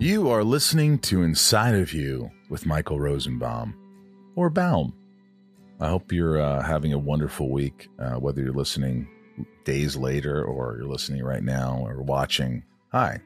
You 0.00 0.30
are 0.30 0.44
listening 0.44 1.00
to 1.00 1.24
Inside 1.24 1.74
of 1.74 1.92
You 1.92 2.30
with 2.48 2.66
Michael 2.66 3.00
Rosenbaum 3.00 3.74
or 4.36 4.48
Baum. 4.48 4.94
I 5.80 5.88
hope 5.88 6.12
you're 6.12 6.40
uh, 6.40 6.62
having 6.62 6.92
a 6.92 6.98
wonderful 6.98 7.50
week, 7.50 7.88
uh, 7.98 8.14
whether 8.14 8.40
you're 8.40 8.52
listening 8.52 9.08
days 9.64 9.96
later 9.96 10.44
or 10.44 10.76
you're 10.78 10.86
listening 10.86 11.24
right 11.24 11.42
now 11.42 11.80
or 11.84 12.00
watching. 12.00 12.62
Hi, 12.92 13.18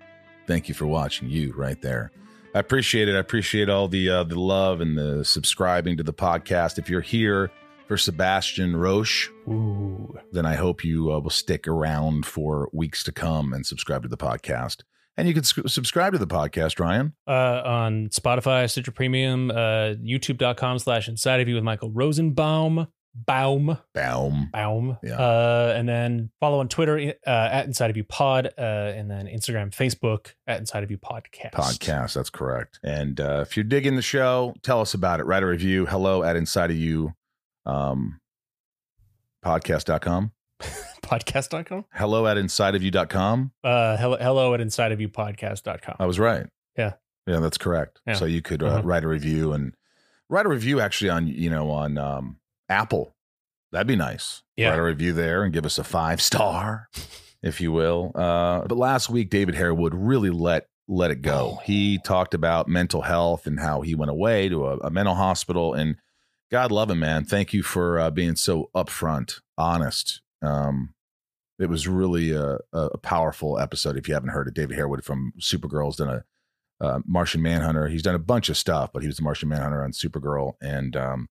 thank 0.46 0.66
you 0.66 0.75
for 0.75 0.87
watching. 0.87 1.29
You 1.29 1.53
right 1.53 1.80
there. 1.82 2.11
I 2.55 2.61
appreciate 2.61 3.07
it. 3.07 3.16
I 3.16 3.18
appreciate 3.18 3.68
all 3.68 3.86
the 3.86 4.09
uh, 4.09 4.25
the 4.25 4.41
love 4.41 4.80
and 4.80 4.96
the 4.96 5.27
subscribing 5.27 5.98
to 5.98 6.02
the 6.02 6.14
podcast. 6.14 6.79
If 6.79 6.89
you're 6.89 7.02
here 7.02 7.50
for 7.86 7.98
Sebastian 7.98 8.77
Roche, 8.77 9.29
Ooh. 9.46 10.18
then 10.32 10.46
I 10.46 10.54
hope 10.54 10.84
you 10.84 11.12
uh, 11.12 11.20
will 11.20 11.29
stick 11.29 11.68
around 11.68 12.25
for 12.25 12.70
weeks 12.73 13.04
to 13.04 13.12
come 13.12 13.52
and 13.52 13.66
subscribe 13.66 14.04
to 14.04 14.09
the 14.09 14.16
podcast. 14.16 14.84
And 15.17 15.29
you 15.29 15.35
can 15.35 15.43
s- 15.45 15.55
subscribe 15.67 16.13
to 16.15 16.19
the 16.19 16.27
podcast, 16.27 16.80
Ryan. 16.80 17.12
Uh, 17.29 17.62
on 17.65 18.09
Spotify, 18.09 18.69
Stitcher 18.70 18.93
Premium, 18.93 19.51
uh, 19.51 19.95
YouTube.com 20.03 20.79
slash 20.79 21.09
Inside 21.09 21.41
of 21.41 21.48
You 21.48 21.57
with 21.57 21.65
Michael 21.65 21.91
Rosenbaum. 21.91 22.89
Baum. 23.15 23.77
Baum. 23.93 24.48
Baum. 24.55 24.97
Yeah. 25.03 25.17
Uh, 25.19 25.75
and 25.77 25.87
then 25.87 26.30
follow 26.41 26.61
on 26.61 26.69
Twitter 26.69 27.12
uh, 27.27 27.30
at 27.53 27.67
Inside 27.67 27.91
of 27.91 27.97
You 27.98 28.05
Pod, 28.05 28.47
uh, 28.56 28.61
and 28.62 29.11
then 29.11 29.27
Instagram, 29.27 29.70
Facebook 29.70 30.33
at 30.47 30.59
Inside 30.61 30.83
of 30.83 30.91
You 30.91 30.97
Podcast. 30.97 31.53
Podcast. 31.53 32.15
That's 32.15 32.31
correct. 32.31 32.81
And 32.83 33.20
uh, 33.20 33.41
if 33.47 33.55
you're 33.55 33.65
digging 33.65 33.97
the 33.97 34.03
show, 34.03 34.55
tell 34.62 34.81
us 34.81 34.95
about 34.95 35.20
it. 35.20 35.25
Write 35.25 35.42
a 35.42 35.47
review. 35.47 35.84
Hello 35.84 36.23
at 36.23 36.37
inside 36.37 36.70
of 36.70 36.77
you 36.79 37.12
um, 37.67 38.19
podcast.com. 39.45 40.33
Podcast.com. 41.02 41.84
Hello 41.93 42.27
at 42.27 42.37
inside 42.39 42.75
of 42.75 42.83
you.com. 42.83 43.53
Uh, 43.62 43.97
hello, 43.97 44.16
hello 44.19 44.55
at 44.55 44.61
Inside 44.61 44.93
of 44.93 45.01
You 45.01 45.09
Podcast.com. 45.09 45.97
I 45.98 46.07
was 46.07 46.19
right. 46.19 46.47
Yeah. 46.77 46.93
Yeah, 47.27 47.41
that's 47.41 47.59
correct. 47.59 48.01
Yeah. 48.07 48.15
So 48.15 48.25
you 48.25 48.43
could 48.43 48.62
uh, 48.62 48.67
Uh-huh. 48.67 48.83
write 48.83 49.05
a 49.05 49.09
review 49.09 49.53
and 49.53 49.75
write 50.28 50.47
a 50.47 50.48
review 50.48 50.81
actually 50.81 51.11
on, 51.11 51.27
you 51.27 51.51
know, 51.51 51.70
on 51.70 51.98
um, 51.98 52.39
Apple. 52.69 53.14
That'd 53.73 53.86
be 53.86 53.97
nice. 53.97 54.42
Yeah. 54.56 54.70
Write 54.70 54.78
a 54.78 54.83
review 54.83 55.12
there 55.12 55.45
and 55.45 55.53
give 55.53 55.64
us 55.67 55.78
a 55.78 55.84
five 55.84 56.20
star, 56.20 56.89
if 57.42 57.61
you 57.61 57.73
will. 57.73 58.12
Uh, 58.14 58.62
but 58.67 58.77
last 58.79 59.08
week, 59.11 59.31
David 59.31 59.55
Harewood 59.55 59.95
really 59.95 60.31
let 60.31 60.67
let 60.89 61.11
it 61.11 61.23
go. 61.23 61.61
He 61.64 61.98
talked 61.98 62.34
about 62.34 62.69
mental 62.69 63.03
health 63.03 63.47
and 63.47 63.61
how 63.61 63.81
he 63.83 63.95
went 63.95 64.11
away 64.11 64.48
to 64.48 64.67
a, 64.67 64.77
a 64.79 64.91
mental 64.91 65.14
hospital. 65.14 65.73
And 65.75 65.97
God 66.51 66.70
love 66.73 66.91
him, 66.91 66.98
man. 66.98 67.25
Thank 67.25 67.53
you 67.53 67.62
for 67.62 67.98
uh, 67.98 68.11
being 68.11 68.34
so 68.36 68.69
upfront, 68.75 69.41
honest. 69.56 70.20
Um, 70.43 70.95
it 71.59 71.69
was 71.69 71.87
really 71.87 72.33
a, 72.33 72.59
a 72.73 72.98
powerful 72.98 73.59
episode. 73.59 73.97
If 73.97 74.09
you 74.09 74.15
haven't 74.15 74.31
heard 74.31 74.48
it, 74.48 74.55
David 74.55 74.77
Harewood 74.77 75.05
from 75.05 75.33
Supergirl's 75.41 75.97
done 75.97 76.09
a 76.09 76.25
uh, 76.85 77.01
Martian 77.07 77.41
Manhunter. 77.43 77.89
He's 77.89 78.03
done 78.03 78.17
a 78.17 78.19
bunch 78.19 78.48
of 78.48 78.57
stuff, 78.57 78.91
but 78.93 79.03
he 79.03 79.07
was 79.07 79.17
the 79.17 79.23
Martian 79.23 79.48
Manhunter 79.48 79.85
on 79.85 79.93
Supergirl, 79.93 80.55
and 80.61 80.97
um, 80.97 81.29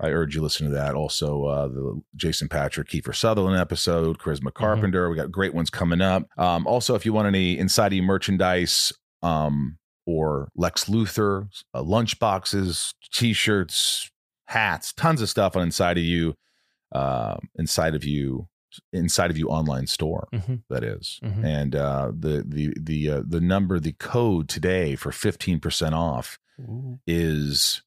I 0.00 0.08
urge 0.08 0.34
you 0.34 0.40
to 0.40 0.44
listen 0.44 0.66
to 0.66 0.72
that. 0.74 0.94
Also, 0.94 1.44
uh, 1.44 1.68
the 1.68 2.02
Jason 2.16 2.48
Patric, 2.48 2.88
Kiefer 2.88 3.14
Sutherland 3.14 3.56
episode, 3.56 4.18
Charisma 4.18 4.52
Carpenter. 4.52 5.08
We 5.08 5.16
got 5.16 5.30
great 5.30 5.54
ones 5.54 5.70
coming 5.70 6.00
up. 6.00 6.28
Um, 6.36 6.66
also, 6.66 6.94
if 6.94 7.06
you 7.06 7.12
want 7.12 7.28
any 7.28 7.58
Inside 7.58 7.92
You 7.92 8.02
merchandise 8.02 8.92
um, 9.22 9.78
or 10.06 10.48
Lex 10.56 10.84
Luthor, 10.86 11.48
uh, 11.74 11.82
lunch 11.82 12.18
boxes, 12.18 12.94
T-shirts, 13.12 14.10
hats, 14.46 14.92
tons 14.92 15.22
of 15.22 15.28
stuff 15.28 15.56
on 15.56 15.62
Inside 15.62 15.98
of 15.98 16.04
You, 16.04 16.34
uh, 16.92 17.36
Inside 17.56 17.94
of 17.94 18.04
You, 18.04 18.48
Inside 18.92 19.30
of 19.30 19.38
You 19.38 19.48
online 19.48 19.86
store. 19.86 20.28
Mhm. 20.32 20.62
That 20.70 20.84
is. 20.84 21.20
Mhm. 21.22 21.44
and 21.44 21.74
uh, 21.76 22.12
the 22.18 22.44
the 22.46 22.74
the 22.80 23.10
uh, 23.10 23.22
the 23.26 23.40
number, 23.40 23.78
the 23.80 23.92
code 23.92 24.48
today 24.48 24.94
for 24.96 25.10
fifteen 25.12 25.60
percent 25.60 25.94
off 25.94 26.38
Ooh. 26.60 26.98
is. 27.06 27.82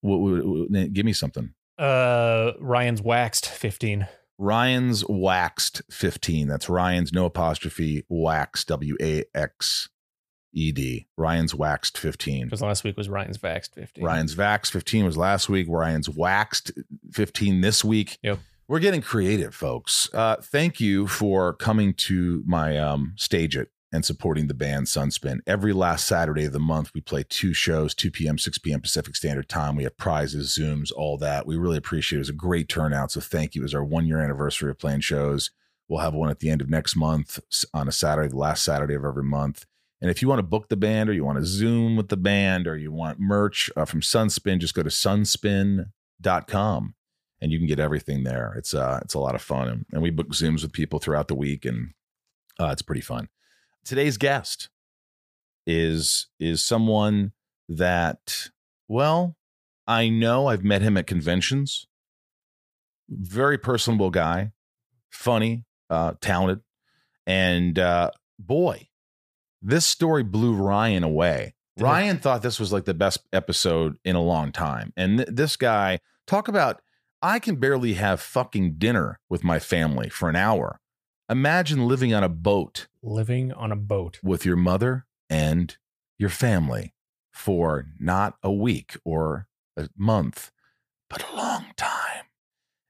What, 0.00 0.18
what, 0.20 0.46
what- 0.46 0.92
give 0.92 1.04
me 1.04 1.12
something. 1.12 1.54
Uh, 1.76 2.52
Ryan's 2.60 3.02
Waxed 3.02 3.48
15. 3.48 4.06
Ryan's 4.38 5.04
waxed 5.08 5.82
15. 5.90 6.46
That's 6.46 6.68
Ryan's 6.68 7.12
no 7.12 7.24
apostrophe 7.26 8.04
wax 8.08 8.64
W 8.64 8.96
A 10.58 10.68
X 10.68 10.68
E 10.68 10.72
D. 10.72 11.06
Ryan's 11.16 11.54
waxed 11.54 11.98
15. 11.98 12.46
Because 12.46 12.62
last 12.62 12.84
week 12.84 12.96
was 12.96 13.08
Ryan's 13.08 13.38
Vaxed 13.38 13.74
15. 13.74 14.04
Ryan's 14.04 14.34
Vax 14.34 14.70
15 14.70 15.04
was 15.04 15.16
last 15.16 15.48
week. 15.48 15.66
Ryan's 15.68 16.08
waxed 16.08 16.72
15 17.12 17.60
this 17.60 17.84
week. 17.84 18.18
Yep. 18.22 18.38
We're 18.66 18.80
getting 18.80 19.00
creative, 19.00 19.54
folks. 19.54 20.12
Uh, 20.12 20.36
thank 20.36 20.78
you 20.78 21.06
for 21.06 21.54
coming 21.54 21.94
to 21.94 22.42
my 22.46 22.76
um, 22.76 23.14
Stageit 23.16 23.68
and 23.90 24.04
supporting 24.04 24.48
the 24.48 24.54
band 24.54 24.86
Sunspin. 24.86 25.38
Every 25.46 25.72
last 25.72 26.06
Saturday 26.06 26.44
of 26.44 26.52
the 26.52 26.58
month, 26.60 26.92
we 26.92 27.00
play 27.00 27.24
two 27.26 27.54
shows, 27.54 27.94
2 27.94 28.10
p.m., 28.10 28.36
6 28.36 28.58
p.m. 28.58 28.82
Pacific 28.82 29.16
Standard 29.16 29.48
Time. 29.48 29.76
We 29.76 29.84
have 29.84 29.96
prizes, 29.96 30.58
Zooms, 30.58 30.92
all 30.94 31.16
that. 31.18 31.46
We 31.46 31.56
really 31.56 31.78
appreciate 31.78 32.18
it. 32.18 32.20
It 32.20 32.26
was 32.26 32.28
a 32.28 32.34
great 32.34 32.68
turnout. 32.68 33.12
So 33.12 33.20
thank 33.20 33.54
you. 33.54 33.62
It 33.62 33.64
was 33.64 33.74
our 33.74 33.84
one 33.84 34.06
year 34.06 34.20
anniversary 34.20 34.70
of 34.70 34.78
playing 34.78 35.00
shows. 35.00 35.50
We'll 35.88 36.00
have 36.00 36.12
one 36.12 36.28
at 36.28 36.40
the 36.40 36.50
end 36.50 36.60
of 36.60 36.68
next 36.68 36.94
month 36.96 37.40
on 37.72 37.88
a 37.88 37.92
Saturday, 37.92 38.28
the 38.28 38.36
last 38.36 38.62
Saturday 38.62 38.94
of 38.94 39.06
every 39.06 39.24
month. 39.24 39.64
And 40.00 40.10
if 40.10 40.22
you 40.22 40.28
want 40.28 40.38
to 40.38 40.44
book 40.44 40.68
the 40.68 40.76
band 40.76 41.10
or 41.10 41.12
you 41.12 41.24
want 41.24 41.38
to 41.38 41.44
Zoom 41.44 41.96
with 41.96 42.08
the 42.08 42.16
band 42.16 42.68
or 42.68 42.76
you 42.76 42.92
want 42.92 43.18
merch 43.18 43.70
uh, 43.76 43.84
from 43.84 44.00
Sunspin, 44.00 44.60
just 44.60 44.74
go 44.74 44.82
to 44.82 44.90
sunspin.com 44.90 46.94
and 47.40 47.52
you 47.52 47.58
can 47.58 47.66
get 47.66 47.80
everything 47.80 48.24
there. 48.24 48.54
It's 48.56 48.74
uh 48.74 49.00
it's 49.02 49.14
a 49.14 49.18
lot 49.18 49.34
of 49.34 49.42
fun. 49.42 49.68
And, 49.68 49.86
and 49.92 50.02
we 50.02 50.10
book 50.10 50.28
Zooms 50.28 50.62
with 50.62 50.72
people 50.72 50.98
throughout 50.98 51.28
the 51.28 51.34
week 51.34 51.64
and 51.64 51.92
uh, 52.60 52.70
it's 52.72 52.82
pretty 52.82 53.00
fun. 53.00 53.28
Today's 53.84 54.16
guest 54.16 54.68
is 55.66 56.28
is 56.38 56.64
someone 56.64 57.32
that 57.68 58.50
well, 58.88 59.36
I 59.86 60.08
know 60.08 60.46
I've 60.46 60.64
met 60.64 60.82
him 60.82 60.96
at 60.96 61.06
conventions. 61.06 61.86
Very 63.08 63.58
personable 63.58 64.10
guy, 64.10 64.52
funny, 65.10 65.64
uh, 65.88 66.14
talented, 66.20 66.60
and 67.26 67.78
uh, 67.78 68.10
boy, 68.38 68.87
this 69.62 69.86
story 69.86 70.22
blew 70.22 70.54
Ryan 70.54 71.02
away. 71.04 71.54
Did 71.76 71.82
it? 71.82 71.86
Ryan 71.86 72.18
thought 72.18 72.42
this 72.42 72.58
was 72.60 72.72
like 72.72 72.84
the 72.84 72.94
best 72.94 73.18
episode 73.32 73.98
in 74.04 74.16
a 74.16 74.22
long 74.22 74.52
time, 74.52 74.92
and 74.96 75.18
th- 75.18 75.28
this 75.32 75.56
guy 75.56 76.00
talk 76.26 76.48
about 76.48 76.80
I 77.22 77.38
can 77.38 77.56
barely 77.56 77.94
have 77.94 78.20
fucking 78.20 78.74
dinner 78.78 79.18
with 79.28 79.42
my 79.44 79.58
family 79.58 80.08
for 80.08 80.28
an 80.28 80.36
hour. 80.36 80.80
Imagine 81.28 81.86
living 81.88 82.14
on 82.14 82.22
a 82.24 82.28
boat 82.28 82.86
Living 83.02 83.52
on 83.52 83.70
a 83.72 83.76
boat. 83.76 84.18
with 84.22 84.44
your 84.46 84.56
mother 84.56 85.04
and 85.28 85.76
your 86.18 86.30
family 86.30 86.94
for 87.32 87.86
not 88.00 88.36
a 88.42 88.50
week 88.52 88.96
or 89.04 89.46
a 89.76 89.88
month, 89.96 90.50
but 91.10 91.24
a 91.30 91.36
long 91.36 91.66
time. 91.76 92.07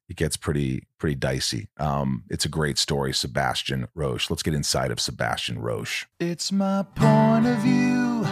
It 0.08 0.16
gets 0.16 0.38
pretty 0.38 0.86
pretty 0.98 1.16
dicey. 1.16 1.68
Um, 1.76 2.24
it's 2.30 2.46
a 2.46 2.48
great 2.48 2.78
story, 2.78 3.12
Sebastian 3.12 3.88
Roche. 3.94 4.30
Let's 4.30 4.42
get 4.42 4.54
inside 4.54 4.90
of 4.90 5.00
Sebastian 5.00 5.58
Roche. 5.58 6.06
It's 6.18 6.50
my 6.50 6.84
point 6.94 7.46
of 7.46 7.58
view. 7.58 8.26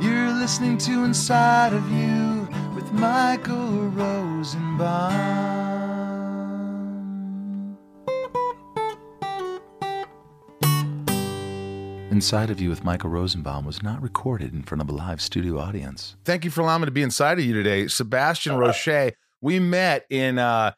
You're 0.00 0.32
listening 0.32 0.78
to 0.78 1.04
Inside 1.04 1.72
of 1.72 1.88
You 1.90 2.48
with 2.74 2.92
Michael 2.92 3.88
Rosenbaum. 3.90 5.46
Inside 12.10 12.50
of 12.50 12.60
You 12.60 12.70
with 12.70 12.82
Michael 12.82 13.10
Rosenbaum 13.10 13.64
was 13.64 13.82
not 13.82 14.02
recorded 14.02 14.52
in 14.52 14.62
front 14.62 14.82
of 14.82 14.88
a 14.88 14.92
live 14.92 15.20
studio 15.20 15.58
audience. 15.58 16.16
Thank 16.24 16.44
you 16.44 16.50
for 16.50 16.62
allowing 16.62 16.80
me 16.80 16.86
to 16.86 16.90
be 16.90 17.02
inside 17.02 17.38
of 17.38 17.44
you 17.44 17.52
today. 17.52 17.86
Sebastian 17.88 18.56
Roche, 18.56 19.12
we 19.40 19.60
met 19.60 20.06
in 20.10 20.38
uh, 20.38 20.72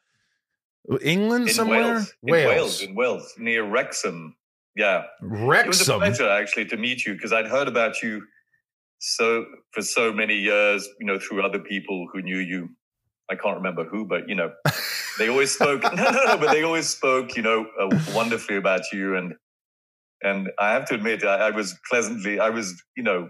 England 1.01 1.47
in 1.47 1.53
somewhere? 1.53 1.93
Wales. 1.93 2.13
In 2.21 2.31
Wales, 2.31 2.81
in 2.81 2.95
Wales, 2.95 3.33
near 3.37 3.63
Wrexham. 3.63 4.35
Yeah, 4.75 5.03
Wrexham. 5.21 5.65
it 5.65 5.67
was 5.67 5.89
a 5.89 5.97
pleasure 5.97 6.29
actually 6.29 6.65
to 6.65 6.77
meet 6.77 7.05
you 7.05 7.13
because 7.13 7.33
I'd 7.33 7.47
heard 7.47 7.67
about 7.67 8.01
you 8.01 8.23
so 8.99 9.45
for 9.71 9.81
so 9.81 10.13
many 10.13 10.35
years. 10.35 10.87
You 10.99 11.05
know, 11.05 11.19
through 11.19 11.45
other 11.45 11.59
people 11.59 12.07
who 12.11 12.21
knew 12.21 12.37
you. 12.37 12.69
I 13.31 13.35
can't 13.35 13.57
remember 13.57 13.83
who, 13.83 14.05
but 14.05 14.27
you 14.27 14.33
know, 14.33 14.51
they 15.19 15.29
always 15.29 15.53
spoke. 15.53 15.83
no, 15.95 16.03
no, 16.11 16.23
no, 16.25 16.37
but 16.37 16.51
they 16.51 16.63
always 16.63 16.89
spoke. 16.89 17.35
You 17.35 17.43
know, 17.43 17.67
uh, 17.79 17.89
wonderfully 18.15 18.57
about 18.57 18.81
you, 18.91 19.15
and 19.15 19.35
and 20.23 20.49
I 20.59 20.71
have 20.71 20.85
to 20.85 20.95
admit, 20.95 21.23
I, 21.23 21.47
I 21.47 21.49
was 21.51 21.77
pleasantly, 21.89 22.39
I 22.39 22.49
was, 22.49 22.81
you 22.97 23.03
know, 23.03 23.29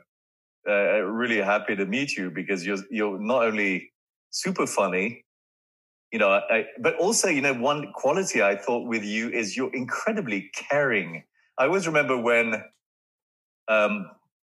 uh, 0.67 1.01
really 1.01 1.37
happy 1.37 1.75
to 1.75 1.85
meet 1.85 2.17
you 2.17 2.29
because 2.29 2.65
you're 2.65 2.77
you're 2.91 3.19
not 3.19 3.43
only 3.43 3.91
super 4.31 4.67
funny, 4.67 5.23
you 6.11 6.19
know, 6.19 6.29
I, 6.29 6.65
but 6.79 6.95
also, 6.97 7.27
you 7.27 7.41
know, 7.41 7.53
one 7.53 7.91
quality 7.93 8.41
I 8.41 8.55
thought 8.55 8.87
with 8.87 9.03
you 9.03 9.29
is 9.29 9.55
you're 9.55 9.73
incredibly 9.73 10.49
caring. 10.53 11.23
I 11.57 11.65
always 11.65 11.85
remember 11.87 12.17
when 12.17 12.63
um, 13.67 14.09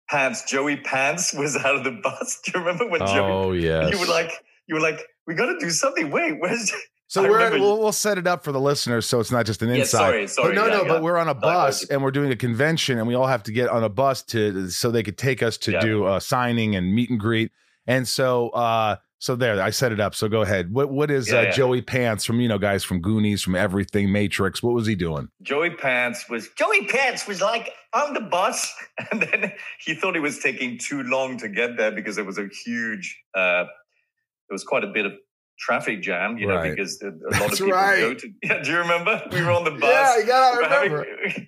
Pants, 0.08 0.44
Joey 0.50 0.76
Pants, 0.76 1.34
was 1.38 1.56
out 1.56 1.76
of 1.76 1.84
the 1.84 1.92
bus. 2.02 2.40
Do 2.44 2.52
you 2.54 2.60
remember 2.60 2.86
when 2.88 3.00
Joey? 3.00 3.20
Oh, 3.32 3.52
yes. 3.52 3.92
You 3.92 3.98
were 3.98 4.06
like, 4.06 4.32
you 4.66 4.74
were 4.74 4.80
like, 4.80 5.00
we 5.26 5.34
got 5.34 5.46
to 5.46 5.58
do 5.58 5.70
something. 5.70 6.10
Wait, 6.10 6.38
where's 6.38 6.72
So 7.10 7.24
I 7.24 7.28
we're 7.30 7.36
remember- 7.38 7.60
we'll, 7.60 7.78
we'll 7.78 7.92
set 7.92 8.18
it 8.18 8.26
up 8.26 8.44
for 8.44 8.52
the 8.52 8.60
listeners, 8.60 9.06
so 9.06 9.18
it's 9.18 9.30
not 9.30 9.46
just 9.46 9.62
an 9.62 9.70
Yeah, 9.70 9.76
inside. 9.76 9.98
sorry, 9.98 10.26
sorry, 10.26 10.48
But 10.54 10.54
no, 10.60 10.66
yeah, 10.66 10.76
no, 10.76 10.82
yeah. 10.82 10.88
but 10.88 11.02
we're 11.02 11.16
on 11.16 11.28
a 11.28 11.34
bus 11.34 11.80
Diverted. 11.80 11.94
and 11.94 12.02
we're 12.02 12.10
doing 12.10 12.30
a 12.32 12.36
convention, 12.36 12.98
and 12.98 13.08
we 13.08 13.14
all 13.14 13.26
have 13.26 13.42
to 13.44 13.52
get 13.52 13.70
on 13.70 13.82
a 13.82 13.88
bus 13.88 14.22
to 14.24 14.68
so 14.68 14.90
they 14.90 15.02
could 15.02 15.16
take 15.16 15.42
us 15.42 15.56
to 15.58 15.72
Yeah. 15.72 15.80
do 15.80 16.06
a 16.06 16.20
signing 16.20 16.76
and 16.76 16.94
meet 16.94 17.08
and 17.08 17.18
greet. 17.18 17.50
And 17.86 18.06
so, 18.06 18.50
uh, 18.50 18.96
so 19.18 19.34
there, 19.36 19.60
I 19.60 19.70
set 19.70 19.90
it 19.92 20.00
up. 20.00 20.14
So 20.14 20.28
go 20.28 20.42
ahead. 20.42 20.72
What 20.72 20.90
what 20.90 21.10
is 21.10 21.30
Yeah, 21.30 21.38
uh, 21.38 21.42
yeah. 21.42 21.50
Joey 21.50 21.82
Pants 21.82 22.24
from 22.24 22.40
you 22.40 22.48
know 22.48 22.58
guys 22.58 22.84
from 22.84 23.00
Goonies, 23.00 23.42
from 23.42 23.54
everything 23.56 24.10
Matrix? 24.12 24.62
What 24.62 24.74
was 24.74 24.86
he 24.86 24.94
doing? 24.94 25.28
Joey 25.42 25.70
Pants 25.70 26.28
was 26.28 26.48
Joey 26.56 26.86
Pants 26.86 27.26
was 27.26 27.40
like 27.40 27.70
on 27.94 28.14
the 28.14 28.20
bus, 28.20 28.72
and 29.10 29.22
then 29.22 29.52
he 29.80 29.94
thought 29.94 30.16
it 30.16 30.20
was 30.20 30.38
taking 30.38 30.78
too 30.78 31.02
long 31.02 31.36
to 31.38 31.48
get 31.48 31.76
there 31.76 31.90
because 31.90 32.16
there 32.16 32.24
was 32.24 32.38
a 32.38 32.48
huge, 32.64 33.20
uh, 33.34 33.64
there 33.64 34.52
was 34.52 34.64
quite 34.64 34.84
a 34.84 34.88
bit 34.88 35.06
of 35.06 35.12
traffic 35.58 36.00
jam, 36.02 36.38
you 36.38 36.46
know, 36.46 36.54
Right. 36.54 36.70
because 36.70 37.02
a 37.02 37.06
lot 37.06 37.14
That's 37.32 37.52
of 37.54 37.66
people 37.66 37.72
right. 37.72 37.98
go 37.98 38.14
to. 38.14 38.28
Yeah, 38.44 38.62
do 38.62 38.70
you 38.70 38.78
remember? 38.78 39.20
We 39.32 39.42
were 39.42 39.50
on 39.50 39.64
the 39.64 39.70
bus. 39.80 39.90
Yeah, 39.90 40.16
you 40.18 40.26
got 40.26 40.52
we 40.52 40.88
were 40.90 41.04
having- 41.04 41.46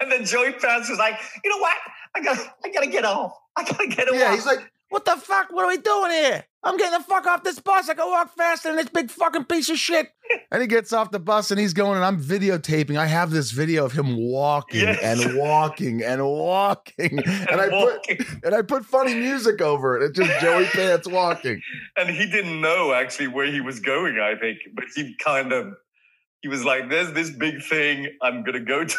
and 0.00 0.10
then 0.10 0.24
Joey 0.24 0.52
Pants 0.54 0.88
was 0.90 0.98
like, 0.98 1.14
you 1.44 1.50
know 1.50 1.58
what? 1.58 1.76
I 2.16 2.20
got, 2.22 2.38
I 2.64 2.70
gotta 2.70 2.88
get 2.88 3.04
off. 3.04 3.32
I 3.56 3.62
gotta 3.64 3.86
get 3.86 4.08
off. 4.08 4.16
Yeah, 4.16 4.34
he's 4.34 4.46
like, 4.46 4.58
what 4.94 5.04
the 5.04 5.16
fuck? 5.16 5.48
What 5.50 5.64
are 5.64 5.68
we 5.68 5.76
doing 5.78 6.12
here? 6.12 6.44
I'm 6.62 6.76
getting 6.76 6.96
the 6.96 7.04
fuck 7.04 7.26
off 7.26 7.42
this 7.42 7.58
bus. 7.58 7.88
I 7.88 7.94
can 7.94 8.08
walk 8.08 8.32
faster 8.36 8.68
than 8.68 8.76
this 8.76 8.88
big 8.88 9.10
fucking 9.10 9.44
piece 9.46 9.68
of 9.68 9.76
shit. 9.76 10.08
And 10.50 10.62
he 10.62 10.68
gets 10.68 10.92
off 10.92 11.10
the 11.10 11.18
bus 11.18 11.50
and 11.50 11.58
he's 11.58 11.72
going, 11.74 11.96
and 11.96 12.04
I'm 12.04 12.22
videotaping. 12.22 12.96
I 12.96 13.06
have 13.06 13.30
this 13.32 13.50
video 13.50 13.84
of 13.84 13.92
him 13.92 14.16
walking 14.16 14.80
Yes. 14.82 15.00
and 15.02 15.36
walking 15.36 16.02
and 16.02 16.24
walking. 16.24 17.18
And, 17.26 17.60
I 17.60 17.68
put 17.68 17.96
walking. 17.96 18.18
and 18.44 18.54
I 18.54 18.62
put 18.62 18.84
funny 18.86 19.14
music 19.14 19.60
over 19.60 19.96
it. 19.96 20.04
It's 20.04 20.18
just 20.18 20.40
Joey 20.40 20.66
Pants 20.66 21.08
walking. 21.08 21.60
and 21.98 22.08
he 22.08 22.24
didn't 22.26 22.60
know 22.60 22.92
actually 22.94 23.26
where 23.26 23.46
he 23.50 23.60
was 23.60 23.80
going 23.80 24.18
i 24.20 24.34
think 24.38 24.58
but 24.74 24.84
he 24.94 25.14
kind 25.22 25.52
of 25.52 25.74
he 26.40 26.48
was 26.48 26.64
like 26.64 26.88
there's 26.88 27.12
this 27.12 27.30
big 27.30 27.62
thing 27.64 28.08
i'm 28.22 28.42
gonna 28.44 28.60
go 28.60 28.84
to 28.84 28.96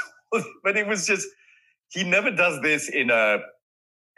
but 0.63 0.75
it 0.77 0.85
was 0.87 1.07
just 1.07 1.25
he 1.89 2.03
never 2.03 2.29
does 2.31 2.61
this 2.61 2.89
in 2.89 3.09
a 3.09 3.39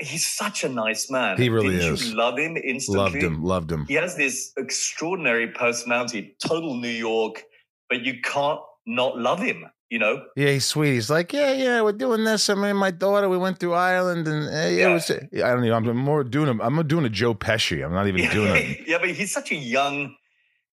he's 0.02 0.26
such 0.28 0.64
a 0.64 0.70
nice 0.70 1.10
man 1.10 1.38
He 1.38 1.50
really 1.50 1.76
Didn't 1.78 1.94
is. 1.94 2.10
you 2.12 2.16
love 2.16 2.38
him 2.38 2.56
instantly 2.58 3.04
Loved 3.04 3.16
him, 3.16 3.44
loved 3.44 3.72
him. 3.72 3.86
he 3.88 3.96
has 3.96 4.16
this 4.16 4.52
extraordinary 4.58 5.48
personality 5.48 6.36
total 6.46 6.76
new 6.76 6.88
york 6.90 7.44
but 7.90 8.02
you 8.06 8.22
can't 8.22 8.60
not 8.86 9.18
love 9.18 9.40
him 9.40 9.66
you 9.90 10.00
know 10.00 10.22
Yeah, 10.36 10.50
he's 10.52 10.66
sweet. 10.66 10.94
He's 10.94 11.10
like, 11.10 11.32
yeah, 11.32 11.54
yeah, 11.54 11.82
we're 11.82 11.94
doing 11.94 12.26
this. 12.26 12.50
I 12.50 12.56
mean, 12.56 12.76
my 12.76 12.92
daughter, 12.92 13.30
we 13.30 13.38
went 13.38 13.58
through 13.58 13.74
Ireland, 13.74 14.28
and 14.28 14.48
uh, 14.50 14.52
yeah, 14.52 14.68
it 14.68 14.78
Yeah. 14.80 14.94
was. 14.94 15.10
I 15.10 15.50
don't 15.54 15.62
know. 15.64 15.74
I'm 15.74 15.96
more 15.96 16.26
doing 16.26 16.50
a. 16.60 16.62
I'm 16.62 16.76
doing 16.86 17.06
a 17.06 17.10
Joe 17.10 17.34
Pesci. 17.34 17.86
I'm 17.86 17.94
not 17.94 18.06
even 18.06 18.30
doing 18.30 18.54
it. 18.54 18.86
yeah 18.88 18.98
but 19.00 19.10
he's 19.12 19.32
such 19.34 19.50
a 19.54 19.56
young 19.56 20.14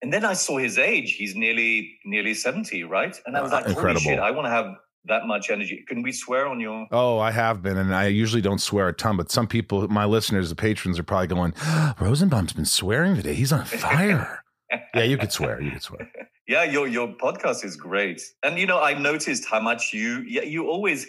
and 0.02 0.12
then 0.12 0.26
i 0.26 0.34
saw 0.34 0.58
his 0.58 0.78
age 0.80 1.14
he's 1.20 1.34
nearly 1.36 1.74
nearly 2.06 2.34
70 2.34 2.84
right 2.86 3.16
and 3.26 3.38
i 3.38 3.42
was 3.42 3.52
like 3.52 3.68
incredible. 3.68 4.02
holy 4.02 4.16
shit 4.16 4.20
i 4.20 4.32
want 4.32 4.46
to 4.48 4.50
have 4.58 4.66
that 5.06 5.28
much 5.28 5.50
energy 5.50 5.84
can 5.88 6.02
we 6.02 6.12
swear 6.12 6.48
on 6.48 6.60
your 6.60 6.88
Oh, 6.92 7.20
I 7.20 7.32
have 7.32 7.62
been, 7.62 7.78
and 7.78 7.94
I 7.94 8.08
usually 8.08 8.42
don't 8.42 8.60
swear 8.60 8.88
a 8.88 8.94
ton, 8.94 9.18
but 9.18 9.32
some 9.32 9.48
people, 9.48 9.88
my 9.90 10.06
listeners, 10.06 10.50
the 10.50 10.56
patrons, 10.56 10.98
are 11.00 11.04
probably 11.04 11.28
going, 11.28 11.54
ah, 11.60 11.96
Rosenbaum's 12.00 12.54
been 12.54 12.66
swearing 12.66 13.16
today. 13.16 13.34
He's 13.34 13.52
on 13.52 13.66
fire. 13.66 14.44
yeah, 14.96 15.04
you 15.04 15.18
could 15.18 15.32
swear. 15.32 15.62
You 15.62 15.72
could 15.72 15.84
swear. 15.84 16.12
yeah 16.48 16.64
your 16.64 16.88
your 16.88 17.08
podcast 17.08 17.64
is 17.64 17.76
great 17.78 18.22
and 18.44 18.60
you 18.60 18.66
know 18.66 18.82
i 18.82 18.94
noticed 18.94 19.46
how 19.46 19.62
much 19.62 19.94
you 19.94 20.20
you 20.28 20.68
always 20.68 21.08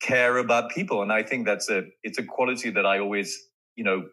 care 0.00 0.38
about 0.38 0.70
people 0.70 1.02
and 1.02 1.12
i 1.12 1.22
think 1.22 1.44
that's 1.44 1.68
a 1.68 1.82
it's 2.02 2.18
a 2.18 2.22
quality 2.22 2.70
that 2.70 2.86
i 2.86 2.98
always 2.98 3.38
you 3.76 3.84
know 3.84 4.04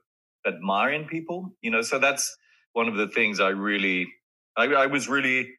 admire 0.45 0.91
in 0.91 1.05
people 1.05 1.53
you 1.61 1.71
know 1.71 1.81
so 1.81 1.97
that's 1.99 2.35
one 2.73 2.87
of 2.89 2.95
the 2.95 3.07
things 3.07 3.39
i 3.39 3.47
really 3.47 4.07
i, 4.57 4.65
I 4.65 4.87
was 4.87 5.07
really 5.07 5.49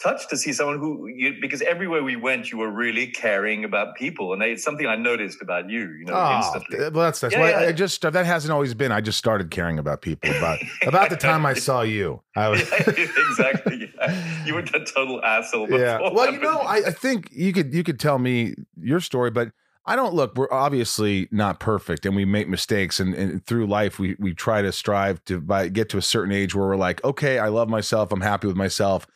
touched 0.00 0.30
to 0.30 0.36
see 0.36 0.52
someone 0.52 0.78
who 0.78 1.06
you, 1.08 1.34
because 1.40 1.60
everywhere 1.62 2.02
we 2.04 2.14
went 2.14 2.50
you 2.52 2.58
were 2.58 2.70
really 2.70 3.08
caring 3.08 3.64
about 3.64 3.96
people 3.96 4.32
and 4.32 4.42
it's 4.42 4.62
something 4.62 4.86
i 4.86 4.94
noticed 4.94 5.42
about 5.42 5.68
you 5.68 5.90
you 5.98 6.04
know 6.04 6.14
Oh, 6.14 6.36
instantly 6.36 6.78
well, 6.78 6.90
that's 7.06 7.20
that's 7.20 7.34
Yeah, 7.34 7.40
why 7.40 7.50
yeah. 7.50 7.68
I 7.68 7.72
just 7.72 8.04
uh, 8.04 8.10
that 8.10 8.26
hasn't 8.26 8.52
always 8.52 8.74
been. 8.74 8.92
I 8.92 9.00
just 9.00 9.18
started 9.18 9.50
caring 9.50 9.78
about 9.78 10.02
people 10.02 10.30
about 10.30 10.58
about 10.86 11.10
the 11.10 11.16
time 11.16 11.44
I 11.44 11.54
saw 11.54 11.82
you. 11.82 12.22
I 12.36 12.48
was. 12.48 12.60
Yeah, 12.60 12.84
exactly 13.30 13.92
yeah. 13.98 14.44
you 14.46 14.54
were 14.54 14.62
the 14.62 14.88
total 14.94 15.22
asshole 15.24 15.66
before 15.66 15.80
yeah. 15.80 15.98
Well, 16.12 16.32
you 16.32 16.40
know, 16.40 16.58
I, 16.58 16.76
I 16.86 16.90
think 16.92 17.28
you 17.32 17.52
could 17.52 17.74
you 17.74 17.82
could 17.84 17.98
tell 18.00 18.18
me 18.18 18.54
your 18.80 19.00
story, 19.00 19.30
but 19.30 19.52
I 19.84 19.96
don't 19.96 20.14
look. 20.14 20.36
We're 20.36 20.52
obviously 20.52 21.28
not 21.30 21.60
perfect, 21.60 22.04
and 22.06 22.14
we 22.14 22.24
make 22.24 22.48
mistakes, 22.48 23.00
and, 23.00 23.14
and 23.14 23.44
through 23.46 23.66
life, 23.66 23.98
we 23.98 24.16
we 24.18 24.34
try 24.34 24.60
to 24.62 24.70
strive 24.72 25.24
to 25.24 25.40
by, 25.40 25.68
get 25.68 25.88
to 25.90 25.98
a 25.98 26.02
certain 26.02 26.32
age 26.32 26.54
where 26.54 26.66
we're 26.66 26.76
like, 26.76 27.02
okay, 27.04 27.38
I 27.38 27.48
love 27.48 27.68
myself, 27.68 28.12
I'm 28.12 28.20
happy 28.20 28.46
with 28.46 28.56
myself. 28.56 29.06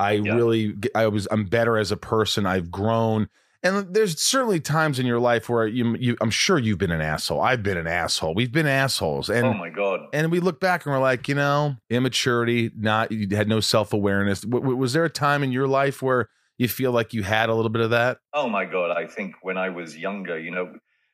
I 0.00 0.12
Yeah. 0.12 0.34
really, 0.34 0.74
I 0.94 1.06
was, 1.06 1.28
I'm 1.30 1.44
better 1.44 1.76
as 1.76 1.92
a 1.92 1.96
person. 1.96 2.46
I've 2.46 2.70
grown, 2.70 3.28
and 3.62 3.94
there's 3.94 4.20
certainly 4.20 4.58
times 4.60 4.98
in 4.98 5.06
your 5.06 5.20
life 5.20 5.48
where 5.48 5.66
you, 5.66 5.94
you, 5.96 6.16
I'm 6.20 6.30
sure 6.30 6.58
you've 6.58 6.78
been 6.78 6.90
an 6.90 7.02
asshole. 7.02 7.40
I've 7.40 7.62
been 7.62 7.76
an 7.76 7.86
asshole. 7.86 8.34
We've 8.34 8.50
been 8.52 8.66
assholes, 8.66 9.28
and 9.28 9.46
oh 9.46 9.54
my 9.54 9.68
god 9.70 10.00
and 10.12 10.30
we 10.30 10.40
look 10.40 10.60
back 10.60 10.84
and 10.86 10.94
we're 10.94 11.00
like, 11.00 11.28
you 11.28 11.34
know, 11.34 11.76
immaturity, 11.88 12.70
not 12.76 13.12
you 13.12 13.36
had 13.36 13.48
no 13.48 13.60
self 13.60 13.92
awareness. 13.92 14.40
W- 14.40 14.74
was 14.76 14.92
there 14.92 15.04
a 15.04 15.10
time 15.10 15.42
in 15.42 15.52
your 15.52 15.68
life 15.68 16.02
where 16.02 16.28
you 16.58 16.68
feel 16.68 16.92
like 16.92 17.12
you 17.14 17.22
had 17.22 17.48
a 17.48 17.54
little 17.54 17.70
bit 17.70 17.82
of 17.82 17.90
that? 17.90 18.18
Oh 18.32 18.48
my 18.48 18.64
god! 18.64 18.90
I 18.90 19.06
think 19.06 19.34
when 19.42 19.56
I 19.56 19.68
was 19.70 19.96
younger, 19.96 20.38
you 20.38 20.50
know, 20.50 20.72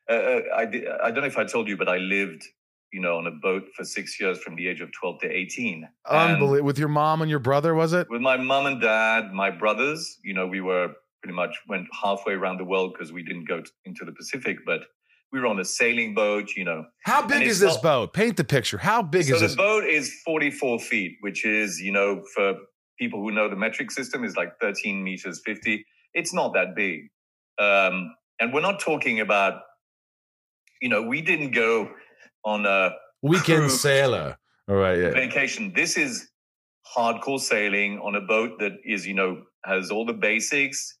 uh, 0.09 0.13
uh, 0.13 0.41
I 0.55 0.61
I 1.03 1.11
don't 1.11 1.21
know 1.21 1.27
if 1.27 1.37
I 1.37 1.45
told 1.45 1.67
you, 1.67 1.77
but 1.77 1.89
I 1.89 1.97
lived, 1.97 2.43
you 2.91 3.01
know, 3.01 3.17
on 3.17 3.27
a 3.27 3.31
boat 3.31 3.63
for 3.75 3.83
six 3.83 4.19
years 4.19 4.39
from 4.39 4.55
the 4.55 4.67
age 4.67 4.81
of 4.81 4.89
twelve 4.99 5.19
to 5.21 5.29
eighteen. 5.29 5.87
And 6.09 6.41
With 6.63 6.77
your 6.79 6.87
mom 6.87 7.21
and 7.21 7.29
your 7.29 7.39
brother, 7.39 7.73
was 7.73 7.93
it? 7.93 8.09
With 8.09 8.21
my 8.21 8.37
mom 8.37 8.65
and 8.65 8.81
dad, 8.81 9.33
my 9.33 9.51
brothers, 9.51 10.17
you 10.23 10.33
know, 10.33 10.47
we 10.47 10.61
were 10.61 10.93
pretty 11.21 11.35
much 11.35 11.55
went 11.67 11.87
halfway 12.01 12.33
around 12.33 12.57
the 12.57 12.63
world 12.63 12.93
because 12.93 13.11
we 13.11 13.23
didn't 13.23 13.47
go 13.47 13.61
t- 13.61 13.69
into 13.85 14.05
the 14.05 14.11
Pacific, 14.13 14.57
but 14.65 14.81
we 15.33 15.39
were 15.41 15.47
on 15.47 15.59
a 15.59 15.65
sailing 15.65 16.13
boat, 16.13 16.51
you 16.55 16.63
know. 16.63 16.85
How 17.03 17.25
big 17.25 17.41
is 17.41 17.59
this 17.59 17.73
not- 17.73 17.83
boat? 17.83 18.13
Paint 18.13 18.37
the 18.37 18.43
picture. 18.43 18.77
How 18.77 19.01
big 19.01 19.25
so 19.25 19.35
is 19.35 19.41
this? 19.41 19.51
So 19.51 19.55
the 19.55 19.61
boat 19.63 19.83
is 19.83 20.13
44 20.25 20.79
feet, 20.79 21.17
which 21.21 21.43
is, 21.45 21.81
you 21.81 21.91
know, 21.91 22.23
for 22.33 22.53
people 22.97 23.19
who 23.21 23.31
know 23.31 23.49
the 23.49 23.55
metric 23.55 23.91
system, 23.91 24.23
is 24.23 24.37
like 24.37 24.57
13 24.61 25.03
meters 25.03 25.41
50. 25.45 25.85
It's 26.13 26.33
not 26.33 26.53
that 26.53 26.75
big. 26.75 27.09
Um, 27.59 28.15
and 28.39 28.53
we're 28.53 28.61
not 28.61 28.79
talking 28.79 29.19
about, 29.19 29.61
you 30.81 30.89
know, 30.89 31.01
we 31.01 31.21
didn't 31.21 31.51
go 31.51 31.89
on 32.47 32.65
a 32.65 32.91
Weekend 33.21 33.71
sailor. 33.71 34.37
All 34.69 34.75
right. 34.75 34.97
Yeah. 34.97 35.11
vacation. 35.11 35.73
This 35.75 35.97
is 35.97 36.29
hardcore 36.95 37.39
sailing 37.39 37.99
on 37.99 38.15
a 38.15 38.21
boat 38.21 38.59
that 38.59 38.73
is, 38.85 39.05
you 39.05 39.13
know, 39.13 39.43
has 39.65 39.91
all 39.91 40.05
the 40.05 40.13
basics. 40.13 40.97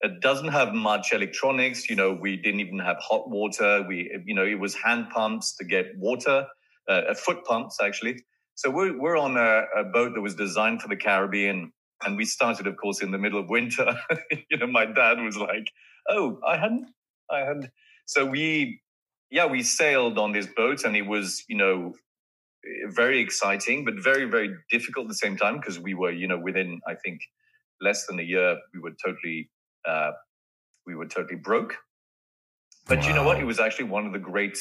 It 0.00 0.20
doesn't 0.20 0.48
have 0.48 0.72
much 0.72 1.12
electronics. 1.12 1.90
You 1.90 1.96
know, 1.96 2.16
we 2.18 2.36
didn't 2.36 2.60
even 2.60 2.78
have 2.78 2.96
hot 3.00 3.28
water. 3.28 3.84
We, 3.86 4.10
you 4.24 4.34
know, 4.34 4.44
it 4.44 4.58
was 4.58 4.74
hand 4.74 5.10
pumps 5.10 5.56
to 5.56 5.64
get 5.64 5.86
water, 5.96 6.46
uh, 6.88 6.92
uh, 7.10 7.14
foot 7.14 7.44
pumps 7.44 7.78
actually. 7.82 8.24
So 8.54 8.70
we're 8.70 8.98
we're 8.98 9.18
on 9.18 9.36
a, 9.36 9.64
a 9.76 9.84
boat 9.84 10.14
that 10.14 10.20
was 10.20 10.34
designed 10.34 10.80
for 10.82 10.88
the 10.88 10.96
Caribbean, 10.96 11.72
and 12.04 12.16
we 12.16 12.24
started, 12.24 12.66
of 12.66 12.76
course, 12.76 13.02
in 13.02 13.10
the 13.10 13.18
middle 13.18 13.38
of 13.38 13.48
winter. 13.50 13.94
you 14.50 14.56
know, 14.56 14.66
my 14.66 14.86
dad 14.86 15.20
was 15.20 15.36
like, 15.36 15.70
"Oh, 16.08 16.40
I 16.46 16.56
hadn't, 16.56 16.86
I 17.30 17.40
hadn't. 17.40 17.70
So 18.06 18.24
we, 18.24 18.80
yeah, 19.30 19.46
we 19.46 19.62
sailed 19.62 20.18
on 20.18 20.32
this 20.32 20.46
boat, 20.46 20.84
and 20.84 20.96
it 20.96 21.06
was, 21.06 21.44
you 21.48 21.56
know, 21.56 21.94
very 22.88 23.20
exciting, 23.20 23.84
but 23.84 23.94
very, 24.02 24.24
very 24.24 24.54
difficult 24.70 25.04
at 25.04 25.08
the 25.08 25.14
same 25.14 25.36
time 25.36 25.56
because 25.56 25.78
we 25.78 25.94
were, 25.94 26.10
you 26.10 26.26
know, 26.26 26.38
within 26.38 26.80
I 26.86 26.94
think 26.94 27.20
less 27.80 28.06
than 28.06 28.18
a 28.18 28.22
year, 28.22 28.56
we 28.74 28.80
were 28.80 28.92
totally, 29.04 29.50
uh, 29.86 30.10
we 30.86 30.94
were 30.94 31.06
totally 31.06 31.36
broke. 31.36 31.76
But 32.86 33.06
you 33.06 33.12
know 33.12 33.22
what? 33.22 33.38
It 33.38 33.44
was 33.44 33.60
actually 33.60 33.84
one 33.86 34.06
of 34.06 34.12
the 34.12 34.18
great 34.18 34.58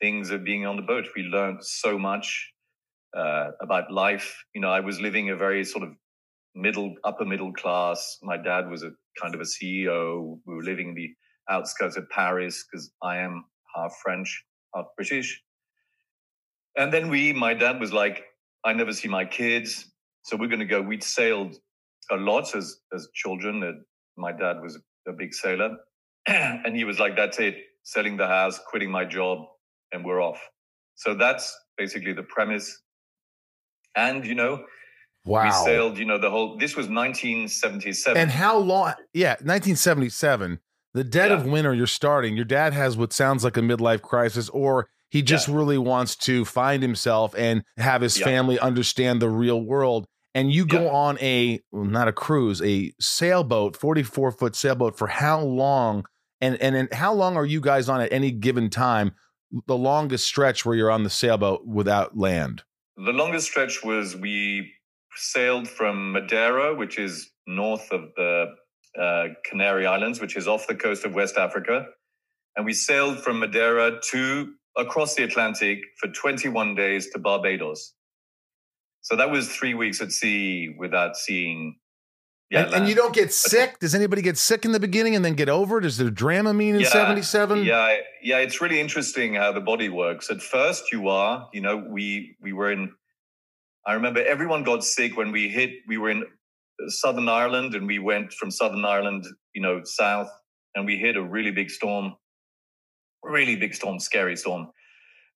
things 0.00 0.30
of 0.30 0.44
being 0.44 0.66
on 0.66 0.76
the 0.76 0.82
boat. 0.82 1.06
We 1.16 1.22
learned 1.22 1.64
so 1.64 1.98
much 1.98 2.52
uh, 3.16 3.52
about 3.60 3.90
life. 3.90 4.44
You 4.54 4.60
know, 4.60 4.70
I 4.70 4.80
was 4.80 5.00
living 5.00 5.30
a 5.30 5.36
very 5.36 5.64
sort 5.64 5.82
of 5.82 5.94
middle, 6.54 6.94
upper 7.04 7.24
middle 7.24 7.52
class. 7.52 8.18
My 8.22 8.36
dad 8.36 8.68
was 8.68 8.82
a 8.82 8.90
kind 9.20 9.34
of 9.34 9.40
a 9.40 9.44
CEO. 9.44 10.38
We 10.46 10.54
were 10.54 10.62
living 10.62 10.90
in 10.90 10.94
the 10.94 11.10
outskirts 11.48 11.96
of 11.96 12.08
Paris 12.10 12.64
because 12.64 12.90
I 13.02 13.18
am 13.18 13.44
half 13.74 13.94
French, 14.02 14.44
half 14.74 14.86
British. 14.96 15.42
And 16.76 16.92
then 16.92 17.08
we, 17.08 17.32
my 17.32 17.54
dad 17.54 17.80
was 17.80 17.92
like, 17.92 18.24
I 18.64 18.72
never 18.72 18.92
see 18.92 19.08
my 19.08 19.24
kids. 19.24 19.90
So 20.24 20.36
we're 20.36 20.48
going 20.48 20.60
to 20.60 20.66
go. 20.66 20.80
We'd 20.80 21.04
sailed 21.04 21.56
a 22.10 22.16
lot 22.16 22.54
as, 22.54 22.78
as 22.94 23.08
children. 23.14 23.84
My 24.16 24.32
dad 24.32 24.60
was 24.62 24.78
a 25.06 25.12
big 25.12 25.34
sailor. 25.34 25.76
and 26.26 26.74
he 26.74 26.84
was 26.84 26.98
like, 26.98 27.16
that's 27.16 27.38
it, 27.38 27.56
selling 27.82 28.16
the 28.16 28.26
house, 28.26 28.58
quitting 28.66 28.90
my 28.90 29.04
job, 29.04 29.38
and 29.92 30.04
we're 30.04 30.22
off. 30.22 30.40
So 30.96 31.14
that's 31.14 31.54
basically 31.76 32.12
the 32.12 32.22
premise. 32.22 32.80
And, 33.96 34.26
you 34.26 34.34
know, 34.34 34.64
Wow. 35.26 35.44
we 35.44 35.50
sailed, 35.52 35.96
you 35.98 36.04
know, 36.04 36.18
the 36.18 36.28
whole, 36.30 36.58
this 36.58 36.76
was 36.76 36.88
1977. 36.88 38.20
And 38.20 38.30
how 38.30 38.58
long? 38.58 38.92
Yeah, 39.14 39.30
1977. 39.40 40.60
The 40.94 41.04
dead 41.04 41.32
of 41.32 41.44
winter. 41.46 41.74
You're 41.74 41.86
starting. 41.86 42.36
Your 42.36 42.44
dad 42.44 42.72
has 42.72 42.96
what 42.96 43.12
sounds 43.12 43.42
like 43.44 43.56
a 43.56 43.60
midlife 43.60 44.00
crisis, 44.02 44.48
or 44.50 44.88
he 45.10 45.22
just 45.22 45.48
really 45.48 45.78
wants 45.78 46.16
to 46.16 46.44
find 46.44 46.82
himself 46.82 47.34
and 47.36 47.64
have 47.76 48.00
his 48.02 48.18
Yeah. 48.18 48.24
family 48.26 48.58
understand 48.58 49.20
the 49.20 49.28
real 49.28 49.60
world. 49.60 50.06
and 50.36 50.50
you 50.52 50.66
go 50.66 50.82
Yeah. 50.86 50.90
on 50.90 51.18
a 51.20 51.60
well, 51.70 51.84
not 51.84 52.08
a 52.08 52.12
cruise, 52.12 52.60
a 52.60 52.92
sailboat, 53.00 53.76
44 53.76 54.32
foot 54.32 54.56
sailboat 54.56 54.98
for 54.98 55.06
how 55.06 55.40
long? 55.40 56.06
And 56.40 56.60
and 56.60 56.74
and 56.74 56.92
how 56.92 57.12
long 57.12 57.36
are 57.36 57.46
you 57.46 57.60
guys 57.60 57.88
on 57.88 58.00
at 58.00 58.12
any 58.12 58.32
given 58.32 58.68
time? 58.68 59.12
The 59.68 59.76
longest 59.76 60.24
stretch 60.26 60.64
where 60.64 60.74
you're 60.74 60.90
on 60.90 61.04
the 61.04 61.10
sailboat 61.10 61.64
without 61.64 62.18
land. 62.18 62.64
The 62.96 63.12
longest 63.12 63.46
stretch 63.46 63.84
was 63.84 64.16
we 64.16 64.72
sailed 65.14 65.68
from 65.68 66.10
Madeira, 66.10 66.74
which 66.74 66.98
is 66.98 67.30
north 67.46 67.88
of 67.92 68.10
the 68.16 68.46
uh, 69.00 69.28
Canary 69.44 69.86
Islands, 69.86 70.20
which 70.20 70.36
is 70.36 70.46
off 70.46 70.66
the 70.66 70.74
coast 70.74 71.04
of 71.04 71.14
West 71.14 71.36
Africa, 71.36 71.86
and 72.56 72.64
we 72.64 72.72
sailed 72.72 73.18
from 73.18 73.40
Madeira 73.40 74.00
to 74.10 74.54
across 74.76 75.14
the 75.14 75.22
Atlantic 75.22 75.80
for 75.98 76.08
21 76.08 76.74
days 76.74 77.10
to 77.10 77.18
Barbados. 77.18 77.94
So 79.02 79.16
that 79.16 79.30
was 79.30 79.48
three 79.54 79.74
weeks 79.74 80.00
at 80.00 80.12
sea 80.12 80.74
without 80.78 81.16
seeing. 81.16 81.76
Yeah, 82.50 82.64
and, 82.64 82.74
and 82.74 82.88
you 82.88 82.94
don't 82.94 83.14
get 83.14 83.32
sick. 83.32 83.78
Does 83.78 83.94
anybody 83.94 84.22
get 84.22 84.38
sick 84.38 84.64
in 84.64 84.72
the 84.72 84.80
beginning 84.80 85.14
and 85.14 85.24
then 85.24 85.34
get 85.34 85.48
over 85.48 85.78
it? 85.78 85.84
Is 85.84 85.98
there 85.98 86.06
the 86.06 86.12
Dramamine 86.12 86.74
in 86.74 86.80
Yeah, 86.80 86.88
77? 86.88 87.64
Yeah, 87.64 87.96
yeah, 88.22 88.38
it's 88.38 88.60
really 88.60 88.80
interesting 88.80 89.34
how 89.34 89.52
the 89.52 89.60
body 89.60 89.88
works. 89.88 90.30
At 90.30 90.40
first, 90.40 90.92
you 90.92 91.08
are, 91.08 91.48
you 91.52 91.60
know, 91.60 91.76
we 91.76 92.36
we 92.40 92.52
were 92.52 92.70
in. 92.70 92.92
I 93.86 93.94
remember 93.94 94.24
everyone 94.24 94.62
got 94.62 94.84
sick 94.84 95.16
when 95.16 95.32
we 95.32 95.48
hit. 95.48 95.70
We 95.86 95.98
were 95.98 96.10
in 96.10 96.24
Southern 96.88 97.28
Ireland, 97.28 97.74
and 97.74 97.86
we 97.86 97.98
went 97.98 98.32
from 98.32 98.50
Southern 98.50 98.84
Ireland, 98.84 99.26
you 99.54 99.62
know, 99.62 99.82
south, 99.84 100.30
and 100.74 100.84
we 100.86 100.96
hit 100.96 101.16
a 101.16 101.22
really 101.22 101.50
big 101.50 101.70
storm, 101.70 102.14
really 103.22 103.56
big 103.56 103.74
storm, 103.74 103.98
scary 103.98 104.36
storm, 104.36 104.70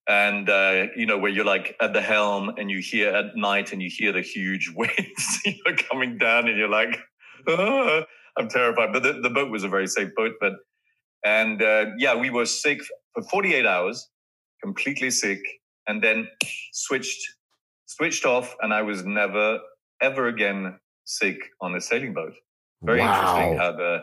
and 0.07 0.49
uh, 0.49 0.87
you 0.95 1.05
know 1.05 1.17
where 1.17 1.31
you're 1.31 1.45
like 1.45 1.75
at 1.81 1.93
the 1.93 2.01
helm, 2.01 2.49
and 2.57 2.69
you 2.69 2.79
hear 2.79 3.09
at 3.09 3.35
night, 3.35 3.71
and 3.71 3.81
you 3.81 3.89
hear 3.91 4.11
the 4.11 4.21
huge 4.21 4.71
waves, 4.75 5.39
you 5.45 5.55
know, 5.65 5.75
coming 5.89 6.17
down, 6.17 6.47
and 6.47 6.57
you're 6.57 6.69
like, 6.69 6.99
"Ah," 7.47 8.03
I'm 8.37 8.49
terrified. 8.49 8.93
But 8.93 9.03
the, 9.03 9.13
the 9.21 9.29
boat 9.29 9.51
was 9.51 9.63
a 9.63 9.69
very 9.69 9.87
safe 9.87 10.09
boat, 10.15 10.33
but 10.39 10.53
and 11.23 11.61
uh, 11.61 11.87
yeah, 11.97 12.15
we 12.15 12.29
were 12.29 12.45
sick 12.45 12.81
for 13.13 13.23
48 13.23 13.65
hours, 13.65 14.09
completely 14.63 15.11
sick, 15.11 15.39
and 15.87 16.01
then 16.03 16.27
switched 16.73 17.21
switched 17.85 18.25
off, 18.25 18.55
and 18.61 18.73
I 18.73 18.81
was 18.81 19.05
never 19.05 19.59
ever 20.01 20.27
again 20.27 20.79
sick 21.09 21.37
on 21.61 21.75
a 21.75 21.81
sailing 21.81 22.13
boat. 22.13 22.33
Very 22.83 23.01
interesting 23.01 23.57
how 23.57 23.71
the 23.73 24.01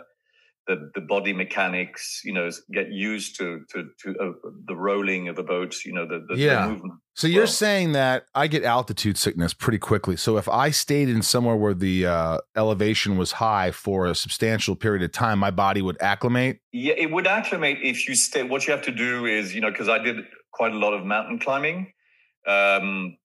the 0.67 0.91
the 0.97 1.01
body 1.01 1.33
mechanics, 1.33 2.21
you 2.25 2.33
know, 2.33 2.51
get 2.73 2.91
used 2.91 3.37
to 3.39 3.61
to 3.71 3.89
to 4.03 4.09
uh, 4.19 4.33
the 4.67 4.75
rolling 4.75 5.29
of 5.29 5.37
the 5.37 5.45
boat, 5.45 5.77
you 5.85 5.93
know, 5.93 6.05
the, 6.07 6.19
the, 6.29 6.35
the 6.35 6.41
Yeah. 6.43 6.67
movement. 6.69 6.95
So 7.15 7.29
you're 7.29 7.43
Well- 7.43 7.47
saying 7.65 7.93
that 7.93 8.27
I 8.35 8.49
get 8.49 8.65
altitude 8.65 9.17
sickness 9.17 9.55
pretty 9.55 9.79
quickly. 9.79 10.17
So 10.17 10.37
if 10.37 10.49
I 10.49 10.71
stayed 10.71 11.09
in 11.09 11.23
somewhere 11.23 11.55
where 11.57 11.73
the 11.73 12.07
uh, 12.07 12.39
elevation 12.57 13.17
was 13.17 13.33
high 13.33 13.71
for 13.71 14.07
a 14.07 14.15
substantial 14.15 14.75
period 14.75 15.03
of 15.05 15.13
time, 15.13 15.39
my 15.39 15.53
body 15.53 15.81
would 15.83 15.97
acclimate. 16.03 16.59
Yeah, 16.73 16.95
it 16.99 17.13
would 17.13 17.29
acclimate 17.29 17.79
if 17.83 18.09
you 18.09 18.17
stay. 18.17 18.43
What 18.43 18.67
you 18.67 18.73
have 18.73 18.83
to 18.83 18.93
do 18.93 19.25
is, 19.25 19.55
you 19.55 19.61
know, 19.61 19.71
because 19.71 19.89
I 19.89 19.99
did 19.99 20.17
quite 20.53 20.73
a 20.73 20.79
lot 20.79 20.93
of 20.93 21.07
mountain 21.07 21.39
climbing. 21.39 21.93
Um, 22.47 23.17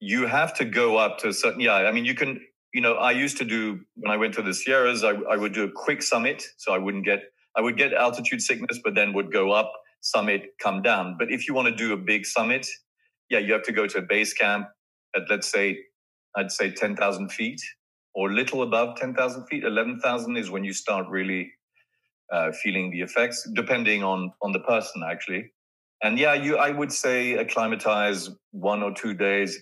you 0.00 0.26
have 0.26 0.54
to 0.58 0.64
go 0.66 0.96
up 0.98 1.18
to 1.20 1.28
a 1.28 1.32
certain. 1.32 1.60
Yeah, 1.60 1.74
I 1.74 1.92
mean, 1.92 2.04
you 2.04 2.14
can. 2.14 2.40
You 2.72 2.80
know, 2.80 2.94
I 2.94 3.12
used 3.12 3.36
to 3.38 3.44
do 3.44 3.80
when 3.96 4.12
I 4.12 4.16
went 4.16 4.34
to 4.34 4.42
the 4.42 4.54
Sierras. 4.54 5.02
I, 5.02 5.10
I 5.30 5.36
would 5.36 5.52
do 5.52 5.64
a 5.64 5.70
quick 5.70 6.02
summit, 6.02 6.44
so 6.56 6.72
I 6.72 6.78
wouldn't 6.78 7.04
get. 7.04 7.20
I 7.56 7.60
would 7.60 7.76
get 7.76 7.92
altitude 7.92 8.40
sickness, 8.40 8.78
but 8.84 8.94
then 8.94 9.12
would 9.12 9.32
go 9.32 9.50
up, 9.50 9.72
summit, 10.02 10.50
come 10.62 10.82
down. 10.82 11.16
But 11.18 11.32
if 11.32 11.48
you 11.48 11.54
want 11.54 11.66
to 11.66 11.74
do 11.74 11.92
a 11.92 11.96
big 11.96 12.24
summit, 12.24 12.66
yeah, 13.28 13.40
you 13.40 13.52
have 13.52 13.64
to 13.64 13.72
go 13.72 13.88
to 13.88 13.98
a 13.98 14.02
base 14.02 14.32
camp 14.32 14.68
at 15.16 15.22
let's 15.28 15.50
say, 15.50 15.78
I'd 16.36 16.52
say 16.52 16.70
ten 16.70 16.94
thousand 16.94 17.32
feet 17.32 17.60
or 18.14 18.32
little 18.32 18.62
above 18.62 18.96
ten 18.96 19.14
thousand 19.14 19.46
feet. 19.46 19.64
Eleven 19.64 19.98
thousand 20.00 20.36
is 20.36 20.50
when 20.50 20.62
you 20.62 20.72
start 20.72 21.06
really 21.08 21.50
uh, 22.32 22.52
feeling 22.62 22.90
the 22.90 23.00
effects, 23.00 23.48
depending 23.54 24.04
on 24.04 24.32
on 24.42 24.52
the 24.52 24.60
person 24.60 25.02
actually. 25.08 25.52
And 26.02 26.18
yeah, 26.18 26.34
you 26.34 26.56
I 26.56 26.70
would 26.70 26.92
say 26.92 27.34
acclimatize 27.34 28.30
one 28.52 28.82
or 28.82 28.92
two 28.94 29.14
days. 29.14 29.58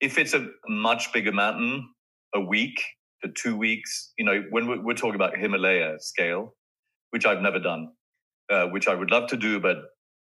If 0.00 0.18
it's 0.18 0.34
a 0.34 0.48
much 0.68 1.12
bigger 1.12 1.32
mountain, 1.32 1.88
a 2.34 2.40
week 2.40 2.82
to 3.22 3.30
two 3.30 3.56
weeks. 3.56 4.12
You 4.18 4.24
know, 4.24 4.42
when 4.50 4.66
we're, 4.68 4.80
we're 4.82 4.94
talking 4.94 5.14
about 5.14 5.36
Himalaya 5.36 5.96
scale, 6.00 6.54
which 7.10 7.26
I've 7.26 7.40
never 7.42 7.58
done, 7.58 7.92
uh, 8.50 8.66
which 8.66 8.88
I 8.88 8.94
would 8.94 9.10
love 9.10 9.28
to 9.28 9.36
do, 9.36 9.60
but 9.60 9.76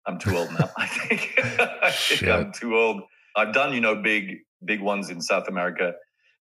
I'm 0.06 0.18
too 0.18 0.36
old 0.36 0.50
now. 0.52 0.70
I 0.76 0.86
think, 0.86 1.34
I 1.58 1.90
think 1.90 2.22
I'm 2.28 2.52
too 2.52 2.76
old. 2.76 3.02
I've 3.36 3.52
done, 3.52 3.72
you 3.74 3.80
know, 3.80 3.94
big 4.02 4.38
big 4.64 4.80
ones 4.80 5.08
in 5.10 5.20
South 5.22 5.48
America, 5.48 5.92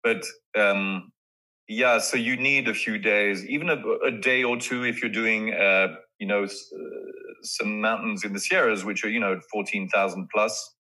but 0.04 0.24
um, 0.58 1.12
yeah. 1.68 1.98
So 2.00 2.18
you 2.18 2.38
need 2.38 2.68
a 2.68 2.74
few 2.74 2.98
days, 2.98 3.46
even 3.46 3.70
a, 3.70 3.82
a 4.06 4.12
day 4.12 4.44
or 4.44 4.58
two, 4.58 4.84
if 4.84 5.02
you're 5.02 5.12
doing, 5.12 5.54
uh, 5.54 5.96
you 6.20 6.28
know, 6.28 6.44
s- 6.44 6.70
uh, 6.74 7.12
some 7.42 7.82
mountains 7.82 8.24
in 8.24 8.34
the 8.34 8.40
Sierras, 8.40 8.86
which 8.86 9.04
are 9.04 9.10
you 9.10 9.20
know 9.20 9.40
fourteen 9.52 9.90
thousand 9.90 10.28
plus. 10.34 10.76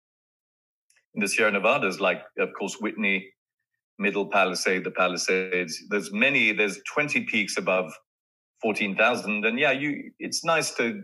In 1.15 1.21
the 1.21 1.27
Sierra 1.27 1.51
Nevadas, 1.51 1.99
like 1.99 2.23
of 2.39 2.49
course 2.57 2.77
Whitney, 2.81 3.29
Middle 3.99 4.25
Palisade, 4.25 4.83
the 4.83 4.91
Palisades. 4.91 5.81
There's 5.89 6.11
many. 6.11 6.51
There's 6.51 6.79
twenty 6.91 7.21
peaks 7.21 7.57
above 7.57 7.93
fourteen 8.61 8.95
thousand, 8.95 9.45
and 9.45 9.59
yeah, 9.59 9.71
you. 9.71 10.11
It's 10.19 10.43
nice 10.43 10.71
to 10.75 11.03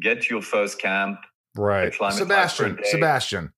get 0.00 0.22
to 0.22 0.34
your 0.34 0.42
first 0.42 0.80
camp. 0.80 1.18
Right. 1.54 1.88
acclimatize 1.88 2.18
Sebastian. 2.18 2.78
Sebastian. 2.84 3.52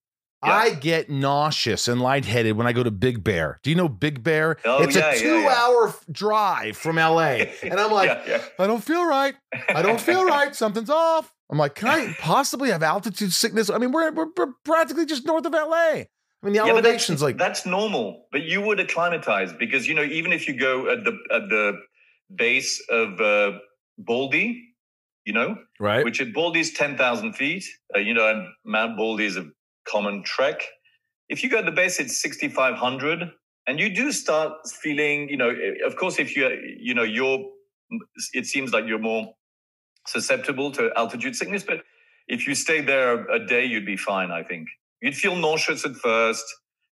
Yeah. 0.45 0.53
I 0.53 0.71
get 0.75 1.09
nauseous 1.09 1.89
and 1.89 2.03
lightheaded 2.03 2.57
when 2.57 2.67
I 2.67 2.73
go 2.73 2.83
to 2.83 2.91
Big 2.91 3.25
Bear. 3.25 3.61
Do 3.63 3.71
you 3.71 3.77
know 3.77 3.89
Big 3.89 4.23
Bear? 4.23 4.59
Oh, 4.65 4.83
it's 4.83 4.95
yeah, 4.95 5.13
a 5.13 5.19
two 5.19 5.41
yeah. 5.41 5.55
hour 5.57 5.95
drive 6.11 6.77
from 6.77 6.97
LA. 6.97 7.45
And 7.63 7.81
I'm 7.81 7.91
like, 7.91 8.09
yeah, 8.09 8.23
yeah. 8.27 8.43
I 8.59 8.67
don't 8.67 8.85
feel 8.85 9.07
right. 9.07 9.35
I 9.69 9.81
don't 9.81 10.01
feel 10.01 10.25
right. 10.27 10.55
Something's 10.55 10.91
off. 10.91 11.33
I'm 11.51 11.57
like, 11.57 11.75
can 11.75 11.89
I 11.89 12.15
possibly 12.21 12.71
have 12.71 12.83
altitude 12.83 13.33
sickness? 13.33 13.71
I 13.71 13.79
mean, 13.79 13.93
we're, 13.93 14.13
we're, 14.13 14.29
we're 14.37 14.53
practically 14.65 15.07
just 15.07 15.25
north 15.25 15.47
of 15.47 15.53
LA. 15.53 16.05
I 16.45 16.47
mean, 16.47 16.53
the 16.55 16.67
Yeah, 16.67 16.73
elevation's 16.73 17.21
that's, 17.21 17.23
like, 17.23 17.39
that's 17.39 17.65
normal. 17.65 18.27
But 18.31 18.43
you 18.43 18.61
would 18.61 18.79
acclimatize 18.79 19.53
because 19.55 19.89
you 19.89 19.95
know 19.95 20.03
even 20.05 20.31
if 20.33 20.47
you 20.47 20.55
go 20.55 20.91
at 20.91 21.03
the 21.03 21.19
at 21.33 21.49
the 21.49 21.81
base 22.35 22.83
of 22.91 23.19
uh, 23.21 23.59
Baldy, 23.97 24.63
you 25.25 25.33
know, 25.33 25.57
right? 25.81 26.05
which 26.05 26.21
at 26.21 26.35
Baldy's 26.35 26.75
ten 26.75 26.99
thousand 26.99 27.33
feet, 27.33 27.65
uh, 27.97 27.99
you 27.99 28.13
know, 28.13 28.29
and 28.29 28.47
Mount 28.65 28.99
Baldy 28.99 29.25
is 29.25 29.39
a 29.39 29.47
common 29.89 30.23
trek. 30.23 30.63
If 31.31 31.43
you 31.43 31.49
go 31.49 31.59
at 31.59 31.65
the 31.65 31.73
base, 31.73 31.99
it's 31.99 32.21
sixty 32.21 32.49
five 32.49 32.75
hundred, 32.75 33.33
and 33.67 33.81
you 33.81 33.95
do 33.95 34.13
start 34.13 34.53
feeling, 34.83 35.31
you 35.31 35.39
know, 35.39 35.51
of 35.87 35.97
course, 35.97 36.19
if 36.19 36.37
you 36.37 36.51
you 36.79 36.93
know 36.93 37.05
you're, 37.05 37.39
it 38.35 38.45
seems 38.45 38.75
like 38.75 38.85
you're 38.87 38.99
more 38.99 39.33
susceptible 40.07 40.71
to 40.73 40.91
altitude 40.95 41.35
sickness, 41.35 41.63
but 41.63 41.83
if 42.29 42.47
you 42.47 42.55
stay 42.55 42.83
there 42.83 43.27
a 43.31 43.47
day, 43.47 43.65
you'd 43.65 43.87
be 43.87 43.97
fine. 43.97 44.31
I 44.31 44.43
think 44.43 44.69
you'd 45.05 45.15
feel 45.15 45.37
nauseous 45.37 45.85
at 45.85 45.95
first. 45.97 46.45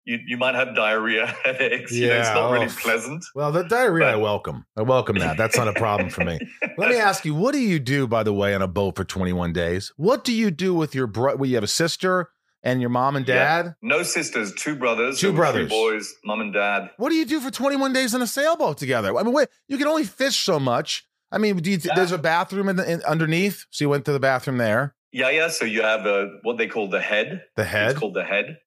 You 0.04 0.18
you 0.26 0.36
might 0.38 0.54
have 0.54 0.74
diarrhea, 0.74 1.26
headaches. 1.44 1.92
you 1.92 2.08
know, 2.08 2.14
it's 2.18 2.28
Yeah, 2.28 2.34
not 2.34 2.50
really 2.52 2.66
oh. 2.66 2.76
pleasant. 2.80 3.24
Well, 3.34 3.52
the 3.52 3.64
diarrhea, 3.64 4.08
I 4.08 4.16
welcome. 4.16 4.64
I 4.76 4.82
welcome 4.82 5.18
that. 5.18 5.36
That's 5.36 5.56
not 5.58 5.68
a 5.68 5.74
problem 5.74 6.08
for 6.10 6.24
me. 6.24 6.38
Let 6.78 6.88
me 6.90 6.96
ask 6.96 7.24
you, 7.24 7.34
what 7.34 7.52
do 7.52 7.60
you 7.60 7.78
do, 7.78 8.06
by 8.06 8.22
the 8.22 8.32
way, 8.32 8.54
on 8.54 8.62
a 8.62 8.66
boat 8.68 8.96
for 8.96 9.04
21 9.04 9.52
days? 9.52 9.92
What 9.96 10.24
do 10.24 10.32
you 10.32 10.50
do 10.50 10.74
with 10.74 10.94
your 10.94 11.06
brother? 11.06 11.36
Well, 11.36 11.48
you 11.50 11.54
have 11.56 11.64
a 11.64 11.68
sister 11.68 12.30
and 12.62 12.80
your 12.80 12.88
mom 12.90 13.14
and 13.16 13.28
Yeah. 13.28 13.34
dad. 13.62 13.74
No 13.82 14.02
sisters, 14.02 14.52
two 14.54 14.74
brothers, 14.74 15.20
Two 15.20 15.32
brothers. 15.34 15.68
three 15.68 15.78
boys, 15.92 16.12
mom 16.24 16.40
and 16.40 16.52
dad. 16.52 16.90
What 16.96 17.10
do 17.10 17.14
you 17.16 17.26
do 17.26 17.38
for 17.40 17.50
21 17.50 17.92
days 17.92 18.14
on 18.14 18.22
a 18.22 18.26
sailboat 18.26 18.78
together? 18.78 19.16
I 19.16 19.22
mean, 19.22 19.34
wait, 19.34 19.48
you 19.68 19.76
can 19.78 19.86
only 19.86 20.04
fish 20.04 20.36
so 20.36 20.58
much. 20.58 21.06
I 21.30 21.36
mean, 21.38 21.56
do 21.58 21.70
you, 21.70 21.78
Yeah. 21.82 21.94
there's 21.94 22.12
a 22.12 22.18
bathroom 22.18 22.68
in 22.70 22.76
the, 22.76 22.90
in, 22.90 23.02
underneath, 23.02 23.66
so 23.70 23.84
you 23.84 23.88
went 23.90 24.04
to 24.06 24.12
the 24.12 24.18
bathroom 24.20 24.56
there. 24.58 24.94
Yeah, 25.12 25.30
yeah. 25.30 25.48
So 25.48 25.64
you 25.64 25.82
have 25.82 26.06
uh, 26.06 26.26
what 26.42 26.58
they 26.58 26.66
call 26.68 26.88
the 26.88 27.00
head. 27.00 27.42
The 27.56 27.64
head. 27.64 27.90
It's 27.90 27.98
called 27.98 28.14
the 28.14 28.24
head, 28.24 28.58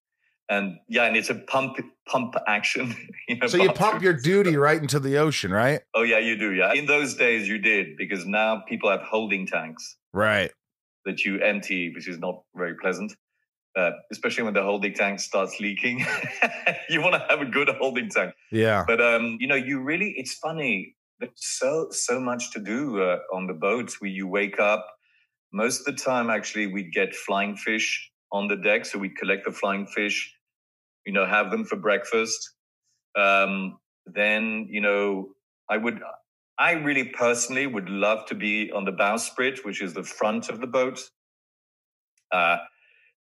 and 0.50 0.78
yeah, 0.90 1.04
and 1.06 1.16
it's 1.16 1.30
a 1.30 1.36
pump 1.36 1.78
pump 2.08 2.36
action. 2.48 2.96
you 3.28 3.38
know, 3.38 3.48
So 3.48 3.58
you 3.58 3.72
pump 3.72 4.02
your 4.02 4.14
duty 4.14 4.58
right 4.58 4.82
into 4.82 5.00
the 5.00 5.18
ocean, 5.18 5.52
right? 5.52 5.82
Oh 5.94 6.04
yeah, 6.04 6.20
you 6.20 6.38
do. 6.38 6.54
Yeah, 6.54 6.74
in 6.74 6.86
those 6.86 7.16
days 7.16 7.48
you 7.48 7.60
did 7.60 7.96
because 7.98 8.26
now 8.26 8.64
people 8.68 8.90
have 8.90 9.02
holding 9.02 9.48
tanks 9.48 9.96
Right. 10.14 10.52
that 11.06 11.24
you 11.26 11.40
empty, 11.40 11.94
which 11.94 12.08
is 12.08 12.20
not 12.20 12.44
very 12.56 12.76
pleasant. 12.76 13.14
Uh, 13.76 13.90
especially 14.12 14.44
when 14.44 14.54
the 14.54 14.62
holding 14.62 14.94
tank 14.94 15.20
starts 15.20 15.60
leaking, 15.60 16.06
you 16.90 17.02
want 17.02 17.16
to 17.16 17.26
have 17.28 17.42
a 17.42 17.46
good 17.46 17.70
holding 17.80 18.08
tank. 18.08 18.32
Yeah. 18.52 18.84
But 18.86 19.02
um, 19.02 19.38
you 19.40 19.48
know, 19.48 19.56
you 19.56 19.80
really 19.82 20.14
it's 20.18 20.34
funny. 20.36 20.96
There's 21.20 21.32
so 21.36 21.88
so 21.92 22.20
much 22.20 22.52
to 22.52 22.60
do 22.60 23.02
uh, 23.02 23.20
on 23.34 23.48
the 23.48 23.54
boats 23.54 24.02
where 24.02 24.12
you 24.12 24.28
wake 24.28 24.60
up. 24.60 24.86
Most 25.54 25.82
of 25.82 25.86
the 25.96 26.02
time, 26.02 26.30
actually, 26.32 26.68
we'd 26.68 26.94
get 26.94 27.16
flying 27.16 27.56
fish 27.56 28.12
on 28.32 28.48
the 28.48 28.58
deck, 28.58 28.86
so 28.86 29.00
we'd 29.00 29.18
collect 29.18 29.46
the 29.46 29.52
flying 29.52 29.86
fish. 29.88 30.36
You 31.06 31.14
know, 31.14 31.26
have 31.26 31.52
them 31.52 31.66
for 31.66 31.78
breakfast. 31.78 32.52
Um, 33.18 33.80
then 34.06 34.68
you 34.70 34.82
know, 34.82 35.30
I 35.70 35.78
would. 35.78 36.02
I 36.60 36.74
really 36.74 37.06
personally 37.06 37.68
would 37.68 37.90
love 37.90 38.26
to 38.28 38.36
be 38.36 38.72
on 38.72 38.86
the 38.86 38.92
bowsprit, 38.94 39.66
which 39.66 39.82
is 39.82 39.94
the 39.94 40.04
front 40.04 40.50
of 40.50 40.62
the 40.62 40.68
boat, 40.68 41.00
uh, 42.32 42.58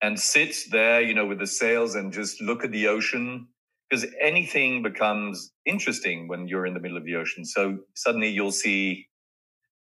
and 0.01 0.19
sit 0.19 0.55
there, 0.72 1.01
you 1.01 1.13
know, 1.13 1.25
with 1.25 1.39
the 1.39 1.48
sails 1.48 1.96
and 1.96 2.13
just 2.13 2.41
look 2.41 2.63
at 2.63 2.72
the 2.72 2.88
ocean 2.88 3.48
because 3.89 4.05
anything 4.22 4.84
becomes 4.84 5.51
interesting 5.65 6.27
when 6.27 6.48
you're 6.48 6.65
in 6.65 6.74
the 6.74 6.79
middle 6.79 6.98
of 6.98 7.05
the 7.05 7.15
ocean. 7.15 7.46
So 7.46 7.79
suddenly 7.96 8.29
you'll 8.29 8.51
see, 8.51 9.07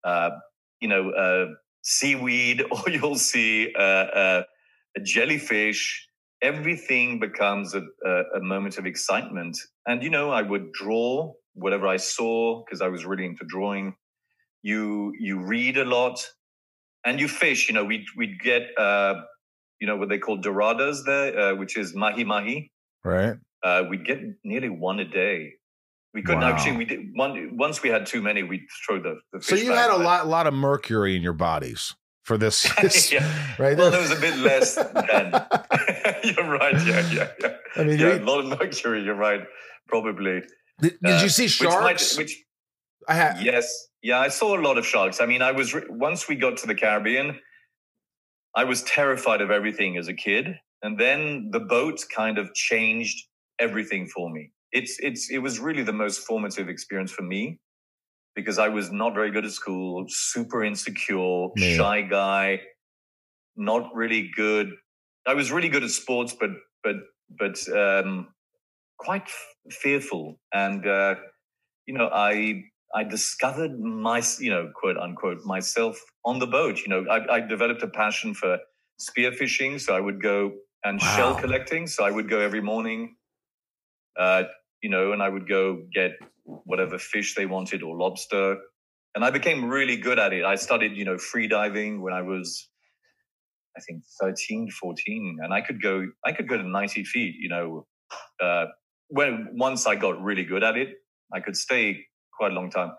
uh, 0.04 0.30
you 0.80 0.88
know, 0.88 1.10
uh, 1.10 1.46
seaweed, 1.88 2.62
or 2.70 2.90
you'll 2.90 3.16
see 3.16 3.72
uh, 3.76 3.82
uh, 3.82 4.42
a 4.96 5.00
jellyfish. 5.00 6.06
Everything 6.40 7.18
becomes 7.18 7.74
a, 7.74 7.82
a, 8.04 8.22
a 8.36 8.40
moment 8.40 8.78
of 8.78 8.86
excitement. 8.86 9.58
And 9.86 10.02
you 10.02 10.10
know, 10.10 10.30
I 10.30 10.42
would 10.42 10.72
draw 10.72 11.32
whatever 11.54 11.88
I 11.88 11.96
saw 11.96 12.62
because 12.64 12.80
I 12.80 12.88
was 12.88 13.04
really 13.04 13.24
into 13.24 13.44
drawing. 13.48 13.96
You 14.62 15.12
you 15.18 15.40
read 15.40 15.78
a 15.78 15.84
lot, 15.84 16.24
and 17.04 17.18
you 17.18 17.26
fish. 17.26 17.68
You 17.68 17.74
know, 17.74 17.84
we'd, 17.84 18.06
we'd 18.16 18.38
get 18.40 18.62
uh, 18.78 19.14
you 19.80 19.86
know 19.86 19.96
what 19.96 20.08
they 20.08 20.18
call 20.18 20.38
doradas 20.38 21.04
there, 21.06 21.38
uh, 21.38 21.54
which 21.54 21.76
is 21.76 21.94
mahi 21.94 22.24
mahi. 22.24 22.70
Right. 23.04 23.36
Uh, 23.64 23.84
we'd 23.88 24.04
get 24.04 24.20
nearly 24.44 24.68
one 24.68 25.00
a 25.00 25.04
day. 25.04 25.54
We 26.14 26.22
couldn't 26.22 26.40
Wow. 26.40 26.52
actually. 26.54 26.76
We 26.76 26.84
did 26.86 27.00
one 27.14 27.56
once. 27.56 27.82
We 27.82 27.90
had 27.90 28.06
too 28.06 28.22
many. 28.22 28.42
We'd 28.42 28.66
throw 28.86 29.00
the. 29.00 29.20
the 29.32 29.42
So 29.42 29.54
you 29.54 29.72
had 29.72 29.90
a 29.90 29.96
lot, 29.98 30.26
lot 30.26 30.46
of 30.46 30.54
mercury 30.54 31.14
in 31.16 31.22
your 31.22 31.34
bodies 31.34 31.94
for 32.24 32.38
this, 32.38 32.62
this- 32.82 33.12
Yeah. 33.12 33.20
right? 33.58 33.76
Well, 33.76 33.90
there. 33.90 34.00
was 34.00 34.10
a 34.10 34.20
bit 34.20 34.36
less 34.38 34.74
then. 34.74 35.32
you're 36.24 36.50
right. 36.58 36.74
Yeah, 36.86 37.10
yeah, 37.12 37.28
yeah. 37.40 37.54
I 37.76 37.84
mean, 37.84 37.98
Yeah, 37.98 38.18
a 38.18 38.20
lot 38.24 38.40
of 38.40 38.58
mercury. 38.58 39.02
You're 39.02 39.14
right. 39.14 39.42
Probably. 39.86 40.42
did, 40.80 40.98
did 41.02 41.14
Uh, 41.18 41.22
you 41.22 41.28
see 41.28 41.46
sharks? 41.48 42.16
which 42.16 42.24
might-? 42.24 42.24
Which, 42.24 42.44
I 43.08 43.14
had. 43.14 43.42
yes, 43.42 43.88
yeah, 44.02 44.18
I 44.20 44.28
saw 44.28 44.58
a 44.58 44.60
lot 44.60 44.76
of 44.78 44.86
sharks. 44.86 45.20
I 45.20 45.26
mean, 45.26 45.40
I 45.42 45.52
was 45.52 45.74
once 45.88 46.28
we 46.28 46.36
got 46.36 46.56
to 46.58 46.66
the 46.66 46.74
Caribbean, 46.74 47.38
I 48.54 48.64
was 48.64 48.82
terrified 48.82 49.40
of 49.40 49.50
everything 49.50 49.96
as 49.96 50.08
a 50.08 50.14
kid, 50.14 50.58
and 50.82 50.98
then 50.98 51.50
the 51.52 51.60
boat 51.60 52.04
kind 52.14 52.38
of 52.38 52.52
changed 52.54 53.26
everything 53.58 54.08
for 54.08 54.30
me. 54.30 54.50
It's 54.72 54.98
it's 55.00 55.30
it 55.30 55.38
was 55.38 55.60
really 55.60 55.82
the 55.82 55.92
most 55.92 56.20
formative 56.26 56.68
experience 56.68 57.10
for 57.12 57.22
me 57.22 57.60
because 58.34 58.58
I 58.58 58.68
was 58.68 58.92
not 58.92 59.14
very 59.14 59.30
good 59.30 59.44
at 59.44 59.52
school, 59.52 60.04
super 60.08 60.64
insecure, 60.64 61.48
Me. 61.56 61.76
shy 61.76 62.02
guy, 62.02 62.60
not 63.56 63.94
really 63.94 64.30
good. 64.34 64.72
I 65.26 65.34
was 65.34 65.52
really 65.52 65.68
good 65.68 65.84
at 65.84 65.90
sports, 65.90 66.34
but 66.38 66.50
but 66.82 66.96
but 67.38 67.58
um, 67.76 68.28
quite 68.98 69.22
f- 69.24 69.54
fearful, 69.72 70.40
and 70.52 70.86
uh, 70.86 71.16
you 71.86 71.94
know, 71.94 72.08
I 72.12 72.62
I 72.94 73.04
discovered 73.04 73.78
my 73.80 74.22
you 74.38 74.50
know 74.50 74.70
quote 74.74 74.96
unquote 74.98 75.44
myself 75.44 76.00
on 76.24 76.38
the 76.38 76.46
boat. 76.46 76.80
You 76.80 76.88
know, 76.88 77.06
I, 77.10 77.36
I 77.36 77.40
developed 77.40 77.82
a 77.82 77.88
passion 77.88 78.34
for 78.34 78.58
spearfishing, 79.00 79.80
so 79.80 79.96
I 79.96 80.00
would 80.00 80.22
go 80.22 80.52
and 80.84 81.00
shell 81.00 81.34
collecting. 81.34 81.86
So 81.86 82.04
I 82.04 82.10
would 82.10 82.30
go 82.30 82.40
every 82.40 82.60
morning, 82.62 83.16
uh, 84.18 84.44
you 84.82 84.90
know, 84.90 85.12
and 85.12 85.22
I 85.22 85.28
would 85.28 85.48
go 85.48 85.82
get 85.92 86.12
whatever 86.44 86.98
fish 86.98 87.34
they 87.34 87.46
wanted 87.46 87.82
or 87.82 87.96
lobster. 87.96 88.56
And 89.14 89.24
I 89.24 89.30
became 89.30 89.64
really 89.64 89.96
good 89.96 90.18
at 90.18 90.32
it. 90.32 90.44
I 90.44 90.54
started, 90.54 90.96
you 90.96 91.04
know, 91.04 91.18
free 91.18 91.48
diving 91.48 92.00
when 92.00 92.12
I 92.12 92.22
was, 92.22 92.68
I 93.76 93.80
think, 93.80 94.02
13, 94.20 94.70
14. 94.70 95.38
And 95.42 95.52
I 95.52 95.60
could 95.60 95.82
go, 95.82 96.06
I 96.24 96.32
could 96.32 96.48
go 96.48 96.56
to 96.56 96.66
90 96.66 97.04
feet, 97.04 97.34
you 97.38 97.48
know. 97.48 97.86
Uh, 98.40 98.66
when 99.08 99.48
once 99.52 99.86
I 99.86 99.94
got 99.96 100.22
really 100.22 100.44
good 100.44 100.62
at 100.62 100.76
it, 100.76 100.90
I 101.32 101.40
could 101.40 101.56
stay 101.56 102.04
quite 102.32 102.52
a 102.52 102.54
long 102.54 102.70
time 102.70 102.92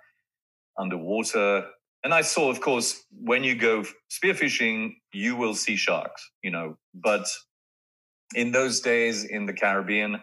underwater. 0.78 1.66
And 2.04 2.14
I 2.14 2.22
saw, 2.22 2.50
of 2.50 2.62
course, 2.62 3.04
when 3.12 3.44
you 3.44 3.56
go 3.56 3.84
spearfishing, 4.10 4.94
you 5.14 5.36
will 5.36 5.54
see 5.54 5.76
sharks, 5.76 6.30
you 6.44 6.52
know. 6.52 6.78
But 6.94 7.28
in 8.36 8.52
those 8.52 8.80
days 8.80 9.26
in 9.26 9.46
the 9.46 9.54
Caribbean, 9.54 10.22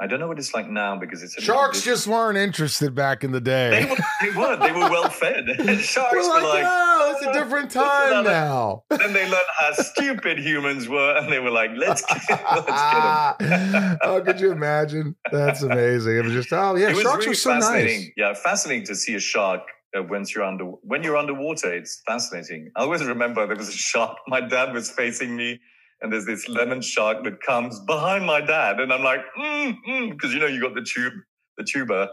I 0.00 0.06
don't 0.06 0.18
know 0.18 0.28
what 0.28 0.38
it's 0.38 0.54
like 0.54 0.66
now 0.66 0.96
because 0.96 1.22
it's 1.22 1.36
a 1.36 1.42
Sharks 1.42 1.82
just 1.82 2.06
weren't 2.06 2.38
interested 2.38 2.94
back 2.94 3.22
in 3.22 3.32
the 3.32 3.40
they 3.40 3.84
day. 3.84 3.84
were 3.84 3.96
they 4.22 4.30
were 4.30 4.56
they 4.56 4.72
were 4.72 4.88
well 4.88 5.10
fed. 5.10 5.44
Sharks 5.80 6.12
We're 6.12 6.22
were 6.22 6.42
like, 6.42 6.54
like 6.54 6.62
no, 6.62 7.14
it's 7.14 7.26
a 7.26 7.32
different 7.34 7.70
time 7.70 8.24
now. 8.24 8.84
then 8.90 9.12
they 9.12 9.24
learned 9.28 9.44
how 9.58 9.72
stupid 9.72 10.38
humans 10.38 10.88
were, 10.88 11.16
and 11.18 11.30
they 11.30 11.38
were 11.38 11.50
like, 11.50 11.72
"Let's 11.76 12.02
get, 12.06 12.28
let's 12.50 12.66
get 12.66 13.38
them." 13.38 13.98
oh, 14.02 14.22
could 14.24 14.40
you 14.40 14.52
imagine? 14.52 15.16
That's 15.30 15.62
amazing. 15.62 16.16
It 16.16 16.24
was 16.24 16.32
just, 16.32 16.50
oh 16.50 16.76
yeah, 16.76 16.94
sharks 16.94 17.26
really 17.26 17.32
are 17.32 17.34
so 17.34 17.50
fascinating. 17.50 18.00
nice. 18.00 18.10
Yeah, 18.16 18.32
fascinating 18.32 18.86
to 18.86 18.94
see 18.94 19.16
a 19.16 19.20
shark 19.20 19.60
uh, 19.94 20.02
once 20.02 20.34
you're 20.34 20.44
under 20.44 20.64
when 20.64 21.02
you're 21.02 21.18
underwater. 21.18 21.74
It's 21.74 22.00
fascinating. 22.06 22.70
I 22.74 22.84
always 22.84 23.04
remember 23.04 23.46
there 23.46 23.54
was 23.54 23.68
a 23.68 23.72
shark. 23.72 24.16
My 24.28 24.40
dad 24.40 24.72
was 24.72 24.90
facing 24.90 25.36
me, 25.36 25.60
and 26.02 26.12
there's 26.12 26.26
this 26.26 26.48
lemon 26.48 26.80
shark 26.80 27.24
that 27.24 27.40
comes 27.42 27.78
behind 27.80 28.24
my 28.26 28.40
dad, 28.40 28.80
and 28.80 28.92
I'm 28.92 29.02
like, 29.02 29.20
mm, 29.38 30.10
because 30.10 30.32
you 30.32 30.40
know 30.40 30.46
you 30.46 30.60
got 30.60 30.74
the 30.74 30.82
tube, 30.82 31.12
the 31.58 31.64
tuba, 31.64 32.08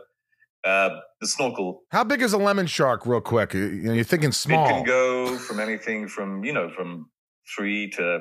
uh, 0.65 0.89
the 1.21 1.27
snorkel. 1.27 1.83
How 1.91 2.03
big 2.03 2.21
is 2.21 2.33
a 2.33 2.37
lemon 2.37 2.67
shark, 2.67 3.05
real 3.05 3.21
quick? 3.21 3.53
You 3.53 3.69
know, 3.83 3.93
you're 3.93 4.03
thinking 4.03 4.31
small. 4.31 4.65
It 4.65 4.69
can 4.69 4.83
go 4.83 5.37
from 5.37 5.59
anything 5.59 6.07
from 6.07 6.43
you 6.43 6.53
know 6.53 6.69
from 6.69 7.09
three 7.55 7.89
to, 7.91 8.19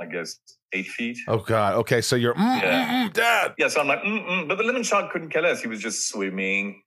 I 0.00 0.06
guess, 0.06 0.36
eight 0.72 0.86
feet. 0.86 1.18
Oh 1.28 1.38
God. 1.38 1.74
Okay, 1.76 2.00
so 2.00 2.16
you're, 2.16 2.34
mm, 2.34 2.60
Yeah. 2.62 3.04
mm, 3.04 3.08
mm, 3.08 3.12
Dad. 3.12 3.54
Yeah, 3.58 3.68
so 3.68 3.80
I'm 3.80 3.86
like, 3.88 4.00
Mm-mm. 4.02 4.48
but 4.48 4.58
the 4.58 4.64
lemon 4.64 4.82
shark 4.82 5.12
couldn't 5.12 5.30
care 5.30 5.42
less. 5.42 5.62
He 5.62 5.68
was 5.68 5.80
just 5.80 6.08
swimming. 6.08 6.82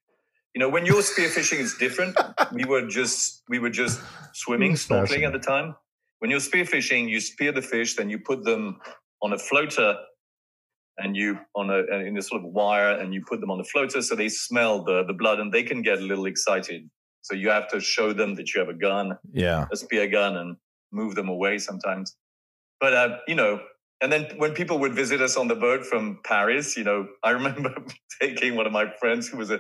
You 0.54 0.60
know, 0.62 0.70
when 0.70 0.86
you're 0.86 1.02
spearfishing, 1.04 1.60
it's 1.60 1.78
different. 1.78 2.18
we 2.52 2.66
were 2.66 2.86
just 2.88 3.44
we 3.48 3.60
were 3.60 3.70
just 3.70 4.02
swimming, 4.34 4.74
snorkeling 4.74 5.24
at 5.26 5.32
the 5.32 5.40
time. 5.40 5.76
When 6.20 6.32
you're 6.32 6.40
spearfishing, 6.40 7.10
you 7.10 7.20
spear 7.20 7.52
the 7.52 7.62
fish, 7.62 7.96
then 7.96 8.10
you 8.10 8.20
put 8.20 8.44
them 8.44 8.80
on 9.22 9.34
a 9.34 9.38
floater, 9.38 9.96
and 10.98 11.16
you 11.16 11.38
on 11.56 11.70
a 11.70 11.80
in 12.08 12.18
a 12.18 12.22
sort 12.22 12.44
of 12.44 12.52
wire, 12.52 12.92
and 12.92 13.14
you 13.14 13.24
put 13.28 13.40
them 13.40 13.52
on 13.52 13.58
the 13.60 13.64
floater, 13.64 14.02
so 14.02 14.16
they 14.16 14.30
smell 14.30 14.84
the 14.84 15.04
the 15.06 15.14
blood, 15.14 15.40
and 15.40 15.52
they 15.54 15.64
can 15.64 15.82
get 15.82 16.00
a 16.00 16.02
little 16.02 16.26
excited. 16.26 16.90
So 17.22 17.36
you 17.36 17.50
have 17.50 17.68
to 17.70 17.80
show 17.80 18.14
them 18.14 18.36
that 18.36 18.54
you 18.54 18.60
have 18.62 18.70
a 18.70 18.74
gun, 18.74 19.18
Yeah. 19.34 19.66
a 19.72 19.76
spear 19.76 20.08
gun, 20.08 20.38
and 20.38 20.56
move 20.92 21.16
them 21.16 21.30
away 21.30 21.58
sometimes. 21.58 22.16
But 22.80 22.94
uh, 22.94 23.18
you 23.28 23.36
know, 23.36 23.60
and 24.02 24.12
then 24.12 24.28
when 24.38 24.54
people 24.54 24.80
would 24.80 24.94
visit 24.94 25.22
us 25.22 25.38
on 25.38 25.48
the 25.48 25.56
boat 25.56 25.86
from 25.86 26.20
Paris, 26.24 26.76
you 26.78 26.84
know, 26.84 27.08
I 27.24 27.30
remember 27.40 27.76
taking 28.22 28.56
one 28.56 28.66
of 28.66 28.72
my 28.74 28.92
friends 29.00 29.28
who 29.28 29.38
was 29.38 29.52
a 29.52 29.58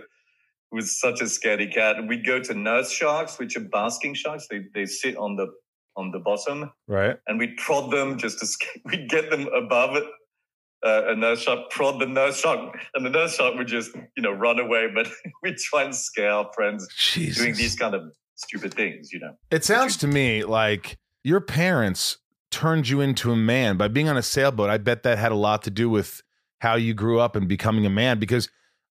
who 0.71 0.75
was 0.77 0.99
such 0.99 1.21
a 1.21 1.25
scaredy 1.25 1.71
cat, 1.71 1.97
and 1.97 2.09
we'd 2.09 2.25
go 2.25 2.39
to 2.39 2.53
nurse 2.53 2.91
sharks, 2.91 3.37
which 3.37 3.55
are 3.57 3.61
basking 3.61 4.15
sharks. 4.15 4.47
They 4.49 4.61
they 4.73 4.85
sit 4.87 5.15
on 5.17 5.35
the 5.35 5.47
on 5.97 6.11
the 6.11 6.19
bottom, 6.19 6.71
Right. 6.87 7.17
and 7.27 7.37
we'd 7.39 7.57
prod 7.57 7.91
them 7.91 8.17
just 8.17 8.39
to 8.39 8.47
we'd 8.85 9.09
get 9.09 9.29
them 9.29 9.47
above 9.53 9.95
it. 9.97 10.03
Uh, 10.85 11.01
a 11.07 11.15
nurse 11.15 11.41
shark 11.41 11.71
prod 11.71 11.99
the 11.99 12.05
nurse 12.05 12.39
shark, 12.39 12.75
and 12.93 13.03
the 13.05 13.09
nurse 13.09 13.35
shark 13.35 13.55
would 13.55 13.67
just 13.67 13.95
you 14.15 14.21
know 14.23 14.31
run 14.31 14.59
away. 14.59 14.87
But 14.93 15.07
we'd 15.43 15.57
try 15.57 15.83
and 15.83 15.93
scare 15.95 16.31
our 16.31 16.49
friends 16.55 16.87
Jesus. 16.97 17.37
doing 17.43 17.55
these 17.55 17.75
kind 17.75 17.95
of 17.95 18.03
stupid 18.35 18.73
things, 18.75 19.11
you 19.11 19.19
know. 19.19 19.33
It 19.51 19.65
sounds 19.65 19.97
to 19.97 20.07
me 20.07 20.43
like 20.43 20.97
your 21.23 21.41
parents 21.41 22.19
turned 22.51 22.87
you 22.87 23.01
into 23.01 23.31
a 23.31 23.35
man 23.35 23.75
by 23.75 23.87
being 23.87 24.07
on 24.07 24.17
a 24.17 24.21
sailboat. 24.21 24.69
I 24.69 24.77
bet 24.77 25.01
that 25.03 25.17
had 25.17 25.31
a 25.31 25.35
lot 25.35 25.63
to 25.63 25.71
do 25.71 25.89
with 25.89 26.21
how 26.61 26.75
you 26.75 26.93
grew 26.93 27.19
up 27.19 27.35
and 27.35 27.47
becoming 27.47 27.85
a 27.85 27.89
man 27.89 28.19
because 28.19 28.47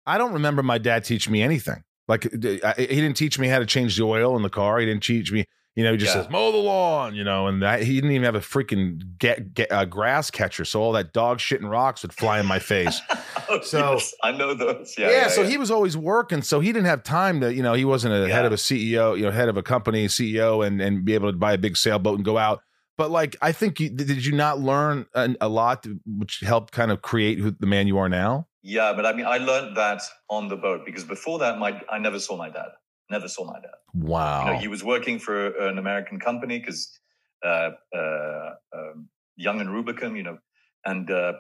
I 0.07 0.19
don't 0.19 0.33
remember 0.33 0.63
my 0.65 0.79
dad 0.79 1.05
teaching 1.05 1.33
me 1.33 1.43
anything. 1.43 1.83
Like 2.09 2.25
he 2.33 2.39
didn't 2.87 3.15
teach 3.15 3.39
me 3.39 3.47
how 3.49 3.59
to 3.61 3.67
change 3.67 3.97
the 3.97 4.03
oil 4.05 4.37
in 4.37 4.43
the 4.43 4.51
car. 4.51 4.79
He 4.81 4.87
didn't 4.87 5.03
teach 5.05 5.33
me, 5.33 5.45
you 5.77 5.85
know, 5.85 5.93
he 5.93 5.99
just 5.99 6.15
Yeah. 6.15 6.23
says 6.23 6.31
mow 6.31 6.51
the 6.51 6.59
lawn, 6.59 7.15
you 7.15 7.23
know, 7.23 7.47
and 7.47 7.65
I, 7.65 7.85
he 7.85 7.95
didn't 7.95 8.11
even 8.13 8.25
have 8.25 8.35
a 8.35 8.41
freaking 8.41 9.01
get, 9.19 9.55
get, 9.55 9.71
uh, 9.71 9.85
grass 9.85 10.31
catcher. 10.31 10.65
So 10.65 10.81
all 10.83 10.93
that 10.93 11.13
dog 11.13 11.39
shit 11.39 11.61
and 11.61 11.71
rocks 11.71 12.03
would 12.03 12.13
fly 12.15 12.41
in 12.41 12.47
my 12.47 12.59
face. 12.59 13.01
Oh, 13.49 13.61
So- 13.61 13.93
yes, 13.93 14.13
I 14.25 14.33
know 14.33 14.55
those. 14.55 14.97
Yeah, 14.99 15.09
Yeah, 15.11 15.29
so 15.29 15.45
he 15.45 15.57
was 15.57 15.71
always 15.71 15.97
working, 15.97 16.43
so 16.43 16.59
he 16.59 16.73
didn't 16.73 16.87
have 16.87 17.05
time 17.05 17.41
to, 17.43 17.55
you 17.55 17.63
know, 17.63 17.75
he 17.75 17.85
wasn't 17.85 18.13
a 18.13 18.29
head 18.29 18.45
of 18.45 18.51
a 18.51 18.57
CEO, 18.57 19.17
you 19.17 19.23
know, 19.23 19.31
head 19.31 19.49
of 19.49 19.57
a 19.57 19.63
company, 19.63 20.09
CEO, 20.09 20.67
and 20.67 20.81
and 20.81 21.05
be 21.05 21.15
able 21.15 21.31
to 21.31 21.39
buy 21.39 21.53
a 21.53 21.59
big 21.59 21.77
sailboat 21.77 22.17
and 22.17 22.25
go 22.25 22.39
out. 22.39 22.61
But 22.99 23.13
like, 23.13 23.37
I 23.41 23.53
think 23.53 23.79
you, 23.79 23.91
did 23.91 24.27
you 24.27 24.33
not 24.33 24.59
learn 24.59 25.07
a, 25.15 25.37
a 25.43 25.49
lot, 25.49 25.87
which 26.07 26.41
helped 26.41 26.73
kind 26.73 26.91
of 26.91 27.03
create 27.03 27.39
who, 27.39 27.53
the 27.53 27.67
man 27.67 27.87
you 27.87 27.99
are 27.99 28.09
now? 28.09 28.49
Yeah, 28.65 28.95
but 28.97 29.07
I 29.07 29.13
mean, 29.13 29.27
I 29.27 29.37
learned 29.39 29.77
that 29.77 30.03
on 30.29 30.49
the 30.49 30.57
boat 30.57 30.85
because 30.85 31.05
before 31.05 31.39
that, 31.39 31.59
my 31.61 31.81
I 31.89 31.99
never 31.99 32.19
saw 32.19 32.37
my 32.37 32.49
dad. 32.51 32.71
Never 33.11 33.29
saw 33.29 33.45
my 33.45 33.61
dad. 33.61 33.71
Wow. 33.95 34.47
You 34.47 34.53
know, 34.53 34.59
he 34.59 34.69
was 34.69 34.83
working 34.83 35.19
for 35.19 35.49
an 35.69 35.79
American 35.79 36.19
company 36.19 36.59
because 36.59 36.99
uh, 37.45 37.71
uh, 37.97 38.51
um, 38.77 39.09
Young 39.37 39.61
and 39.61 39.71
Rubicam, 39.71 40.17
you 40.17 40.23
know, 40.23 40.39
and 40.85 41.11
uh, 41.11 41.35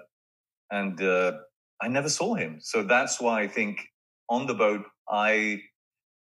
and 0.70 1.00
uh, 1.02 1.32
I 1.80 1.88
never 1.88 2.08
saw 2.08 2.34
him. 2.34 2.58
So 2.60 2.82
that's 2.82 3.20
why 3.20 3.42
I 3.42 3.48
think 3.48 3.80
on 4.28 4.46
the 4.46 4.54
boat, 4.54 4.84
I, 5.08 5.62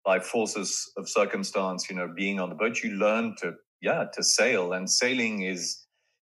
by 0.06 0.20
forces 0.20 0.92
of 0.98 1.10
circumstance, 1.10 1.90
you 1.90 1.96
know, 1.96 2.08
being 2.16 2.40
on 2.40 2.50
the 2.50 2.56
boat, 2.56 2.84
you 2.84 2.92
learn 2.92 3.36
to 3.42 3.54
yeah 3.82 4.06
to 4.14 4.24
sail, 4.24 4.74
and 4.74 4.90
sailing 4.90 5.44
is 5.44 5.86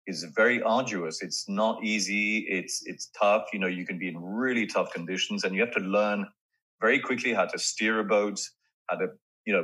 is 0.07 0.23
very 0.35 0.61
arduous. 0.61 1.21
It's 1.21 1.47
not 1.47 1.83
easy. 1.83 2.39
It's 2.49 2.81
it's 2.85 3.09
tough. 3.19 3.45
You 3.53 3.59
know, 3.59 3.67
you 3.67 3.85
can 3.85 3.97
be 3.97 4.07
in 4.07 4.17
really 4.17 4.65
tough 4.65 4.93
conditions, 4.93 5.43
and 5.43 5.55
you 5.55 5.61
have 5.61 5.73
to 5.73 5.79
learn 5.79 6.25
very 6.81 6.99
quickly 6.99 7.33
how 7.33 7.45
to 7.45 7.57
steer 7.57 7.99
a 7.99 8.03
boat, 8.03 8.39
how 8.89 8.97
to 8.97 9.07
you 9.45 9.53
know 9.53 9.63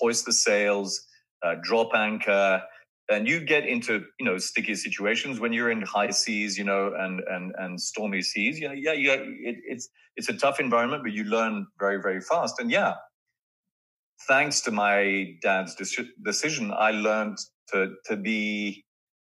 hoist 0.00 0.26
the 0.26 0.32
sails, 0.32 1.06
uh, 1.44 1.54
drop 1.62 1.90
anchor, 1.94 2.62
and 3.08 3.28
you 3.28 3.40
get 3.40 3.66
into 3.66 4.04
you 4.18 4.26
know 4.26 4.38
sticky 4.38 4.74
situations 4.74 5.40
when 5.40 5.52
you're 5.52 5.70
in 5.70 5.82
high 5.82 6.10
seas, 6.10 6.58
you 6.58 6.64
know, 6.64 6.92
and 6.98 7.20
and 7.28 7.54
and 7.58 7.80
stormy 7.80 8.22
seas. 8.22 8.60
Know, 8.60 8.72
yeah, 8.72 8.92
yeah, 8.92 9.14
it, 9.14 9.56
it's 9.66 9.88
it's 10.16 10.28
a 10.28 10.34
tough 10.34 10.60
environment, 10.60 11.02
but 11.02 11.12
you 11.12 11.24
learn 11.24 11.66
very 11.78 12.00
very 12.00 12.20
fast. 12.20 12.60
And 12.60 12.70
yeah, 12.70 12.94
thanks 14.26 14.60
to 14.62 14.70
my 14.70 15.34
dad's 15.42 15.74
decision, 16.24 16.72
I 16.76 16.90
learned 16.90 17.38
to 17.72 17.94
to 18.06 18.16
be 18.16 18.84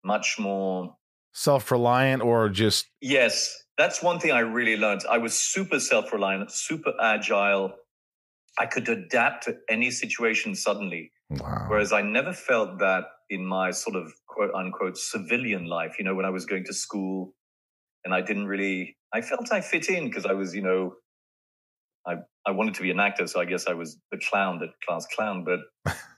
much 0.04 0.38
more 0.38 0.94
self-reliant 1.32 2.22
or 2.22 2.48
just 2.48 2.86
yes 3.00 3.64
that's 3.78 4.02
one 4.02 4.18
thing 4.18 4.32
i 4.32 4.40
really 4.40 4.76
learned 4.76 5.02
i 5.08 5.16
was 5.16 5.32
super 5.32 5.78
self-reliant 5.78 6.50
super 6.50 6.92
agile 7.00 7.72
i 8.60 8.66
could 8.66 8.88
adapt 8.88 9.44
to 9.44 9.56
any 9.68 9.90
situation 9.90 10.54
suddenly 10.54 11.10
wow. 11.30 11.66
whereas 11.68 11.92
i 11.92 12.02
never 12.02 12.32
felt 12.32 12.78
that 12.78 13.04
in 13.30 13.44
my 13.44 13.70
sort 13.70 13.96
of 13.96 14.12
quote 14.28 14.54
unquote 14.54 14.96
civilian 14.96 15.64
life 15.66 15.96
you 15.98 16.04
know 16.04 16.14
when 16.14 16.24
i 16.24 16.30
was 16.30 16.46
going 16.46 16.64
to 16.64 16.74
school 16.74 17.34
and 18.04 18.14
i 18.14 18.20
didn't 18.20 18.46
really 18.46 18.96
i 19.12 19.20
felt 19.20 19.52
i 19.52 19.60
fit 19.60 19.88
in 19.88 20.04
because 20.04 20.26
i 20.26 20.32
was 20.32 20.54
you 20.54 20.62
know 20.62 20.94
i 22.06 22.14
i 22.46 22.50
wanted 22.50 22.74
to 22.74 22.82
be 22.82 22.90
an 22.90 23.00
actor 23.00 23.26
so 23.26 23.40
i 23.40 23.44
guess 23.44 23.66
i 23.66 23.74
was 23.74 23.98
the 24.12 24.18
clown 24.28 24.58
the 24.58 24.68
class 24.86 25.06
clown 25.16 25.44
but 25.44 25.60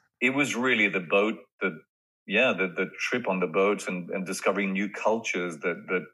it 0.20 0.30
was 0.30 0.54
really 0.54 0.88
the 0.88 1.06
boat 1.16 1.36
the 1.60 1.78
yeah, 2.26 2.52
the, 2.52 2.68
the 2.68 2.90
trip 2.98 3.28
on 3.28 3.40
the 3.40 3.46
boat 3.46 3.88
and, 3.88 4.10
and 4.10 4.26
discovering 4.26 4.72
new 4.72 4.88
cultures 4.88 5.58
that, 5.58 5.76
that, 5.88 6.04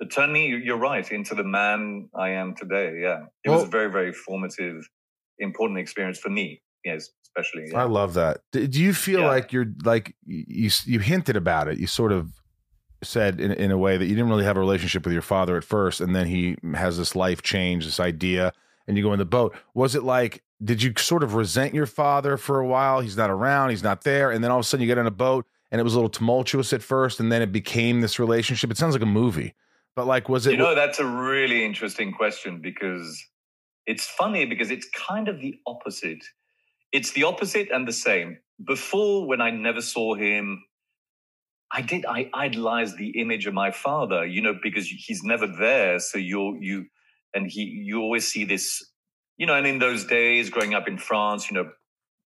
that 0.00 0.10
turned 0.10 0.32
me, 0.32 0.46
you're 0.62 0.78
right, 0.78 1.10
into 1.10 1.34
the 1.34 1.44
man 1.44 2.08
I 2.14 2.30
am 2.30 2.54
today. 2.54 2.98
Yeah. 3.00 3.24
It 3.44 3.50
well, 3.50 3.60
was 3.60 3.68
very, 3.68 3.90
very 3.90 4.12
formative, 4.12 4.88
important 5.38 5.78
experience 5.78 6.18
for 6.18 6.30
me. 6.30 6.62
Yes, 6.84 7.10
especially. 7.24 7.70
Yeah. 7.70 7.80
I 7.80 7.84
love 7.84 8.14
that. 8.14 8.40
Do 8.52 8.66
you 8.66 8.92
feel 8.92 9.20
yeah. 9.20 9.26
like 9.26 9.52
you're 9.52 9.66
like 9.84 10.14
you 10.26 10.70
you 10.84 10.98
hinted 11.00 11.36
about 11.36 11.68
it? 11.68 11.78
You 11.78 11.86
sort 11.86 12.12
of 12.12 12.32
said 13.02 13.40
in 13.40 13.52
in 13.52 13.70
a 13.70 13.78
way 13.78 13.96
that 13.96 14.06
you 14.06 14.14
didn't 14.14 14.28
really 14.28 14.44
have 14.44 14.56
a 14.56 14.60
relationship 14.60 15.04
with 15.04 15.12
your 15.12 15.22
father 15.22 15.56
at 15.56 15.64
first, 15.64 16.00
and 16.00 16.14
then 16.14 16.26
he 16.26 16.56
has 16.74 16.98
this 16.98 17.16
life 17.16 17.42
change, 17.42 17.84
this 17.84 18.00
idea, 18.00 18.52
and 18.86 18.96
you 18.96 19.02
go 19.02 19.12
in 19.12 19.18
the 19.18 19.24
boat. 19.24 19.56
Was 19.74 19.94
it 19.94 20.02
like 20.02 20.42
did 20.62 20.82
you 20.82 20.92
sort 20.96 21.22
of 21.22 21.34
resent 21.34 21.74
your 21.74 21.86
father 21.86 22.36
for 22.36 22.60
a 22.60 22.66
while? 22.66 23.00
He's 23.00 23.16
not 23.16 23.30
around, 23.30 23.70
he's 23.70 23.82
not 23.82 24.04
there, 24.04 24.30
and 24.30 24.44
then 24.44 24.50
all 24.50 24.58
of 24.58 24.64
a 24.64 24.68
sudden 24.68 24.82
you 24.82 24.86
get 24.86 24.98
on 24.98 25.06
a 25.06 25.10
boat 25.10 25.46
and 25.74 25.80
it 25.80 25.82
was 25.82 25.94
a 25.94 25.96
little 25.96 26.08
tumultuous 26.08 26.72
at 26.72 26.84
first 26.84 27.18
and 27.18 27.32
then 27.32 27.42
it 27.42 27.50
became 27.50 28.00
this 28.00 28.20
relationship 28.20 28.70
it 28.70 28.76
sounds 28.76 28.94
like 28.94 29.02
a 29.02 29.06
movie 29.06 29.54
but 29.96 30.06
like 30.06 30.28
was 30.28 30.46
it 30.46 30.52
you 30.52 30.56
know 30.56 30.72
that's 30.72 31.00
a 31.00 31.04
really 31.04 31.64
interesting 31.64 32.12
question 32.12 32.60
because 32.60 33.26
it's 33.86 34.06
funny 34.06 34.46
because 34.46 34.70
it's 34.70 34.88
kind 34.90 35.28
of 35.28 35.40
the 35.40 35.54
opposite. 35.66 36.24
It's 36.92 37.12
the 37.12 37.24
opposite 37.24 37.68
and 37.70 37.86
the 37.86 37.92
same. 37.92 38.38
Before 38.64 39.26
when 39.26 39.40
i 39.40 39.50
never 39.50 39.80
saw 39.80 40.14
him 40.14 40.62
i 41.72 41.82
did 41.82 42.06
i 42.06 42.30
idolized 42.34 42.96
the 42.98 43.20
image 43.20 43.46
of 43.46 43.54
my 43.54 43.72
father 43.72 44.24
you 44.24 44.40
know 44.40 44.54
because 44.62 44.86
he's 44.86 45.22
never 45.24 45.46
there. 45.46 45.98
So 45.98 46.18
you're 46.18 46.56
you 46.62 46.86
and 47.34 47.50
he 47.50 47.62
you 47.62 48.00
always 48.00 48.28
see 48.28 48.44
this 48.44 48.92
you 49.38 49.46
know 49.46 49.54
and 49.54 49.66
in 49.66 49.80
those 49.80 50.04
days 50.04 50.50
growing 50.50 50.72
up 50.72 50.86
in 50.86 50.98
france 50.98 51.50
you 51.50 51.56
know 51.56 51.68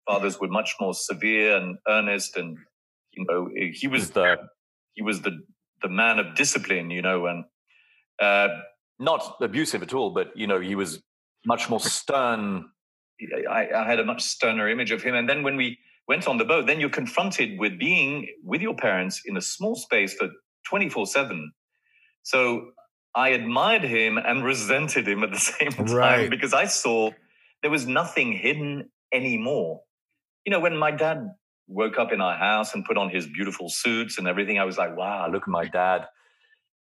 fathers 0.07 0.39
were 0.39 0.49
much 0.49 0.75
more 0.79 0.93
severe 0.93 1.57
and 1.57 1.79
earnest 1.89 2.37
and 2.37 2.59
you 3.19 3.27
know, 3.29 3.49
he 3.73 3.89
was 3.89 4.11
the 4.11 4.37
he 4.95 5.03
was 5.03 5.23
the 5.23 5.43
the 5.83 5.89
man 5.89 6.19
of 6.19 6.35
discipline, 6.35 6.91
you 6.91 7.03
know, 7.03 7.27
and 7.27 7.45
uh, 8.21 8.49
not 8.99 9.37
abusive 9.41 9.83
at 9.83 9.93
all, 9.93 10.11
but 10.11 10.37
you 10.37 10.47
know, 10.47 10.61
he 10.61 10.75
was 10.75 11.03
much 11.47 11.69
more 11.71 11.81
stern. 11.81 12.67
I, 13.51 13.69
I 13.75 13.85
had 13.85 13.99
a 13.99 14.05
much 14.05 14.23
sterner 14.23 14.69
image 14.69 14.91
of 14.91 15.03
him, 15.03 15.15
and 15.15 15.29
then 15.29 15.43
when 15.43 15.57
we 15.57 15.79
went 16.07 16.27
on 16.27 16.39
the 16.39 16.45
boat, 16.45 16.67
then 16.67 16.81
you're 16.81 16.91
confronted 16.91 17.59
with 17.59 17.79
being 17.79 18.29
with 18.43 18.61
your 18.61 18.75
parents 18.75 19.23
in 19.27 19.37
a 19.37 19.41
small 19.41 19.75
space 19.75 20.15
for 20.15 20.29
24 20.69 21.07
7. 21.07 21.53
So 22.23 22.71
I 23.15 23.31
admired 23.31 23.83
him 23.83 24.19
and 24.19 24.45
resented 24.45 25.07
him 25.07 25.23
at 25.23 25.33
the 25.33 25.39
same 25.39 25.71
time 25.71 25.95
right. 25.95 26.31
because 26.31 26.55
I 26.55 26.67
saw 26.67 27.11
there 27.63 27.71
was 27.71 27.87
nothing 27.87 28.33
hidden 28.33 28.91
anymore. 29.13 29.81
You 30.45 30.53
know, 30.53 30.61
when 30.61 30.77
my 30.77 30.91
dad 30.91 31.29
woke 31.69 31.99
up 31.99 32.13
in 32.13 32.21
our 32.21 32.37
house 32.37 32.75
and 32.75 32.85
put 32.85 32.97
on 32.97 33.11
his 33.11 33.27
beautiful 33.27 33.69
suits 33.69 34.19
and 34.19 34.27
everything. 34.27 34.59
I 34.59 34.65
was 34.65 34.79
like, 34.79 34.97
wow, 34.97 35.29
look 35.31 35.43
at 35.43 35.49
my 35.49 35.67
dad. 35.67 36.07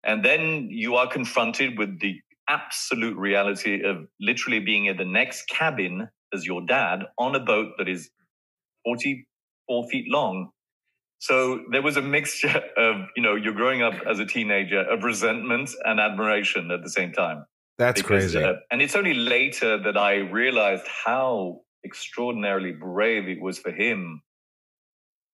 And 0.03 0.23
then 0.23 0.67
you 0.69 0.95
are 0.95 1.07
confronted 1.07 1.77
with 1.77 1.99
the 2.01 2.19
absolute 2.49 3.17
reality 3.17 3.83
of 3.83 4.07
literally 4.19 4.59
being 4.59 4.85
in 4.85 4.97
the 4.97 5.05
next 5.05 5.47
cabin 5.47 6.07
as 6.33 6.45
your 6.45 6.65
dad 6.65 7.03
on 7.17 7.35
a 7.35 7.39
boat 7.39 7.73
that 7.77 7.87
is 7.87 8.09
44 8.85 9.89
feet 9.89 10.05
long. 10.09 10.49
So 11.19 11.61
there 11.71 11.81
was 11.81 11.95
a 11.95 12.01
mixture 12.01 12.61
of, 12.77 13.05
you 13.15 13.23
know, 13.23 13.35
you're 13.35 13.53
growing 13.53 13.81
up 13.81 13.93
as 14.09 14.19
a 14.19 14.25
teenager 14.25 14.81
of 14.81 15.03
resentment 15.03 15.69
and 15.85 15.99
admiration 15.99 16.71
at 16.71 16.83
the 16.83 16.89
same 16.89 17.13
time. 17.13 17.45
That's 17.77 18.01
because, 18.01 18.33
crazy. 18.33 18.43
Uh, 18.43 18.53
and 18.71 18.81
it's 18.81 18.95
only 18.95 19.13
later 19.13 19.81
that 19.81 19.97
I 19.97 20.17
realized 20.17 20.85
how 21.05 21.61
extraordinarily 21.85 22.71
brave 22.71 23.27
it 23.27 23.41
was 23.41 23.57
for 23.57 23.71
him 23.71 24.21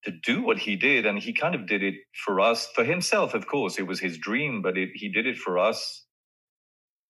to 0.03 0.11
do 0.11 0.41
what 0.41 0.57
he 0.57 0.75
did 0.75 1.05
and 1.05 1.19
he 1.19 1.33
kind 1.33 1.55
of 1.55 1.67
did 1.67 1.83
it 1.83 1.95
for 2.25 2.39
us 2.39 2.69
for 2.73 2.83
himself 2.83 3.33
of 3.33 3.45
course 3.47 3.77
it 3.77 3.85
was 3.85 3.99
his 3.99 4.17
dream 4.17 4.61
but 4.61 4.77
it, 4.77 4.89
he 4.93 5.09
did 5.09 5.27
it 5.27 5.37
for 5.37 5.59
us 5.59 6.05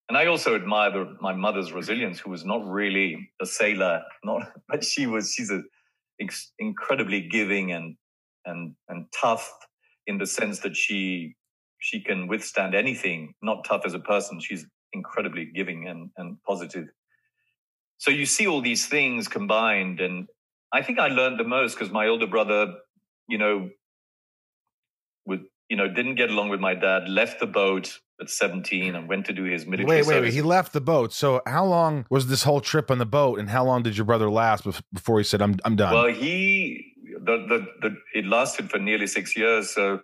and 0.09 0.17
i 0.17 0.25
also 0.25 0.55
admire 0.55 0.91
the, 0.91 1.15
my 1.21 1.33
mother's 1.33 1.71
resilience 1.71 2.19
who 2.19 2.29
was 2.29 2.45
not 2.45 2.65
really 2.67 3.29
a 3.41 3.45
sailor 3.45 4.01
not 4.23 4.51
but 4.67 4.83
she 4.83 5.07
was 5.07 5.33
she's 5.33 5.51
a 5.51 5.61
incredibly 6.59 7.21
giving 7.21 7.71
and 7.71 7.95
and 8.45 8.75
and 8.89 9.05
tough 9.19 9.51
in 10.07 10.17
the 10.17 10.25
sense 10.25 10.59
that 10.59 10.75
she 10.75 11.35
she 11.79 12.01
can 12.01 12.27
withstand 12.27 12.75
anything 12.75 13.33
not 13.41 13.63
tough 13.65 13.83
as 13.85 13.93
a 13.93 13.99
person. 13.99 14.39
She's 14.39 14.65
incredibly 14.93 15.45
giving 15.45 15.87
and 15.87 16.09
and 16.17 16.37
positive. 16.47 16.87
So 17.97 18.11
you 18.11 18.25
see 18.25 18.47
all 18.47 18.61
these 18.61 18.87
things 18.87 19.27
combined 19.27 19.99
and 19.99 20.27
I 20.71 20.81
think 20.83 20.99
I 20.99 21.07
learned 21.07 21.39
the 21.39 21.45
most 21.45 21.73
because 21.73 21.91
my 21.91 22.07
older 22.07 22.27
brother, 22.27 22.73
you 23.27 23.37
know, 23.37 23.69
with 25.25 25.41
you 25.69 25.77
know, 25.77 25.87
didn't 25.87 26.15
get 26.15 26.29
along 26.29 26.49
with 26.49 26.59
my 26.59 26.73
dad, 26.73 27.07
left 27.07 27.39
the 27.39 27.47
boat 27.47 27.99
at 28.19 28.29
17 28.29 28.95
and 28.95 29.07
went 29.07 29.25
to 29.27 29.33
do 29.33 29.43
his 29.43 29.65
military 29.65 30.01
wait, 30.01 30.07
wait, 30.07 30.21
wait. 30.21 30.33
He 30.33 30.41
left 30.41 30.73
the 30.73 30.81
boat. 30.81 31.13
So 31.13 31.41
how 31.45 31.63
long 31.63 32.05
was 32.09 32.27
this 32.27 32.43
whole 32.43 32.59
trip 32.59 32.91
on 32.91 32.97
the 32.97 33.05
boat 33.05 33.39
and 33.39 33.49
how 33.49 33.63
long 33.63 33.83
did 33.83 33.95
your 33.95 34.05
brother 34.05 34.29
last 34.29 34.65
before 34.91 35.19
he 35.19 35.23
said, 35.23 35.41
I'm, 35.41 35.57
I'm 35.63 35.75
done? 35.75 35.93
Well, 35.93 36.07
he, 36.07 36.93
the, 37.21 37.45
the, 37.47 37.89
the, 37.89 37.95
it 38.13 38.25
lasted 38.25 38.69
for 38.69 38.79
nearly 38.79 39.07
six 39.07 39.37
years. 39.37 39.69
So 39.69 40.01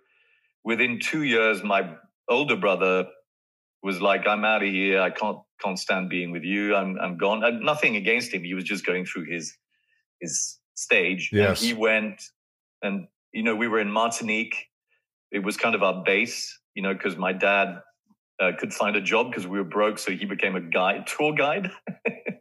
within 0.64 0.98
two 1.00 1.24
years, 1.24 1.62
my 1.62 1.94
older 2.28 2.56
brother 2.56 3.06
was 3.82 4.00
like, 4.00 4.26
I'm 4.26 4.44
out 4.44 4.62
of 4.62 4.68
here. 4.68 5.00
I 5.00 5.10
can't, 5.10 5.38
can't 5.60 5.78
stand 5.78 6.08
being 6.08 6.32
with 6.32 6.44
you. 6.44 6.74
I'm, 6.74 6.98
I'm 6.98 7.18
gone. 7.18 7.44
And 7.44 7.60
nothing 7.60 7.96
against 7.96 8.32
him. 8.32 8.42
He 8.44 8.54
was 8.54 8.64
just 8.64 8.86
going 8.86 9.04
through 9.04 9.24
his 9.24 9.52
his 10.20 10.58
stage. 10.74 11.30
Yes. 11.32 11.60
And 11.60 11.68
he 11.68 11.74
went 11.74 12.22
and, 12.82 13.08
you 13.32 13.42
know, 13.42 13.54
we 13.54 13.68
were 13.68 13.80
in 13.80 13.90
Martinique. 13.90 14.68
It 15.32 15.40
was 15.40 15.56
kind 15.56 15.74
of 15.74 15.82
our 15.82 16.02
base, 16.04 16.58
you 16.74 16.82
know, 16.82 16.92
because 16.92 17.16
my 17.16 17.32
dad 17.32 17.80
uh, 18.40 18.52
could 18.58 18.72
find 18.72 18.96
a 18.96 19.00
job 19.00 19.30
because 19.30 19.46
we 19.46 19.58
were 19.58 19.64
broke. 19.64 19.98
So 19.98 20.12
he 20.12 20.24
became 20.24 20.56
a 20.56 20.60
guide, 20.60 21.06
tour 21.06 21.34
guide. 21.34 21.70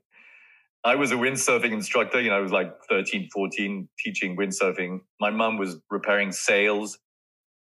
I 0.84 0.95
was 0.95 1.12
a 1.12 1.15
windsurfing 1.15 1.71
instructor. 1.71 2.21
You 2.21 2.30
know, 2.30 2.38
I 2.38 2.41
was 2.41 2.52
like 2.52 2.71
13, 2.89 3.30
14 3.34 3.89
teaching 4.00 4.38
windsurfing. 4.38 5.00
My 5.19 5.32
mom 5.32 5.58
was 5.58 5.78
repairing 5.89 6.32
sails. 6.32 7.00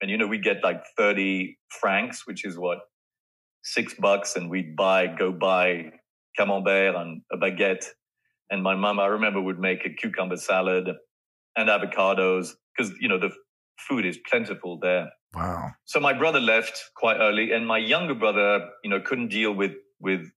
And, 0.03 0.11
you 0.11 0.19
know, 0.19 0.27
we'd 0.27 0.45
get 0.45 0.63
like 0.63 0.83
30 0.99 1.57
francs, 1.81 2.27
which 2.27 2.45
is 2.45 2.59
what, 2.59 2.81
six 3.63 3.95
bucks. 3.95 4.37
And 4.37 4.51
we'd 4.51 4.77
buy, 4.77 5.07
go 5.07 5.33
buy 5.33 5.93
camembert 6.37 6.95
and 6.95 7.23
a 7.33 7.39
baguette 7.39 7.87
and 8.51 8.63
my 8.63 8.75
mom, 8.75 9.01
I 9.01 9.07
remember, 9.07 9.41
would 9.41 9.59
make 9.59 9.85
a 9.85 9.91
cucumber 9.91 10.37
salad 10.37 10.89
and 11.57 11.69
avocados 11.69 12.51
because, 12.77 12.93
you 13.01 13.09
know, 13.09 13.19
the 13.19 13.31
food 13.79 14.05
is 14.07 14.19
plentiful 14.29 14.79
there. 14.79 15.11
Wow. 15.35 15.71
So 15.85 16.01
my 16.01 16.13
brother 16.13 16.41
left 16.41 16.91
quite 16.95 17.17
early, 17.19 17.53
and 17.53 17.67
my 17.67 17.79
younger 17.79 18.15
brother, 18.15 18.69
you 18.83 18.91
know, 18.91 19.01
couldn't 19.01 19.29
deal 19.29 19.53
with 19.53 19.73
with 20.01 20.31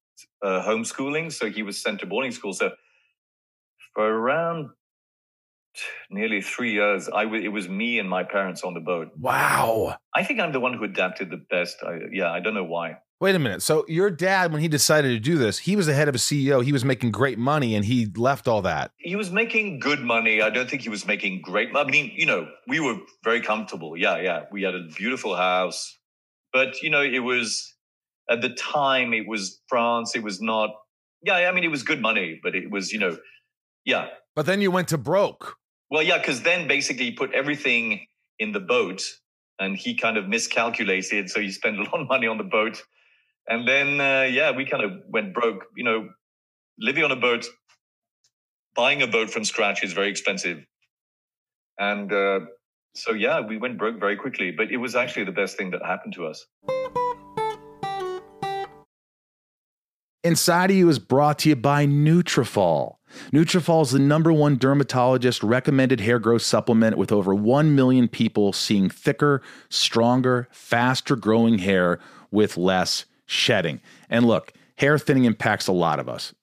uh, 0.44 0.64
homeschooling, 0.64 1.32
so 1.32 1.50
he 1.50 1.64
was 1.64 1.82
sent 1.82 2.00
to 2.00 2.06
boarding 2.06 2.32
school. 2.32 2.54
So 2.54 2.72
for 3.94 4.08
around 4.08 4.70
nearly 6.10 6.42
three 6.42 6.74
years, 6.74 7.10
I 7.10 7.24
w- 7.24 7.44
it 7.44 7.50
was 7.50 7.68
me 7.70 8.00
and 8.00 8.10
my 8.10 8.24
parents 8.24 8.64
on 8.64 8.74
the 8.74 8.80
boat. 8.80 9.10
Wow. 9.18 9.96
I 10.16 10.24
think 10.24 10.40
I'm 10.40 10.52
the 10.52 10.60
one 10.60 10.74
who 10.74 10.84
adapted 10.84 11.30
the 11.30 11.38
best. 11.50 11.78
I, 11.86 12.00
yeah, 12.12 12.32
I 12.32 12.40
don't 12.40 12.54
know 12.56 12.64
why. 12.64 12.98
Wait 13.20 13.34
a 13.34 13.40
minute. 13.40 13.64
So 13.64 13.84
your 13.88 14.12
dad, 14.12 14.52
when 14.52 14.62
he 14.62 14.68
decided 14.68 15.10
to 15.10 15.20
do 15.20 15.40
this, 15.40 15.58
he 15.58 15.76
was 15.76 15.88
the 15.88 15.94
head 15.94 16.08
of 16.08 16.14
a 16.14 16.20
CEO. 16.20 16.64
He 16.64 16.72
was 16.72 16.86
making 16.86 17.12
great 17.12 17.40
money, 17.40 17.74
and 17.74 17.84
he 17.84 18.06
left 18.16 18.48
all 18.48 18.62
that. 18.62 18.92
He 18.98 19.16
was 19.16 19.32
making 19.32 19.80
good 19.80 20.02
money. 20.02 20.40
I 20.40 20.52
don't 20.52 20.70
think 20.70 20.84
he 20.84 20.90
was 20.90 21.08
making 21.08 21.42
great. 21.42 21.70
I 21.76 21.84
mean, 21.86 22.12
you 22.16 22.28
know, 22.28 22.48
we 22.68 22.80
were 22.80 22.98
very 23.24 23.42
comfortable. 23.42 23.98
Yeah, 23.98 24.20
yeah. 24.20 24.44
We 24.52 24.62
had 24.62 24.76
a 24.76 24.84
beautiful 24.96 25.36
house, 25.36 25.98
but 26.54 26.82
you 26.84 26.92
know, 26.92 27.02
it 27.02 27.20
was 27.20 27.74
at 28.30 28.42
the 28.42 28.50
time. 28.50 29.14
It 29.14 29.28
was 29.28 29.62
France. 29.68 30.16
It 30.16 30.22
was 30.22 30.40
not. 30.40 30.70
Yeah, 31.24 31.34
I 31.34 31.52
mean, 31.52 31.64
it 31.64 31.72
was 31.72 31.82
good 31.82 32.02
money, 32.02 32.40
but 32.44 32.56
it 32.56 32.70
was, 32.70 32.94
you 32.94 33.00
know, 33.00 33.18
yeah. 33.84 34.10
But 34.36 34.46
then 34.46 34.62
you 34.62 34.70
went 34.70 34.90
to 34.90 35.00
broke. 35.00 35.56
Well, 35.90 36.04
yeah, 36.04 36.20
because 36.20 36.44
then 36.44 36.68
basically 36.68 37.06
he 37.06 37.12
put 37.14 37.34
everything 37.34 38.06
in 38.38 38.52
the 38.52 38.60
boat, 38.60 39.02
and 39.60 39.76
he 39.76 39.96
kind 39.96 40.18
of 40.18 40.28
miscalculated, 40.28 41.32
so 41.32 41.40
he 41.40 41.50
spent 41.50 41.80
a 41.80 41.84
lot 41.84 42.00
of 42.00 42.08
money 42.08 42.28
on 42.28 42.38
the 42.38 42.44
boat. 42.44 42.84
And 43.48 43.68
then, 43.68 44.02
uh, 44.02 44.24
yeah, 44.24 44.52
we 44.52 44.66
kind 44.66 44.84
of 44.84 44.92
went 45.08 45.34
broke. 45.34 45.66
You 45.76 45.84
know, 45.84 46.10
living 46.80 47.04
on 47.04 47.12
a 47.12 47.16
boat, 47.16 47.46
buying 48.76 49.02
a 49.02 49.08
boat 49.08 49.30
from 49.30 49.46
scratch 49.46 49.84
is 49.84 49.94
very 49.94 50.10
expensive, 50.10 50.66
and 51.80 52.12
uh, 52.12 52.42
so 52.94 53.14
yeah, 53.14 53.40
we 53.40 53.58
went 53.58 53.78
broke 53.78 54.00
very 54.00 54.18
quickly. 54.18 54.52
But 54.52 54.72
it 54.72 54.78
was 54.78 54.96
actually 54.96 55.26
the 55.26 55.32
best 55.32 55.58
thing 55.58 55.72
that 55.72 55.86
happened 55.86 56.14
to 56.16 56.26
us. 56.26 56.46
Inside 60.24 60.72
of 60.72 60.76
You 60.76 60.90
is 60.90 61.00
brought 61.00 61.40
to 61.40 61.50
you 61.50 61.56
by 61.56 61.86
Nutrafol. 61.86 62.96
Nutrafol 63.32 63.84
is 63.84 63.92
the 63.92 64.00
number 64.00 64.34
one 64.34 64.58
dermatologist 64.58 65.42
recommended 65.42 66.02
hair 66.02 66.20
growth 66.20 66.42
supplement 66.42 66.98
with 66.98 67.14
over 67.14 67.34
1 67.34 67.74
million 67.74 68.10
people 68.10 68.52
seeing 68.52 68.90
thicker, 68.90 69.42
stronger, 69.70 70.50
faster 70.52 71.16
growing 71.16 71.60
hair 71.60 72.00
with 72.30 72.58
less 72.58 73.06
shedding. 73.28 73.80
And 74.10 74.26
look, 74.26 74.52
hair 74.78 74.98
thinning 74.98 75.26
impacts 75.26 75.68
a 75.68 75.72
lot 75.72 76.00
of 76.00 76.10
us, 76.10 76.34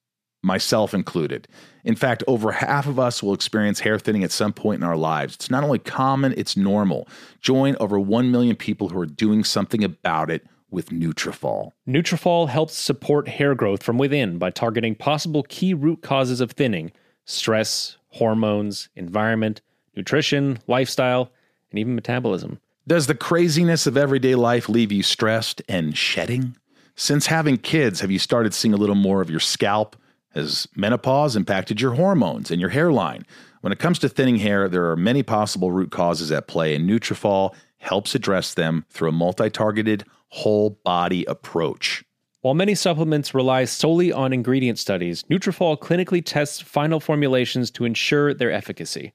myself 0.43 0.95
included. 0.95 1.49
In 1.83 1.97
fact, 1.97 2.23
over 2.27 2.53
half 2.53 2.87
of 2.87 2.99
us 2.99 3.23
will 3.23 3.35
experience 3.35 3.81
hair 3.81 3.99
thinning 3.99 4.25
at 4.25 4.31
some 4.31 4.53
point 4.53 4.81
in 4.81 4.87
our 4.87 4.97
lives. 4.97 5.35
It's 5.35 5.51
not 5.51 5.65
only 5.65 5.79
common, 5.79 6.33
it's 6.37 6.57
normal. 6.57 7.09
Join 7.41 7.77
over 7.81 7.99
1 7.99 8.31
million 8.31 8.55
people 8.55 8.89
who 8.89 9.01
are 9.01 9.07
doing 9.07 9.43
something 9.45 9.83
about 9.83 10.31
it 10.31 10.47
with 10.71 10.91
Nutrafol. 10.91 11.71
Nutrafol 11.87 12.49
helps 12.49 12.75
support 12.75 13.29
hair 13.29 13.55
growth 13.55 13.83
from 13.83 13.99
within 13.99 14.39
by 14.39 14.51
targeting 14.51 14.95
possible 14.95 15.43
key 15.45 15.73
root 15.73 16.03
causes 16.03 16.41
of 16.41 16.53
thinning: 16.53 16.91
stress, 17.25 17.97
hormones, 18.09 18.89
environment, 18.97 19.61
nutrition, 19.95 20.59
lifestyle, 20.67 21.31
and 21.71 21.79
even 21.79 21.95
metabolism. 21.95 22.59
Does 22.89 23.07
the 23.07 23.15
craziness 23.15 23.87
of 23.87 23.97
everyday 23.97 24.35
life 24.35 24.69
leave 24.69 24.91
you 24.91 25.03
stressed 25.03 25.63
and 25.69 25.97
shedding? 25.97 26.57
Since 26.97 27.27
having 27.27 27.57
kids, 27.57 28.01
have 28.01 28.13
you 28.13 28.21
started 28.21 28.55
seeing 28.55 28.73
a 28.73 28.77
little 28.77 28.95
more 28.95 29.21
of 29.21 29.29
your 29.29 29.41
scalp? 29.41 29.97
Has 30.31 30.69
menopause 30.77 31.35
impacted 31.35 31.81
your 31.81 31.95
hormones 31.95 32.53
and 32.53 32.61
your 32.61 32.71
hairline? 32.71 33.27
When 33.63 33.73
it 33.73 33.81
comes 33.81 33.99
to 34.01 34.09
thinning 34.09 34.37
hair, 34.37 34.69
there 34.69 34.91
are 34.91 34.97
many 34.97 35.25
possible 35.25 35.73
root 35.73 35.91
causes 35.91 36.31
at 36.31 36.47
play, 36.47 36.75
and 36.75 36.89
Nutrafol 36.89 37.55
helps 37.79 38.15
address 38.15 38.55
them 38.55 38.85
through 38.91 39.09
a 39.09 39.13
multi-targeted 39.13 40.05
whole 40.29 40.79
body 40.85 41.25
approach. 41.25 42.05
While 42.43 42.55
many 42.55 42.75
supplements 42.75 43.35
rely 43.35 43.65
solely 43.65 44.13
on 44.13 44.33
ingredient 44.33 44.79
studies, 44.79 45.25
Nutrafol 45.25 45.79
clinically 45.79 46.23
tests 46.25 46.61
final 46.61 47.01
formulations 47.01 47.71
to 47.73 47.85
ensure 47.85 48.35
their 48.35 48.53
efficacy. 48.53 49.15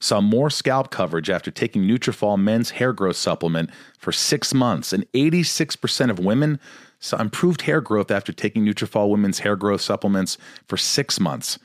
saw 0.00 0.20
more 0.20 0.50
scalp 0.50 0.90
coverage 0.90 1.30
after 1.30 1.50
taking 1.50 1.82
Nutrafol 1.82 2.38
men's 2.38 2.70
hair 2.70 2.92
growth 2.92 3.16
supplement 3.16 3.70
for 3.98 4.12
6 4.12 4.54
months, 4.54 4.92
and 4.92 5.10
86% 5.12 6.10
of 6.10 6.18
women 6.18 6.60
saw 6.98 7.20
improved 7.20 7.62
hair 7.62 7.80
growth 7.80 8.10
after 8.10 8.32
taking 8.32 8.64
Nutrafol 8.64 9.10
women's 9.10 9.40
hair 9.40 9.56
growth 9.56 9.80
supplements 9.80 10.38
for 10.66 10.76
6 10.76 11.20
months. 11.20 11.58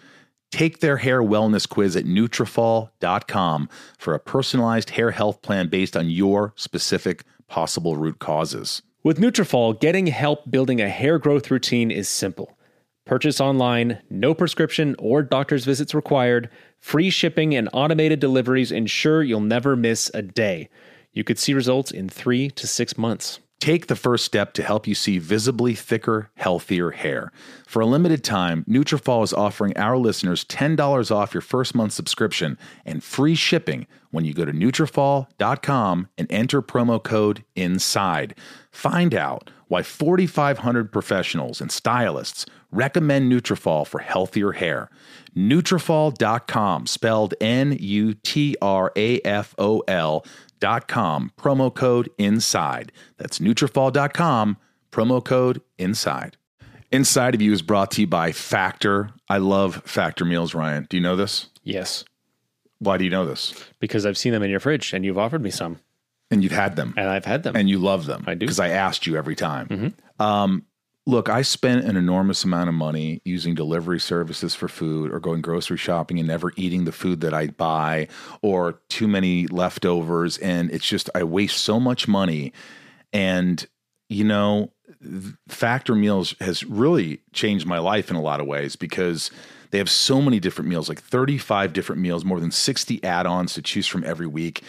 Take 0.51 0.79
their 0.79 0.97
hair 0.97 1.21
wellness 1.21 1.67
quiz 1.67 1.95
at 1.95 2.03
Nutrafol.com 2.05 3.69
for 3.97 4.13
a 4.13 4.19
personalized 4.19 4.91
hair 4.91 5.11
health 5.11 5.41
plan 5.41 5.69
based 5.69 5.95
on 5.95 6.09
your 6.09 6.53
specific 6.57 7.23
possible 7.47 7.95
root 7.95 8.19
causes. 8.19 8.81
With 9.03 9.19
Nutrafol, 9.19 9.79
getting 9.79 10.07
help 10.07 10.51
building 10.51 10.81
a 10.81 10.89
hair 10.89 11.17
growth 11.19 11.49
routine 11.49 11.89
is 11.89 12.09
simple. 12.09 12.57
Purchase 13.05 13.41
online, 13.41 13.99
no 14.09 14.33
prescription 14.33 14.95
or 14.99 15.23
doctor's 15.23 15.65
visits 15.65 15.95
required. 15.95 16.49
Free 16.81 17.11
shipping 17.11 17.55
and 17.55 17.69
automated 17.71 18.19
deliveries 18.19 18.71
ensure 18.71 19.23
you'll 19.23 19.39
never 19.39 19.75
miss 19.75 20.11
a 20.13 20.21
day. 20.21 20.67
You 21.13 21.23
could 21.23 21.39
see 21.39 21.53
results 21.53 21.91
in 21.91 22.09
three 22.09 22.49
to 22.49 22.67
six 22.67 22.97
months. 22.97 23.39
Take 23.61 23.85
the 23.85 23.95
first 23.95 24.25
step 24.25 24.53
to 24.53 24.63
help 24.63 24.87
you 24.87 24.95
see 24.95 25.19
visibly 25.19 25.75
thicker, 25.75 26.31
healthier 26.35 26.89
hair. 26.89 27.31
For 27.67 27.79
a 27.79 27.85
limited 27.85 28.23
time, 28.23 28.65
Nutrafol 28.67 29.23
is 29.23 29.33
offering 29.33 29.77
our 29.77 29.97
listeners 29.97 30.43
$10 30.45 31.11
off 31.11 31.35
your 31.35 31.41
first 31.41 31.75
month 31.75 31.93
subscription 31.93 32.57
and 32.83 33.03
free 33.03 33.35
shipping 33.35 33.85
when 34.09 34.25
you 34.25 34.33
go 34.33 34.45
to 34.45 34.51
Nutrafol.com 34.51 36.07
and 36.17 36.31
enter 36.31 36.63
promo 36.63 37.01
code 37.01 37.43
INSIDE. 37.55 38.33
Find 38.71 39.13
out 39.13 39.51
why 39.67 39.83
4,500 39.83 40.91
professionals 40.91 41.61
and 41.61 41.71
stylists 41.71 42.47
recommend 42.71 43.31
Nutrafol 43.31 43.85
for 43.85 43.99
healthier 43.99 44.53
hair. 44.53 44.89
Nutrafol.com, 45.35 46.87
spelled 46.87 47.33
N-U-T-R-A-F-O-L 49.01 50.25
dot 50.59 50.87
com, 50.87 51.31
promo 51.37 51.73
code 51.73 52.09
INSIDE. 52.17 52.91
That's 53.17 53.39
Nutrafol.com, 53.39 54.57
promo 54.91 55.23
code 55.23 55.61
INSIDE. 55.77 56.37
Inside 56.91 57.35
of 57.35 57.41
You 57.41 57.53
is 57.53 57.61
brought 57.61 57.91
to 57.91 58.01
you 58.01 58.07
by 58.07 58.31
Factor. 58.33 59.11
I 59.29 59.37
love 59.37 59.81
Factor 59.85 60.25
meals, 60.25 60.53
Ryan. 60.53 60.87
Do 60.89 60.97
you 60.97 61.03
know 61.03 61.15
this? 61.15 61.47
Yes, 61.63 62.03
Why 62.79 62.97
do 62.97 63.03
you 63.05 63.09
know 63.09 63.25
this? 63.25 63.53
because 63.79 64.05
I've 64.05 64.17
seen 64.17 64.33
them 64.33 64.43
in 64.43 64.49
your 64.49 64.59
fridge 64.59 64.91
and 64.93 65.05
you've 65.05 65.17
offered 65.17 65.41
me 65.41 65.51
some, 65.51 65.79
And 66.31 66.43
you've 66.43 66.51
had 66.51 66.75
them. 66.75 66.93
and 66.97 67.07
I've 67.07 67.25
had 67.25 67.43
them. 67.43 67.55
and 67.55 67.69
you 67.69 67.77
love 67.79 68.05
them. 68.07 68.23
I 68.27 68.33
do. 68.33 68.39
because 68.39 68.59
I 68.59 68.69
asked 68.69 69.07
you 69.07 69.15
every 69.15 69.35
time. 69.35 69.93
Um, 70.19 70.65
look, 71.05 71.29
I 71.29 71.41
spent 71.41 71.85
an 71.85 71.97
enormous 71.97 72.43
amount 72.43 72.69
of 72.69 72.75
money 72.75 73.21
using 73.25 73.55
delivery 73.55 73.99
services 73.99 74.53
for 74.53 74.67
food, 74.67 75.11
or 75.11 75.19
going 75.19 75.41
grocery 75.41 75.77
shopping 75.77 76.19
and 76.19 76.27
never 76.27 76.51
eating 76.55 76.85
the 76.85 76.91
food 76.91 77.21
that 77.21 77.33
I 77.33 77.47
buy, 77.47 78.07
or 78.41 78.79
too 78.89 79.07
many 79.07 79.47
leftovers, 79.47 80.37
and 80.37 80.69
it's 80.71 80.87
just 80.87 81.09
I 81.15 81.23
waste 81.23 81.57
so 81.57 81.79
much 81.79 82.07
money. 82.07 82.53
And 83.11 83.65
you 84.09 84.25
know, 84.25 84.71
Factor 85.47 85.95
Meals 85.95 86.35
has 86.41 86.65
really 86.65 87.21
changed 87.31 87.65
my 87.65 87.79
life 87.79 88.09
in 88.09 88.17
a 88.17 88.21
lot 88.21 88.41
of 88.41 88.45
ways 88.45 88.75
because 88.75 89.31
they 89.71 89.77
have 89.77 89.89
so 89.89 90.21
many 90.21 90.37
different 90.37 90.69
meals, 90.69 90.89
like 90.89 91.01
35 91.01 91.71
different 91.71 92.01
meals, 92.01 92.25
more 92.25 92.41
than 92.41 92.51
60 92.51 93.01
add-ons 93.03 93.53
to 93.53 93.61
choose 93.61 93.87
from 93.87 94.03
every 94.03 94.27
week, 94.27 94.63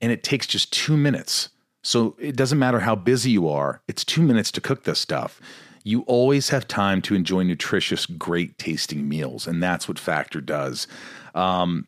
and 0.00 0.10
it 0.10 0.22
takes 0.22 0.46
just 0.46 0.72
2 0.72 0.96
minutes. 0.96 1.50
So 1.84 2.16
it 2.18 2.36
doesn't 2.36 2.58
matter 2.58 2.80
how 2.80 2.96
busy 2.96 3.30
you 3.30 3.48
are, 3.48 3.82
it's 3.86 4.02
2 4.02 4.22
minutes 4.22 4.50
to 4.52 4.62
cook 4.62 4.84
this 4.84 4.98
stuff. 4.98 5.40
You 5.86 6.00
always 6.08 6.48
have 6.48 6.66
time 6.66 7.00
to 7.02 7.14
enjoy 7.14 7.44
nutritious, 7.44 8.06
great 8.06 8.58
tasting 8.58 9.08
meals, 9.08 9.46
and 9.46 9.62
that's 9.62 9.86
what 9.86 10.00
Factor 10.00 10.40
does. 10.40 10.88
Um, 11.32 11.86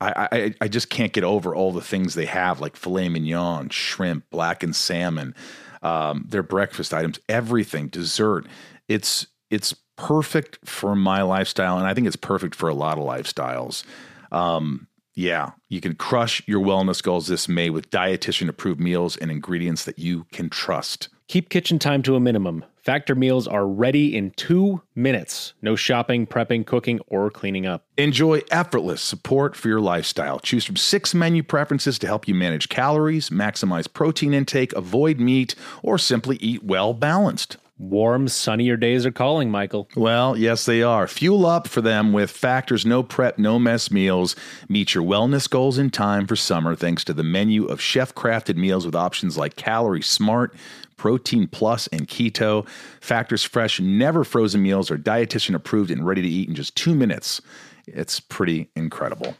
I, 0.00 0.28
I 0.30 0.54
I 0.60 0.68
just 0.68 0.88
can't 0.88 1.12
get 1.12 1.24
over 1.24 1.52
all 1.52 1.72
the 1.72 1.80
things 1.80 2.14
they 2.14 2.26
have, 2.26 2.60
like 2.60 2.76
filet 2.76 3.08
mignon, 3.08 3.70
shrimp, 3.70 4.30
blackened 4.30 4.76
salmon, 4.76 5.34
um, 5.82 6.26
their 6.28 6.44
breakfast 6.44 6.94
items, 6.94 7.18
everything, 7.28 7.88
dessert. 7.88 8.46
It's 8.86 9.26
it's 9.50 9.74
perfect 9.96 10.60
for 10.64 10.94
my 10.94 11.22
lifestyle, 11.22 11.76
and 11.76 11.88
I 11.88 11.92
think 11.92 12.06
it's 12.06 12.14
perfect 12.14 12.54
for 12.54 12.68
a 12.68 12.74
lot 12.74 12.98
of 12.98 13.04
lifestyles. 13.04 13.82
Um, 14.30 14.86
yeah, 15.16 15.50
you 15.68 15.80
can 15.80 15.96
crush 15.96 16.40
your 16.46 16.64
wellness 16.64 17.02
goals 17.02 17.26
this 17.26 17.48
May 17.48 17.68
with 17.68 17.90
dietitian 17.90 18.48
approved 18.48 18.78
meals 18.78 19.16
and 19.16 19.32
ingredients 19.32 19.84
that 19.86 19.98
you 19.98 20.26
can 20.30 20.50
trust. 20.50 21.08
Keep 21.26 21.48
kitchen 21.48 21.78
time 21.78 22.02
to 22.02 22.16
a 22.16 22.20
minimum. 22.20 22.64
Factor 22.76 23.14
meals 23.14 23.48
are 23.48 23.66
ready 23.66 24.14
in 24.14 24.30
two 24.32 24.82
minutes. 24.94 25.54
No 25.62 25.74
shopping, 25.74 26.26
prepping, 26.26 26.66
cooking, 26.66 27.00
or 27.06 27.30
cleaning 27.30 27.64
up. 27.64 27.86
Enjoy 27.96 28.42
effortless 28.50 29.00
support 29.00 29.56
for 29.56 29.68
your 29.68 29.80
lifestyle. 29.80 30.38
Choose 30.38 30.66
from 30.66 30.76
six 30.76 31.14
menu 31.14 31.42
preferences 31.42 31.98
to 32.00 32.06
help 32.06 32.28
you 32.28 32.34
manage 32.34 32.68
calories, 32.68 33.30
maximize 33.30 33.90
protein 33.90 34.34
intake, 34.34 34.74
avoid 34.74 35.18
meat, 35.18 35.54
or 35.82 35.96
simply 35.96 36.36
eat 36.36 36.62
well 36.62 36.92
balanced. 36.92 37.56
Warm, 37.76 38.28
sunnier 38.28 38.76
days 38.76 39.04
are 39.04 39.10
calling, 39.10 39.50
Michael. 39.50 39.88
Well, 39.96 40.36
yes, 40.36 40.64
they 40.64 40.80
are. 40.80 41.08
Fuel 41.08 41.44
up 41.44 41.66
for 41.66 41.80
them 41.80 42.12
with 42.12 42.30
Factor's 42.30 42.86
no 42.86 43.02
prep, 43.02 43.36
no 43.36 43.58
mess 43.58 43.90
meals. 43.90 44.36
Meet 44.68 44.94
your 44.94 45.02
wellness 45.02 45.50
goals 45.50 45.76
in 45.76 45.90
time 45.90 46.28
for 46.28 46.36
summer 46.36 46.76
thanks 46.76 47.02
to 47.04 47.12
the 47.12 47.24
menu 47.24 47.64
of 47.64 47.80
chef 47.80 48.14
crafted 48.14 48.54
meals 48.54 48.86
with 48.86 48.94
options 48.94 49.36
like 49.36 49.56
Calorie 49.56 50.02
Smart, 50.02 50.54
Protein 50.96 51.46
Plus, 51.46 51.86
and 51.88 52.08
Keto. 52.08 52.66
Factor's 53.00 53.44
fresh, 53.44 53.80
never 53.80 54.24
frozen 54.24 54.62
meals 54.62 54.90
are 54.90 54.98
dietitian 54.98 55.54
approved 55.54 55.90
and 55.90 56.06
ready 56.06 56.22
to 56.22 56.28
eat 56.28 56.48
in 56.48 56.54
just 56.54 56.76
two 56.76 56.94
minutes. 56.94 57.40
It's 57.86 58.20
pretty 58.20 58.70
incredible. 58.74 59.36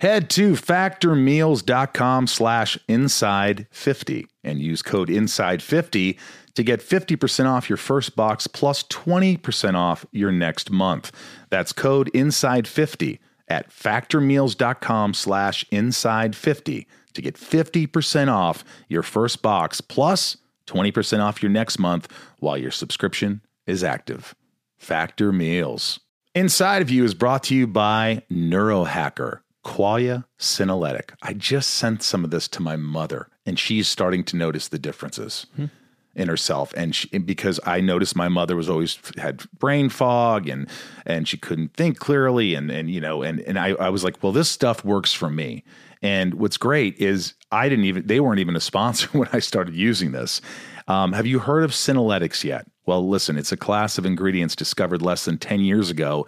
Head 0.00 0.30
to 0.30 0.52
factormeals.com 0.52 2.26
slash 2.26 2.78
inside50 2.88 4.26
and 4.42 4.58
use 4.58 4.80
code 4.80 5.08
inside50 5.08 6.18
to 6.54 6.62
get 6.62 6.80
50% 6.80 7.46
off 7.46 7.68
your 7.68 7.76
first 7.76 8.16
box 8.16 8.46
plus 8.46 8.82
20% 8.84 9.74
off 9.74 10.06
your 10.10 10.32
next 10.32 10.70
month. 10.70 11.12
That's 11.50 11.74
code 11.74 12.10
INSIDE50 12.14 13.18
at 13.48 13.70
factormeals.com 13.70 15.12
slash 15.12 15.64
inside50 15.66 16.86
to 17.12 17.22
get 17.22 17.34
50% 17.34 18.32
off 18.32 18.64
your 18.88 19.02
first 19.02 19.42
box 19.42 19.80
plus 19.80 20.38
20% 20.70 21.20
off 21.20 21.42
your 21.42 21.50
next 21.50 21.78
month 21.78 22.08
while 22.38 22.56
your 22.56 22.70
subscription 22.70 23.40
is 23.66 23.82
active. 23.82 24.34
Factor 24.78 25.32
Meals. 25.32 26.00
Inside 26.34 26.80
of 26.80 26.90
You 26.90 27.04
is 27.04 27.14
brought 27.14 27.42
to 27.44 27.54
you 27.54 27.66
by 27.66 28.22
Neurohacker, 28.30 29.40
Qualia 29.64 30.24
Senolytic. 30.38 31.10
I 31.22 31.34
just 31.34 31.70
sent 31.70 32.02
some 32.02 32.24
of 32.24 32.30
this 32.30 32.46
to 32.48 32.62
my 32.62 32.76
mother, 32.76 33.28
and 33.44 33.58
she's 33.58 33.88
starting 33.88 34.22
to 34.24 34.36
notice 34.36 34.68
the 34.68 34.78
differences. 34.78 35.46
Hmm 35.56 35.66
in 36.14 36.28
herself 36.28 36.74
and 36.76 36.94
she, 36.94 37.08
because 37.18 37.60
I 37.64 37.80
noticed 37.80 38.16
my 38.16 38.28
mother 38.28 38.56
was 38.56 38.68
always 38.68 38.98
had 39.16 39.48
brain 39.58 39.88
fog 39.88 40.48
and 40.48 40.68
and 41.06 41.28
she 41.28 41.36
couldn't 41.36 41.74
think 41.74 41.98
clearly 41.98 42.54
and 42.54 42.70
and 42.70 42.90
you 42.90 43.00
know 43.00 43.22
and 43.22 43.40
and 43.40 43.58
I, 43.58 43.70
I 43.74 43.90
was 43.90 44.02
like 44.02 44.20
well 44.22 44.32
this 44.32 44.50
stuff 44.50 44.84
works 44.84 45.12
for 45.12 45.30
me 45.30 45.62
and 46.02 46.34
what's 46.34 46.56
great 46.56 46.96
is 46.98 47.34
I 47.52 47.68
didn't 47.68 47.84
even 47.84 48.06
they 48.06 48.20
weren't 48.20 48.40
even 48.40 48.56
a 48.56 48.60
sponsor 48.60 49.08
when 49.12 49.28
I 49.32 49.38
started 49.38 49.74
using 49.74 50.12
this 50.12 50.40
um, 50.88 51.12
have 51.12 51.26
you 51.26 51.38
heard 51.38 51.64
of 51.64 51.72
Senolytics 51.72 52.44
yet 52.44 52.66
well 52.86 53.06
listen 53.06 53.36
it's 53.36 53.52
a 53.52 53.56
class 53.56 53.98
of 53.98 54.06
ingredients 54.06 54.56
discovered 54.56 55.02
less 55.02 55.24
than 55.24 55.38
10 55.38 55.60
years 55.60 55.90
ago 55.90 56.26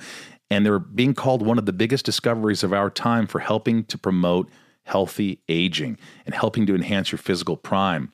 and 0.50 0.66
they're 0.66 0.78
being 0.78 1.14
called 1.14 1.44
one 1.44 1.58
of 1.58 1.66
the 1.66 1.72
biggest 1.72 2.04
discoveries 2.04 2.62
of 2.62 2.72
our 2.72 2.90
time 2.90 3.26
for 3.26 3.38
helping 3.38 3.84
to 3.84 3.96
promote 3.96 4.50
healthy 4.84 5.40
aging 5.48 5.96
and 6.26 6.34
helping 6.34 6.66
to 6.66 6.74
enhance 6.74 7.12
your 7.12 7.18
physical 7.18 7.56
prime 7.56 8.12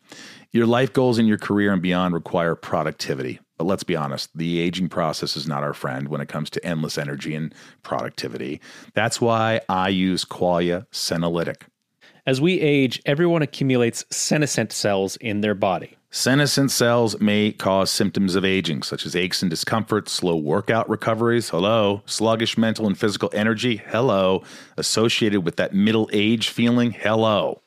your 0.52 0.66
life 0.66 0.92
goals 0.92 1.18
in 1.18 1.26
your 1.26 1.38
career 1.38 1.72
and 1.72 1.82
beyond 1.82 2.14
require 2.14 2.54
productivity. 2.54 3.38
But 3.58 3.66
let's 3.66 3.82
be 3.82 3.96
honest, 3.96 4.30
the 4.36 4.60
aging 4.60 4.88
process 4.88 5.36
is 5.36 5.46
not 5.46 5.62
our 5.62 5.74
friend 5.74 6.08
when 6.08 6.20
it 6.20 6.28
comes 6.28 6.48
to 6.50 6.64
endless 6.64 6.96
energy 6.96 7.34
and 7.34 7.54
productivity. 7.82 8.60
That's 8.94 9.20
why 9.20 9.60
I 9.68 9.88
use 9.88 10.24
Qualia 10.24 10.86
Senolytic. 10.90 11.62
As 12.28 12.42
we 12.42 12.60
age, 12.60 13.00
everyone 13.06 13.40
accumulates 13.40 14.04
senescent 14.10 14.70
cells 14.70 15.16
in 15.16 15.40
their 15.40 15.54
body. 15.54 15.96
Senescent 16.10 16.70
cells 16.70 17.18
may 17.22 17.52
cause 17.52 17.90
symptoms 17.90 18.34
of 18.34 18.44
aging, 18.44 18.82
such 18.82 19.06
as 19.06 19.16
aches 19.16 19.40
and 19.40 19.48
discomfort, 19.48 20.10
slow 20.10 20.36
workout 20.36 20.86
recoveries, 20.90 21.48
hello, 21.48 22.02
sluggish 22.04 22.58
mental 22.58 22.86
and 22.86 22.98
physical 22.98 23.30
energy, 23.32 23.78
hello, 23.78 24.42
associated 24.76 25.42
with 25.42 25.56
that 25.56 25.72
middle 25.72 26.10
age 26.12 26.50
feeling, 26.50 26.90
hello. 26.90 27.62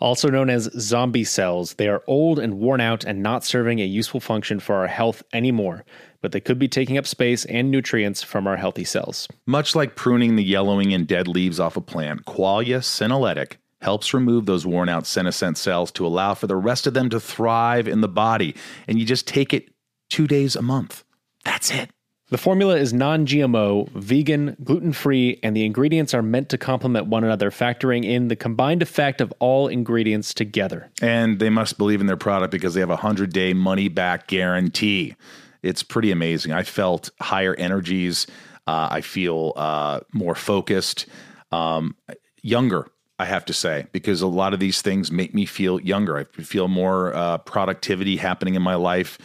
Also 0.00 0.28
known 0.28 0.50
as 0.50 0.68
zombie 0.76 1.22
cells, 1.22 1.74
they 1.74 1.86
are 1.86 2.02
old 2.08 2.40
and 2.40 2.58
worn 2.58 2.80
out 2.80 3.04
and 3.04 3.22
not 3.22 3.44
serving 3.44 3.78
a 3.78 3.84
useful 3.84 4.18
function 4.18 4.58
for 4.58 4.74
our 4.74 4.88
health 4.88 5.22
anymore, 5.32 5.84
but 6.20 6.32
they 6.32 6.40
could 6.40 6.58
be 6.58 6.66
taking 6.66 6.98
up 6.98 7.06
space 7.06 7.44
and 7.44 7.70
nutrients 7.70 8.20
from 8.20 8.48
our 8.48 8.56
healthy 8.56 8.84
cells. 8.84 9.28
Much 9.46 9.76
like 9.76 9.94
pruning 9.94 10.34
the 10.34 10.42
yellowing 10.42 10.92
and 10.92 11.06
dead 11.06 11.28
leaves 11.28 11.60
off 11.60 11.76
a 11.76 11.80
plant, 11.80 12.24
Qualia 12.24 12.80
Senolytic 12.80 13.58
helps 13.82 14.14
remove 14.14 14.46
those 14.46 14.64
worn 14.64 14.88
out 14.88 15.06
senescent 15.06 15.58
cells 15.58 15.90
to 15.92 16.06
allow 16.06 16.34
for 16.34 16.46
the 16.46 16.56
rest 16.56 16.86
of 16.86 16.94
them 16.94 17.10
to 17.10 17.20
thrive 17.20 17.88
in 17.88 18.00
the 18.00 18.08
body. 18.08 18.54
And 18.88 18.98
you 18.98 19.04
just 19.04 19.26
take 19.26 19.52
it 19.52 19.70
two 20.08 20.26
days 20.26 20.56
a 20.56 20.62
month. 20.62 21.04
That's 21.44 21.70
it. 21.70 21.90
The 22.32 22.38
formula 22.38 22.76
is 22.76 22.94
non 22.94 23.26
GMO, 23.26 23.90
vegan, 23.90 24.56
gluten 24.64 24.94
free, 24.94 25.38
and 25.42 25.54
the 25.54 25.66
ingredients 25.66 26.14
are 26.14 26.22
meant 26.22 26.48
to 26.48 26.56
complement 26.56 27.06
one 27.08 27.24
another, 27.24 27.50
factoring 27.50 28.06
in 28.06 28.28
the 28.28 28.36
combined 28.36 28.80
effect 28.80 29.20
of 29.20 29.34
all 29.38 29.68
ingredients 29.68 30.32
together. 30.32 30.90
And 31.02 31.40
they 31.40 31.50
must 31.50 31.76
believe 31.76 32.00
in 32.00 32.06
their 32.06 32.16
product 32.16 32.50
because 32.50 32.72
they 32.72 32.80
have 32.80 32.88
a 32.88 32.94
100 32.94 33.34
day 33.34 33.52
money 33.52 33.88
back 33.88 34.28
guarantee. 34.28 35.14
It's 35.62 35.82
pretty 35.82 36.10
amazing. 36.10 36.52
I 36.52 36.62
felt 36.62 37.10
higher 37.20 37.54
energies. 37.56 38.26
Uh, 38.66 38.88
I 38.90 39.02
feel 39.02 39.52
uh, 39.56 40.00
more 40.14 40.34
focused, 40.34 41.04
um, 41.50 41.94
younger. 42.42 42.88
I 43.22 43.26
have 43.26 43.44
to 43.44 43.52
say, 43.52 43.86
because 43.92 44.20
a 44.20 44.26
lot 44.26 44.52
of 44.52 44.58
these 44.58 44.82
things 44.82 45.12
make 45.12 45.32
me 45.32 45.46
feel 45.46 45.80
younger. 45.80 46.18
I 46.18 46.24
feel 46.42 46.66
more 46.66 47.14
uh, 47.14 47.38
productivity 47.38 48.16
happening 48.16 48.56
in 48.56 48.62
my 48.62 48.74
life, 48.74 49.16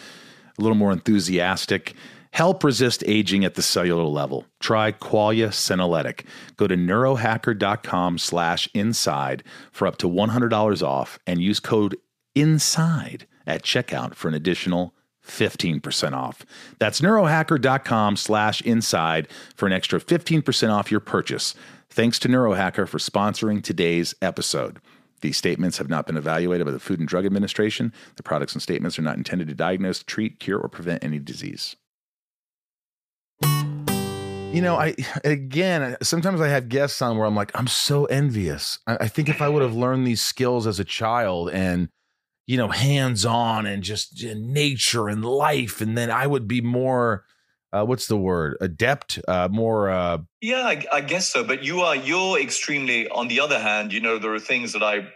a 0.59 0.61
little 0.61 0.77
more 0.77 0.91
enthusiastic. 0.91 1.95
Help 2.29 2.63
resist 2.63 3.03
aging 3.07 3.43
at 3.43 3.55
the 3.55 3.63
cellular 3.63 4.03
level. 4.03 4.45
Try 4.59 4.91
Qualia 4.91 5.47
Senolytic. 5.47 6.25
Go 6.57 6.67
to 6.67 6.75
neurohacker.com 6.75 8.19
slash 8.19 8.69
inside 8.75 9.43
for 9.71 9.87
up 9.87 9.97
to 9.97 10.07
$100 10.07 10.83
off 10.83 11.17
and 11.25 11.41
use 11.41 11.59
code 11.59 11.97
INSIDE 12.35 13.25
at 13.47 13.63
checkout 13.63 14.13
for 14.13 14.27
an 14.27 14.35
additional 14.35 14.93
15% 15.25 16.13
off. 16.13 16.45
That's 16.77 17.01
neurohacker.com 17.01 18.15
slash 18.15 18.61
inside 18.61 19.27
for 19.55 19.65
an 19.65 19.73
extra 19.73 19.99
15% 19.99 20.69
off 20.69 20.91
your 20.91 20.99
purchase. 20.99 21.55
Thanks 21.89 22.19
to 22.19 22.27
Neurohacker 22.27 22.87
for 22.87 22.97
sponsoring 22.97 23.63
today's 23.63 24.13
episode. 24.21 24.79
These 25.21 25.37
statements 25.37 25.77
have 25.79 25.89
not 25.89 26.05
been 26.05 26.17
evaluated 26.17 26.65
by 26.65 26.71
the 26.71 26.79
Food 26.79 26.99
and 26.99 27.07
Drug 27.07 27.25
Administration. 27.25 27.91
The 28.17 28.23
products 28.23 28.53
and 28.53 28.61
statements 28.61 28.99
are 28.99 29.03
not 29.03 29.17
intended 29.17 29.47
to 29.47 29.55
diagnose, 29.55 30.03
treat, 30.03 30.39
cure, 30.39 30.59
or 30.59 30.69
prevent 30.69 31.03
any 31.03 31.17
disease. 31.17 31.75
You 33.41 34.61
know, 34.61 34.75
I 34.75 34.95
again 35.23 35.97
sometimes 36.01 36.39
I 36.39 36.47
have 36.47 36.69
guests 36.69 37.01
on 37.01 37.17
where 37.17 37.27
I'm 37.27 37.35
like, 37.35 37.51
I'm 37.53 37.67
so 37.67 38.05
envious. 38.05 38.79
I, 38.87 38.97
I 39.01 39.07
think 39.07 39.29
if 39.29 39.41
I 39.41 39.49
would 39.49 39.61
have 39.61 39.75
learned 39.75 40.05
these 40.05 40.21
skills 40.21 40.67
as 40.67 40.79
a 40.79 40.85
child 40.85 41.49
and 41.49 41.89
you 42.45 42.55
know, 42.57 42.69
hands 42.69 43.25
on 43.25 43.65
and 43.65 43.83
just 43.83 44.23
nature 44.23 45.09
and 45.09 45.23
life, 45.25 45.81
and 45.81 45.97
then 45.97 46.09
I 46.09 46.27
would 46.27 46.47
be 46.47 46.61
more. 46.61 47.25
Uh, 47.73 47.83
what's 47.85 48.07
the 48.07 48.17
word? 48.17 48.57
Adept, 48.61 49.19
uh, 49.27 49.49
more. 49.51 49.89
Uh, 49.89 50.19
yeah, 50.41 50.61
I, 50.61 50.85
I 50.91 51.01
guess 51.01 51.31
so. 51.31 51.43
But 51.43 51.63
you 51.63 51.81
are 51.81 51.95
you're 51.95 52.39
extremely. 52.39 53.07
On 53.09 53.27
the 53.27 53.39
other 53.39 53.59
hand, 53.59 53.91
you 53.91 53.99
know, 53.99 54.17
there 54.17 54.33
are 54.33 54.39
things 54.39 54.73
that 54.73 54.83
I 54.83 55.07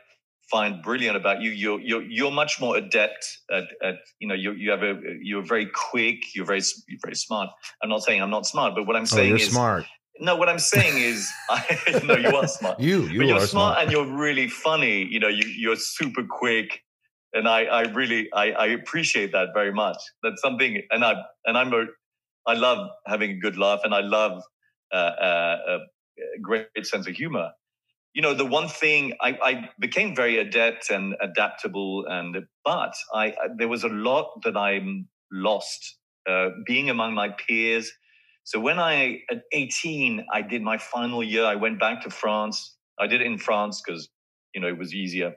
find 0.52 0.84
brilliant 0.84 1.16
about 1.16 1.42
you. 1.42 1.50
You're 1.50 1.80
you're 1.80 2.04
you're 2.04 2.32
much 2.32 2.60
more 2.60 2.76
adept 2.76 3.26
at, 3.50 3.64
at 3.82 3.96
you 4.20 4.28
know 4.28 4.36
you 4.36 4.52
you 4.52 4.70
have 4.70 4.84
a 4.84 5.00
you're 5.22 5.44
very 5.44 5.68
quick. 5.74 6.36
You're 6.36 6.46
very 6.46 6.62
you're 6.88 7.00
very 7.02 7.16
smart. 7.16 7.50
I'm 7.82 7.90
not 7.90 8.04
saying 8.04 8.22
I'm 8.22 8.30
not 8.30 8.46
smart, 8.46 8.76
but 8.76 8.86
what 8.86 8.96
I'm 8.96 9.04
oh, 9.04 9.06
saying 9.06 9.34
oh, 9.34 9.36
is 9.36 9.50
smart. 9.50 9.86
No, 10.20 10.36
what 10.36 10.50
I'm 10.50 10.60
saying 10.60 10.98
is, 11.02 11.32
I, 11.50 12.02
no, 12.06 12.16
you 12.16 12.36
are 12.36 12.48
smart. 12.48 12.80
you, 12.80 13.04
you 13.08 13.20
but 13.20 13.28
you're 13.28 13.40
smart, 13.40 13.50
smart, 13.50 13.78
and 13.82 13.92
you're 13.92 14.06
really 14.06 14.48
funny. 14.48 15.04
You 15.06 15.20
know, 15.20 15.30
you, 15.30 15.48
you're 15.48 15.78
super 15.78 16.24
quick, 16.30 16.82
and 17.34 17.48
I, 17.48 17.64
I 17.64 17.82
really, 17.94 18.30
I, 18.32 18.52
I 18.52 18.66
appreciate 18.68 19.32
that 19.32 19.48
very 19.56 19.74
much. 19.74 19.98
That's 20.22 20.40
something, 20.40 20.80
and 20.92 21.04
I, 21.04 21.16
and 21.46 21.58
I'm 21.58 21.74
a, 21.74 21.86
I 22.48 22.54
love 22.54 22.90
having 23.06 23.32
a 23.32 23.40
good 23.40 23.58
laugh, 23.58 23.82
and 23.84 23.94
I 23.94 24.02
love 24.02 24.42
uh, 24.94 24.96
uh, 24.96 25.58
a 26.38 26.40
great 26.42 26.68
sense 26.84 27.08
of 27.08 27.16
humor 27.16 27.52
you 28.14 28.22
know 28.22 28.34
the 28.34 28.46
one 28.46 28.68
thing 28.68 29.14
I, 29.22 29.38
I, 29.42 29.70
became 29.80 30.16
very 30.16 30.38
adept 30.38 30.90
and 30.90 31.16
adaptable 31.22 32.06
and 32.10 32.36
but 32.66 32.94
I, 33.14 33.28
I 33.28 33.36
there 33.58 33.68
was 33.68 33.84
a 33.84 33.90
lot 33.90 34.42
that 34.44 34.58
I'm 34.58 35.08
lost 35.32 35.98
uh, 36.30 36.50
being 36.66 36.90
among 36.90 37.14
my 37.14 37.30
peers. 37.30 37.92
So 38.44 38.60
when 38.60 38.80
I 38.80 39.22
at 39.30 39.44
18 39.54 40.26
I 40.32 40.42
did 40.42 40.62
my 40.62 40.78
final 40.78 41.24
year, 41.24 41.46
I 41.46 41.56
went 41.56 41.80
back 41.80 42.02
to 42.04 42.10
France. 42.10 42.76
I 43.00 43.08
did 43.08 43.22
it 43.22 43.28
in 43.28 43.38
France 43.38 43.82
because 43.86 44.10
you 44.54 44.62
know 44.62 44.68
it 44.68 44.78
was 44.78 44.94
easier. 44.94 45.36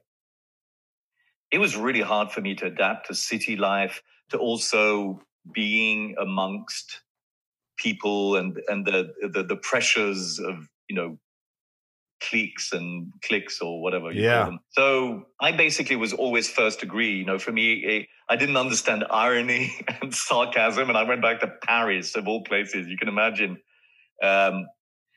It 1.51 1.59
was 1.59 1.77
really 1.77 2.01
hard 2.01 2.33
for 2.33 2.41
me 2.41 2.55
to 2.57 2.67
adapt 2.67 3.07
to 3.07 3.15
city 3.15 3.57
life, 3.57 4.03
to 4.31 4.39
also 4.39 5.21
being 5.53 6.15
amongst 6.21 7.01
people 7.77 8.37
and 8.37 8.61
and 8.69 8.87
the 8.87 9.13
the, 9.33 9.43
the 9.43 9.57
pressures 9.57 10.39
of 10.39 10.69
you 10.89 10.97
know 10.97 11.19
cliques 12.21 12.73
and 12.73 13.13
clicks 13.23 13.61
or 13.61 13.83
whatever 13.83 14.11
yeah. 14.11 14.51
So 14.71 15.27
I 15.41 15.53
basically 15.53 15.97
was 15.97 16.13
always 16.13 16.49
first 16.49 16.81
degree. 16.81 17.17
You 17.17 17.25
know, 17.25 17.39
for 17.39 17.53
me, 17.53 17.85
eh, 17.85 18.03
I 18.29 18.37
didn't 18.37 18.57
understand 18.57 19.05
irony 19.11 19.75
and 20.01 20.15
sarcasm, 20.15 20.89
and 20.89 20.97
I 20.97 21.03
went 21.03 21.23
back 21.23 21.41
to 21.41 21.53
Paris 21.67 22.17
of 22.17 22.27
all 22.27 22.43
places. 22.45 22.87
You 22.89 22.97
can 22.97 23.09
imagine. 23.09 23.59
Um, 24.23 24.67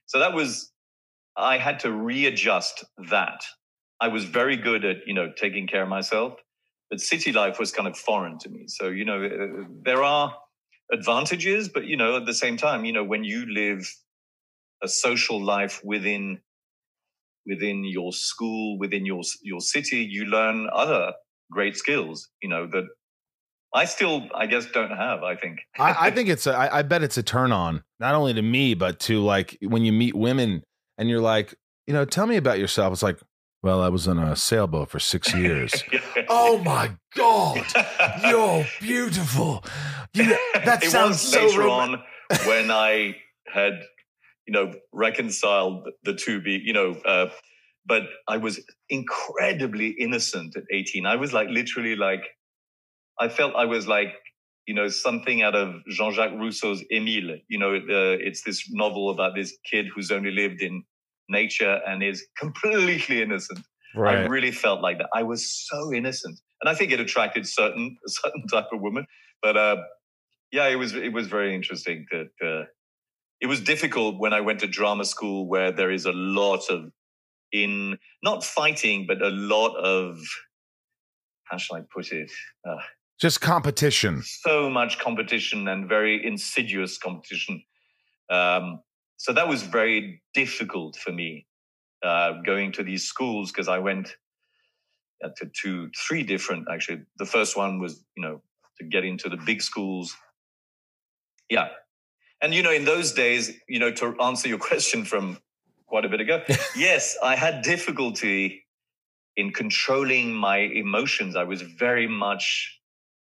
so 0.07 0.19
that 0.19 0.33
was 0.33 0.71
I 1.37 1.57
had 1.57 1.79
to 1.81 1.91
readjust 1.91 2.83
that. 3.09 3.41
I 4.01 4.09
was 4.09 4.25
very 4.25 4.57
good 4.57 4.83
at 4.83 4.97
you 5.05 5.13
know 5.13 5.31
taking 5.35 5.67
care 5.67 5.83
of 5.83 5.89
myself, 5.89 6.33
but 6.89 7.01
city 7.01 7.31
life 7.31 7.59
was 7.59 7.71
kind 7.71 7.87
of 7.87 7.97
foreign 7.97 8.37
to 8.39 8.49
me. 8.49 8.65
So 8.67 8.87
you 8.87 9.05
know 9.05 9.21
eh, 9.21 9.65
there 9.83 10.03
are 10.03 10.35
advantages, 10.91 11.69
but 11.69 11.85
you 11.85 11.97
know 11.97 12.17
at 12.17 12.25
the 12.25 12.33
same 12.33 12.57
time, 12.57 12.85
you 12.85 12.93
know 12.93 13.03
when 13.03 13.23
you 13.23 13.45
live 13.51 13.87
a 14.83 14.87
social 14.87 15.43
life 15.43 15.81
within 15.83 16.39
within 17.45 17.83
your 17.83 18.13
school, 18.13 18.77
within 18.77 19.05
your 19.05 19.21
your 19.41 19.61
city, 19.61 19.97
you 19.97 20.25
learn 20.25 20.69
other 20.73 21.13
great 21.51 21.77
skills. 21.77 22.29
You 22.41 22.49
know 22.49 22.67
that 22.67 22.85
I 23.73 23.85
still, 23.85 24.27
I 24.33 24.47
guess, 24.47 24.65
don't 24.67 24.91
have. 24.91 25.23
I 25.23 25.35
think. 25.35 25.59
I, 25.79 26.07
I, 26.07 26.11
think 26.11 26.29
it's. 26.29 26.47
A, 26.47 26.53
I, 26.53 26.79
I 26.79 26.81
bet 26.83 27.03
it's 27.03 27.17
a 27.17 27.23
turn 27.23 27.51
on, 27.51 27.83
not 27.99 28.15
only 28.15 28.33
to 28.33 28.41
me, 28.41 28.73
but 28.73 28.99
to 29.01 29.21
like 29.21 29.57
when 29.61 29.83
you 29.83 29.91
meet 29.91 30.15
women 30.15 30.63
and 30.97 31.09
you're 31.09 31.21
like, 31.21 31.55
you 31.85 31.93
know, 31.93 32.05
tell 32.05 32.27
me 32.27 32.37
about 32.37 32.59
yourself. 32.59 32.93
It's 32.93 33.03
like, 33.03 33.19
Well, 33.63 33.81
I 33.81 33.89
was 33.89 34.07
on 34.07 34.19
a 34.19 34.35
sailboat 34.35 34.89
for 34.89 34.99
six 34.99 35.33
years. 35.33 35.83
Oh 36.29 36.57
my 36.57 36.91
God. 37.15 37.65
You're 38.27 38.65
beautiful. 38.81 39.63
You, 40.13 40.35
that 40.65 40.83
it 40.83 40.89
sounds 40.89 41.09
was 41.09 41.31
so 41.31 41.45
later 41.45 41.69
on 41.69 42.03
when 42.45 42.69
I 42.69 43.15
had, 43.47 43.79
you 44.45 44.53
know, 44.53 44.73
reconciled 44.91 45.87
the 46.03 46.13
two. 46.13 46.41
Be 46.41 46.61
you 46.63 46.73
know, 46.73 46.95
uh, 47.05 47.29
but 47.85 48.03
I 48.27 48.37
was 48.37 48.59
incredibly 48.89 49.89
innocent 49.89 50.57
at 50.57 50.63
eighteen. 50.71 51.05
I 51.05 51.15
was 51.15 51.31
like 51.33 51.47
literally 51.49 51.95
like, 51.95 52.23
I 53.19 53.29
felt 53.29 53.55
I 53.55 53.65
was 53.65 53.87
like, 53.87 54.13
you 54.65 54.73
know, 54.73 54.89
something 54.89 55.41
out 55.43 55.55
of 55.55 55.75
Jean-Jacques 55.89 56.33
Rousseau's 56.33 56.83
Émile. 56.91 57.41
You 57.47 57.59
know, 57.59 57.75
uh, 57.75 58.17
it's 58.19 58.43
this 58.43 58.69
novel 58.69 59.11
about 59.11 59.33
this 59.35 59.57
kid 59.69 59.85
who's 59.93 60.11
only 60.11 60.31
lived 60.31 60.61
in 60.61 60.83
nature 61.29 61.79
and 61.87 62.03
is 62.03 62.25
completely 62.37 63.21
innocent. 63.21 63.59
I 63.95 64.25
really 64.25 64.51
felt 64.51 64.81
like 64.81 64.99
that. 64.99 65.09
I 65.15 65.23
was 65.23 65.51
so 65.67 65.91
innocent, 65.93 66.39
and 66.61 66.69
I 66.69 66.75
think 66.75 66.91
it 66.91 66.99
attracted 66.99 67.47
certain 67.47 67.97
certain 68.07 68.45
type 68.47 68.67
of 68.71 68.81
woman. 68.81 69.07
But 69.41 69.57
uh, 69.57 69.77
yeah, 70.51 70.67
it 70.67 70.75
was 70.75 70.93
it 70.93 71.13
was 71.13 71.27
very 71.27 71.55
interesting. 71.55 72.05
That 72.11 72.29
uh, 72.45 72.65
it 73.41 73.47
was 73.47 73.59
difficult 73.59 74.19
when 74.19 74.33
I 74.33 74.41
went 74.41 74.59
to 74.59 74.67
drama 74.67 75.05
school, 75.05 75.47
where 75.47 75.71
there 75.71 75.91
is 75.91 76.05
a 76.05 76.11
lot 76.11 76.69
of 76.69 76.91
in 77.51 77.97
not 78.23 78.43
fighting, 78.43 79.05
but 79.07 79.21
a 79.21 79.29
lot 79.29 79.75
of 79.77 80.19
how 81.45 81.57
shall 81.57 81.77
I 81.77 81.81
put 81.93 82.11
it? 82.11 82.31
Uh, 82.67 82.75
Just 83.19 83.41
competition. 83.41 84.21
so 84.23 84.69
much 84.69 84.99
competition 84.99 85.67
and 85.67 85.87
very 85.87 86.25
insidious 86.25 86.97
competition. 86.97 87.63
Um, 88.29 88.81
so 89.17 89.33
that 89.33 89.47
was 89.47 89.63
very 89.63 90.21
difficult 90.33 90.95
for 90.95 91.11
me 91.11 91.45
uh, 92.03 92.41
going 92.45 92.71
to 92.73 92.83
these 92.83 93.03
schools 93.05 93.51
because 93.51 93.67
I 93.67 93.79
went 93.79 94.15
uh, 95.23 95.29
to 95.37 95.49
two, 95.59 95.89
three 95.97 96.23
different. 96.23 96.67
Actually, 96.71 97.03
the 97.17 97.25
first 97.25 97.57
one 97.57 97.79
was 97.79 98.03
you 98.15 98.23
know 98.23 98.41
to 98.79 98.85
get 98.85 99.03
into 99.03 99.29
the 99.29 99.37
big 99.37 99.61
schools. 99.61 100.15
Yeah, 101.49 101.69
and 102.41 102.53
you 102.53 102.63
know 102.63 102.71
in 102.71 102.85
those 102.85 103.13
days, 103.13 103.51
you 103.67 103.79
know 103.79 103.91
to 103.91 104.19
answer 104.21 104.47
your 104.47 104.59
question 104.69 105.03
from 105.03 105.39
quite 105.87 106.05
a 106.05 106.09
bit 106.09 106.21
ago, 106.21 106.43
yes, 106.75 107.17
I 107.23 107.35
had 107.35 107.61
difficulty 107.61 108.65
in 109.35 109.51
controlling 109.51 110.33
my 110.33 110.57
emotions. 110.57 111.35
I 111.35 111.43
was 111.43 111.61
very 111.61 112.07
much 112.07 112.77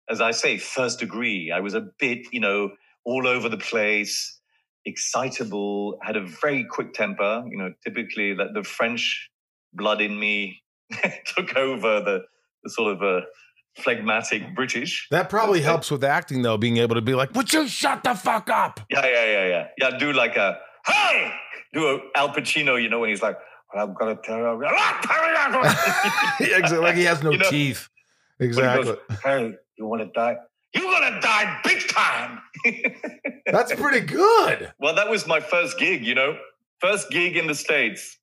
as 0.08 0.20
I 0.20 0.32
say, 0.32 0.58
first 0.58 0.98
degree. 0.98 1.50
I 1.50 1.60
was 1.60 1.74
a 1.74 1.88
bit, 1.98 2.26
you 2.32 2.40
know, 2.40 2.72
all 3.04 3.26
over 3.26 3.48
the 3.48 3.56
place, 3.56 4.40
excitable, 4.84 5.98
had 6.02 6.16
a 6.16 6.26
very 6.40 6.64
quick 6.64 6.92
temper. 6.94 7.44
You 7.50 7.58
know, 7.58 7.72
typically 7.84 8.34
that 8.34 8.54
the 8.54 8.62
French 8.62 9.30
blood 9.72 10.00
in 10.00 10.18
me 10.18 10.62
took 11.36 11.56
over 11.56 12.00
the, 12.00 12.20
the 12.64 12.70
sort 12.70 12.92
of 12.94 13.02
uh, 13.02 13.24
phlegmatic 13.78 14.54
British. 14.54 15.06
That 15.10 15.28
probably 15.30 15.58
Okay. 15.60 15.64
helps 15.66 15.90
with 15.90 16.04
acting, 16.04 16.42
though, 16.42 16.56
being 16.58 16.76
able 16.78 16.94
to 16.96 17.00
be 17.02 17.14
like, 17.14 17.34
would 17.34 17.52
you 17.52 17.66
shut 17.68 18.02
the 18.04 18.14
fuck 18.14 18.50
up? 18.50 18.80
Yeah, 18.90 19.04
yeah, 19.06 19.24
yeah, 19.24 19.46
yeah. 19.48 19.66
Yeah, 19.90 19.98
do 19.98 20.12
like 20.12 20.36
a, 20.36 20.58
hey! 20.86 21.32
Do 21.72 21.86
a 21.88 21.98
Al 22.18 22.28
Pacino, 22.34 22.80
you 22.82 22.90
know, 22.90 23.00
when 23.00 23.08
he's 23.08 23.22
like, 23.22 23.36
well, 23.74 23.86
I'm 23.88 23.94
to 24.16 24.22
tell 24.22 24.36
you. 24.36 24.62
Yeah, 26.40 26.58
exactly. 26.58 26.78
Like 26.78 26.96
he 26.96 27.04
has 27.04 27.22
no 27.22 27.30
You 27.32 27.38
know, 27.38 27.48
teeth. 27.50 27.88
Exactly. 28.38 28.84
goes, 28.84 28.98
hey, 29.24 29.54
you 29.78 29.86
want 29.86 30.02
to 30.02 30.08
die? 30.08 30.36
You're 30.74 31.00
to 31.00 31.20
die 31.20 31.60
big 31.64 31.88
time. 31.88 32.40
That's 33.46 33.74
pretty 33.74 34.00
good. 34.06 34.72
Well, 34.78 34.94
that 34.94 35.08
was 35.10 35.26
my 35.26 35.40
first 35.40 35.78
gig, 35.78 36.04
you 36.04 36.14
know, 36.14 36.38
first 36.80 37.10
gig 37.10 37.36
in 37.36 37.46
the 37.46 37.54
States 37.54 38.18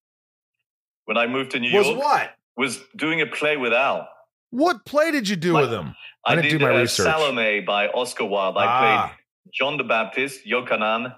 when 1.05 1.17
I 1.17 1.27
moved 1.27 1.51
to 1.51 1.59
New 1.59 1.75
Was 1.75 1.85
York 1.87 1.97
Was 1.97 2.05
what? 2.05 2.31
was 2.57 2.79
doing 2.95 3.21
a 3.21 3.27
play 3.27 3.55
with 3.57 3.73
Al. 3.73 4.07
What 4.51 4.83
play 4.85 5.11
did 5.11 5.29
you 5.29 5.35
do 5.35 5.53
with 5.53 5.71
him? 5.71 5.95
I 6.25 6.31
I, 6.33 6.35
didn't 6.35 6.51
did 6.51 6.57
do 6.59 6.65
my 6.65 6.75
uh, 6.75 6.79
research. 6.79 7.05
Salome 7.05 7.61
by 7.61 7.87
Oscar 7.89 8.25
Wilde. 8.25 8.57
I 8.57 8.65
Ah. 8.65 9.07
played 9.07 9.53
John 9.53 9.77
the 9.77 9.83
Baptist, 9.83 10.45
Yochanan, 10.45 11.15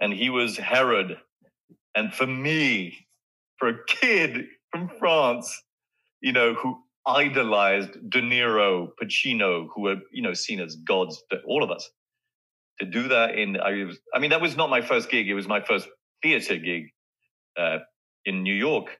and 0.00 0.12
he 0.12 0.28
was 0.30 0.56
Herod. 0.56 1.18
And 1.94 2.12
for 2.12 2.26
me, 2.26 3.06
for 3.58 3.68
a 3.68 3.84
kid 3.86 4.46
from 4.70 4.88
France, 4.98 5.62
you 6.20 6.32
know, 6.32 6.54
who 6.54 6.78
idolized 7.08 7.92
De 8.10 8.20
Niro, 8.20 8.88
Pacino, 9.02 9.66
who 9.74 9.82
were, 9.82 9.96
you 10.12 10.22
know, 10.22 10.34
seen 10.34 10.60
as 10.60 10.76
gods 10.76 11.22
to 11.30 11.38
all 11.46 11.62
of 11.62 11.70
us, 11.70 11.88
to 12.80 12.86
do 12.86 13.08
that 13.08 13.34
in, 13.34 13.58
I 13.58 13.84
was, 13.84 13.98
I 14.14 14.18
mean, 14.18 14.30
that 14.30 14.40
was 14.40 14.56
not 14.56 14.70
my 14.70 14.80
first 14.80 15.10
gig. 15.10 15.28
It 15.28 15.34
was 15.34 15.48
my 15.48 15.60
first 15.60 15.88
theater 16.22 16.56
gig 16.56 16.90
uh, 17.58 17.78
in 18.24 18.42
New 18.42 18.54
York. 18.54 18.98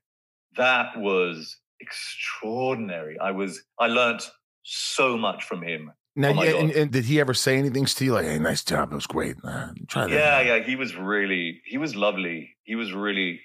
That 0.57 0.97
was 0.97 1.57
extraordinary. 1.81 3.19
I 3.21 3.33
was, 3.33 3.63
I 3.79 3.87
learned 3.87 4.27
so 4.63 5.17
much 5.17 5.45
from 5.45 5.63
him. 5.63 5.93
Now, 6.17 6.31
Oh 6.31 6.43
yeah, 6.43 6.57
and, 6.57 6.73
and 6.73 6.91
did 6.91 7.05
he 7.05 7.21
ever 7.21 7.33
say 7.33 7.59
anything 7.59 7.85
to 7.85 8.05
you 8.05 8.13
like, 8.13 8.25
"Hey, 8.25 8.41
nice 8.41 8.65
job, 8.65 8.91
it 8.91 8.95
was 8.97 9.07
great. 9.07 9.37
Uh, 9.45 9.69
try 9.87 10.09
that." 10.09 10.13
Yeah, 10.13 10.41
yeah, 10.41 10.65
he 10.65 10.75
was 10.75 10.97
really, 10.97 11.63
he 11.65 11.79
was 11.79 11.95
lovely. 11.95 12.57
He 12.65 12.75
was 12.75 12.93
really 12.93 13.41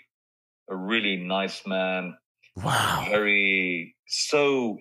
a 0.67 0.75
really 0.75 1.17
nice 1.17 1.67
man. 1.67 2.15
Wow. 2.55 3.07
Very 3.09 3.95
so, 4.07 4.77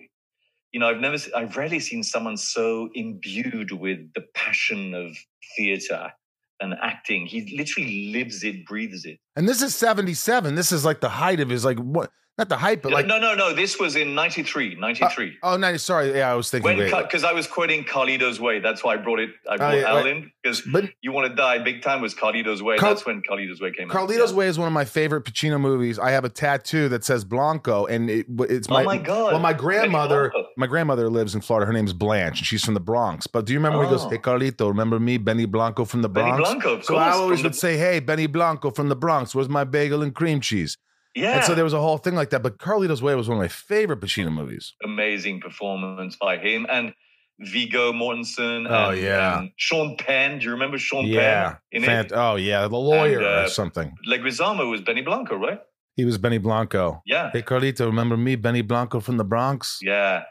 you 0.71 0.79
know, 0.79 0.89
I've 0.89 0.99
never, 0.99 1.17
I've 1.35 1.57
rarely 1.57 1.79
seen 1.79 2.03
someone 2.03 2.37
so 2.37 2.89
imbued 2.93 3.71
with 3.71 3.99
the 4.13 4.23
passion 4.35 4.93
of 4.93 5.15
theater 5.57 6.11
and 6.59 6.75
acting. 6.81 7.25
He 7.25 7.55
literally 7.57 8.11
lives 8.11 8.43
it, 8.43 8.65
breathes 8.65 9.05
it. 9.05 9.19
And 9.35 9.49
this 9.49 9.61
is 9.61 9.75
seventy-seven. 9.75 10.55
This 10.55 10.71
is 10.71 10.85
like 10.85 11.01
the 11.01 11.09
height 11.09 11.39
of 11.39 11.49
his 11.49 11.65
like 11.65 11.79
what? 11.79 12.11
Not 12.35 12.49
the 12.49 12.57
height, 12.57 12.81
but 12.81 12.91
like 12.91 13.05
no, 13.05 13.19
no, 13.19 13.35
no. 13.35 13.53
This 13.53 13.79
was 13.79 13.95
in 13.95 14.15
93, 14.15 14.75
93. 14.79 15.37
Uh, 15.43 15.53
oh, 15.53 15.57
no, 15.57 15.77
sorry. 15.77 16.17
Yeah, 16.17 16.31
I 16.31 16.33
was 16.33 16.49
thinking. 16.49 16.77
because 16.79 17.23
I 17.23 17.31
was 17.31 17.45
quoting 17.45 17.83
Carlito's 17.83 18.39
Way. 18.39 18.57
That's 18.59 18.83
why 18.83 18.95
I 18.95 18.97
brought 18.97 19.19
it. 19.19 19.29
I 19.47 19.53
oh, 19.53 19.57
brought 19.57 19.77
yeah, 19.77 19.89
Al 19.89 20.05
in 20.07 20.31
because 20.41 20.65
You 21.03 21.11
Want 21.11 21.29
to 21.29 21.35
Die 21.35 21.59
Big 21.59 21.83
Time 21.83 22.01
was 22.01 22.15
Carlito's 22.15 22.63
Way. 22.63 22.77
Car- 22.77 22.89
That's 22.89 23.05
when 23.05 23.21
Carlito's 23.21 23.61
Way 23.61 23.71
came 23.71 23.91
out. 23.91 23.95
Carlito's 23.95 24.31
Yeah. 24.31 24.37
Way 24.37 24.47
is 24.47 24.57
one 24.57 24.65
of 24.65 24.73
my 24.73 24.83
favorite 24.83 25.25
Pacino 25.25 25.61
movies. 25.61 25.99
I 25.99 26.09
have 26.09 26.25
a 26.25 26.29
tattoo 26.29 26.89
that 26.89 27.03
says 27.03 27.23
Blanco, 27.23 27.85
and 27.85 28.09
it, 28.09 28.25
it's 28.49 28.67
Oh 28.67 28.73
my, 28.73 28.83
my 28.83 28.97
God. 28.97 29.33
Well, 29.33 29.39
my 29.39 29.53
grandmother, 29.53 30.33
my 30.57 30.65
grandmother 30.65 31.11
lives 31.11 31.35
in 31.35 31.41
Florida. 31.41 31.67
Her 31.67 31.73
name's 31.73 31.93
Blanche, 31.93 32.39
and 32.39 32.47
she's 32.47 32.65
from 32.65 32.73
the 32.73 32.79
Bronx. 32.79 33.27
But 33.27 33.45
do 33.45 33.53
you 33.53 33.59
remember 33.59 33.77
when 33.77 33.89
he 33.89 33.93
goes, 33.93 34.05
Oh. 34.05 34.09
"Hey 34.09 34.17
Carlito, 34.17 34.69
remember 34.69 34.99
me, 34.99 35.17
Benny 35.19 35.45
Blanco 35.45 35.85
from 35.85 36.01
the 36.01 36.09
Bronx?" 36.09 36.31
Benny 36.31 36.41
Bronx?" 36.41 36.63
Blanco, 36.63 36.79
of 36.79 36.85
so 36.85 36.95
I 36.95 37.11
always 37.11 37.43
would 37.43 37.53
the- 37.53 37.57
say, 37.57 37.77
"Hey, 37.77 37.99
Benny 37.99 38.25
Blanco 38.25 38.71
from 38.71 38.89
the 38.89 38.95
Bronx, 38.95 39.35
where's 39.35 39.49
my 39.49 39.63
bagel 39.65 40.01
and 40.01 40.15
cream 40.15 40.41
cheese?" 40.41 40.79
Yeah. 41.15 41.35
And 41.37 41.43
so 41.43 41.55
there 41.55 41.63
was 41.63 41.73
a 41.73 41.79
whole 41.79 41.97
thing 41.97 42.15
like 42.15 42.31
that. 42.31 42.41
But 42.41 42.57
Carlito's 42.57 43.01
Way 43.01 43.15
was 43.15 43.27
one 43.29 43.37
of 43.37 43.41
my 43.41 43.47
favorite 43.47 43.99
Pacino 44.01 44.31
movies. 44.31 44.73
amazing 44.83 45.41
performance 45.41 46.15
by 46.15 46.37
him 46.37 46.65
and 46.69 46.93
Viggo 47.39 47.91
Mortensen. 47.93 48.67
Oh, 48.69 48.89
and, 48.91 49.01
yeah. 49.01 49.39
and 49.39 49.51
Sean 49.57 49.95
Penn. 49.97 50.39
Do 50.39 50.45
you 50.45 50.51
remember 50.51 50.77
Sean 50.77 51.05
yeah, 51.05 51.57
Penn 51.71 51.83
Fant- 51.83 52.11
oh 52.13 52.35
yeah, 52.35 52.67
the 52.67 52.77
lawyer 52.77 53.19
And, 53.19 53.27
uh, 53.27 53.43
or 53.43 53.47
something. 53.47 53.93
Leguizamo 54.07 54.69
was 54.69 54.81
Benny 54.81 55.01
Blanco, 55.01 55.35
right? 55.35 55.59
He 55.95 56.05
was 56.05 56.17
Benny 56.17 56.39
Blanco. 56.39 57.01
Yeah. 57.05 57.29
Hey 57.31 57.41
Carlito, 57.43 57.85
remember 57.85 58.17
me, 58.17 58.35
Benny 58.35 58.61
Blanco 58.61 58.99
from 58.99 59.17
the 59.17 59.23
Bronx? 59.23 59.79
Yeah. 59.81 60.23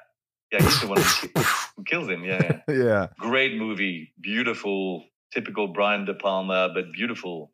Yeah, 0.51 0.63
he's 0.63 0.81
the 0.81 0.89
one 0.89 1.01
who, 1.01 1.85
kills 1.87 2.09
him. 2.09 2.25
Yeah, 2.25 2.61
yeah. 2.69 2.75
yeah. 2.75 3.07
Great 3.19 3.57
movie. 3.57 4.13
Beautiful, 4.21 5.05
typical 5.33 5.69
Brian 5.69 6.05
De 6.05 6.13
Palma, 6.15 6.69
but 6.75 6.93
beautiful, 6.93 7.52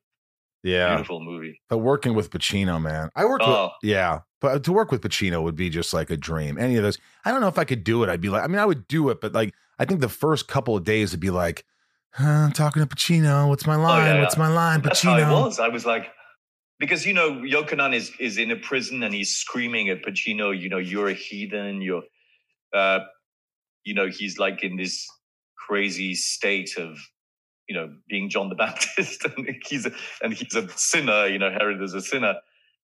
Yeah. 0.63 0.95
beautiful 0.97 1.21
movie. 1.21 1.61
But 1.69 1.79
working 1.79 2.15
with 2.15 2.31
Pacino, 2.31 2.81
man, 2.83 3.11
I 3.15 3.25
worked 3.25 3.45
Oh. 3.47 3.65
with 3.65 3.73
yeah. 3.91 4.21
But 4.41 4.65
to 4.65 4.73
work 4.73 4.91
with 4.93 5.01
Pacino 5.03 5.43
would 5.43 5.57
be 5.57 5.69
just 5.71 5.93
like 5.93 6.11
a 6.11 6.17
dream. 6.17 6.59
Any 6.59 6.77
of 6.77 6.83
those, 6.83 6.99
I 7.25 7.31
don't 7.33 7.41
know 7.41 7.49
if 7.49 7.59
I 7.59 7.65
could 7.65 7.83
do 7.85 8.03
it. 8.05 8.09
I'd 8.11 8.21
be 8.21 8.29
like, 8.29 8.43
I 8.45 8.47
mean, 8.47 8.59
I 8.59 8.65
would 8.67 8.87
do 8.89 9.09
it, 9.11 9.21
but 9.21 9.33
like, 9.33 9.53
I 9.79 9.85
think 9.85 10.01
the 10.01 10.09
first 10.09 10.47
couple 10.49 10.77
of 10.77 10.85
days 10.85 11.11
would 11.13 11.21
be 11.21 11.31
like, 11.31 11.65
huh, 12.13 12.25
I'm 12.29 12.53
talking 12.53 12.81
to 12.87 12.89
Pacino. 12.89 13.49
What's 13.49 13.67
my 13.67 13.77
line? 13.77 14.11
Oh, 14.11 14.15
yeah, 14.15 14.21
What's 14.21 14.37
my 14.37 14.49
line? 14.49 14.81
That's 14.83 15.03
how 15.03 15.17
Pacino. 15.17 15.45
was. 15.45 15.59
I 15.61 15.69
was 15.69 15.85
like, 15.87 16.11
because 16.79 17.05
you 17.07 17.13
know, 17.15 17.31
Yochanan 17.43 17.95
is 17.95 18.13
is 18.21 18.39
in 18.39 18.51
a 18.53 18.57
prison 18.57 19.03
and 19.03 19.13
he's 19.13 19.37
screaming 19.37 19.89
at 19.89 20.03
Pacino, 20.05 20.57
you 20.57 20.69
know, 20.69 20.79
you're 20.79 21.09
a 21.09 21.15
heathen, 21.15 21.83
you're 21.83 22.03
uh 22.75 23.01
you 23.85 23.95
know, 23.95 24.07
he's 24.09 24.39
like 24.39 24.63
in 24.63 24.77
this 24.77 25.07
crazy 25.67 26.15
state 26.15 26.77
of, 26.79 26.99
you 27.69 27.75
know, 27.75 27.95
being 28.09 28.29
John 28.29 28.49
the 28.49 28.55
Baptist 28.67 29.25
and 29.25 29.49
he's 29.65 29.87
a, 29.87 29.93
and 30.23 30.33
he's 30.33 30.55
a 30.55 30.69
sinner, 30.77 31.27
you 31.27 31.39
know, 31.39 31.51
Herod 31.51 31.83
is 31.83 31.95
a 31.95 32.01
sinner. 32.01 32.35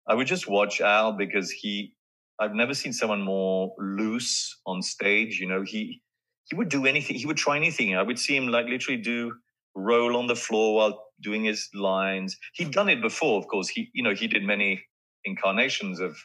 I 0.08 0.14
would 0.14 0.26
just 0.26 0.48
watch 0.48 0.80
Al 0.80 1.12
because 1.12 1.50
he 1.50 1.94
I've 2.38 2.54
never 2.54 2.74
seen 2.74 2.92
someone 2.92 3.22
more 3.22 3.72
loose 3.78 4.60
on 4.66 4.82
stage, 4.82 5.38
you 5.40 5.48
know, 5.48 5.62
he 5.62 6.02
he 6.48 6.56
would 6.56 6.68
do 6.68 6.86
anything, 6.86 7.16
he 7.16 7.26
would 7.26 7.36
try 7.36 7.56
anything. 7.56 7.96
I 7.96 8.02
would 8.02 8.18
see 8.18 8.36
him 8.36 8.48
like 8.48 8.66
literally 8.66 9.00
do 9.00 9.32
roll 9.74 10.16
on 10.16 10.26
the 10.26 10.36
floor 10.36 10.76
while 10.76 11.04
doing 11.22 11.44
his 11.44 11.68
lines. 11.74 12.36
He'd 12.54 12.70
done 12.70 12.88
it 12.88 13.02
before, 13.02 13.38
of 13.38 13.48
course. 13.48 13.68
He, 13.68 13.90
you 13.94 14.02
know, 14.02 14.14
he 14.14 14.26
did 14.26 14.44
many 14.44 14.84
incarnations 15.24 16.00
of 16.00 16.16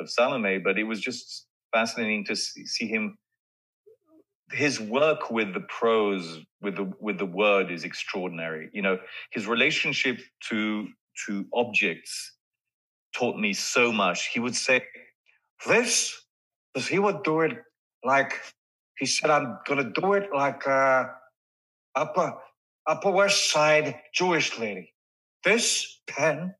of 0.00 0.10
Salome, 0.10 0.58
but 0.58 0.78
it 0.78 0.84
was 0.84 1.00
just 1.00 1.46
fascinating 1.72 2.24
to 2.26 2.36
see, 2.36 2.66
see 2.66 2.86
him. 2.86 3.18
His 4.52 4.80
work 4.80 5.30
with 5.30 5.54
the 5.54 5.60
prose, 5.60 6.40
with 6.60 6.76
the 6.76 6.92
with 7.00 7.18
the 7.18 7.26
word, 7.26 7.70
is 7.70 7.84
extraordinary. 7.84 8.70
You 8.72 8.82
know, 8.82 8.98
his 9.30 9.46
relationship 9.46 10.20
to 10.50 10.88
to 11.26 11.46
objects 11.54 12.32
taught 13.14 13.38
me 13.38 13.52
so 13.52 13.92
much. 13.92 14.28
He 14.28 14.40
would 14.40 14.56
say 14.56 14.84
this, 15.66 16.24
because 16.72 16.88
he 16.88 16.98
would 16.98 17.22
do 17.22 17.40
it 17.40 17.58
like 18.04 18.40
he 18.98 19.06
said, 19.06 19.30
I'm 19.30 19.58
gonna 19.66 19.90
do 19.90 20.14
it 20.14 20.30
like 20.34 20.66
uh, 20.66 21.04
upper 21.94 22.34
upper 22.86 23.10
west 23.10 23.50
side 23.50 23.96
Jewish 24.14 24.58
lady. 24.58 24.92
This 25.44 26.00
pen 26.06 26.54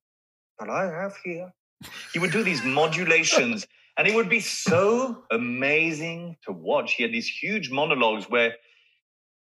that 0.59 0.69
I 0.69 0.85
have 0.85 1.15
here. 1.25 1.53
He 2.13 2.19
would 2.19 2.31
do 2.31 2.45
these 2.45 2.63
modulations, 2.63 3.67
and 3.97 4.09
it 4.09 4.15
would 4.15 4.29
be 4.29 4.41
so 4.41 5.25
amazing 5.31 6.37
to 6.47 6.53
watch. 6.53 6.95
He 6.95 7.03
had 7.03 7.13
these 7.13 7.29
huge 7.29 7.71
monologues 7.71 8.25
where 8.29 8.55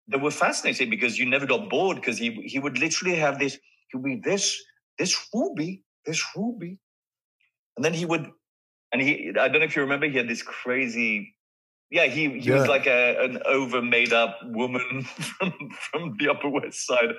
they 0.07 0.17
were 0.17 0.31
fascinating 0.31 0.89
because 0.89 1.19
you 1.19 1.25
never 1.25 1.45
got 1.45 1.69
bored 1.69 1.97
because 1.97 2.17
he 2.17 2.31
he 2.45 2.59
would 2.59 2.77
literally 2.79 3.15
have 3.15 3.39
this. 3.39 3.57
He 3.89 3.97
would 3.97 4.05
be 4.05 4.21
this 4.23 4.61
this 4.97 5.27
ruby, 5.33 5.83
this 6.05 6.23
ruby, 6.35 6.79
and 7.75 7.83
then 7.83 7.93
he 7.93 8.05
would, 8.05 8.31
and 8.91 9.01
he. 9.01 9.29
I 9.37 9.47
don't 9.49 9.59
know 9.59 9.65
if 9.65 9.75
you 9.75 9.81
remember, 9.81 10.07
he 10.07 10.17
had 10.17 10.29
this 10.29 10.43
crazy. 10.43 11.35
Yeah, 11.89 12.05
he 12.05 12.39
he 12.39 12.49
Yeah. 12.49 12.53
was 12.53 12.67
like 12.67 12.87
a 12.87 13.23
an 13.23 13.41
over 13.45 13.81
made 13.81 14.13
up 14.13 14.39
woman 14.43 15.03
from 15.03 15.53
from 15.91 16.15
the 16.19 16.29
Upper 16.29 16.49
West 16.49 16.85
Side. 16.85 17.13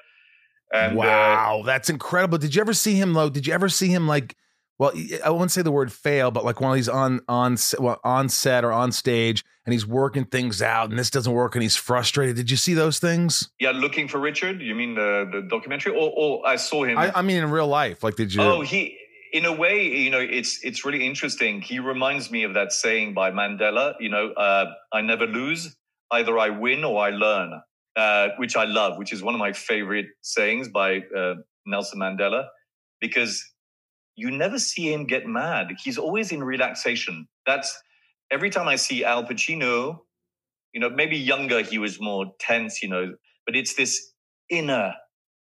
And, 0.70 0.98
uh, 0.98 0.98
wow, 0.98 1.62
that's 1.64 1.88
incredible. 1.88 2.36
Did 2.36 2.54
you 2.54 2.60
ever 2.60 2.74
see 2.74 2.94
him 2.94 3.14
though? 3.14 3.30
Did 3.30 3.46
you 3.46 3.54
ever 3.54 3.68
see 3.68 3.88
him 3.88 4.06
like? 4.06 4.34
Well, 4.78 4.92
I 5.24 5.30
won't 5.30 5.50
say 5.50 5.62
the 5.62 5.72
word 5.72 5.92
fail, 5.92 6.30
but 6.30 6.44
like 6.44 6.60
while 6.60 6.74
he's 6.74 6.88
on 6.88 7.20
on 7.28 7.56
well, 7.80 8.00
on 8.04 8.28
set 8.28 8.64
or 8.64 8.72
on 8.72 8.92
stage 8.92 9.44
and 9.66 9.72
he's 9.72 9.86
working 9.86 10.24
things 10.24 10.62
out, 10.62 10.88
and 10.90 10.98
this 10.98 11.10
doesn't 11.10 11.32
work, 11.32 11.54
and 11.54 11.62
he's 11.62 11.76
frustrated. 11.76 12.36
Did 12.36 12.50
you 12.50 12.56
see 12.56 12.74
those 12.74 12.98
things? 12.98 13.50
yeah, 13.58 13.72
looking 13.72 14.08
for 14.08 14.18
Richard. 14.18 14.62
You 14.62 14.74
mean 14.74 14.94
the 14.94 15.28
the 15.30 15.42
documentary, 15.42 15.92
or 15.92 16.12
or 16.16 16.46
I 16.46 16.56
saw 16.56 16.84
him. 16.84 16.96
I, 16.96 17.12
I 17.14 17.22
mean, 17.22 17.36
in 17.36 17.50
real 17.50 17.66
life, 17.66 18.02
like, 18.02 18.16
did 18.16 18.32
you? 18.32 18.40
Oh, 18.40 18.60
he 18.60 18.96
in 19.32 19.44
a 19.44 19.52
way, 19.52 19.86
you 19.86 20.10
know, 20.10 20.20
it's 20.20 20.64
it's 20.64 20.84
really 20.84 21.04
interesting. 21.04 21.60
He 21.60 21.80
reminds 21.80 22.30
me 22.30 22.44
of 22.44 22.54
that 22.54 22.72
saying 22.72 23.14
by 23.14 23.30
Mandela. 23.30 23.94
You 24.00 24.10
know, 24.10 24.30
uh, 24.30 24.66
I 24.92 25.00
never 25.00 25.26
lose. 25.26 25.76
Either 26.10 26.38
I 26.38 26.48
win 26.48 26.84
or 26.84 27.02
I 27.02 27.10
learn, 27.10 27.60
uh, 27.96 28.28
which 28.38 28.56
I 28.56 28.64
love. 28.64 28.96
Which 28.96 29.12
is 29.12 29.22
one 29.22 29.34
of 29.34 29.38
my 29.38 29.52
favorite 29.52 30.06
sayings 30.22 30.68
by 30.68 31.02
uh, 31.14 31.34
Nelson 31.66 31.98
Mandela, 31.98 32.46
because 33.00 33.44
you 34.18 34.30
never 34.32 34.58
see 34.58 34.92
him 34.92 35.06
get 35.06 35.26
mad. 35.26 35.68
He's 35.82 35.96
always 35.96 36.32
in 36.32 36.42
relaxation. 36.42 37.28
That's 37.46 37.80
every 38.30 38.50
time 38.50 38.66
I 38.68 38.76
see 38.76 39.04
Al 39.04 39.24
Pacino. 39.24 40.00
You 40.74 40.80
know, 40.80 40.90
maybe 40.90 41.16
younger 41.16 41.62
he 41.62 41.78
was 41.78 42.00
more 42.00 42.26
tense. 42.38 42.82
You 42.82 42.88
know, 42.88 43.14
but 43.46 43.56
it's 43.56 43.74
this 43.74 44.12
inner 44.50 44.94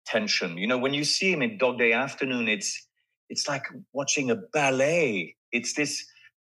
tension. 0.07 0.57
You 0.57 0.68
know, 0.68 0.79
when 0.79 0.95
you 0.95 1.05
see 1.05 1.33
him 1.33 1.43
in 1.43 1.59
Dog 1.59 1.79
Day 1.79 1.93
Afternoon, 1.93 2.49
it's 2.49 2.87
it's 3.29 3.49
like 3.49 3.64
watching 3.93 4.31
a 4.31 4.37
ballet. 4.37 5.37
It's 5.53 5.75
this 5.75 6.05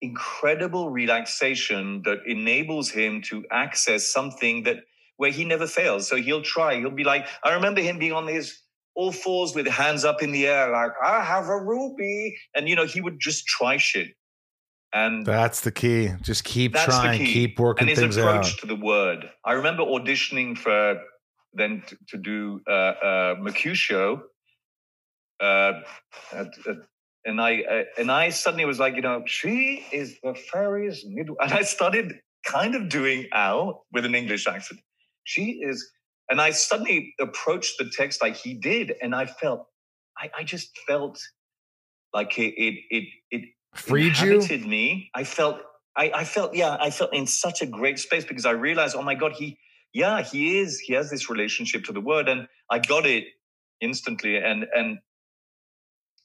incredible 0.02 0.92
relaxation 0.92 2.04
that 2.04 2.20
enables 2.28 2.90
him 2.90 3.22
to 3.24 3.44
access 3.52 4.06
something 4.06 4.64
that 4.64 4.78
where 5.18 5.32
he 5.32 5.46
never 5.46 5.66
fails. 5.66 6.08
So 6.08 6.18
he'll 6.18 6.42
try. 6.42 6.80
He'll 6.80 6.92
be 6.92 7.04
like, 7.04 7.26
I 7.44 7.54
remember 7.54 7.82
him 7.82 7.98
being 8.00 8.14
on 8.14 8.28
his 8.28 8.60
all 8.96 9.12
fours 9.12 9.56
with 9.56 9.68
hands 9.68 10.06
up 10.06 10.22
in 10.22 10.32
the 10.32 10.48
air, 10.48 10.70
like, 10.70 10.92
I 11.04 11.24
have 11.24 11.48
a 11.48 11.60
ruby. 11.60 12.38
And 12.56 12.70
you 12.70 12.76
know, 12.76 12.86
he 12.86 13.02
would 13.02 13.20
just 13.20 13.46
try 13.46 13.78
shit. 13.78 14.10
And 14.94 15.26
That's 15.26 15.62
the 15.62 15.72
key. 15.72 16.12
Just 16.22 16.44
keep 16.44 16.76
trying, 16.76 17.26
keep 17.26 17.60
working 17.60 17.84
and 17.84 17.90
his 17.90 18.00
things 18.00 18.18
approach 18.18 18.54
out. 18.54 18.60
to 18.60 18.68
the 18.68 18.76
word. 18.76 19.28
I 19.44 19.54
remember 19.54 19.84
auditioning 19.84 20.56
for 20.56 21.02
then 21.54 21.84
to, 21.88 21.98
to 22.10 22.18
do 22.18 22.62
uh, 22.68 22.72
uh, 22.72 23.52
show, 23.74 24.22
uh, 25.40 25.74
at, 26.32 26.48
at, 26.68 26.78
and 27.26 27.42
I 27.42 27.62
uh, 27.62 27.84
and 27.98 28.12
I 28.12 28.30
suddenly 28.30 28.66
was 28.66 28.80
like, 28.80 28.96
you 28.96 29.02
know, 29.02 29.24
she 29.26 29.86
is 29.92 30.18
the 30.24 30.36
fairy's 30.36 31.04
middle, 31.08 31.36
and 31.40 31.54
I 31.54 31.62
started 31.62 32.20
kind 32.46 32.76
of 32.76 32.90
doing 32.90 33.28
Al 33.32 33.86
with 33.94 34.06
an 34.06 34.16
English 34.16 34.48
accent. 34.48 34.82
She 35.24 35.62
is, 35.64 35.90
and 36.30 36.42
I 36.42 36.52
suddenly 36.52 37.14
approached 37.20 37.76
the 37.78 37.90
text 37.96 38.22
like 38.22 38.36
he 38.36 38.54
did, 38.54 38.94
and 39.02 39.14
I 39.14 39.26
felt, 39.26 39.68
I, 40.18 40.30
I 40.40 40.44
just 40.44 40.70
felt 40.88 41.20
like 42.14 42.38
it 42.38 42.54
it 42.58 42.76
it, 42.90 43.04
it 43.32 43.50
Freed 43.74 44.20
you? 44.20 44.40
me. 44.68 45.10
I 45.16 45.24
felt, 45.24 45.60
I, 45.98 46.12
I 46.14 46.24
felt, 46.26 46.54
yeah, 46.54 46.78
I 46.80 46.92
felt 46.92 47.14
in 47.14 47.26
such 47.26 47.62
a 47.62 47.66
great 47.66 47.98
space 47.98 48.24
because 48.24 48.46
I 48.46 48.52
realized, 48.52 48.96
oh 48.96 49.02
my 49.02 49.16
God, 49.16 49.34
he, 49.34 49.58
yeah, 49.94 50.22
he 50.22 50.60
is, 50.60 50.80
he 50.80 50.94
has 50.94 51.10
this 51.10 51.30
relationship 51.30 51.84
to 51.86 51.92
the 51.92 52.02
word, 52.02 52.30
and 52.30 52.48
I 52.70 52.80
got 52.80 53.06
it 53.06 53.26
instantly, 53.82 54.38
and 54.38 54.66
and 54.76 55.00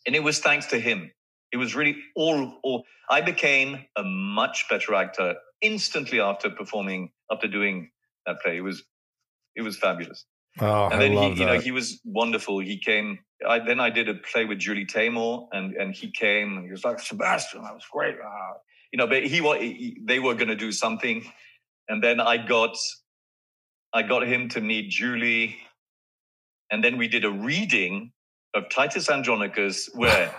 and 0.07 0.17
it 0.17 0.23
was 0.23 0.39
thanks 0.39 0.67
to 0.67 0.79
him. 0.79 1.11
It 1.53 1.57
was 1.57 1.75
really 1.75 1.97
all, 2.15 2.59
all. 2.63 2.85
I 3.11 3.21
became 3.21 3.85
a 3.97 4.03
much 4.05 4.67
better 4.69 4.95
actor 4.95 5.37
instantly 5.63 6.21
after 6.21 6.51
performing, 6.51 7.11
after 7.31 7.49
doing 7.49 7.91
that 8.27 8.41
play. 8.43 8.59
It 8.59 8.61
was, 8.61 8.83
it 9.59 9.63
was 9.63 9.77
fabulous 9.77 10.25
Oh, 10.61 10.89
and 10.89 11.01
then 11.01 11.13
he, 11.13 11.41
you 11.41 11.47
know, 11.47 11.61
he 11.61 11.71
was 11.71 12.01
wonderful. 12.05 12.59
He 12.59 12.79
came. 12.79 13.19
I, 13.47 13.61
then 13.61 13.79
I 13.79 13.91
did 13.91 14.09
a 14.09 14.15
play 14.15 14.45
with 14.45 14.59
Julie 14.59 14.87
Taymor, 14.87 15.47
and 15.53 15.75
and 15.77 15.95
he 15.95 16.11
came. 16.11 16.57
and 16.59 16.65
He 16.65 16.71
was 16.73 16.85
like 16.85 17.01
Sebastian, 17.01 17.63
that 17.63 17.75
was 17.75 17.85
great. 17.91 18.17
Ah. 18.25 18.55
You 18.93 18.97
know, 18.97 19.07
but 19.07 19.25
he. 19.25 19.39
He, 19.39 19.99
they 20.05 20.19
were 20.19 20.35
going 20.35 20.49
to 20.49 20.57
do 20.57 20.73
something, 20.73 21.25
and 21.89 22.03
then 22.03 22.21
I 22.21 22.39
got, 22.39 22.77
I 23.93 24.03
got 24.03 24.27
him 24.27 24.49
to 24.51 24.61
meet 24.61 24.91
Julie, 24.91 25.57
and 26.71 26.83
then 26.83 26.97
we 26.97 27.07
did 27.07 27.25
a 27.25 27.31
reading 27.31 28.13
of 28.55 28.69
Titus 28.71 29.09
Andronicus, 29.09 29.89
where 29.95 30.35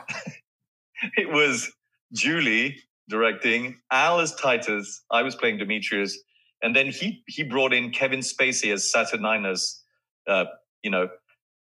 it 1.16 1.30
was 1.32 1.72
Julie 2.14 2.78
directing, 3.08 3.80
Al 3.92 4.20
as 4.20 4.36
Titus, 4.36 5.04
I 5.12 5.24
was 5.24 5.36
playing 5.36 5.58
Demetrius, 5.58 6.20
and 6.62 6.76
then 6.76 6.88
he 6.88 7.24
he 7.28 7.44
brought 7.44 7.74
in 7.74 7.92
Kevin 7.92 8.20
Spacey 8.20 8.74
as 8.74 8.92
Saturninus 8.94 9.82
uh, 10.30 10.46
you 10.84 10.92
know, 10.92 11.10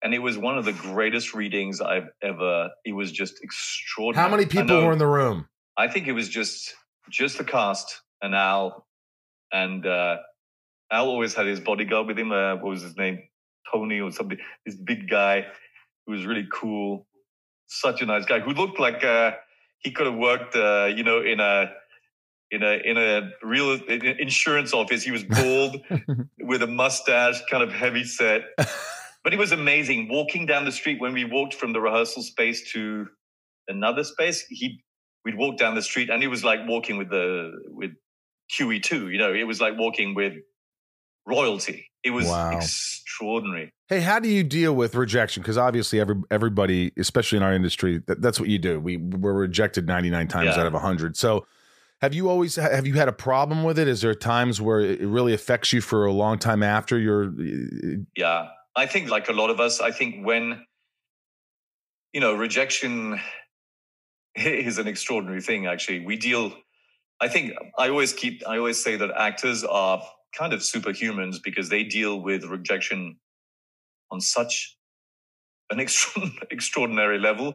and 0.03 0.15
it 0.15 0.19
was 0.19 0.37
one 0.37 0.59
of 0.59 0.65
the 0.65 0.73
greatest 0.73 1.35
readings 1.35 1.81
I've 1.81 2.09
ever. 2.23 2.71
It 2.85 2.93
was 2.93 3.11
just 3.11 3.43
extraordinary. 3.43 4.29
How 4.29 4.37
many 4.37 4.47
people 4.47 4.85
were 4.85 4.93
in 4.93 4.99
the 4.99 5.07
room? 5.07 5.49
I 5.77 5.89
think 5.89 6.07
it 6.09 6.13
was 6.13 6.29
just 6.29 6.75
just 7.09 7.39
the 7.39 7.45
cast 7.45 8.03
and 8.21 8.35
Al, 8.35 8.87
and 9.53 9.87
uh, 9.87 10.19
Al 10.91 11.09
always 11.09 11.35
had 11.35 11.47
his 11.47 11.61
bodyguard 11.61 12.07
with 12.07 12.19
him. 12.19 12.33
Uh, 12.33 12.57
what 12.57 12.67
was 12.67 12.83
his 12.83 12.97
name? 12.97 13.23
Tony 13.73 14.01
or 14.01 14.11
something. 14.11 14.39
This 14.65 14.77
big 14.77 15.09
guy 15.09 15.47
who 16.07 16.13
was 16.13 16.27
really 16.27 16.47
cool, 16.53 17.07
such 17.67 18.03
a 18.03 18.07
nice 18.07 18.25
guy 18.25 18.41
who 18.41 18.53
looked 18.53 18.81
like 18.81 19.05
uh, 19.05 19.33
he 19.81 19.91
could 19.91 20.07
have 20.07 20.17
worked, 20.17 20.57
uh, 20.57 20.91
you 20.95 21.05
know, 21.05 21.21
in 21.21 21.41
a 21.41 21.71
in 22.51 22.63
a 22.63 22.81
in 22.85 22.97
a 22.97 23.31
real 23.43 23.73
in- 23.73 24.05
in- 24.05 24.21
insurance 24.21 24.73
office. 24.73 25.03
He 25.03 25.11
was 25.11 25.25
bald 25.25 25.77
with 26.41 26.63
a 26.63 26.67
mustache, 26.67 27.41
kind 27.51 27.63
of 27.63 27.73
heavy 27.73 28.05
set. 28.05 28.43
But 29.25 29.35
it 29.35 29.39
was 29.39 29.53
amazing 29.53 30.09
walking 30.11 30.47
down 30.47 30.65
the 30.65 30.73
street 30.73 31.01
when 31.01 31.13
we 31.13 31.25
walked 31.25 31.55
from 31.55 31.73
the 31.73 31.81
rehearsal 31.81 32.23
space 32.23 32.73
to 32.73 33.07
another 33.69 34.05
space. 34.05 34.45
He 34.49 34.83
we'd 35.25 35.37
walk 35.37 35.59
down 35.59 35.75
the 35.75 35.83
street 35.83 36.09
and 36.09 36.23
it 36.23 36.29
was 36.29 36.45
like 36.45 36.61
walking 36.67 36.97
with 36.97 37.11
the 37.11 37.53
with 37.69 37.91
QE2, 38.59 39.13
you 39.13 39.19
know, 39.19 39.35
it 39.35 39.45
was 39.45 39.61
like 39.61 39.75
walking 39.77 40.15
with 40.15 40.35
royalty. 41.27 41.91
It 42.05 42.11
was 42.11 42.27
Wow. 42.27 42.53
extraordinary. 42.57 43.71
Hey, 43.89 44.01
how 44.01 44.21
do 44.21 44.29
you 44.29 44.45
deal 44.45 44.75
with 44.75 44.95
rejection? 44.95 45.43
Because 45.43 45.59
obviously, 45.59 46.01
every 46.01 46.17
everybody, 46.31 46.93
especially 46.97 47.37
in 47.39 47.43
our 47.43 47.53
industry, 47.53 48.01
that, 48.07 48.23
that's 48.23 48.39
what 48.39 48.49
you 48.49 48.59
do. 48.59 48.79
We 48.81 48.97
we're 48.99 49.33
rejected 49.33 49.87
ninety 49.87 50.09
nine 50.11 50.29
times 50.29 50.57
Yeah. 50.57 50.63
out 50.63 50.67
of 50.73 50.81
hundred. 50.81 51.17
So, 51.17 51.47
have 52.01 52.15
you 52.15 52.29
always 52.29 52.57
have 52.57 52.87
you 52.87 52.95
had 52.95 53.09
a 53.09 53.13
problem 53.13 53.65
with 53.65 53.79
it? 53.79 53.89
Is 53.89 54.01
there 54.01 54.15
times 54.15 54.61
where 54.61 54.81
it 54.81 55.01
really 55.01 55.35
affects 55.35 55.73
you 55.73 55.81
for 55.81 56.07
a 56.07 56.13
long 56.13 56.39
time 56.39 56.63
after 56.63 56.99
you're? 56.99 57.33
Yeah. 58.17 58.49
I 58.77 58.87
think 58.87 59.11
like 59.11 59.29
a 59.29 59.33
lot 59.33 59.51
of 59.51 59.59
us, 59.59 59.81
I 59.81 59.91
think 59.91 60.25
when 60.25 60.65
you 62.13 62.21
know, 62.21 62.35
rejection 62.35 63.21
is 64.35 64.79
an 64.79 64.87
extraordinary 64.87 65.41
thing 65.41 65.67
actually. 65.67 66.05
We 66.05 66.17
deal 66.17 66.53
I 67.21 67.29
think 67.29 67.53
I 67.77 67.89
always 67.89 68.13
keep 68.13 68.43
I 68.47 68.59
always 68.59 68.83
say 68.83 68.97
that 68.97 69.11
actors 69.17 69.65
are 69.65 70.03
kind 70.37 70.53
of 70.53 70.61
superhumans 70.61 71.37
because 71.43 71.69
they 71.69 71.83
deal 71.83 72.21
with 72.21 72.45
rejection 72.45 73.19
on 74.11 74.21
such 74.21 74.77
an 75.71 75.81
extra, 75.81 76.23
extraordinary 76.51 77.19
level. 77.19 77.55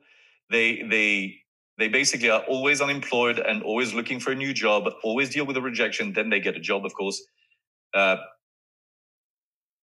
They 0.49 0.83
they 0.89 1.42
they 1.77 1.87
basically 1.87 2.29
are 2.29 2.41
always 2.41 2.81
unemployed 2.81 3.39
and 3.39 3.63
always 3.63 3.93
looking 3.93 4.19
for 4.19 4.31
a 4.31 4.35
new 4.35 4.53
job, 4.53 4.89
always 5.03 5.29
deal 5.29 5.45
with 5.45 5.57
a 5.57 5.61
rejection, 5.61 6.13
then 6.13 6.29
they 6.29 6.39
get 6.39 6.55
a 6.55 6.59
job, 6.59 6.85
of 6.85 6.93
course. 6.93 7.21
Uh, 7.93 8.17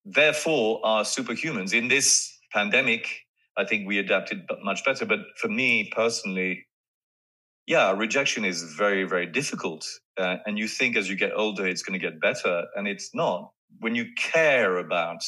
therefore, 0.05 0.80
are 0.84 1.03
superhumans. 1.03 1.74
In 1.74 1.88
this 1.88 2.36
pandemic, 2.53 3.07
I 3.57 3.64
think 3.64 3.86
we 3.86 3.99
adapted 3.99 4.43
much 4.62 4.84
better. 4.84 5.05
But 5.05 5.20
for 5.36 5.49
me 5.49 5.91
personally, 5.95 6.66
yeah, 7.66 7.93
rejection 7.93 8.45
is 8.45 8.74
very, 8.74 9.05
very 9.05 9.26
difficult. 9.26 9.86
Uh, 10.18 10.36
and 10.47 10.59
you 10.59 10.68
think 10.68 10.97
as 10.97 11.09
you 11.09 11.16
get 11.16 11.32
older, 11.34 11.66
it's 11.66 11.82
going 11.82 11.99
to 11.99 12.05
get 12.05 12.20
better, 12.20 12.66
and 12.76 12.88
it's 12.88 13.14
not. 13.14 13.51
When 13.78 13.95
you 13.95 14.07
care 14.16 14.78
about 14.78 15.22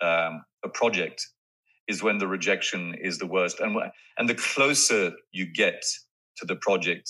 um, 0.00 0.44
a 0.64 0.68
project, 0.72 1.26
is 1.90 2.02
when 2.02 2.18
the 2.18 2.30
rejection 2.36 2.82
is 3.08 3.18
the 3.18 3.30
worst. 3.36 3.56
And 3.60 3.72
and 4.16 4.28
the 4.28 4.38
closer 4.50 5.02
you 5.32 5.46
get 5.62 5.80
to 6.38 6.44
the 6.46 6.56
project, 6.66 7.08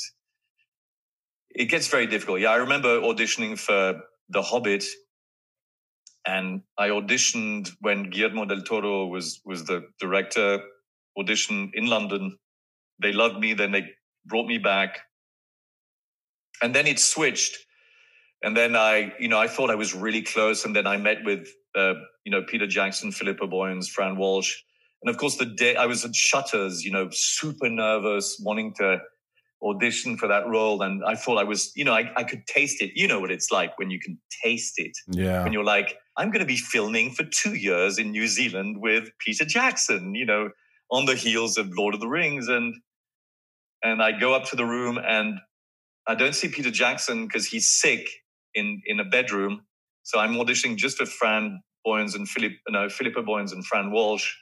it 1.50 1.66
gets 1.74 1.88
very 1.96 2.08
difficult. 2.14 2.40
Yeah, 2.40 2.52
I 2.56 2.60
remember 2.66 2.92
auditioning 3.10 3.54
for 3.66 3.82
The 4.36 4.42
Hobbit, 4.50 4.84
and 6.26 6.62
I 6.84 6.88
auditioned 6.98 7.64
when 7.86 8.10
Guillermo 8.10 8.44
del 8.46 8.62
Toro 8.62 9.06
was 9.14 9.26
was 9.44 9.60
the 9.64 9.78
director. 10.04 10.50
Audition 11.18 11.70
in 11.74 11.86
London. 11.86 12.38
They 13.02 13.12
loved 13.12 13.38
me. 13.44 13.54
Then 13.54 13.72
they 13.72 13.84
brought 14.24 14.46
me 14.46 14.58
back, 14.58 15.00
and 16.62 16.74
then 16.74 16.86
it 16.86 16.98
switched. 16.98 17.54
And 18.42 18.56
then 18.56 18.72
I, 18.76 19.12
you 19.18 19.28
know, 19.28 19.40
I 19.46 19.48
thought 19.48 19.70
I 19.70 19.74
was 19.74 19.92
really 19.92 20.22
close, 20.22 20.64
and 20.64 20.74
then 20.74 20.86
I 20.86 20.96
met 20.96 21.18
with, 21.24 21.42
uh, 21.74 21.94
you 22.24 22.32
know, 22.32 22.42
Peter 22.50 22.66
Jackson, 22.66 23.12
Philippa 23.12 23.46
Boyens, 23.46 23.90
Fran 23.94 24.16
Walsh, 24.16 24.52
and 25.02 25.10
of 25.10 25.16
course 25.16 25.36
the 25.36 25.46
day 25.46 25.76
I 25.76 25.86
was 25.86 26.04
at 26.04 26.14
Shutters, 26.14 26.84
you 26.84 26.92
know, 26.92 27.08
super 27.10 27.70
nervous, 27.70 28.38
wanting 28.42 28.74
to 28.74 29.00
audition 29.62 30.16
for 30.16 30.26
that 30.26 30.46
role. 30.48 30.82
And 30.82 31.02
i 31.04 31.14
thought 31.14 31.38
i 31.38 31.44
was 31.44 31.72
you 31.76 31.84
know 31.84 31.92
I, 31.92 32.10
I 32.16 32.24
could 32.24 32.46
taste 32.46 32.80
it. 32.82 32.92
You 32.94 33.06
know 33.06 33.20
what 33.20 33.30
it's 33.30 33.50
like 33.50 33.78
when 33.78 33.90
you 33.90 34.00
can 34.00 34.18
taste 34.42 34.78
it. 34.78 34.96
Yeah. 35.08 35.44
when 35.44 35.52
you're 35.52 35.64
like 35.64 35.96
i'm 36.16 36.30
going 36.30 36.40
to 36.40 36.46
be 36.46 36.56
filming 36.56 37.10
for 37.12 37.24
two 37.24 37.54
years 37.54 37.98
in 37.98 38.10
new 38.10 38.26
zealand 38.26 38.80
with 38.80 39.10
peter 39.24 39.44
jackson 39.44 40.14
you 40.14 40.24
know 40.24 40.50
on 40.90 41.04
the 41.04 41.14
heels 41.14 41.58
of 41.58 41.68
lord 41.76 41.94
of 41.94 42.00
the 42.00 42.08
rings. 42.08 42.48
And 42.48 42.74
and 43.82 44.02
i 44.02 44.12
go 44.18 44.34
up 44.34 44.44
to 44.46 44.56
the 44.56 44.64
room 44.64 44.98
and 44.98 45.38
i 46.06 46.14
don't 46.14 46.34
see 46.34 46.48
peter 46.48 46.70
jackson 46.70 47.26
because 47.26 47.46
he's 47.46 47.68
sick 47.68 48.08
in 48.54 48.80
in 48.86 48.98
a 49.00 49.04
bedroom. 49.04 49.62
So 50.02 50.18
i'm 50.18 50.34
auditioning 50.34 50.76
just 50.76 50.96
for 50.96 51.06
fran 51.06 51.62
boyens 51.84 52.14
and 52.14 52.26
philip 52.26 52.52
no 52.68 52.88
philippa 52.88 53.22
boyens 53.22 53.52
and 53.52 53.64
fran 53.64 53.90
walsh 53.90 54.34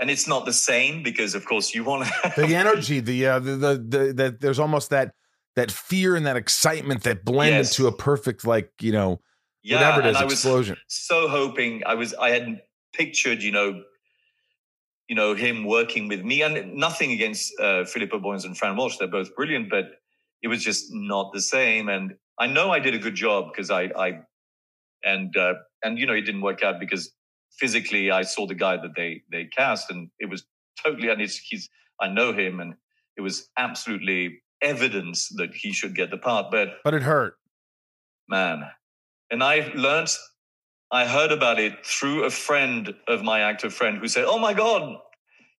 and 0.00 0.10
it's 0.10 0.26
not 0.26 0.46
the 0.46 0.52
same 0.52 1.02
because 1.02 1.34
of 1.34 1.44
course 1.44 1.74
you 1.74 1.84
want 1.84 2.06
to 2.06 2.32
the 2.36 2.54
energy, 2.56 3.00
the 3.00 3.26
uh, 3.26 3.38
the 3.38 3.56
the, 3.56 3.76
the 3.76 4.12
that 4.14 4.40
there's 4.40 4.58
almost 4.58 4.90
that 4.90 5.14
that 5.56 5.70
fear 5.70 6.16
and 6.16 6.26
that 6.26 6.36
excitement 6.36 7.02
that 7.04 7.24
blend 7.24 7.50
Yes. 7.54 7.78
into 7.78 7.86
a 7.88 7.92
perfect 7.92 8.46
like 8.46 8.70
you 8.80 8.92
know 8.92 9.20
whatever 9.68 10.00
it 10.00 10.06
and 10.06 10.16
I 10.16 10.24
was 10.24 10.34
explosion. 10.34 10.76
so 10.88 11.28
hoping 11.28 11.82
I 11.86 11.94
was 11.94 12.14
I 12.14 12.30
had 12.30 12.62
pictured, 12.94 13.42
you 13.42 13.52
know, 13.52 13.82
you 15.08 15.14
know, 15.16 15.34
him 15.34 15.64
working 15.64 16.08
with 16.08 16.24
me 16.24 16.42
and 16.42 16.74
nothing 16.74 17.12
against 17.12 17.52
uh 17.60 17.84
Philippa 17.84 18.18
Boyens 18.18 18.44
and 18.44 18.56
Fran 18.56 18.76
Walsh. 18.76 18.96
They're 18.98 19.08
both 19.08 19.34
brilliant, 19.36 19.68
but 19.70 19.86
it 20.42 20.48
was 20.48 20.64
just 20.64 20.86
not 20.92 21.32
the 21.32 21.40
same. 21.42 21.88
And 21.88 22.14
I 22.38 22.46
know 22.46 22.70
I 22.70 22.78
did 22.80 22.94
a 22.94 22.98
good 22.98 23.14
job 23.14 23.52
because 23.52 23.70
I 23.70 23.82
I 23.96 24.20
and 25.04 25.36
uh 25.36 25.54
and 25.84 25.98
you 25.98 26.06
know 26.06 26.14
it 26.14 26.22
didn't 26.22 26.42
work 26.42 26.62
out 26.62 26.80
because 26.80 27.12
physically 27.58 28.10
I 28.10 28.22
saw 28.22 28.46
the 28.46 28.54
guy 28.54 28.76
that 28.76 28.94
they 28.96 29.22
they 29.30 29.46
cast 29.46 29.90
and 29.90 30.10
it 30.18 30.30
was 30.30 30.44
totally 30.82 31.08
and 31.10 31.20
it's 31.20 31.36
he's 31.38 31.68
I 32.00 32.08
know 32.08 32.32
him 32.32 32.60
and 32.60 32.74
it 33.16 33.20
was 33.22 33.48
absolutely 33.58 34.42
evidence 34.62 35.28
that 35.36 35.54
he 35.54 35.72
should 35.72 35.94
get 35.94 36.10
the 36.10 36.18
part. 36.18 36.46
But 36.50 36.68
But 36.84 36.94
it 36.94 37.02
hurt. 37.02 37.36
man. 38.28 38.64
And 39.30 39.42
I 39.42 39.72
learned, 39.74 40.08
I 40.92 41.06
heard 41.06 41.32
about 41.32 41.58
it 41.60 41.84
through 41.86 42.24
a 42.24 42.30
friend 42.30 42.94
of 43.08 43.22
my 43.22 43.40
actor 43.40 43.70
friend 43.70 43.98
who 43.98 44.08
said, 44.08 44.24
Oh 44.26 44.38
my 44.38 44.54
God, 44.54 44.98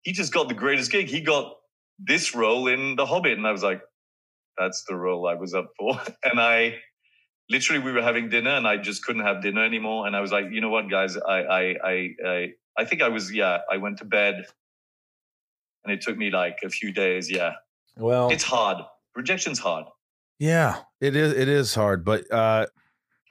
he 0.03 0.12
just 0.12 0.32
got 0.32 0.49
the 0.49 0.55
greatest 0.55 0.91
gig. 0.93 1.09
He 1.09 1.20
got 1.20 1.55
this 1.99 2.34
role 2.34 2.68
in 2.68 2.97
The 2.97 3.07
Hobbit. 3.07 3.38
And 3.38 3.47
I 3.47 3.53
was 3.53 3.62
like, 3.62 3.82
That's 4.59 4.84
the 4.88 4.97
role 4.97 5.26
I 5.28 5.34
was 5.34 5.55
up 5.55 5.70
for. 5.78 6.01
And 6.24 6.41
I 6.41 6.76
literally, 7.51 7.82
we 7.82 7.92
were 7.92 8.03
having 8.03 8.28
dinner 8.30 8.51
and 8.51 8.66
I 8.66 8.76
just 8.78 9.05
couldn't 9.05 9.22
have 9.24 9.42
dinner 9.42 9.64
anymore. 9.64 10.07
And 10.07 10.16
I 10.16 10.20
was 10.20 10.32
like, 10.32 10.46
You 10.51 10.61
know 10.61 10.70
what, 10.70 10.88
guys? 10.88 11.16
I, 11.16 11.42
I, 11.42 11.76
I, 11.84 12.11
I, 12.24 12.53
I 12.78 12.84
think 12.84 13.03
I 13.03 13.09
was, 13.09 13.32
yeah, 13.32 13.59
I 13.70 13.76
went 13.76 13.98
to 13.98 14.05
bed 14.05 14.46
and 15.84 15.92
it 15.92 16.01
took 16.01 16.16
me 16.16 16.30
like 16.30 16.59
a 16.64 16.68
few 16.70 16.92
days. 16.92 17.30
Yeah. 17.30 17.55
Well, 17.96 18.30
It's 18.30 18.44
hard. 18.44 18.78
Rejection's 19.16 19.59
hard. 19.59 19.86
yeah, 20.38 20.82
it 21.01 21.16
is. 21.16 21.32
It 21.34 21.48
is 21.48 21.74
hard, 21.74 22.05
but 22.05 22.30
uh, 22.32 22.66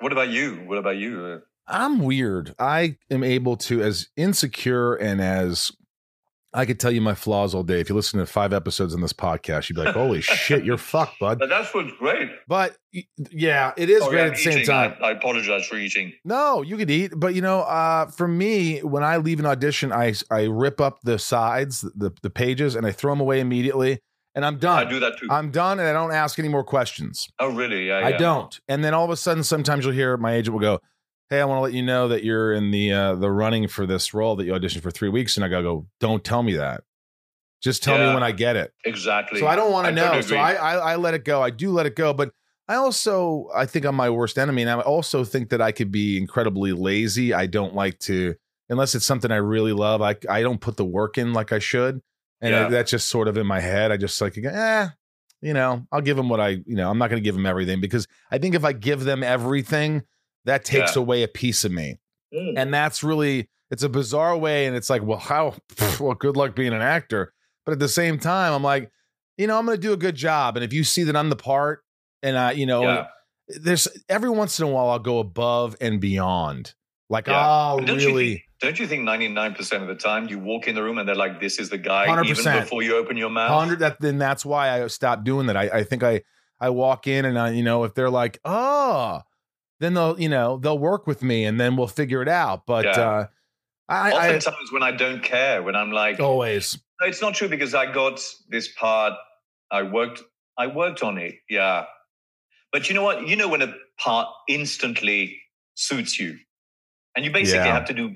What 0.01 0.11
about 0.11 0.29
you? 0.29 0.55
What 0.67 0.77
about 0.77 0.97
you? 0.97 1.41
I'm 1.67 1.99
weird. 1.99 2.53
I 2.59 2.97
am 3.11 3.23
able 3.23 3.55
to, 3.57 3.81
as 3.83 4.09
insecure 4.17 4.95
and 4.95 5.21
as 5.21 5.71
I 6.53 6.65
could 6.65 6.79
tell 6.79 6.91
you 6.91 7.01
my 7.01 7.13
flaws 7.13 7.53
all 7.53 7.61
day. 7.61 7.79
If 7.79 7.89
you 7.89 7.95
listen 7.95 8.19
to 8.19 8.25
five 8.25 8.53
episodes 8.53 8.95
in 8.95 9.01
this 9.01 9.13
podcast, 9.13 9.69
you'd 9.69 9.75
be 9.75 9.83
like, 9.83 9.93
"Holy 9.93 10.21
shit, 10.21 10.65
you're 10.65 10.77
fucked, 10.77 11.19
bud." 11.19 11.37
But 11.39 11.49
that's 11.49 11.73
what's 11.73 11.91
great. 11.99 12.29
But 12.47 12.75
yeah, 13.31 13.71
it 13.77 13.89
is 13.89 13.99
Sorry, 13.99 14.11
great 14.11 14.21
I'm 14.21 14.27
at 14.29 14.35
the 14.37 14.51
same 14.51 14.65
time. 14.65 14.95
I, 15.01 15.09
I 15.09 15.11
apologize 15.11 15.67
for 15.67 15.77
eating. 15.77 16.13
No, 16.25 16.63
you 16.63 16.77
could 16.77 16.89
eat, 16.89 17.13
but 17.15 17.35
you 17.35 17.41
know, 17.41 17.61
uh, 17.61 18.07
for 18.07 18.27
me, 18.27 18.79
when 18.79 19.03
I 19.03 19.17
leave 19.17 19.39
an 19.39 19.45
audition, 19.45 19.91
I 19.91 20.13
I 20.31 20.45
rip 20.45 20.81
up 20.81 20.99
the 21.03 21.19
sides, 21.19 21.81
the 21.81 22.11
the 22.23 22.31
pages, 22.31 22.75
and 22.75 22.85
I 22.85 22.91
throw 22.91 23.11
them 23.11 23.21
away 23.21 23.41
immediately, 23.41 23.99
and 24.33 24.43
I'm 24.43 24.57
done. 24.57 24.87
I 24.87 24.89
do 24.89 24.99
that 25.01 25.17
too. 25.19 25.27
I'm 25.29 25.51
done, 25.51 25.79
and 25.79 25.87
I 25.87 25.93
don't 25.93 26.11
ask 26.11 26.39
any 26.39 26.49
more 26.49 26.63
questions. 26.63 27.27
oh, 27.39 27.49
really? 27.53 27.87
Yeah, 27.87 27.97
I 27.97 28.09
yeah. 28.09 28.17
don't. 28.17 28.59
And 28.67 28.83
then 28.83 28.95
all 28.95 29.05
of 29.05 29.11
a 29.11 29.17
sudden, 29.17 29.43
sometimes 29.43 29.85
you'll 29.85 29.93
hear 29.93 30.17
my 30.17 30.33
agent 30.33 30.53
will 30.53 30.61
go, 30.61 30.79
"Hey, 31.29 31.39
I 31.41 31.45
want 31.45 31.57
to 31.59 31.61
let 31.61 31.73
you 31.73 31.83
know 31.83 32.07
that 32.09 32.23
you're 32.23 32.53
in 32.53 32.71
the 32.71 32.91
uh, 32.93 33.15
the 33.15 33.31
running 33.31 33.67
for 33.67 33.85
this 33.85 34.13
role 34.13 34.35
that 34.37 34.45
you 34.45 34.53
auditioned 34.53 34.81
for 34.81 34.91
three 34.91 35.09
weeks," 35.09 35.35
and 35.37 35.45
I 35.45 35.47
gotta 35.49 35.63
go, 35.63 35.87
"Don't 35.99 36.23
tell 36.23 36.43
me 36.43 36.53
that. 36.55 36.83
Just 37.61 37.83
tell 37.83 37.97
me 37.97 38.13
when 38.13 38.23
I 38.23 38.31
get 38.31 38.55
it." 38.55 38.73
Exactly. 38.85 39.39
So 39.41 39.47
I 39.47 39.55
don't 39.55 39.71
want 39.71 39.85
to 39.85 39.89
know. 39.95 40.21
so. 40.21 40.35
I, 40.37 40.53
I 40.53 40.73
I 40.93 40.95
let 40.95 41.13
it 41.13 41.25
go. 41.25 41.41
I 41.41 41.49
do 41.49 41.71
let 41.71 41.85
it 41.85 41.95
go, 41.95 42.13
but 42.13 42.31
I 42.67 42.75
also 42.75 43.49
I 43.53 43.65
think 43.65 43.85
I'm 43.85 43.95
my 43.95 44.09
worst 44.09 44.37
enemy, 44.37 44.61
and 44.61 44.71
I 44.71 44.79
also 44.81 45.23
think 45.23 45.49
that 45.49 45.61
I 45.61 45.71
could 45.71 45.91
be 45.91 46.17
incredibly 46.17 46.71
lazy. 46.71 47.33
I 47.33 47.47
don't 47.47 47.73
like 47.75 47.99
to 47.99 48.35
unless 48.69 48.95
it's 48.95 49.05
something 49.05 49.31
I 49.31 49.37
really 49.37 49.73
love. 49.73 50.01
I 50.01 50.15
I 50.29 50.41
don't 50.41 50.61
put 50.61 50.77
the 50.77 50.85
work 50.85 51.17
in 51.17 51.33
like 51.33 51.51
I 51.51 51.59
should, 51.59 52.01
and 52.41 52.53
I- 52.55 52.69
that's 52.69 52.91
just 52.91 53.09
sort 53.09 53.27
of 53.27 53.37
in 53.37 53.45
my 53.47 53.59
head. 53.59 53.91
I 53.91 53.97
just 53.97 54.21
like 54.21 54.37
eh, 54.37 54.87
you 55.41 55.53
know, 55.53 55.85
I'll 55.91 56.01
give 56.01 56.15
them 56.17 56.29
what 56.29 56.39
I 56.39 56.49
you 56.65 56.75
know. 56.75 56.89
I'm 56.89 56.97
not 56.97 57.09
going 57.09 57.21
to 57.21 57.25
give 57.27 57.35
them 57.35 57.45
everything 57.45 57.81
because 57.81 58.07
I 58.31 58.37
think 58.37 58.55
if 58.55 58.63
I 58.63 58.71
give 58.73 59.03
them 59.03 59.21
everything, 59.23 60.03
that 60.45 60.65
takes 60.65 60.95
Yeah. 60.95 61.01
away 61.01 61.23
a 61.23 61.27
piece 61.27 61.63
of 61.65 61.71
me, 61.71 61.99
Mm. 62.33 62.53
and 62.57 62.73
that's 62.73 63.03
really 63.03 63.49
it's 63.71 63.83
a 63.83 63.89
bizarre 63.89 64.35
way. 64.35 64.65
And 64.65 64.75
it's 64.75 64.89
like, 64.89 65.03
well, 65.03 65.19
how 65.19 65.55
well, 65.99 66.15
good 66.15 66.35
luck 66.35 66.55
being 66.55 66.73
an 66.73 66.81
actor. 66.81 67.33
But 67.65 67.73
at 67.73 67.79
the 67.79 67.87
same 67.89 68.17
time, 68.17 68.51
I'm 68.53 68.63
like, 68.63 68.89
you 69.37 69.45
know, 69.45 69.59
I'm 69.59 69.65
going 69.67 69.77
to 69.77 69.81
do 69.81 69.93
a 69.93 69.97
good 69.97 70.15
job. 70.15 70.57
And 70.57 70.63
if 70.63 70.73
you 70.73 70.83
see 70.83 71.03
that 71.03 71.15
I'm 71.15 71.29
the 71.29 71.35
part, 71.35 71.83
and 72.23 72.35
I, 72.35 72.53
you 72.53 72.65
know, 72.65 72.81
Yeah. 72.81 73.05
there's 73.47 73.87
every 74.09 74.29
once 74.31 74.59
in 74.59 74.65
a 74.65 74.69
while 74.69 74.89
I'll 74.89 74.97
go 74.99 75.19
above 75.19 75.75
and 75.79 76.01
beyond. 76.01 76.73
Like, 77.11 77.27
Yeah. 77.27 77.43
oh, 77.45 77.79
don't 77.79 77.99
You 77.99 78.07
really? 78.07 78.29
think, 78.33 78.43
don't 78.59 78.79
you 78.79 78.87
think 78.87 79.03
99% 79.03 79.83
of 79.83 79.87
the 79.87 79.93
time 79.95 80.27
you 80.27 80.39
walk 80.39 80.67
in 80.67 80.73
the 80.73 80.81
room 80.83 80.97
and 80.97 81.07
they're 81.07 81.15
like, 81.15 81.39
this 81.39 81.59
is 81.59 81.69
the 81.69 81.77
guy, 81.77 82.03
even 82.05 82.15
100%. 82.25 82.61
before 82.63 82.81
you 82.81 82.95
open 82.97 83.17
your 83.17 83.29
mouth? 83.29 83.51
Hundred. 83.51 83.79
That 83.79 84.01
then 84.01 84.17
that's 84.17 84.43
why 84.43 84.81
I 84.83 84.87
stopped 84.87 85.23
doing 85.25 85.45
that. 85.45 85.55
I, 85.57 85.69
I 85.69 85.83
think 85.83 86.01
I 86.03 86.21
I 86.59 86.69
walk 86.71 87.05
in 87.07 87.23
and 87.25 87.37
I, 87.39 87.51
you 87.51 87.63
know, 87.63 87.83
if 87.83 87.93
they're 87.93 88.09
like, 88.09 88.39
oh, 88.45 89.21
then 89.79 89.93
they'll, 89.93 90.19
you 90.19 90.29
know, 90.29 90.57
they'll 90.57 90.77
work 90.79 91.07
with 91.07 91.23
me 91.23 91.45
and 91.45 91.59
then 91.59 91.75
we'll 91.75 91.87
figure 91.87 92.21
it 92.21 92.27
out. 92.27 92.65
But 92.65 92.85
Yeah. 92.85 92.91
uh, 92.99 93.27
I, 93.87 94.11
I 94.11 94.35
Oftentimes 94.35 94.71
when 94.71 94.83
I 94.83 94.91
don't 94.91 95.23
care, 95.23 95.63
when 95.63 95.75
I'm 95.75 95.91
like, 95.91 96.19
always 96.19 96.77
No, 97.01 97.07
it's 97.07 97.21
not 97.21 97.33
true 97.33 97.47
because 97.49 97.73
I 97.73 97.91
got 97.91 98.21
this 98.49 98.67
part. 98.67 99.13
I 99.71 99.83
worked. 99.83 100.21
I 100.57 100.67
worked 100.67 101.01
on 101.03 101.17
it. 101.17 101.35
Yeah, 101.49 101.85
but 102.71 102.89
you 102.89 102.95
know 102.95 103.03
what? 103.03 103.27
You 103.27 103.35
know 103.35 103.47
when 103.47 103.61
a 103.61 103.73
part 103.97 104.27
instantly 104.47 105.39
suits 105.75 106.19
you, 106.19 106.37
and 107.15 107.23
you 107.25 107.31
basically 107.31 107.67
Yeah. 107.67 107.73
have 107.73 107.85
to 107.85 107.93
do 107.93 108.15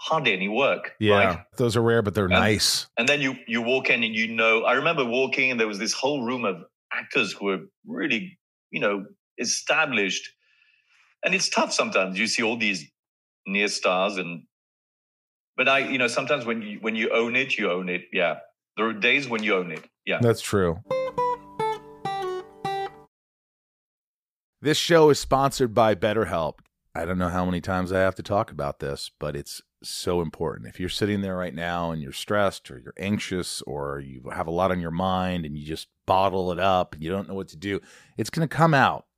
hardly 0.00 0.32
any 0.32 0.48
work. 0.48 0.94
yeah. 0.98 1.14
Right? 1.14 1.38
Those 1.56 1.76
are 1.76 1.82
rare, 1.82 2.02
but 2.02 2.14
they're 2.14 2.30
Yeah. 2.30 2.38
nice. 2.40 2.86
And 2.96 3.08
then 3.08 3.20
you 3.20 3.36
you 3.46 3.60
walk 3.62 3.90
in 3.90 4.02
and 4.02 4.14
you 4.14 4.26
know. 4.26 4.64
I 4.64 4.72
remember 4.72 5.04
walking 5.04 5.50
and 5.52 5.60
there 5.60 5.68
was 5.68 5.78
this 5.78 5.92
whole 5.92 6.24
room 6.24 6.44
of 6.44 6.64
actors 6.92 7.32
who 7.32 7.44
were 7.46 7.60
really 7.86 8.38
you 8.70 8.80
know 8.80 9.04
established, 9.38 10.28
and 11.24 11.34
it's 11.34 11.48
tough 11.48 11.72
sometimes. 11.72 12.18
You 12.18 12.26
see 12.26 12.42
all 12.42 12.56
these 12.56 12.90
near 13.46 13.68
stars 13.68 14.16
and. 14.16 14.44
But 15.54 15.68
I, 15.68 15.80
you 15.80 15.98
know, 15.98 16.08
sometimes 16.08 16.46
when 16.46 16.62
you 16.62 16.78
when 16.80 16.96
you 16.96 17.10
own 17.10 17.36
it, 17.36 17.58
you 17.58 17.70
own 17.70 17.90
it. 17.90 18.02
Yeah, 18.10 18.36
there 18.76 18.86
are 18.86 18.94
days 18.94 19.28
when 19.28 19.42
you 19.42 19.54
own 19.54 19.70
it. 19.70 19.84
Yeah. 20.06 20.18
That's 20.20 20.40
true. 20.40 20.78
This 24.62 24.78
show 24.78 25.10
is 25.10 25.18
sponsored 25.18 25.74
by 25.74 25.94
BetterHelp. 25.94 26.60
I 26.94 27.04
don't 27.04 27.18
know 27.18 27.28
how 27.28 27.44
many 27.44 27.60
times 27.60 27.92
I 27.92 28.00
have 28.00 28.14
to 28.16 28.22
talk 28.22 28.50
about 28.50 28.78
this, 28.78 29.10
but 29.18 29.34
it's 29.34 29.60
so 29.82 30.20
important. 30.20 30.68
If 30.68 30.78
you're 30.78 30.88
sitting 30.88 31.20
there 31.20 31.36
right 31.36 31.54
now 31.54 31.90
and 31.90 32.00
you're 32.00 32.12
stressed 32.12 32.70
or 32.70 32.78
you're 32.78 32.94
anxious 32.96 33.60
or 33.62 33.98
you 33.98 34.30
have 34.32 34.46
a 34.46 34.52
lot 34.52 34.70
on 34.70 34.80
your 34.80 34.90
mind 34.90 35.44
and 35.44 35.56
you 35.56 35.66
just 35.66 35.88
bottle 36.06 36.52
it 36.52 36.60
up 36.60 36.94
and 36.94 37.02
you 37.02 37.10
don't 37.10 37.28
know 37.28 37.34
what 37.34 37.48
to 37.48 37.56
do, 37.56 37.80
it's 38.16 38.30
going 38.30 38.46
to 38.46 38.54
come 38.54 38.72
out 38.72 39.06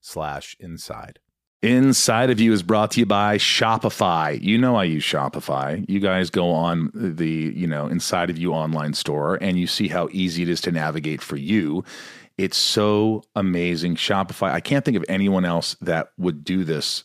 slash 0.00 0.56
inside. 0.60 1.18
Inside 1.62 2.30
of 2.30 2.40
You 2.40 2.54
is 2.54 2.62
brought 2.62 2.92
to 2.92 3.00
you 3.00 3.06
by 3.06 3.36
Shopify. 3.36 4.40
You 4.40 4.56
know 4.56 4.76
I 4.76 4.84
use 4.84 5.04
Shopify. 5.04 5.84
You 5.88 6.00
guys 6.00 6.30
go 6.30 6.50
on 6.50 6.90
the, 6.94 7.52
you 7.54 7.66
know, 7.66 7.86
Inside 7.86 8.30
of 8.30 8.38
You 8.38 8.54
online 8.54 8.94
store 8.94 9.36
and 9.42 9.58
you 9.58 9.66
see 9.66 9.88
how 9.88 10.08
easy 10.10 10.42
it 10.42 10.48
is 10.48 10.62
to 10.62 10.72
navigate 10.72 11.20
for 11.20 11.36
you. 11.36 11.84
It's 12.38 12.56
so 12.56 13.24
amazing. 13.36 13.96
Shopify, 13.96 14.50
I 14.50 14.60
can't 14.60 14.86
think 14.86 14.96
of 14.96 15.04
anyone 15.06 15.44
else 15.44 15.76
that 15.82 16.12
would 16.16 16.44
do 16.44 16.64
this 16.64 17.04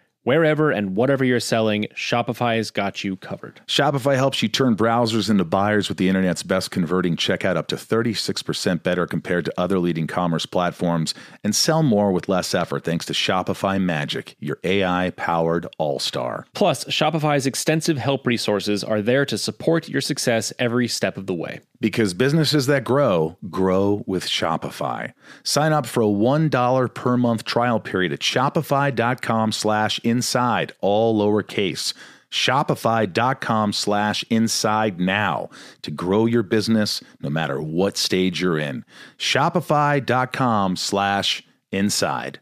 Wherever 0.23 0.69
and 0.69 0.95
whatever 0.95 1.25
you're 1.25 1.39
selling, 1.39 1.87
Shopify's 1.95 2.69
got 2.69 3.03
you 3.03 3.15
covered. 3.15 3.59
Shopify 3.65 4.15
helps 4.15 4.43
you 4.43 4.49
turn 4.49 4.75
browsers 4.75 5.31
into 5.31 5.43
buyers 5.43 5.89
with 5.89 5.97
the 5.97 6.09
internet's 6.09 6.43
best 6.43 6.69
converting 6.69 7.15
checkout 7.15 7.55
up 7.55 7.65
to 7.69 7.75
36% 7.75 8.83
better 8.83 9.07
compared 9.07 9.45
to 9.45 9.53
other 9.57 9.79
leading 9.79 10.05
commerce 10.05 10.45
platforms 10.45 11.15
and 11.43 11.55
sell 11.55 11.81
more 11.81 12.11
with 12.11 12.29
less 12.29 12.53
effort 12.53 12.83
thanks 12.83 13.05
to 13.05 13.13
Shopify 13.13 13.81
Magic, 13.81 14.35
your 14.39 14.59
AI 14.63 15.11
powered 15.15 15.65
all 15.79 15.97
star. 15.97 16.45
Plus, 16.53 16.83
Shopify's 16.85 17.47
extensive 17.47 17.97
help 17.97 18.27
resources 18.27 18.83
are 18.83 19.01
there 19.01 19.25
to 19.25 19.39
support 19.39 19.89
your 19.89 20.01
success 20.01 20.53
every 20.59 20.87
step 20.87 21.17
of 21.17 21.25
the 21.25 21.33
way. 21.33 21.61
Because 21.79 22.13
businesses 22.13 22.67
that 22.67 22.83
grow, 22.83 23.37
grow 23.49 24.03
with 24.05 24.27
Shopify. 24.27 25.13
Sign 25.43 25.73
up 25.73 25.87
for 25.87 26.03
a 26.03 26.05
$1 26.05 26.93
per 26.93 27.17
month 27.17 27.43
trial 27.43 27.79
period 27.79 28.13
at 28.13 28.19
shopify.com 28.19 29.51
slash 29.51 29.99
inside, 30.11 30.73
all 30.81 31.19
lowercase. 31.19 31.93
Shopify.com 32.29 33.73
slash 33.73 34.23
inside 34.29 34.99
now 34.99 35.49
to 35.81 35.91
grow 35.91 36.25
your 36.25 36.43
business 36.43 37.01
no 37.19 37.29
matter 37.29 37.61
what 37.61 37.97
stage 37.97 38.41
you're 38.41 38.59
in. 38.59 38.85
Shopify.com 39.17 40.75
slash 40.77 41.43
inside. 41.71 42.39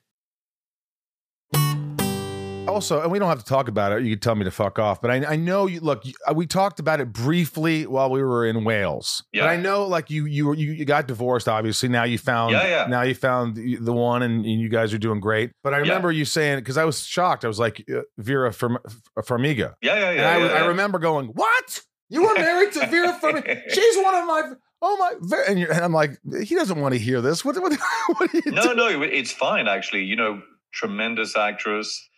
Also, 2.70 3.02
and 3.02 3.12
we 3.12 3.20
don't 3.20 3.30
have 3.30 3.40
to 3.40 3.46
talk 3.46 3.68
about 3.68 3.92
it. 3.92 4.04
You 4.04 4.16
can 4.16 4.20
tell 4.20 4.36
me 4.36 4.44
to 4.44 4.52
fuck 4.52 4.80
off, 4.80 5.02
but 5.02 5.12
I, 5.12 5.26
I 5.26 5.36
know 5.36 5.68
you. 5.68 5.80
Look, 5.80 6.06
you, 6.06 6.14
uh, 6.28 6.34
we 6.34 6.46
talked 6.46 6.80
about 6.80 7.00
it 7.00 7.12
briefly 7.12 7.86
while 7.86 8.10
we 8.10 8.22
were 8.24 8.46
in 8.46 8.64
Wales. 8.64 9.24
Yeah. 9.34 9.44
But 9.44 9.50
I 9.50 9.58
know, 9.58 9.86
like 9.86 10.10
you, 10.10 10.26
you, 10.26 10.54
you, 10.54 10.72
you 10.72 10.86
got 10.86 11.08
divorced. 11.08 11.48
Obviously, 11.48 11.90
now 11.90 12.04
you 12.04 12.18
found. 12.18 12.52
Yeah, 12.52 12.68
yeah. 12.68 12.86
Now 12.88 13.02
you 13.02 13.16
found 13.16 13.56
the 13.56 13.94
one, 13.94 14.22
and, 14.22 14.46
and 14.46 14.60
you 14.60 14.70
guys 14.70 14.94
are 14.94 14.98
doing 14.98 15.20
great. 15.20 15.52
But 15.64 15.74
I 15.74 15.78
remember 15.78 16.12
you 16.12 16.26
saying 16.26 16.60
because 16.60 16.78
I 16.78 16.86
was 16.86 17.04
shocked. 17.06 17.46
I 17.46 17.48
was 17.48 17.60
like 17.60 17.84
uh, 17.94 18.02
Vera 18.18 18.52
Farm- 18.54 18.80
Farmiga. 19.20 19.76
Yeah, 19.82 19.96
yeah, 19.96 20.00
yeah. 20.00 20.10
And 20.10 20.44
I, 20.44 20.48
yeah, 20.48 20.64
I 20.64 20.68
remember 20.68 21.00
going, 21.00 21.28
"What? 21.28 21.82
You 22.10 22.24
were 22.24 22.34
married 22.34 22.72
to 22.74 22.88
Vera 22.88 23.20
Farmiga? 23.22 23.62
She's 23.70 23.98
one 23.98 24.16
of 24.16 24.26
my 24.26 24.52
oh 24.82 24.98
my." 24.98 25.42
And, 25.48 25.60
you're, 25.60 25.72
and 25.72 25.84
I'm 25.84 25.94
like, 25.94 26.18
he 26.44 26.56
doesn't 26.56 26.80
want 26.80 26.94
to 26.94 27.00
hear 27.00 27.22
this. 27.22 27.44
What? 27.44 27.56
What? 27.62 27.74
what 28.18 28.34
no, 28.46 28.64
doing? 28.64 28.78
no, 28.78 29.02
it's 29.02 29.32
fine 29.32 29.68
actually. 29.68 30.04
You 30.04 30.16
know, 30.16 30.42
tremendous 30.72 31.36
actress. 31.36 32.09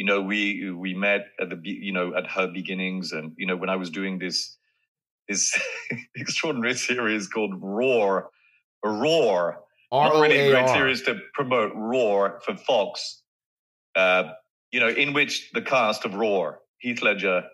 You 0.00 0.06
know, 0.06 0.22
we 0.22 0.70
we 0.70 0.94
met 0.94 1.26
at 1.38 1.50
the 1.50 1.60
you 1.62 1.92
know 1.92 2.14
at 2.16 2.26
her 2.26 2.46
beginnings, 2.46 3.12
and 3.12 3.34
you 3.36 3.46
know 3.46 3.54
when 3.54 3.68
I 3.68 3.76
was 3.76 3.90
doing 3.90 4.18
this 4.18 4.56
this 5.28 5.60
extraordinary 6.16 6.72
series 6.72 7.28
called 7.28 7.52
Roar, 7.60 8.30
Roar, 8.82 9.58
not 9.92 10.14
really 10.14 10.38
a 10.38 10.50
great 10.52 10.70
series 10.70 11.02
to 11.02 11.20
promote 11.34 11.72
Roar 11.74 12.40
for 12.46 12.56
Fox. 12.56 13.20
Uh, 13.94 14.30
you 14.72 14.80
know, 14.80 14.88
in 14.88 15.12
which 15.12 15.50
the 15.52 15.60
cast 15.60 16.06
of 16.06 16.14
Roar, 16.14 16.60
Heath 16.78 17.02
Ledger, 17.02 17.44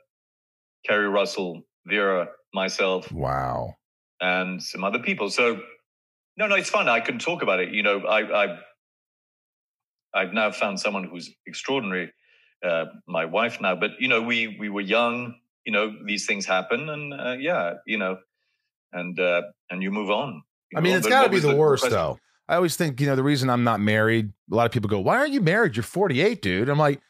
Keri 0.86 1.08
Russell, 1.08 1.62
Vera, 1.84 2.28
myself, 2.54 3.10
Wow. 3.10 3.74
and 4.20 4.62
some 4.62 4.84
other 4.84 5.00
people. 5.00 5.30
So 5.30 5.58
no, 6.36 6.46
no, 6.46 6.54
it's 6.54 6.70
fun. 6.70 6.88
I 6.88 7.00
can 7.00 7.18
talk 7.18 7.42
about 7.42 7.58
it. 7.58 7.70
You 7.72 7.82
know, 7.82 8.06
I, 8.06 8.44
I 8.44 8.58
I've 10.14 10.32
now 10.32 10.52
found 10.52 10.78
someone 10.78 11.02
who's 11.02 11.28
extraordinary, 11.46 12.12
uh, 12.64 12.86
my 13.06 13.24
wife 13.24 13.60
now. 13.60 13.74
But 13.74 13.92
you 14.00 14.08
know, 14.08 14.22
we 14.22 14.56
we 14.58 14.68
were 14.68 14.80
young. 14.80 15.36
You 15.64 15.72
know, 15.72 15.92
these 16.06 16.26
things 16.26 16.46
happen, 16.46 16.88
and 16.88 17.12
uh, 17.12 17.36
yeah, 17.38 17.74
you 17.86 17.98
know, 17.98 18.18
and 18.92 19.18
uh, 19.18 19.42
and 19.70 19.82
you 19.82 19.90
move 19.90 20.10
on. 20.10 20.42
You 20.70 20.78
I 20.78 20.80
mean, 20.80 20.96
it's 20.96 21.06
got 21.08 21.24
to 21.24 21.28
be 21.28 21.36
was 21.36 21.42
the 21.42 21.56
worst, 21.56 21.82
question? 21.82 21.98
though. 21.98 22.18
I 22.48 22.54
always 22.54 22.76
think, 22.76 23.00
you 23.00 23.08
know, 23.08 23.16
the 23.16 23.24
reason 23.24 23.50
I'm 23.50 23.64
not 23.64 23.80
married, 23.80 24.32
a 24.52 24.54
lot 24.54 24.66
of 24.66 24.72
people 24.72 24.88
go, 24.88 25.00
Why 25.00 25.16
aren't 25.18 25.32
you 25.32 25.40
married? 25.40 25.74
You're 25.74 25.82
48, 25.82 26.40
dude. 26.40 26.68
I'm 26.68 26.78
like, 26.78 27.00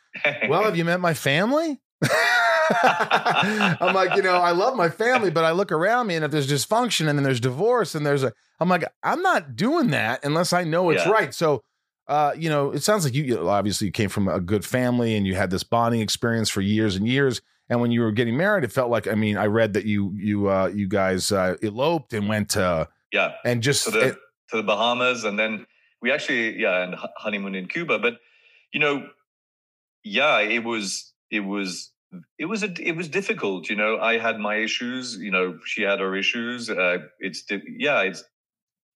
Well, 0.48 0.64
have 0.64 0.76
you 0.76 0.84
met 0.86 0.98
my 0.98 1.12
family? 1.12 1.78
I'm 2.70 3.94
like, 3.94 4.16
you 4.16 4.22
know, 4.22 4.36
I 4.36 4.52
love 4.52 4.76
my 4.76 4.88
family, 4.88 5.30
but 5.30 5.44
I 5.44 5.52
look 5.52 5.72
around 5.72 6.06
me 6.06 6.14
and 6.16 6.24
if 6.24 6.30
there's 6.30 6.50
dysfunction 6.50 7.08
and 7.08 7.18
then 7.18 7.22
there's 7.22 7.40
divorce 7.40 7.94
and 7.94 8.04
there's 8.04 8.22
a, 8.22 8.32
I'm 8.60 8.68
like, 8.68 8.84
I'm 9.02 9.22
not 9.22 9.56
doing 9.56 9.88
that 9.90 10.24
unless 10.24 10.52
I 10.52 10.64
know 10.64 10.90
it's 10.90 11.04
Yeah. 11.04 11.12
right. 11.12 11.34
So, 11.34 11.62
uh, 12.08 12.32
you 12.36 12.48
know, 12.48 12.70
it 12.70 12.82
sounds 12.82 13.04
like 13.04 13.14
you, 13.14 13.24
you 13.24 13.48
obviously 13.48 13.86
you 13.86 13.92
came 13.92 14.08
from 14.08 14.28
a 14.28 14.40
good 14.40 14.64
family 14.64 15.16
and 15.16 15.26
you 15.26 15.34
had 15.34 15.50
this 15.50 15.62
bonding 15.62 16.00
experience 16.00 16.48
for 16.48 16.60
years 16.60 16.96
and 16.96 17.06
years. 17.06 17.40
And 17.68 17.80
when 17.80 17.90
you 17.90 18.02
were 18.02 18.12
getting 18.12 18.36
married, 18.36 18.62
it 18.62 18.70
felt 18.70 18.90
like, 18.90 19.08
I 19.08 19.14
mean, 19.14 19.36
I 19.36 19.46
read 19.46 19.72
that 19.72 19.86
you, 19.86 20.12
you, 20.14 20.48
uh, 20.48 20.70
you 20.72 20.86
guys, 20.86 21.32
uh, 21.32 21.56
eloped 21.62 22.12
and 22.12 22.28
went 22.28 22.50
to, 22.50 22.88
yeah, 23.12 23.32
and 23.44 23.62
just, 23.62 23.84
to 23.84 23.90
the 23.90 24.18
to 24.50 24.56
the 24.56 24.62
Bahamas, 24.62 25.24
and 25.24 25.38
then 25.38 25.66
we 26.02 26.12
actually 26.12 26.60
yeah, 26.60 26.82
and 26.82 26.94
honeymoon 27.16 27.54
in 27.54 27.68
Cuba. 27.68 27.98
But 27.98 28.18
you 28.72 28.80
know, 28.80 29.08
yeah, 30.04 30.40
it 30.40 30.64
was 30.64 31.12
it 31.30 31.40
was 31.40 31.92
it 32.38 32.46
was 32.46 32.62
a, 32.62 32.72
it 32.80 32.96
was 32.96 33.08
difficult. 33.08 33.68
You 33.68 33.76
know, 33.76 33.98
I 33.98 34.18
had 34.18 34.38
my 34.38 34.56
issues. 34.56 35.16
You 35.16 35.30
know, 35.30 35.58
she 35.64 35.82
had 35.82 36.00
her 36.00 36.14
issues. 36.14 36.70
Uh, 36.70 36.98
it's 37.18 37.44
yeah, 37.78 38.02
it's 38.02 38.24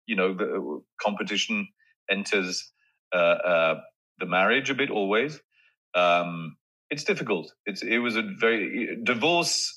you 0.06 0.16
know 0.16 0.34
the 0.34 0.82
competition 1.00 1.68
enters 2.10 2.70
uh, 3.12 3.16
uh, 3.16 3.80
the 4.18 4.26
marriage 4.26 4.70
a 4.70 4.74
bit 4.74 4.90
always. 4.90 5.40
Um, 5.94 6.56
it's 6.90 7.04
difficult. 7.04 7.52
It's 7.66 7.82
it 7.82 7.98
was 7.98 8.16
a 8.16 8.22
very 8.38 8.98
divorce 9.02 9.76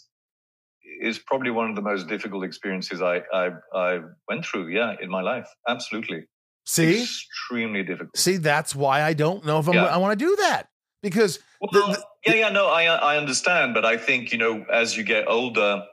is 1.01 1.19
probably 1.19 1.51
one 1.51 1.69
of 1.69 1.75
the 1.75 1.81
most 1.81 2.07
difficult 2.07 2.43
experiences 2.43 3.01
I 3.01 3.21
I, 3.33 3.49
I 3.73 3.99
went 4.27 4.45
through. 4.45 4.67
Yeah, 4.69 4.95
in 5.01 5.09
my 5.09 5.21
life, 5.21 5.47
absolutely. 5.67 6.25
See, 6.65 7.01
extremely 7.01 7.83
difficult. 7.83 8.17
See, 8.17 8.37
that's 8.37 8.73
why 8.73 9.03
I 9.03 9.13
don't 9.13 9.45
know 9.45 9.59
if 9.59 9.67
I'm, 9.67 9.75
yeah. 9.75 9.85
I 9.85 9.97
want 9.97 10.17
to 10.17 10.25
do 10.25 10.35
that 10.37 10.69
because 11.01 11.39
well, 11.59 11.69
the, 11.71 11.93
the, 11.93 12.03
yeah, 12.31 12.47
yeah, 12.47 12.49
no, 12.49 12.67
I 12.67 12.85
I 12.85 13.17
understand, 13.17 13.73
but 13.73 13.85
I 13.85 13.97
think 13.97 14.31
you 14.31 14.37
know 14.37 14.65
as 14.71 14.95
you 14.95 15.03
get 15.03 15.27
older, 15.27 15.83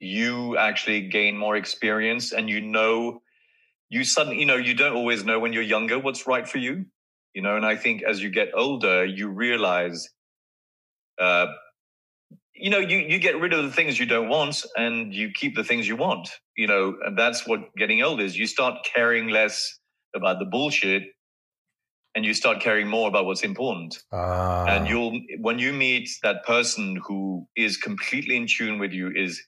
you 0.00 0.56
actually 0.56 1.08
gain 1.08 1.36
more 1.36 1.56
experience, 1.56 2.32
and 2.32 2.48
you 2.48 2.60
know, 2.60 3.20
you 3.92 4.04
suddenly 4.04 4.38
you 4.40 4.46
know 4.46 4.56
you 4.56 4.72
don't 4.72 4.96
always 4.96 5.22
know 5.22 5.38
when 5.38 5.52
you're 5.52 5.62
younger 5.62 5.98
what's 5.98 6.26
right 6.26 6.48
for 6.48 6.56
you, 6.56 6.86
you 7.34 7.42
know, 7.42 7.56
and 7.56 7.66
I 7.66 7.76
think 7.76 8.02
as 8.02 8.22
you 8.22 8.30
get 8.30 8.48
older, 8.54 9.04
you 9.04 9.28
realize. 9.28 10.08
Uh, 11.20 11.46
you 12.54 12.70
know 12.70 12.78
you 12.78 12.98
you 12.98 13.18
get 13.18 13.38
rid 13.38 13.52
of 13.52 13.64
the 13.64 13.70
things 13.70 13.98
you 13.98 14.06
don't 14.06 14.28
want 14.28 14.64
and 14.76 15.12
you 15.12 15.30
keep 15.30 15.56
the 15.56 15.64
things 15.64 15.88
you 15.88 15.96
want 15.96 16.28
you 16.56 16.66
know 16.66 16.94
and 17.04 17.18
that's 17.18 17.46
what 17.46 17.60
getting 17.76 18.02
old 18.02 18.20
is 18.20 18.36
you 18.36 18.46
start 18.46 18.74
caring 18.94 19.28
less 19.28 19.78
about 20.14 20.38
the 20.38 20.44
bullshit 20.44 21.02
and 22.14 22.24
you 22.24 22.34
start 22.34 22.60
caring 22.60 22.86
more 22.86 23.08
about 23.08 23.24
what's 23.24 23.42
important 23.42 24.02
uh. 24.12 24.64
and 24.68 24.86
you'll 24.86 25.18
when 25.40 25.58
you 25.58 25.72
meet 25.72 26.08
that 26.22 26.44
person 26.44 27.00
who 27.06 27.46
is 27.56 27.76
completely 27.76 28.36
in 28.36 28.46
tune 28.46 28.78
with 28.78 28.92
you 28.92 29.10
is 29.14 29.42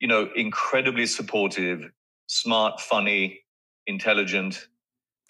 you 0.00 0.08
know 0.08 0.28
incredibly 0.34 1.06
supportive 1.06 1.88
smart 2.26 2.80
funny 2.80 3.43
intelligent 3.86 4.68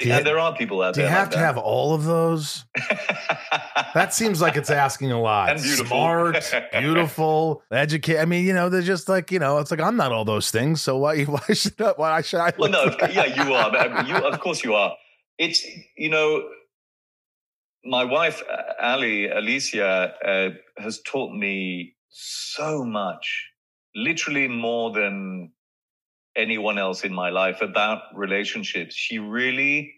yeah, 0.02 0.20
there 0.20 0.38
are 0.40 0.54
people 0.56 0.82
out 0.82 0.94
do 0.94 1.02
there. 1.02 1.08
Do 1.08 1.12
you 1.12 1.16
have 1.16 1.26
like 1.26 1.32
to 1.32 1.38
that. 1.38 1.44
have 1.44 1.58
all 1.58 1.94
of 1.94 2.04
those? 2.04 2.64
that 3.94 4.12
seems 4.12 4.40
like 4.40 4.56
it's 4.56 4.70
asking 4.70 5.12
a 5.12 5.20
lot. 5.20 5.50
And 5.50 5.62
beautiful. 5.62 5.86
Smart, 5.86 6.52
beautiful, 6.72 7.62
educate. 7.70 8.18
I 8.18 8.24
mean, 8.24 8.44
you 8.44 8.54
know, 8.54 8.68
they're 8.68 8.82
just 8.82 9.08
like 9.08 9.30
you 9.30 9.38
know, 9.38 9.58
it's 9.58 9.70
like 9.70 9.80
I'm 9.80 9.96
not 9.96 10.10
all 10.10 10.24
those 10.24 10.50
things. 10.50 10.82
So 10.82 10.96
why? 10.98 11.22
Why 11.24 11.54
should 11.54 11.80
I? 11.80 11.92
Why 11.96 12.20
should 12.22 12.40
I? 12.40 12.52
Well, 12.58 12.70
no, 12.70 12.96
yeah, 13.10 13.44
you 13.44 13.54
are. 13.54 13.70
But 13.70 14.08
you, 14.08 14.16
of 14.16 14.40
course, 14.40 14.64
you 14.64 14.74
are. 14.74 14.94
It's 15.38 15.64
you 15.96 16.10
know, 16.10 16.42
my 17.84 18.04
wife 18.04 18.42
Ali 18.82 19.28
Alicia 19.28 20.14
uh, 20.26 20.82
has 20.82 21.00
taught 21.02 21.32
me 21.32 21.94
so 22.08 22.84
much, 22.84 23.48
literally 23.94 24.48
more 24.48 24.90
than 24.92 25.52
anyone 26.36 26.78
else 26.78 27.04
in 27.04 27.14
my 27.14 27.30
life 27.30 27.60
about 27.60 28.02
relationships. 28.14 28.94
She 28.94 29.18
really 29.18 29.94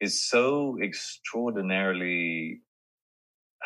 is 0.00 0.28
so 0.28 0.78
extraordinarily. 0.82 2.60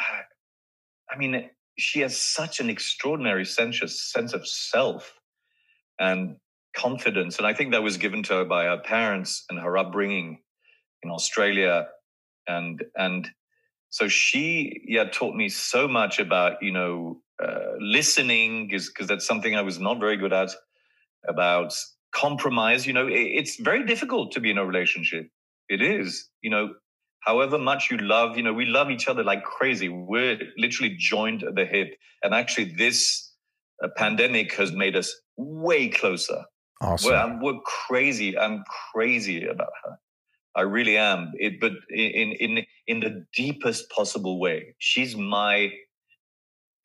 I 1.12 1.16
mean, 1.16 1.50
she 1.78 2.00
has 2.00 2.16
such 2.16 2.60
an 2.60 2.70
extraordinary 2.70 3.44
sense 3.44 3.82
of, 3.82 3.90
sense 3.90 4.32
of 4.32 4.46
self 4.46 5.14
and 5.98 6.36
confidence. 6.76 7.38
And 7.38 7.46
I 7.46 7.52
think 7.52 7.72
that 7.72 7.82
was 7.82 7.96
given 7.96 8.22
to 8.24 8.34
her 8.34 8.44
by 8.44 8.64
her 8.64 8.78
parents 8.78 9.44
and 9.50 9.58
her 9.58 9.76
upbringing 9.76 10.38
in 11.02 11.10
Australia. 11.10 11.88
And, 12.46 12.84
and 12.96 13.28
so 13.88 14.06
she, 14.08 14.82
yeah, 14.86 15.04
taught 15.04 15.34
me 15.34 15.48
so 15.48 15.88
much 15.88 16.20
about, 16.20 16.62
you 16.62 16.72
know, 16.72 17.22
uh, 17.42 17.72
listening 17.80 18.68
because 18.68 19.08
that's 19.08 19.26
something 19.26 19.56
I 19.56 19.62
was 19.62 19.80
not 19.80 19.98
very 19.98 20.16
good 20.16 20.32
at 20.32 20.50
about 21.28 21.74
compromise. 22.12 22.86
You 22.86 22.92
know, 22.92 23.08
it's 23.08 23.56
very 23.56 23.84
difficult 23.86 24.32
to 24.32 24.40
be 24.40 24.50
in 24.50 24.58
a 24.58 24.64
relationship. 24.64 25.28
It 25.68 25.82
is, 25.82 26.28
you 26.42 26.50
know, 26.50 26.74
however 27.20 27.58
much 27.58 27.90
you 27.90 27.98
love, 27.98 28.36
you 28.36 28.42
know, 28.42 28.52
we 28.52 28.66
love 28.66 28.90
each 28.90 29.08
other 29.08 29.22
like 29.22 29.44
crazy. 29.44 29.88
We're 29.88 30.38
literally 30.56 30.96
joined 30.98 31.42
at 31.42 31.54
the 31.54 31.64
hip. 31.64 31.94
And 32.22 32.34
actually, 32.34 32.74
this 32.76 33.32
uh, 33.82 33.88
pandemic 33.96 34.54
has 34.54 34.72
made 34.72 34.96
us 34.96 35.14
way 35.36 35.88
closer. 35.88 36.44
Awesome. 36.80 37.40
We're, 37.40 37.54
we're 37.54 37.60
crazy. 37.60 38.38
I'm 38.38 38.64
crazy 38.92 39.46
about 39.46 39.72
her. 39.84 39.98
I 40.56 40.62
really 40.62 40.96
am. 40.96 41.32
It, 41.34 41.60
but 41.60 41.72
in 41.90 42.32
in 42.32 42.64
in 42.86 43.00
the 43.00 43.24
deepest 43.34 43.88
possible 43.90 44.40
way. 44.40 44.74
She's 44.78 45.16
my 45.16 45.70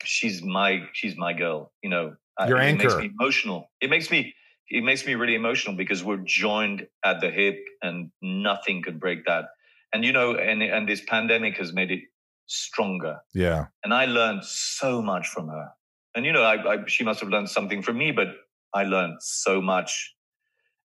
she's 0.04 0.42
my 0.42 0.82
she's 0.92 1.16
my 1.16 1.32
girl. 1.32 1.72
You 1.82 1.90
know, 1.90 2.16
Uh, 2.40 2.46
your 2.46 2.58
it 2.58 2.64
anchor. 2.64 2.88
makes 2.88 2.96
me 2.96 3.10
emotional. 3.18 3.70
It 3.80 3.90
makes 3.90 4.10
me 4.10 4.34
it 4.68 4.82
makes 4.82 5.06
me 5.06 5.14
really 5.14 5.34
emotional 5.34 5.76
because 5.76 6.02
we're 6.02 6.22
joined 6.24 6.86
at 7.04 7.20
the 7.20 7.30
hip 7.30 7.58
and 7.82 8.10
nothing 8.20 8.82
could 8.82 8.98
break 8.98 9.24
that. 9.26 9.46
And 9.92 10.04
you 10.04 10.12
know, 10.12 10.34
and 10.34 10.62
and 10.62 10.88
this 10.88 11.02
pandemic 11.06 11.56
has 11.58 11.72
made 11.72 11.90
it 11.90 12.00
stronger. 12.46 13.18
Yeah. 13.34 13.66
And 13.84 13.94
I 13.94 14.06
learned 14.06 14.44
so 14.44 15.02
much 15.02 15.28
from 15.28 15.48
her. 15.48 15.70
And 16.14 16.24
you 16.24 16.32
know, 16.32 16.42
I, 16.42 16.74
I 16.74 16.86
she 16.86 17.04
must 17.04 17.20
have 17.20 17.28
learned 17.28 17.50
something 17.50 17.82
from 17.82 17.98
me, 17.98 18.10
but 18.12 18.28
I 18.74 18.84
learned 18.84 19.18
so 19.20 19.60
much, 19.60 20.14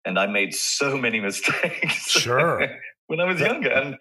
and 0.05 0.19
I 0.19 0.27
made 0.27 0.55
so 0.55 0.97
many 0.97 1.21
mistakes. 1.29 2.11
Sure. 2.11 2.69
when 3.07 3.21
I 3.21 3.25
was 3.25 3.41
younger, 3.41 3.71
and 3.71 3.97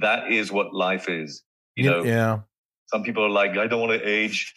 that 0.00 0.30
is 0.30 0.52
what 0.52 0.74
life 0.74 1.08
is. 1.08 1.42
You 1.74 1.90
know. 1.90 2.04
Yeah. 2.04 2.40
Some 2.86 3.02
people 3.02 3.22
are 3.22 3.30
like, 3.30 3.58
I 3.58 3.66
don't 3.66 3.80
want 3.80 4.00
to 4.00 4.08
age 4.08 4.54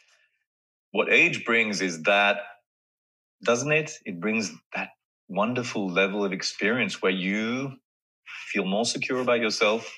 what 0.92 1.12
age 1.12 1.46
brings 1.46 1.82
is 1.82 2.04
that, 2.04 2.38
doesn't 3.44 3.72
it? 3.72 3.92
It 4.06 4.20
brings 4.20 4.52
that 4.76 4.90
wonderful 5.28 5.90
level 5.90 6.26
of 6.26 6.34
experience 6.34 7.02
where 7.02 7.12
you 7.12 7.74
feel 8.48 8.66
more 8.66 8.86
secure 8.86 9.22
about 9.22 9.40
yourself 9.40 9.90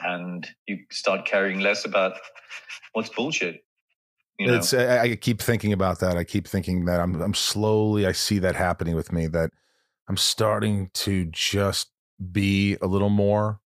and 0.00 0.46
you 0.66 0.78
start 0.90 1.26
caring 1.26 1.60
less 1.60 1.84
about 1.84 2.14
what's 2.92 3.08
bullshit. 3.08 3.64
You 4.38 4.48
know? 4.48 4.54
It's 4.56 4.74
I, 4.74 5.00
I 5.00 5.16
keep 5.16 5.40
thinking 5.40 5.72
about 5.72 6.00
that. 6.00 6.16
I 6.16 6.24
keep 6.24 6.46
thinking 6.46 6.84
that 6.84 7.00
I'm 7.00 7.20
I'm 7.20 7.34
slowly 7.34 8.06
I 8.06 8.12
see 8.12 8.38
that 8.40 8.54
happening 8.54 8.94
with 8.94 9.12
me 9.12 9.26
that 9.28 9.50
I'm 10.08 10.16
starting 10.16 10.90
to 10.94 11.24
just 11.26 11.90
be 12.32 12.76
a 12.82 12.86
little 12.86 13.10
more. 13.10 13.60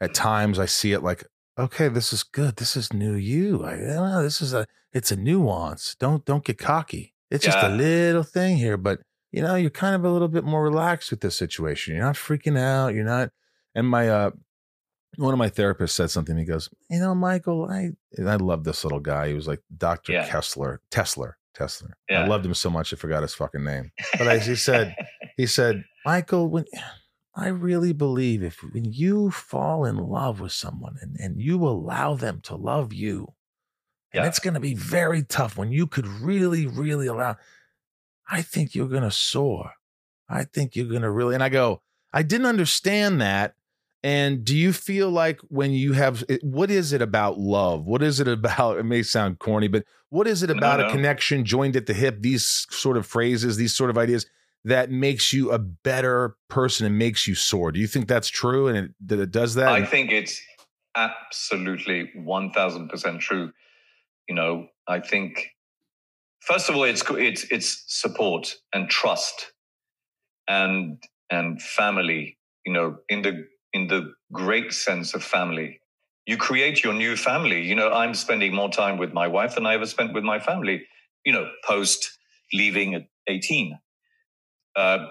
At 0.00 0.10
mm. 0.10 0.14
times 0.14 0.58
I 0.58 0.66
see 0.66 0.92
it 0.92 1.02
like 1.02 1.24
okay, 1.58 1.88
this 1.88 2.12
is 2.12 2.22
good. 2.22 2.56
This 2.56 2.76
is 2.76 2.92
new 2.92 3.14
you. 3.14 3.64
I, 3.64 3.76
well, 3.76 4.22
this 4.22 4.40
is 4.40 4.54
a 4.54 4.66
it's 4.92 5.10
a 5.10 5.16
nuance. 5.16 5.96
Don't 5.98 6.24
don't 6.24 6.44
get 6.44 6.58
cocky. 6.58 7.14
It's 7.30 7.44
yeah. 7.44 7.52
just 7.52 7.66
a 7.66 7.68
little 7.68 8.22
thing 8.22 8.56
here, 8.56 8.76
but 8.76 9.00
you 9.32 9.42
know, 9.42 9.56
you're 9.56 9.70
kind 9.70 9.94
of 9.94 10.04
a 10.04 10.10
little 10.10 10.28
bit 10.28 10.44
more 10.44 10.62
relaxed 10.62 11.10
with 11.10 11.20
this 11.20 11.36
situation. 11.36 11.94
You're 11.94 12.04
not 12.04 12.14
freaking 12.14 12.58
out. 12.58 12.94
You're 12.94 13.04
not. 13.04 13.30
And 13.74 13.86
my 13.86 14.08
uh, 14.08 14.30
one 15.16 15.34
of 15.34 15.38
my 15.38 15.50
therapists 15.50 15.90
said 15.90 16.10
something. 16.10 16.36
He 16.36 16.44
goes, 16.44 16.70
you 16.88 17.00
know, 17.00 17.14
Michael, 17.14 17.68
I 17.70 17.90
I 18.24 18.36
love 18.36 18.64
this 18.64 18.84
little 18.84 19.00
guy. 19.00 19.28
He 19.28 19.34
was 19.34 19.46
like 19.46 19.60
Doctor 19.76 20.12
yeah. 20.12 20.28
Kessler, 20.28 20.80
Tesla, 20.90 21.34
Tesla. 21.54 21.88
Yeah. 22.08 22.22
I 22.22 22.26
loved 22.26 22.46
him 22.46 22.54
so 22.54 22.70
much 22.70 22.92
I 22.92 22.96
forgot 22.96 23.22
his 23.22 23.34
fucking 23.34 23.64
name. 23.64 23.90
But 24.16 24.28
I, 24.28 24.38
he 24.38 24.54
said, 24.54 24.96
he 25.36 25.46
said, 25.46 25.84
Michael, 26.06 26.48
when 26.48 26.64
I 27.38 27.48
really 27.48 27.92
believe 27.92 28.42
if 28.42 28.64
when 28.64 28.92
you 28.92 29.30
fall 29.30 29.84
in 29.84 29.96
love 29.96 30.40
with 30.40 30.50
someone 30.50 30.96
and, 31.00 31.16
and 31.20 31.40
you 31.40 31.64
allow 31.68 32.14
them 32.14 32.40
to 32.42 32.56
love 32.56 32.92
you, 32.92 33.34
and 34.12 34.26
it's 34.26 34.40
going 34.40 34.54
to 34.54 34.60
be 34.60 34.74
very 34.74 35.22
tough 35.22 35.56
when 35.56 35.70
you 35.70 35.86
could 35.86 36.06
really, 36.06 36.66
really 36.66 37.06
allow, 37.06 37.36
I 38.28 38.42
think 38.42 38.74
you're 38.74 38.88
going 38.88 39.04
to 39.04 39.12
soar. 39.12 39.72
I 40.28 40.44
think 40.44 40.74
you're 40.74 40.88
going 40.88 41.02
to 41.02 41.10
really, 41.10 41.34
and 41.34 41.44
I 41.44 41.48
go, 41.48 41.82
I 42.12 42.22
didn't 42.22 42.46
understand 42.46 43.20
that. 43.20 43.54
And 44.02 44.44
do 44.44 44.56
you 44.56 44.72
feel 44.72 45.10
like 45.10 45.40
when 45.48 45.72
you 45.72 45.92
have, 45.92 46.24
eh, 46.28 46.38
what 46.42 46.70
is 46.70 46.92
it 46.92 47.02
about 47.02 47.38
love? 47.38 47.84
What 47.84 48.02
is 48.02 48.18
it 48.18 48.28
about? 48.28 48.78
It 48.78 48.84
may 48.84 49.02
sound 49.02 49.38
corny, 49.38 49.68
but 49.68 49.84
what 50.08 50.26
is 50.26 50.42
it 50.42 50.50
about 50.50 50.80
a 50.80 50.90
connection 50.90 51.44
joined 51.44 51.76
at 51.76 51.86
the 51.86 51.94
hip? 51.94 52.18
These 52.20 52.66
sort 52.70 52.96
of 52.96 53.06
phrases, 53.06 53.56
these 53.56 53.74
sort 53.74 53.90
of 53.90 53.98
ideas 53.98 54.26
that 54.68 54.90
makes 54.90 55.32
you 55.32 55.50
a 55.50 55.58
better 55.58 56.36
person 56.48 56.86
and 56.86 56.98
makes 56.98 57.26
you 57.26 57.34
soar. 57.34 57.72
Do 57.72 57.80
you 57.80 57.86
think 57.86 58.06
that's 58.08 58.28
true 58.28 58.68
and 58.68 58.78
it, 58.78 58.90
that 59.06 59.18
it 59.18 59.30
does 59.30 59.54
that? 59.54 59.68
I 59.68 59.84
think 59.84 60.12
it's 60.12 60.40
absolutely 60.96 62.10
1000% 62.16 63.20
true. 63.20 63.50
You 64.28 64.34
know, 64.34 64.68
I 64.86 65.00
think 65.00 65.48
first 66.40 66.68
of 66.68 66.76
all 66.76 66.84
it's 66.84 67.02
it's 67.10 67.44
it's 67.50 67.84
support 67.86 68.54
and 68.74 68.88
trust 68.90 69.52
and 70.48 71.02
and 71.30 71.60
family, 71.62 72.38
you 72.66 72.72
know, 72.72 72.98
in 73.08 73.22
the 73.22 73.46
in 73.72 73.86
the 73.86 74.12
great 74.32 74.72
sense 74.72 75.14
of 75.14 75.22
family. 75.22 75.80
You 76.26 76.36
create 76.36 76.84
your 76.84 76.92
new 76.92 77.16
family. 77.16 77.62
You 77.62 77.74
know, 77.74 77.90
I'm 77.90 78.12
spending 78.12 78.54
more 78.54 78.68
time 78.68 78.98
with 78.98 79.14
my 79.14 79.28
wife 79.28 79.54
than 79.54 79.64
I 79.64 79.74
ever 79.74 79.86
spent 79.86 80.12
with 80.12 80.24
my 80.24 80.38
family, 80.38 80.86
you 81.24 81.32
know, 81.32 81.48
post 81.64 82.18
leaving 82.52 82.94
at 82.94 83.06
18 83.28 83.78
uh, 84.78 85.06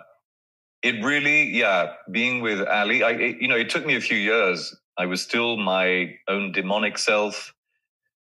it 0.81 1.03
really, 1.03 1.49
yeah, 1.57 1.93
being 2.11 2.41
with 2.41 2.65
Ali, 2.67 3.03
I, 3.03 3.11
it, 3.11 3.41
you 3.41 3.47
know, 3.47 3.57
it 3.57 3.69
took 3.69 3.85
me 3.85 3.95
a 3.95 4.01
few 4.01 4.17
years. 4.17 4.75
I 4.97 5.05
was 5.05 5.21
still 5.21 5.57
my 5.57 6.15
own 6.27 6.51
demonic 6.53 6.97
self. 6.97 7.53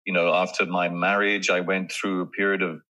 you 0.05 0.13
know, 0.13 0.33
after 0.33 0.65
my 0.65 0.89
marriage, 0.89 1.49
I 1.49 1.61
went 1.61 1.91
through 1.91 2.21
a 2.21 2.27
period 2.27 2.61
of 2.61 2.81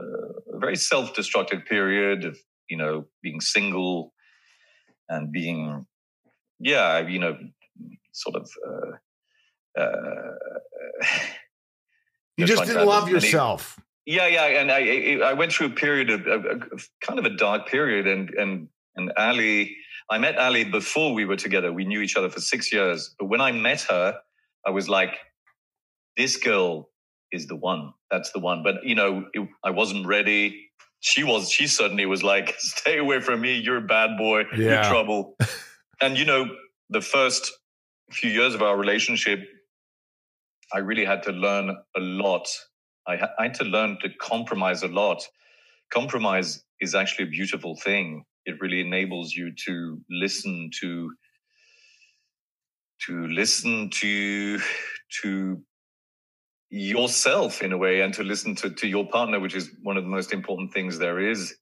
uh, 0.00 0.56
a 0.56 0.58
very 0.58 0.76
self-destructive 0.76 1.64
period 1.64 2.24
of, 2.24 2.38
you 2.68 2.76
know, 2.76 3.06
being 3.22 3.40
single 3.40 4.12
and 5.08 5.32
being, 5.32 5.86
yeah, 6.58 6.98
you 6.98 7.18
know, 7.18 7.36
sort 8.12 8.36
of. 8.36 8.50
Uh, 8.68 9.80
uh, 9.80 10.34
you 12.36 12.46
just 12.46 12.64
didn't 12.64 12.86
love 12.86 13.08
yourself. 13.08 13.78
Yeah, 14.06 14.28
yeah, 14.28 14.44
and 14.60 14.70
I 14.70 15.18
I 15.30 15.32
went 15.32 15.52
through 15.52 15.66
a 15.66 15.70
period 15.70 16.10
of, 16.10 16.26
of, 16.28 16.44
of 16.44 16.88
kind 17.00 17.18
of 17.18 17.24
a 17.24 17.36
dark 17.36 17.66
period, 17.66 18.06
and 18.06 18.30
and 18.30 18.68
and 18.94 19.12
Ali, 19.16 19.76
I 20.08 20.18
met 20.18 20.38
Ali 20.38 20.62
before 20.62 21.12
we 21.12 21.24
were 21.24 21.36
together. 21.36 21.72
We 21.72 21.84
knew 21.84 22.00
each 22.00 22.16
other 22.16 22.30
for 22.30 22.40
six 22.40 22.72
years, 22.72 23.14
but 23.18 23.26
when 23.26 23.40
I 23.40 23.50
met 23.50 23.82
her, 23.82 24.20
I 24.64 24.70
was 24.70 24.88
like, 24.88 25.18
this 26.16 26.36
girl 26.36 26.88
is 27.32 27.48
the 27.48 27.56
one. 27.56 27.92
That's 28.10 28.30
the 28.30 28.38
one. 28.38 28.62
But 28.62 28.84
you 28.84 28.94
know, 28.94 29.26
it, 29.34 29.48
I 29.64 29.70
wasn't 29.70 30.06
ready. 30.06 30.70
She 31.00 31.24
was. 31.24 31.50
She 31.50 31.66
certainly 31.66 32.06
was 32.06 32.22
like, 32.22 32.54
stay 32.58 32.98
away 32.98 33.20
from 33.20 33.40
me. 33.40 33.58
You're 33.58 33.78
a 33.78 33.88
bad 33.88 34.16
boy. 34.16 34.44
Yeah. 34.56 34.58
You're 34.58 34.84
trouble. 34.84 35.36
and 36.00 36.16
you 36.16 36.24
know, 36.24 36.46
the 36.90 37.00
first 37.00 37.52
few 38.12 38.30
years 38.30 38.54
of 38.54 38.62
our 38.62 38.76
relationship, 38.76 39.40
I 40.72 40.78
really 40.78 41.04
had 41.04 41.24
to 41.24 41.32
learn 41.32 41.70
a 41.70 42.00
lot 42.00 42.48
I, 43.06 43.28
I 43.38 43.42
had 43.44 43.54
to 43.54 43.64
learn 43.64 43.98
to 44.02 44.10
compromise 44.20 44.82
a 44.82 44.88
lot. 44.88 45.22
Compromise 45.92 46.64
is 46.80 46.94
actually 46.94 47.24
a 47.24 47.30
beautiful 47.30 47.76
thing. 47.76 48.24
It 48.44 48.60
really 48.60 48.80
enables 48.80 49.32
you 49.32 49.52
to 49.66 50.00
listen 50.10 50.70
to 50.80 51.12
to 53.06 53.26
listen 53.28 53.90
to 53.90 54.58
to 55.22 55.62
yourself 56.70 57.62
in 57.62 57.72
a 57.72 57.78
way 57.78 58.00
and 58.00 58.12
to 58.14 58.24
listen 58.24 58.54
to, 58.56 58.70
to 58.70 58.88
your 58.88 59.06
partner, 59.08 59.38
which 59.38 59.54
is 59.54 59.70
one 59.82 59.96
of 59.96 60.02
the 60.02 60.10
most 60.10 60.32
important 60.32 60.72
things 60.72 60.98
there 60.98 61.20
is. 61.20 61.54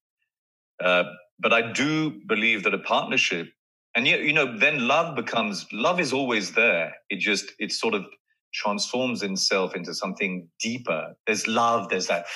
Uh, 0.82 1.04
but 1.38 1.52
I 1.52 1.72
do 1.72 2.20
believe 2.26 2.62
that 2.64 2.74
a 2.74 2.78
partnership, 2.78 3.48
and 3.96 4.06
yet, 4.06 4.20
you 4.20 4.32
know, 4.32 4.58
then 4.58 4.88
love 4.88 5.14
becomes 5.14 5.66
love 5.72 6.00
is 6.00 6.12
always 6.12 6.52
there. 6.52 6.94
It 7.10 7.18
just 7.18 7.52
it's 7.58 7.78
sort 7.78 7.94
of 7.94 8.06
transforms 8.54 9.22
itself 9.22 9.74
into 9.74 9.92
something 9.92 10.48
deeper. 10.60 11.14
There's 11.26 11.46
love, 11.46 11.88
there's 11.88 12.06
that, 12.06 12.26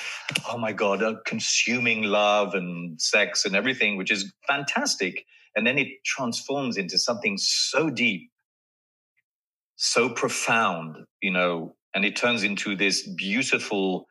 oh 0.51 0.57
my 0.57 0.73
God, 0.73 1.01
uh, 1.01 1.15
consuming 1.25 2.03
love 2.03 2.53
and 2.53 3.01
sex 3.01 3.45
and 3.45 3.55
everything, 3.55 3.97
which 3.97 4.11
is 4.11 4.31
fantastic. 4.47 5.25
And 5.55 5.65
then 5.65 5.77
it 5.77 5.87
transforms 6.05 6.77
into 6.77 6.99
something 6.99 7.37
so 7.37 7.89
deep, 7.89 8.29
so 9.77 10.09
profound, 10.09 10.97
you 11.21 11.31
know, 11.31 11.75
and 11.95 12.05
it 12.05 12.15
turns 12.15 12.43
into 12.43 12.75
this 12.75 13.07
beautiful 13.07 14.05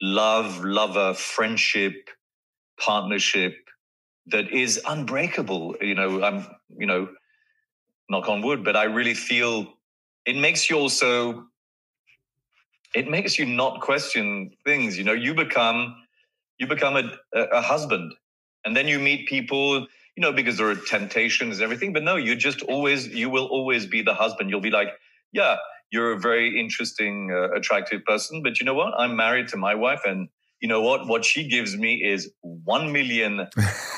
love, 0.00 0.64
lover, 0.64 1.14
friendship, 1.14 2.08
partnership 2.80 3.54
that 4.26 4.50
is 4.50 4.80
unbreakable. 4.86 5.76
You 5.80 5.94
know, 5.94 6.22
I'm, 6.22 6.46
you 6.76 6.86
know, 6.86 7.08
knock 8.08 8.28
on 8.28 8.42
wood, 8.42 8.64
but 8.64 8.76
I 8.76 8.84
really 8.84 9.14
feel 9.14 9.74
it 10.26 10.36
makes 10.36 10.68
you 10.70 10.78
also 10.78 11.46
it 12.94 13.08
makes 13.08 13.38
you 13.38 13.46
not 13.46 13.80
question 13.80 14.50
things 14.64 14.98
you 14.98 15.04
know? 15.04 15.12
You 15.12 15.34
become 15.34 15.96
you 16.58 16.66
become 16.66 16.96
a, 16.96 17.10
a 17.34 17.60
husband 17.60 18.14
and 18.64 18.76
then 18.76 18.86
you 18.86 18.98
meet 18.98 19.26
people 19.28 19.80
you 20.16 20.20
know 20.20 20.32
because 20.32 20.58
there 20.58 20.68
are 20.68 20.76
temptations 20.76 21.56
and 21.56 21.64
everything 21.64 21.92
but 21.92 22.02
no 22.02 22.16
you 22.16 22.36
just 22.36 22.62
always 22.62 23.08
you 23.08 23.30
will 23.30 23.46
always 23.46 23.86
be 23.86 24.02
the 24.02 24.14
husband. 24.14 24.50
You'll 24.50 24.60
be 24.60 24.70
like 24.70 24.90
yeah 25.32 25.56
you're 25.90 26.12
a 26.12 26.18
very 26.18 26.58
interesting 26.58 27.30
uh, 27.32 27.50
attractive 27.50 28.04
person 28.04 28.42
but 28.42 28.60
you 28.60 28.66
know 28.66 28.74
what? 28.74 28.94
I'm 28.98 29.16
married 29.16 29.48
to 29.48 29.56
my 29.56 29.74
wife 29.74 30.02
and 30.04 30.28
you 30.60 30.68
know 30.68 30.80
what? 30.80 31.08
What 31.08 31.24
she 31.24 31.48
gives 31.48 31.76
me 31.76 32.04
is 32.04 32.30
1 32.42 32.92
million 32.92 33.48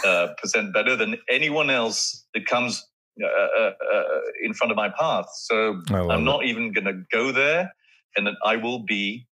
uh, 0.07 0.29
percent 0.41 0.73
better 0.73 0.97
than 0.97 1.17
anyone 1.29 1.69
else 1.69 2.25
that 2.33 2.47
comes 2.47 2.83
uh, 3.23 3.27
uh, 3.27 3.71
uh, 3.95 4.21
in 4.43 4.53
front 4.55 4.73
of 4.73 4.77
my 4.77 4.89
path. 4.89 5.27
So 5.37 5.81
I'm 5.91 6.25
not 6.25 6.45
it. 6.45 6.49
even 6.49 6.73
going 6.73 6.87
to 6.87 7.05
go 7.13 7.31
there, 7.31 7.73
and 8.17 8.27
then 8.27 8.35
I 8.45 8.57
will 8.57 8.81
be. 8.81 9.29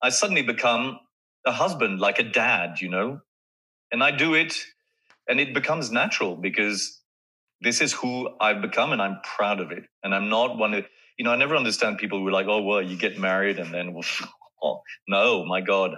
I 0.00 0.10
suddenly 0.10 0.42
become 0.42 1.00
a 1.44 1.50
husband, 1.50 1.98
like 1.98 2.20
a 2.20 2.22
dad, 2.22 2.80
you 2.80 2.88
know, 2.88 3.20
and 3.90 4.04
I 4.04 4.12
do 4.12 4.34
it, 4.34 4.54
and 5.28 5.40
it 5.40 5.54
becomes 5.54 5.90
natural 5.90 6.36
because 6.36 7.00
this 7.60 7.80
is 7.80 7.92
who 7.92 8.30
I've 8.40 8.62
become, 8.62 8.92
and 8.92 9.02
I'm 9.02 9.18
proud 9.24 9.58
of 9.58 9.72
it. 9.72 9.84
And 10.04 10.14
I'm 10.14 10.28
not 10.28 10.56
one 10.56 10.74
of 10.74 10.84
you 11.18 11.24
know. 11.24 11.32
I 11.32 11.36
never 11.36 11.56
understand 11.56 11.98
people 11.98 12.20
who 12.20 12.28
are 12.28 12.32
like, 12.32 12.46
"Oh, 12.46 12.62
well, 12.62 12.80
you 12.80 12.96
get 12.96 13.18
married 13.18 13.58
and 13.58 13.74
then." 13.74 13.92
Well, 13.92 14.04
oh, 14.62 14.82
no, 15.08 15.44
my 15.44 15.62
God, 15.62 15.96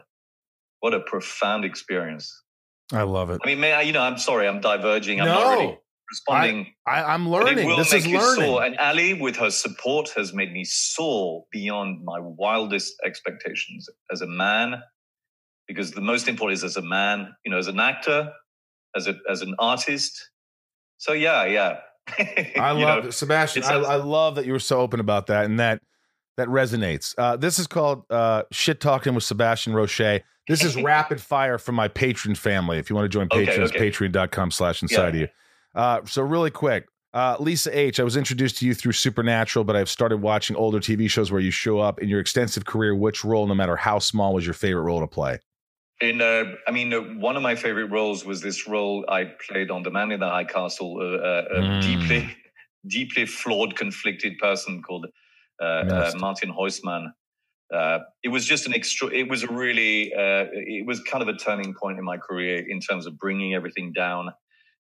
what 0.80 0.94
a 0.94 1.00
profound 1.00 1.66
experience. 1.66 2.42
I 2.90 3.02
love 3.02 3.28
it. 3.28 3.40
I 3.44 3.46
mean, 3.46 3.60
may 3.60 3.72
I, 3.72 3.82
you 3.82 3.92
know, 3.92 4.00
I'm 4.00 4.16
sorry, 4.16 4.48
I'm 4.48 4.60
diverging. 4.60 5.20
I'm 5.20 5.26
no. 5.26 5.34
not 5.34 5.58
really 5.58 5.78
responding. 6.10 6.72
I, 6.86 7.14
am 7.14 7.28
learning. 7.28 7.68
This 7.76 7.92
is 7.92 8.06
learning. 8.06 8.44
Soar. 8.44 8.64
And 8.64 8.76
Ali, 8.78 9.14
with 9.14 9.36
her 9.36 9.50
support, 9.50 10.10
has 10.16 10.32
made 10.32 10.52
me 10.52 10.64
soar 10.64 11.44
beyond 11.52 12.04
my 12.04 12.18
wildest 12.20 12.94
expectations 13.04 13.88
as 14.10 14.20
a 14.20 14.26
man. 14.26 14.82
Because 15.66 15.92
the 15.92 16.00
most 16.00 16.28
important 16.28 16.56
is 16.56 16.64
as 16.64 16.76
a 16.76 16.82
man, 16.82 17.34
you 17.44 17.50
know, 17.50 17.58
as 17.58 17.68
an 17.68 17.78
actor, 17.78 18.32
as 18.96 19.06
a 19.06 19.16
as 19.30 19.42
an 19.42 19.54
artist. 19.58 20.30
So 20.96 21.12
yeah, 21.12 21.44
yeah. 21.44 21.80
I 22.58 22.70
love 22.72 23.04
know, 23.04 23.10
Sebastian. 23.10 23.64
I, 23.64 23.74
I 23.74 23.96
love 23.96 24.36
that 24.36 24.46
you 24.46 24.52
were 24.52 24.58
so 24.58 24.80
open 24.80 24.98
about 24.98 25.26
that, 25.26 25.44
and 25.44 25.60
that 25.60 25.82
that 26.38 26.48
resonates. 26.48 27.14
Uh, 27.18 27.36
this 27.36 27.58
is 27.58 27.66
called 27.66 28.04
uh, 28.10 28.44
Shit 28.50 28.80
Talking 28.80 29.14
with 29.14 29.24
Sebastian 29.24 29.74
Roche. 29.74 30.22
This 30.48 30.64
is 30.64 30.76
rapid 30.82 31.20
fire 31.20 31.58
from 31.58 31.74
my 31.74 31.88
patron 31.88 32.34
family. 32.34 32.78
If 32.78 32.88
you 32.88 32.96
want 32.96 33.04
to 33.04 33.10
join 33.10 33.28
patrons, 33.28 33.70
okay, 33.70 33.90
okay. 33.90 33.90
patreon.com 33.90 34.50
slash 34.50 34.80
inside 34.80 35.14
yeah. 35.14 35.20
you. 35.22 35.28
Uh, 35.78 36.04
so 36.06 36.22
really 36.22 36.50
quick, 36.50 36.88
uh, 37.14 37.36
Lisa 37.38 37.76
H. 37.76 38.00
I 38.00 38.02
was 38.02 38.16
introduced 38.16 38.58
to 38.58 38.66
you 38.66 38.74
through 38.74 38.92
Supernatural, 38.92 39.64
but 39.64 39.76
I've 39.76 39.88
started 39.88 40.16
watching 40.16 40.56
older 40.56 40.80
TV 40.80 41.08
shows 41.08 41.30
where 41.30 41.40
you 41.40 41.52
show 41.52 41.78
up 41.78 42.00
in 42.00 42.08
your 42.08 42.18
extensive 42.18 42.64
career. 42.66 42.96
Which 42.96 43.24
role, 43.24 43.46
no 43.46 43.54
matter 43.54 43.76
how 43.76 44.00
small, 44.00 44.34
was 44.34 44.44
your 44.44 44.54
favorite 44.54 44.82
role 44.82 45.00
to 45.00 45.06
play? 45.06 45.38
In, 46.00 46.20
uh, 46.20 46.56
I 46.66 46.72
mean, 46.72 46.92
uh, 46.92 47.00
one 47.00 47.36
of 47.36 47.42
my 47.42 47.54
favorite 47.54 47.92
roles 47.92 48.24
was 48.24 48.42
this 48.42 48.66
role 48.66 49.04
I 49.08 49.32
played 49.48 49.70
on 49.70 49.84
The 49.84 49.90
Man 49.90 50.10
in 50.10 50.18
the 50.18 50.28
High 50.28 50.44
Castle, 50.44 50.98
uh, 51.00 51.04
uh 51.04 51.44
a 51.50 51.60
mm. 51.60 51.82
deeply, 51.82 52.36
deeply 52.88 53.26
flawed, 53.26 53.76
conflicted 53.76 54.36
person 54.38 54.82
called 54.82 55.06
uh, 55.62 55.64
uh, 55.64 56.12
Martin 56.16 56.52
Heusmann. 56.52 57.12
it 58.24 58.28
was 58.28 58.44
just 58.44 58.66
an 58.66 58.74
extra. 58.74 59.08
It 59.08 59.30
was 59.30 59.44
a 59.44 59.48
really. 59.48 60.12
it 60.12 60.86
was 60.86 61.00
kind 61.04 61.22
of 61.22 61.28
a 61.28 61.38
turning 61.38 61.72
point 61.80 61.98
in 61.98 62.04
my 62.04 62.16
career 62.16 62.64
in 62.68 62.80
terms 62.80 63.06
of 63.06 63.16
bringing 63.16 63.54
everything 63.54 63.92
down 63.92 64.30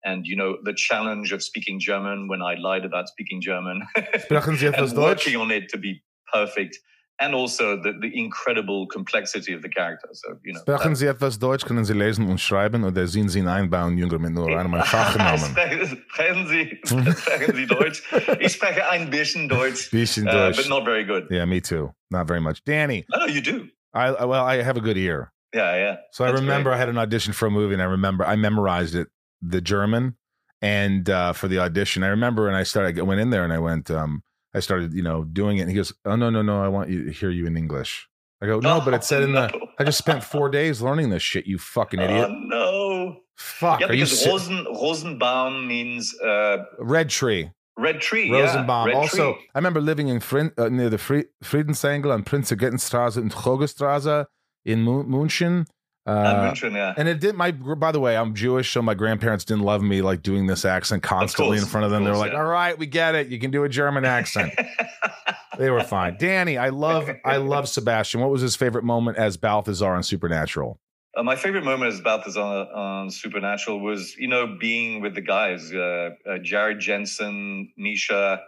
and 0.04 0.26
you 0.26 0.36
know 0.36 0.56
the 0.62 0.74
challenge 0.74 1.32
of 1.32 1.42
speaking 1.42 1.80
German 1.80 2.28
when 2.28 2.42
I 2.42 2.54
lied 2.54 2.84
about 2.84 3.08
speaking 3.08 3.40
German, 3.40 3.82
Sprechen 3.96 4.56
Sie 4.56 4.66
etwas 4.66 4.92
and 4.92 5.00
working 5.00 5.36
on 5.36 5.50
it 5.50 5.68
to 5.70 5.78
be 5.78 6.02
perfect, 6.32 6.78
and 7.20 7.34
also 7.34 7.76
the, 7.80 7.92
the 8.00 8.10
incredible 8.14 8.86
complexity 8.86 9.52
of 9.52 9.62
the 9.62 9.68
character. 9.68 10.08
So 10.12 10.36
you 10.44 10.52
know. 10.52 10.60
Sprechen 10.60 10.94
Sie 10.94 11.06
etwas 11.06 11.38
Deutsch? 11.38 11.64
Können 11.64 11.84
Sie 11.84 11.94
lesen 11.94 12.28
und 12.28 12.38
schreiben 12.38 12.84
oder 12.84 13.06
sind 13.06 13.30
Sie 13.30 13.40
ein 13.40 13.48
einbauen, 13.48 13.96
Jünger 13.98 14.18
mit 14.18 14.32
nur 14.32 14.48
einem 14.56 14.74
Fachnamen? 14.82 15.38
sprechen 16.08 16.46
Sie, 16.46 16.78
sprechen 16.84 17.56
Sie 17.56 17.66
Deutsch? 17.66 18.02
Ich 18.40 18.52
spreche 18.52 18.88
ein 18.88 19.10
bisschen 19.10 19.48
Deutsch, 19.48 19.90
bisschen 19.90 20.26
Deutsch, 20.26 20.58
uh, 20.58 20.62
but 20.62 20.68
not 20.68 20.84
very 20.84 21.04
good. 21.04 21.30
Yeah, 21.30 21.46
me 21.46 21.60
too. 21.60 21.92
Not 22.10 22.28
very 22.28 22.40
much. 22.40 22.62
Danny. 22.64 23.04
No, 23.10 23.26
you 23.26 23.40
do. 23.40 23.68
I 23.94 24.24
well, 24.24 24.44
I 24.44 24.62
have 24.62 24.76
a 24.76 24.80
good 24.80 24.98
ear. 24.98 25.32
Yeah, 25.54 25.76
yeah. 25.76 25.96
So 26.10 26.24
That's 26.24 26.36
I 26.36 26.40
remember 26.40 26.70
great. 26.70 26.76
I 26.76 26.78
had 26.78 26.88
an 26.88 26.98
audition 26.98 27.32
for 27.32 27.46
a 27.46 27.50
movie, 27.50 27.74
and 27.74 27.82
I 27.82 27.86
remember 27.86 28.26
I 28.26 28.34
memorized 28.34 28.96
it 28.96 29.06
the 29.42 29.60
German 29.60 30.16
and 30.62 31.08
uh, 31.10 31.32
for 31.32 31.48
the 31.48 31.58
audition. 31.58 32.02
I 32.02 32.08
remember, 32.08 32.48
and 32.48 32.56
I 32.56 32.62
started. 32.62 32.98
I 32.98 33.02
went 33.02 33.20
in 33.20 33.30
there 33.30 33.44
and 33.44 33.52
I 33.52 33.58
went. 33.58 33.90
Um, 33.90 34.22
I 34.54 34.60
started, 34.60 34.92
you 34.94 35.02
know, 35.02 35.24
doing 35.24 35.58
it. 35.58 35.62
And 35.62 35.70
he 35.70 35.76
goes, 35.76 35.92
"Oh 36.04 36.16
no, 36.16 36.30
no, 36.30 36.42
no! 36.42 36.62
I 36.62 36.68
want 36.68 36.88
you 36.88 37.04
to 37.04 37.12
hear 37.12 37.30
you 37.30 37.46
in 37.46 37.56
English." 37.56 38.08
I 38.40 38.46
go, 38.46 38.60
"No, 38.60 38.80
but 38.80 38.94
it 38.94 39.04
said 39.04 39.22
in 39.22 39.32
the. 39.32 39.52
I 39.78 39.84
just 39.84 39.98
spent 39.98 40.24
four 40.24 40.48
days 40.48 40.80
learning 40.80 41.10
this 41.10 41.22
shit. 41.22 41.46
You 41.46 41.58
fucking 41.58 42.00
idiot." 42.00 42.28
Oh 42.30 42.34
no! 42.34 43.16
Fuck. 43.36 43.80
Yeah, 43.80 43.88
because 43.88 44.26
Rosen 44.26 44.64
Rosenbaum 44.64 45.66
means 45.66 46.14
uh, 46.20 46.58
red 46.78 47.10
tree. 47.10 47.50
Red 47.76 48.00
tree. 48.00 48.30
Rosenbaum. 48.30 48.88
Yeah, 48.88 48.94
red 48.94 49.02
also, 49.02 49.32
tree. 49.34 49.42
I 49.54 49.58
remember 49.58 49.80
living 49.80 50.08
in 50.08 50.20
Frin- 50.20 50.52
uh, 50.56 50.68
near 50.68 50.88
the 50.88 50.98
Fri- 50.98 51.26
Friedensengel 51.42 52.14
and 52.14 52.24
Prinzregentenstraße 52.24 53.16
and 53.16 53.32
Hogestraße 53.32 54.26
in 54.64 54.84
München. 54.84 55.66
Uh. 56.06 56.54
And 56.98 57.08
it 57.08 57.18
did 57.18 57.34
my. 57.34 57.50
By 57.50 57.90
the 57.90 58.00
way, 58.00 58.16
I'm 58.16 58.34
Jewish, 58.34 58.70
so 58.70 58.82
my 58.82 58.92
grandparents 58.92 59.44
didn't 59.44 59.62
love 59.62 59.82
me 59.82 60.02
like 60.02 60.22
doing 60.22 60.46
this 60.46 60.66
accent 60.66 61.02
constantly 61.02 61.56
in 61.56 61.64
front 61.64 61.86
of 61.86 61.90
them. 61.90 62.04
Course, 62.04 62.12
They're 62.12 62.20
like, 62.20 62.32
yeah. 62.32 62.40
"All 62.40 62.44
right, 62.44 62.78
we 62.78 62.86
get 62.86 63.14
it. 63.14 63.28
You 63.28 63.38
can 63.38 63.50
do 63.50 63.64
a 63.64 63.70
German 63.70 64.04
accent." 64.04 64.52
they 65.58 65.70
were 65.70 65.82
fine. 65.82 66.16
Danny, 66.18 66.58
I 66.58 66.68
love, 66.68 67.10
I 67.24 67.36
love 67.38 67.68
Sebastian. 67.68 68.20
What 68.20 68.30
was 68.30 68.42
his 68.42 68.54
favorite 68.54 68.84
moment 68.84 69.16
as 69.16 69.38
Balthazar 69.38 69.94
on 69.94 70.02
Supernatural? 70.02 70.78
Uh, 71.16 71.22
my 71.22 71.36
favorite 71.36 71.64
moment 71.64 71.92
as 71.92 72.00
Balthazar 72.00 72.40
on 72.42 73.08
Supernatural 73.10 73.80
was, 73.80 74.14
you 74.18 74.28
know, 74.28 74.58
being 74.60 75.00
with 75.00 75.14
the 75.14 75.20
guys, 75.22 75.72
uh, 75.72 76.10
uh 76.28 76.38
Jared 76.42 76.80
Jensen, 76.80 77.72
Misha, 77.78 78.42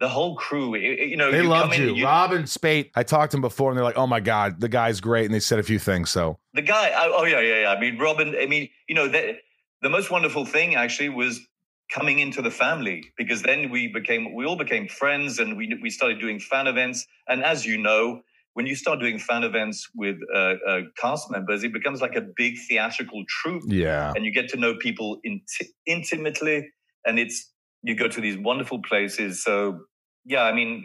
the 0.00 0.08
whole 0.08 0.36
crew. 0.36 0.74
it- 0.74 1.08
you 1.08 1.16
know, 1.16 1.30
They 1.30 1.42
you 1.42 1.48
loved 1.48 1.72
come 1.74 1.82
in, 1.82 1.94
you. 1.94 2.04
Rob 2.04 2.32
and 2.32 2.48
Speight. 2.48 2.90
I 2.94 3.02
talked 3.02 3.30
to 3.30 3.36
them 3.36 3.42
before, 3.42 3.70
and 3.70 3.76
they're 3.76 3.84
like, 3.84 3.98
"Oh 3.98 4.06
my 4.06 4.20
god, 4.20 4.60
the 4.60 4.68
guy's 4.68 5.00
great," 5.00 5.24
and 5.26 5.34
they 5.34 5.40
said 5.40 5.58
a 5.58 5.62
few 5.62 5.78
things. 5.78 6.10
So 6.10 6.38
the 6.52 6.62
guy 6.62 6.92
oh, 6.96 7.12
oh 7.18 7.24
yeah 7.24 7.40
yeah 7.40 7.60
yeah 7.62 7.70
i 7.72 7.80
mean 7.80 7.98
robin 7.98 8.34
i 8.40 8.46
mean 8.46 8.68
you 8.88 8.94
know 8.94 9.08
the, 9.08 9.36
the 9.82 9.90
most 9.90 10.08
wonderful 10.10 10.44
thing 10.44 10.76
actually 10.76 11.08
was 11.08 11.40
coming 11.92 12.18
into 12.20 12.40
the 12.40 12.50
family 12.50 13.02
because 13.18 13.42
then 13.42 13.70
we 13.70 13.88
became 13.88 14.32
we 14.34 14.44
all 14.46 14.56
became 14.56 14.86
friends 14.88 15.38
and 15.40 15.56
we 15.56 15.76
we 15.82 15.90
started 15.90 16.20
doing 16.20 16.38
fan 16.38 16.66
events 16.68 17.06
and 17.28 17.42
as 17.44 17.66
you 17.66 17.76
know 17.76 18.20
when 18.54 18.66
you 18.66 18.76
start 18.76 19.00
doing 19.00 19.18
fan 19.18 19.42
events 19.42 19.88
with 19.96 20.16
uh, 20.32 20.54
uh, 20.66 20.80
cast 20.96 21.28
members 21.30 21.64
it 21.64 21.72
becomes 21.72 22.00
like 22.00 22.14
a 22.14 22.20
big 22.36 22.54
theatrical 22.68 23.24
troupe 23.28 23.64
yeah, 23.66 24.12
and 24.14 24.24
you 24.24 24.32
get 24.32 24.48
to 24.48 24.56
know 24.56 24.76
people 24.76 25.18
inti- 25.26 25.68
intimately 25.86 26.70
and 27.04 27.18
it's 27.18 27.50
you 27.84 27.94
go 27.94 28.08
to 28.08 28.20
these 28.20 28.36
wonderful 28.36 28.80
places 28.82 29.42
so 29.44 29.78
yeah 30.24 30.42
i 30.42 30.52
mean 30.52 30.84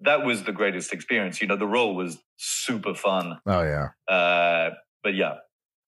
that 0.00 0.24
was 0.24 0.44
the 0.44 0.52
greatest 0.52 0.92
experience 0.92 1.40
you 1.40 1.48
know 1.48 1.56
the 1.56 1.66
role 1.66 1.94
was 1.96 2.18
super 2.36 2.94
fun 2.94 3.38
oh 3.46 3.62
yeah. 3.62 3.88
uh, 4.14 4.70
but 5.02 5.14
yeah, 5.14 5.34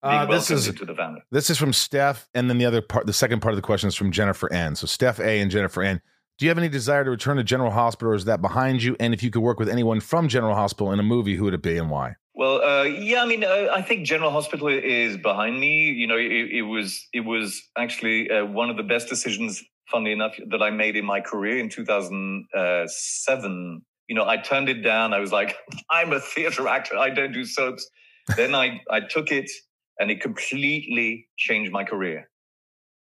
being 0.03 0.15
Uh, 0.15 0.27
this 0.27 0.51
is 0.51 0.67
into 0.69 0.85
the 0.85 0.95
family. 0.95 1.21
this 1.31 1.49
is 1.51 1.57
from 1.57 1.73
Steph, 1.73 2.29
and 2.35 2.51
then 2.51 2.59
the 2.59 2.67
other 2.67 2.83
part, 2.83 3.07
the 3.07 3.13
second 3.13 3.41
part 3.41 3.53
of 3.53 3.57
the 3.57 3.63
question 3.63 3.89
is 3.89 3.95
from 3.95 4.11
Jennifer 4.11 4.53
N. 4.53 4.75
So 4.75 4.87
Steph 4.87 5.21
A. 5.21 5.41
and 5.41 5.51
Jennifer 5.51 5.83
N. 5.83 6.01
Do 6.37 6.45
you 6.45 6.51
have 6.51 6.59
any 6.59 6.69
desire 6.69 7.05
to 7.05 7.11
return 7.11 7.37
to 7.37 7.45
General 7.45 7.71
Hospital, 7.71 8.13
or 8.13 8.17
is 8.17 8.25
that 8.25 8.43
behind 8.43 8.83
you? 8.83 8.97
And 8.99 9.15
if 9.15 9.23
you 9.23 9.31
could 9.31 9.43
work 9.43 9.61
with 9.61 9.69
anyone 9.69 10.01
from 10.01 10.29
General 10.29 10.57
Hospital 10.57 10.91
in 10.93 10.99
a 10.99 11.05
movie, 11.05 11.37
who 11.37 11.45
would 11.45 11.55
it 11.55 11.63
be 11.63 11.79
and 11.79 11.91
why? 11.91 12.17
Well, 12.35 12.61
uh, 12.61 12.83
yeah, 12.83 13.23
I 13.23 13.27
mean, 13.27 13.45
uh, 13.45 13.69
I 13.73 13.83
think 13.83 14.05
General 14.05 14.33
Hospital 14.33 14.67
is 14.67 15.17
behind 15.17 15.61
me. 15.61 15.91
You 15.91 16.09
know, 16.09 16.17
it, 16.17 16.51
it 16.51 16.63
was 16.63 17.07
it 17.13 17.21
was 17.21 17.63
actually 17.79 18.29
uh, 18.31 18.45
one 18.45 18.69
of 18.71 18.77
the 18.77 18.83
best 18.83 19.09
decisions, 19.09 19.63
funnily 19.91 20.13
enough, 20.13 20.35
that 20.51 20.63
I 20.63 20.71
made 20.71 20.97
in 20.97 21.05
my 21.05 21.21
career 21.21 21.59
in 21.59 21.69
2007. 21.69 23.83
You 24.09 24.15
know, 24.15 24.27
I 24.29 24.37
turned 24.37 24.69
it 24.69 24.83
down. 24.83 25.15
I 25.15 25.19
was 25.19 25.33
like, 25.33 25.57
I'm 25.91 26.13
a 26.13 26.21
theater 26.21 26.69
actor. 26.69 26.97
I 26.99 27.11
don't 27.11 27.33
do 27.33 27.45
soaps. 27.45 27.89
then 28.37 28.55
I 28.55 28.81
I 28.91 29.01
took 29.01 29.31
it, 29.31 29.51
and 29.99 30.11
it 30.11 30.21
completely 30.21 31.27
changed 31.37 31.73
my 31.73 31.85
career. 31.85 32.29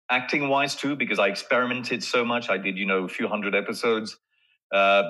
Acting 0.09 0.49
wise 0.49 0.75
too, 0.75 0.95
because 0.95 1.19
I 1.19 1.27
experimented 1.27 2.03
so 2.03 2.25
much. 2.25 2.49
I 2.49 2.57
did, 2.57 2.77
you 2.77 2.86
know, 2.86 3.05
a 3.05 3.07
few 3.07 3.27
hundred 3.27 3.55
episodes. 3.55 4.17
Uh, 4.73 5.03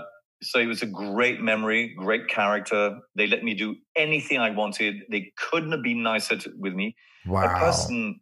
so 0.43 0.59
it 0.59 0.65
was 0.67 0.81
a 0.81 0.87
great 0.87 1.41
memory, 1.41 1.93
great 1.97 2.27
character. 2.27 2.97
They 3.15 3.27
let 3.27 3.43
me 3.43 3.53
do 3.53 3.75
anything 3.95 4.39
I 4.39 4.49
wanted. 4.51 4.95
They 5.09 5.31
couldn't 5.37 5.71
have 5.71 5.83
been 5.83 6.03
nicer 6.03 6.37
to, 6.37 6.51
with 6.57 6.73
me. 6.73 6.95
A 7.25 7.31
Wow. 7.31 7.59
person, 7.59 8.19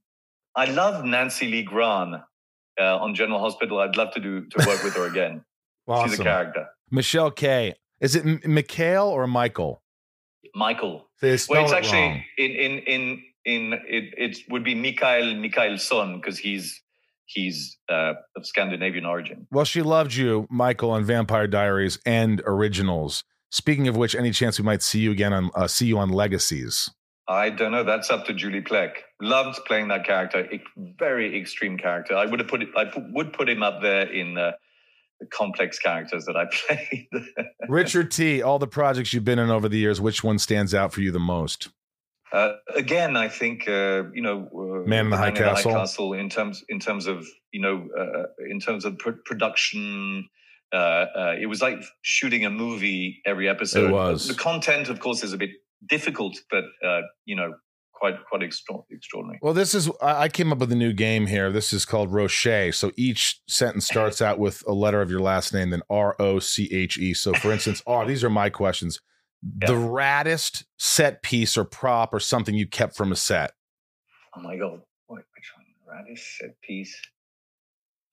I 0.56 0.66
love 0.66 1.06
Nancy 1.06 1.48
Lee 1.48 1.64
Grahn 1.64 2.22
uh, 2.80 2.98
on 2.98 3.14
General 3.16 3.40
Hospital. 3.40 3.80
I'd 3.80 3.96
love 3.98 4.12
to 4.14 4.20
do 4.20 4.46
to 4.46 4.68
work 4.68 4.84
with 4.84 4.96
her 4.96 5.08
again. 5.08 5.44
She's 6.04 6.20
a 6.20 6.24
character. 6.24 6.68
Michelle 6.92 7.32
K. 7.32 7.74
Is 8.00 8.16
it 8.16 8.26
M- 8.26 8.42
Mikhail 8.46 9.06
or 9.08 9.28
Michael? 9.28 9.82
Michael. 10.56 11.10
They 11.22 11.38
Well, 11.50 11.64
it's 11.64 11.72
it 11.72 11.76
actually 11.76 12.02
wrong. 12.02 12.24
in 12.38 12.52
in 12.52 12.80
in 12.80 13.24
in 13.46 13.74
it. 13.88 14.14
It 14.18 14.38
would 14.50 14.64
be 14.64 14.76
Mikael 14.76 15.34
Mikaelson 15.36 16.16
because 16.22 16.38
he's 16.40 16.82
he's 17.26 17.78
uh, 17.90 18.14
of 18.36 18.46
Scandinavian 18.46 19.06
origin. 19.06 19.48
Well, 19.52 19.66
she 19.66 19.82
loved 19.82 20.14
you, 20.16 20.48
Michael, 20.50 20.92
on 20.92 21.04
Vampire 21.04 21.48
Diaries 21.48 22.00
and 22.06 22.42
Originals. 22.46 23.24
Speaking 23.52 23.88
of 23.88 23.98
which, 23.98 24.16
any 24.16 24.32
chance 24.32 24.60
we 24.60 24.66
might 24.66 24.82
see 24.82 25.00
you 25.00 25.12
again 25.12 25.34
on 25.34 25.52
uh, 25.56 25.68
see 25.68 25.86
you 25.88 25.98
on 26.00 26.10
Legacies? 26.10 26.90
I 27.30 27.52
don't 27.52 27.72
know. 27.72 27.84
That's 27.84 28.10
up 28.10 28.26
to 28.26 28.34
Julie 28.34 28.62
Plec. 28.62 28.92
Loved 29.22 29.60
playing 29.66 29.90
that 29.90 30.04
character. 30.04 30.50
Very 30.76 31.40
extreme 31.40 31.78
character. 31.78 32.16
I 32.16 32.26
would 32.26 32.40
have 32.40 32.50
put 32.50 32.64
it. 32.64 32.70
I 32.76 32.92
would 33.14 33.34
put 33.34 33.48
him 33.48 33.62
up 33.62 33.82
there 33.82 34.12
in 34.12 34.38
uh, 34.38 34.54
the 35.20 35.28
complex 35.28 35.78
characters 35.78 36.26
that 36.26 36.36
I 36.36 36.46
played. 36.52 37.08
Richard 37.70 38.10
T. 38.10 38.42
All 38.42 38.58
the 38.58 38.68
projects 38.68 39.14
you've 39.14 39.26
been 39.26 39.40
in 39.40 39.52
over 39.52 39.70
the 39.70 39.78
years, 39.78 40.02
which 40.02 40.24
one 40.24 40.40
stands 40.40 40.74
out 40.74 40.92
for 40.92 41.02
you 41.02 41.12
the 41.12 41.20
most? 41.20 41.70
uh, 42.32 42.54
again, 42.76 43.18
I 43.18 43.28
think 43.28 43.68
uh, 43.68 44.04
you 44.14 44.22
know, 44.22 44.50
uh, 44.54 44.88
Man 44.88 45.06
in 45.06 45.12
the 45.12 45.18
High 45.18 45.32
Castle. 45.32 45.72
Castle 45.72 46.14
in 46.14 46.30
terms 46.30 46.64
in 46.70 46.80
terms 46.80 47.08
of 47.08 47.28
you 47.52 47.62
know 47.62 47.88
uh, 47.98 48.24
in 48.50 48.60
terms 48.60 48.86
of 48.86 48.98
pr- 48.98 49.12
production. 49.26 50.28
Uh, 50.72 50.76
uh, 50.76 51.36
it 51.42 51.48
was 51.48 51.64
like 51.64 51.80
shooting 52.04 52.46
a 52.46 52.50
movie 52.50 53.24
every 53.26 53.50
episode. 53.50 53.90
It 53.90 53.94
was. 53.94 54.28
The 54.28 54.36
content, 54.36 54.90
of 54.90 55.00
course, 55.00 55.24
is 55.24 55.34
a 55.34 55.38
bit 55.38 55.50
difficult, 55.88 56.38
but 56.50 56.64
uh, 56.86 57.02
you 57.26 57.36
know, 57.36 57.54
quite 57.94 58.16
quite 58.28 58.44
extra- 58.44 58.78
extraordinary. 58.90 59.40
Well, 59.42 59.54
this 59.54 59.76
is 59.76 59.90
I 60.02 60.30
came 60.30 60.52
up 60.52 60.60
with 60.60 60.72
a 60.72 60.76
new 60.76 60.94
game 60.94 61.28
here. 61.28 61.52
This 61.52 61.74
is 61.74 61.86
called 61.86 62.12
Roche. 62.12 62.74
So 62.74 62.92
each 62.96 63.42
sentence 63.48 63.86
starts 63.86 64.22
out 64.22 64.40
with 64.40 64.64
a 64.68 64.74
letter 64.74 65.02
of 65.02 65.12
your 65.12 65.20
last 65.20 65.54
name, 65.54 65.70
then 65.70 65.82
R 65.90 66.16
O 66.20 66.40
C 66.40 66.70
H 66.72 66.98
E. 66.98 67.14
So, 67.14 67.34
for 67.34 67.52
instance, 67.52 67.84
R. 67.86 68.06
These 68.06 68.24
are 68.24 68.30
my 68.30 68.50
questions. 68.50 69.02
The 69.42 69.74
raddest 69.74 70.66
set 70.78 71.22
piece 71.22 71.58
or 71.58 71.64
prop 71.64 72.14
or 72.14 72.20
something 72.20 72.56
you 72.56 72.68
kept 72.68 72.96
from 72.96 73.12
a 73.12 73.16
set. 73.16 73.52
Oh 74.36 74.42
my 74.42 74.58
god! 74.58 74.82
Wait, 75.08 75.24
which 75.36 75.52
one? 75.56 75.96
Raddest 75.96 76.38
set 76.40 76.62
piece. 76.62 77.00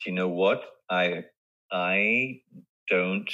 Do 0.05 0.11
you 0.11 0.17
know 0.17 0.29
what? 0.29 0.63
I 0.91 1.25
I 1.73 2.41
don't 2.89 3.29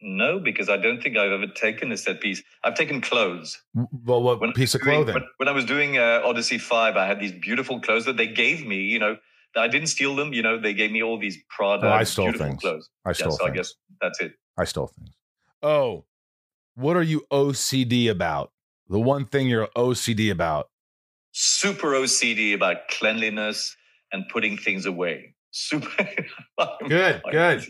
know 0.00 0.38
because 0.38 0.68
I 0.68 0.76
don't 0.76 1.02
think 1.02 1.16
I've 1.16 1.32
ever 1.32 1.46
taken 1.46 1.90
a 1.92 1.96
set 1.96 2.20
piece. 2.20 2.42
I've 2.64 2.74
taken 2.74 3.00
clothes. 3.00 3.60
Well, 3.74 4.22
what 4.22 4.40
When 4.40 4.52
piece 4.52 4.74
of 4.74 4.82
doing- 4.82 4.96
clothing? 5.04 5.14
When, 5.14 5.24
when 5.38 5.48
I 5.48 5.52
was 5.52 5.64
doing 5.64 5.98
uh, 5.98 6.22
Odyssey 6.24 6.58
Five, 6.58 6.96
I 6.96 7.06
had 7.06 7.20
these 7.20 7.32
beautiful 7.32 7.80
clothes 7.80 8.04
that 8.06 8.16
they 8.16 8.26
gave 8.26 8.66
me. 8.66 8.76
You 8.82 8.98
know, 8.98 9.16
I 9.56 9.68
didn't 9.68 9.88
steal 9.88 10.14
them. 10.16 10.32
You 10.32 10.42
know, 10.42 10.60
they 10.60 10.74
gave 10.74 10.92
me 10.92 11.02
all 11.02 11.18
these 11.18 11.38
Prada 11.48 11.86
Oh, 11.86 11.90
I 11.92 12.04
stole 12.04 12.32
things. 12.32 12.60
clothes. 12.60 12.88
I 13.04 13.10
Yeah, 13.10 13.12
stole 13.14 13.30
so 13.32 13.46
I 13.46 13.50
guess 13.50 13.74
that's 14.00 14.20
it. 14.20 14.32
I 14.58 14.64
stole 14.64 14.88
things. 14.88 15.10
Oh, 15.62 16.04
what 16.74 16.96
are 16.96 17.02
you 17.02 17.24
OCD 17.30 18.08
about? 18.10 18.52
The 18.88 19.00
one 19.00 19.24
thing 19.24 19.48
you're 19.48 19.66
OCD 19.76 20.30
about. 20.30 20.68
Super 21.32 21.88
OCD 21.88 22.54
about 22.54 22.88
cleanliness 22.88 23.76
and 24.12 24.24
putting 24.32 24.56
things 24.56 24.86
away. 24.86 25.34
Super. 25.50 25.88
Good, 26.88 27.22
good. 27.30 27.64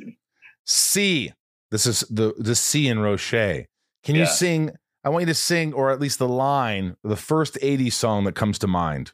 C. 0.65 1.33
This 1.71 1.87
is 1.87 2.01
the 2.11 2.35
the 2.39 2.55
C 2.55 2.89
in 2.89 2.99
Roche. 3.01 3.31
Can 4.05 4.15
you 4.15 4.27
sing? 4.27 4.71
I 5.05 5.09
want 5.09 5.23
you 5.23 5.27
to 5.27 5.35
sing, 5.35 5.73
or 5.73 5.91
at 5.91 6.01
least 6.01 6.19
the 6.19 6.29
line, 6.29 6.97
the 7.05 7.17
first 7.17 7.55
80s 7.63 7.93
song 7.93 8.25
that 8.25 8.35
comes 8.35 8.59
to 8.61 8.67
mind. 8.67 9.13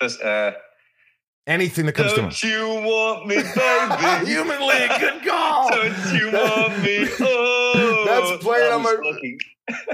First, 0.00 0.22
uh, 0.22 0.52
Anything 1.46 1.86
that 1.86 1.92
comes 1.92 2.12
to 2.14 2.22
mind. 2.22 2.34
Don't 2.40 2.50
you 2.50 2.66
want 2.86 3.26
me, 3.26 3.36
baby? 3.36 4.26
Human 4.30 4.60
League, 4.66 4.90
good 5.00 5.26
call. 5.26 5.70
Don't 5.70 6.14
you 6.14 6.30
want 6.30 6.82
me? 6.82 7.08
Oh, 7.20 8.04
That's 8.06 8.42
playing 8.44 8.70
I 8.70 8.74
on 8.74 8.82
was 8.82 8.92
my- 8.96 9.10
working- 9.10 9.38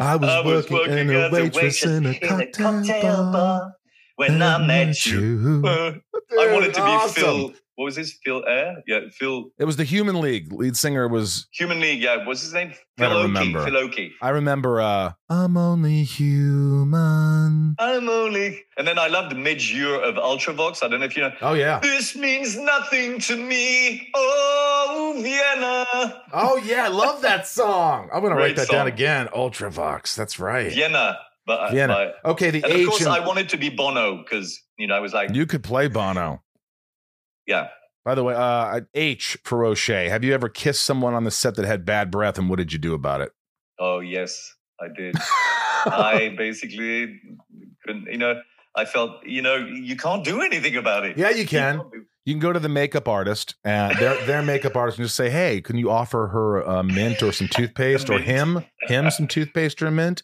I 0.01 0.17
was, 0.17 0.29
I 0.31 0.41
was 0.41 0.71
working, 0.71 0.77
working 0.77 0.99
in 0.99 1.11
a 1.17 1.31
waitress 1.31 1.85
in 1.85 2.07
a 2.07 2.09
in 2.11 2.15
a 2.17 2.19
cocktail, 2.29 2.73
cocktail 2.73 3.17
bar. 3.17 3.33
bar 3.33 3.73
when 4.17 4.41
I 4.43 4.65
met 4.67 5.05
you. 5.07 5.63
Uh, 5.65 5.93
I 6.41 6.53
wanted 6.53 6.75
to 6.75 6.81
be 6.81 6.87
awesome. 6.87 7.23
Phil. 7.23 7.53
What 7.77 7.87
was 7.87 7.97
his 7.97 8.17
Phil 8.25 8.45
Air? 8.47 8.83
Yeah, 8.87 9.01
Phil 9.13 9.47
It 9.59 9.65
was 9.65 9.77
the 9.77 9.85
Human 9.85 10.21
League. 10.21 10.53
Lead 10.53 10.77
singer 10.77 11.09
was 11.09 11.49
Human 11.53 11.81
League. 11.81 12.01
Yeah, 12.03 12.25
what's 12.25 12.43
his 12.43 12.53
name? 12.55 12.69
I 12.71 12.75
Phil 13.03 13.11
don't 13.11 13.19
Oakey. 13.19 13.27
remember. 13.27 13.65
Phil 13.65 13.77
Oakey. 13.77 14.13
I 14.23 14.29
remember 14.31 14.81
uh 14.81 15.13
I'm 15.29 15.57
only 15.57 16.05
human. 16.05 17.75
I'm 17.79 18.09
only. 18.09 18.65
And 18.77 18.87
then 18.87 18.99
I 18.99 19.09
loved 19.09 19.37
Midge 19.37 19.73
Ure 19.73 20.03
of 20.03 20.15
Ultravox. 20.17 20.83
I 20.85 20.89
don't 20.89 21.01
know 21.01 21.07
if 21.07 21.17
you 21.17 21.23
know. 21.23 21.33
Oh 21.43 21.55
yeah. 21.55 21.81
This 21.81 22.15
means 22.15 22.57
nothing 22.57 23.19
to 23.21 23.37
me. 23.37 24.09
Oh, 24.15 25.15
Vienna. 25.17 26.23
Oh 26.33 26.57
yeah, 26.65 26.85
I 26.85 26.89
love 26.89 27.23
that 27.23 27.47
song. 27.47 28.09
I'm 28.13 28.23
gonna 28.23 28.37
write 28.37 28.57
that 28.57 28.69
down 28.69 28.87
again. 28.87 29.29
Ultravox. 29.35 30.15
That's 30.15 30.39
right. 30.39 30.73
Vienna. 30.73 31.19
But, 31.47 31.61
uh, 31.61 31.71
Vienna. 31.73 32.13
but- 32.25 32.31
Okay, 32.33 32.51
the 32.51 32.63
and 32.65 32.73
of 32.73 32.89
course, 32.89 33.05
I 33.07 33.21
wanted 33.27 33.51
to 33.51 33.59
be 33.59 33.69
Bono 33.69 34.23
because, 34.23 34.59
you 34.79 34.87
know, 34.87 34.95
I 34.95 35.01
was 35.01 35.13
like, 35.13 35.35
you 35.35 35.45
could 35.45 35.63
play 35.63 35.89
Bono. 35.89 36.41
Yeah. 37.47 37.69
By 38.05 38.15
the 38.15 38.23
way, 38.25 38.35
uh 38.35 38.81
H 38.95 39.39
for 39.45 39.59
Roche. 39.59 39.89
Have 39.89 40.25
you 40.25 40.35
ever 40.35 40.49
kissed 40.49 40.83
someone 40.83 41.15
on 41.15 41.25
the 41.25 41.31
set 41.31 41.55
that 41.57 41.65
had 41.65 41.85
bad 41.85 42.11
breath 42.11 42.39
and 42.39 42.51
what 42.51 42.57
did 42.57 42.73
you 42.73 42.79
do 42.79 42.95
about 42.95 43.21
it? 43.21 43.33
Oh, 43.79 44.01
yes, 44.01 44.55
I 44.81 44.87
did. 44.95 45.17
I 45.87 46.35
basically 46.39 47.21
couldn't, 47.85 48.07
you 48.11 48.19
know, 48.19 48.41
I 48.77 48.85
felt, 48.85 49.25
you 49.25 49.43
know, 49.43 49.57
you 49.57 49.97
can't 49.97 50.25
do 50.25 50.41
anything 50.43 50.77
about 50.77 51.05
it. 51.05 51.17
yeah, 51.17 51.31
you 51.31 51.47
can. 51.47 51.79
can't 51.79 51.89
You 52.25 52.33
can 52.35 52.41
go 52.41 52.53
to 52.53 52.59
the 52.61 52.69
makeup 52.69 53.07
artist 53.09 53.55
and 53.65 53.97
their 53.99 54.17
their 54.27 54.43
makeup 54.43 54.77
artist 54.77 54.99
and 54.99 55.07
just 55.07 55.17
say, 55.17 55.29
"Hey, 55.31 55.61
can 55.61 55.77
you 55.77 55.91
offer 55.91 56.29
her 56.29 56.61
a 56.63 56.83
mint 56.83 57.23
or 57.23 57.33
some 57.33 57.49
toothpaste 57.49 58.09
or 58.11 58.19
him 58.33 58.65
him 58.89 59.11
some 59.11 59.29
toothpaste 59.29 59.83
or 59.83 59.91
mint?" 59.91 60.23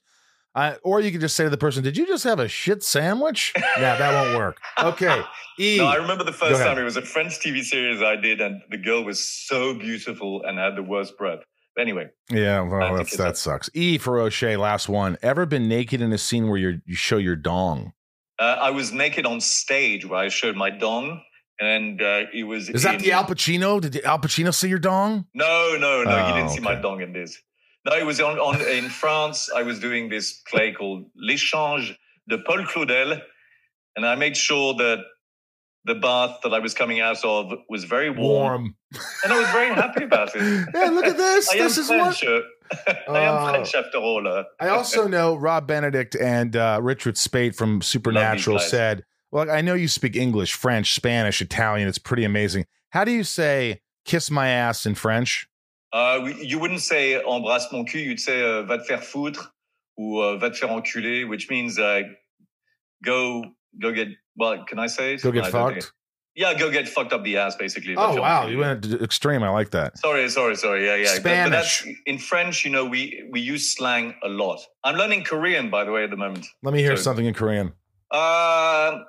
Uh, 0.54 0.74
or 0.82 1.00
you 1.00 1.12
could 1.12 1.20
just 1.20 1.36
say 1.36 1.44
to 1.44 1.50
the 1.50 1.56
person, 1.56 1.82
"Did 1.84 1.96
you 1.96 2.06
just 2.06 2.24
have 2.24 2.40
a 2.40 2.48
shit 2.48 2.82
sandwich?" 2.82 3.52
Yeah, 3.56 3.96
that 3.96 4.12
won't 4.12 4.36
work. 4.36 4.56
Okay, 4.82 5.22
E. 5.60 5.76
No, 5.78 5.86
I 5.86 5.94
remember 5.96 6.24
the 6.24 6.32
first 6.32 6.60
time 6.60 6.76
it 6.78 6.82
was 6.82 6.96
a 6.96 7.02
French 7.02 7.38
TV 7.38 7.62
series 7.62 8.02
I 8.02 8.16
did, 8.16 8.40
and 8.40 8.60
the 8.70 8.76
girl 8.78 9.04
was 9.04 9.20
so 9.24 9.74
beautiful 9.74 10.42
and 10.44 10.58
had 10.58 10.74
the 10.76 10.82
worst 10.82 11.16
breath. 11.16 11.40
But 11.76 11.82
anyway, 11.82 12.08
yeah, 12.30 12.60
well, 12.62 12.96
that's, 12.96 13.16
that 13.16 13.36
sucks. 13.36 13.70
E 13.74 13.96
for 13.98 14.14
Roche, 14.14 14.42
last 14.42 14.88
one. 14.88 15.16
Ever 15.22 15.46
been 15.46 15.68
naked 15.68 16.00
in 16.00 16.12
a 16.12 16.18
scene 16.18 16.48
where 16.48 16.58
you 16.58 16.80
you 16.84 16.96
show 16.96 17.16
your 17.18 17.36
dong? 17.36 17.92
uh, 18.40 18.56
I 18.60 18.70
was 18.70 18.90
naked 18.92 19.26
on 19.26 19.40
stage 19.40 20.04
where 20.06 20.18
I 20.18 20.28
showed 20.30 20.56
my 20.56 20.70
dong, 20.70 21.22
and 21.60 22.02
uh, 22.02 22.22
it 22.34 22.42
was. 22.44 22.68
Is 22.70 22.82
that 22.82 22.96
in- 22.96 23.02
the 23.02 23.12
Al 23.12 23.24
Pacino? 23.24 23.80
Did 23.80 24.02
Al 24.04 24.18
Pacino 24.18 24.52
see 24.52 24.68
your 24.68 24.80
dong? 24.80 25.26
No, 25.32 25.76
no, 25.78 26.02
no. 26.02 26.10
Oh, 26.10 26.28
you 26.28 26.34
didn't 26.34 26.50
see 26.50 26.60
my 26.60 26.74
dong 26.74 27.02
in 27.02 27.12
this. 27.12 27.38
No, 27.86 27.96
it 27.96 28.04
was 28.04 28.20
on, 28.20 28.38
on 28.38 28.60
in 28.62 28.88
France. 28.90 29.48
I 29.54 29.62
was 29.62 29.78
doing 29.78 30.08
this 30.10 30.40
play 30.48 30.72
called 30.72 31.06
L'Échange 31.16 31.96
de 32.28 32.38
Paul 32.38 32.64
Claudel, 32.66 33.20
and 33.96 34.04
I 34.06 34.14
made 34.16 34.36
sure 34.36 34.74
that 34.74 34.98
the 35.84 35.94
bath 35.94 36.38
that 36.42 36.52
I 36.52 36.58
was 36.58 36.74
coming 36.74 37.00
out 37.00 37.24
of 37.24 37.52
was 37.70 37.84
very 37.84 38.10
warm, 38.10 38.18
Warm. 38.18 38.74
and 39.24 39.32
I 39.32 39.38
was 39.38 39.48
very 39.48 39.74
happy 39.74 40.04
about 40.04 40.30
it. 40.34 40.68
Hey, 40.74 40.90
look 40.90 41.06
at 41.06 41.16
this. 41.16 41.48
I 41.50 41.56
this 41.56 41.78
is 41.78 41.88
what 41.88 42.14
French. 42.16 42.24
uh, 42.24 42.92
I 43.10 43.20
am 43.20 43.34
Oh. 43.34 43.48
French 43.50 43.74
after 43.74 43.96
all. 43.98 44.28
uh. 44.28 44.44
I 44.60 44.68
also 44.68 45.08
know 45.08 45.34
Rob 45.36 45.66
Benedict 45.66 46.14
and 46.14 46.54
uh, 46.54 46.78
Richard 46.82 47.16
Speight 47.16 47.54
from 47.54 47.80
Supernatural 47.80 48.58
said, 48.58 49.04
Well, 49.32 49.50
I 49.50 49.62
know 49.62 49.72
you 49.74 49.88
speak 49.88 50.16
English, 50.16 50.52
French, 50.52 50.92
Spanish, 50.94 51.40
Italian. 51.40 51.88
It's 51.88 51.98
pretty 51.98 52.24
amazing. 52.24 52.66
How 52.90 53.04
do 53.04 53.10
you 53.12 53.24
say 53.24 53.80
kiss 54.04 54.30
my 54.30 54.48
ass 54.48 54.84
in 54.84 54.94
French? 54.94 55.48
Uh, 55.93 56.19
we- 56.23 56.43
you 56.45 56.59
wouldn't 56.59 56.81
say 56.81 57.13
embrasse 57.21 57.71
mon 57.71 57.85
cul, 57.85 58.01
you'd 58.01 58.19
say 58.19 58.41
uh, 58.43 58.63
va 58.63 58.77
te 58.77 58.83
faire 58.83 59.01
foutre 59.01 59.51
ou 59.97 60.19
uh, 60.19 60.35
va 60.37 60.49
te 60.49 60.57
faire 60.57 60.69
enculer, 60.69 61.25
which 61.27 61.49
means 61.49 61.79
uh, 61.79 62.01
go 63.03 63.43
go 63.81 63.91
get. 63.91 64.09
Well, 64.37 64.65
can 64.65 64.79
I 64.79 64.87
say 64.87 65.13
it? 65.13 65.21
Go 65.21 65.31
get 65.31 65.45
I 65.45 65.51
don't 65.51 65.67
think 65.73 65.83
fucked? 65.83 65.85
it- 65.85 65.91
Yeah, 66.37 66.53
go 66.53 66.69
get 66.69 66.89
fucked 66.89 67.13
up 67.13 67.23
the 67.23 67.37
ass, 67.37 67.55
basically. 67.55 67.95
Va 67.95 68.01
te 68.01 68.07
Oh, 68.09 68.13
faire 68.15 68.21
wow. 68.21 68.43
enculer. 68.43 68.51
You 68.51 68.57
went 68.59 68.83
to 68.83 68.99
extreme. 69.01 69.41
I 69.41 69.47
like 69.47 69.71
that. 69.71 69.97
Sorry, 69.97 70.27
sorry, 70.27 70.57
sorry. 70.57 70.83
Yeah, 70.83 70.95
yeah. 70.99 71.13
But- 71.15 71.23
But, 71.23 71.31
Spanish. 71.31 71.83
that's 71.85 71.99
in 72.05 72.17
French. 72.19 72.65
You 72.65 72.71
know, 72.75 72.83
we 72.83 73.23
we 73.31 73.39
use 73.39 73.71
slang 73.71 74.15
a 74.21 74.27
lot. 74.27 74.59
I'm 74.83 74.97
learning 74.99 75.23
Korean, 75.23 75.69
by 75.71 75.85
the 75.85 75.91
way, 75.95 76.03
at 76.03 76.09
the 76.11 76.17
moment. 76.19 76.43
Let 76.61 76.73
me 76.75 76.81
hear 76.83 76.97
So- 76.97 77.03
something 77.07 77.23
in 77.25 77.33
Korean. 77.33 77.71
아, 78.11 78.99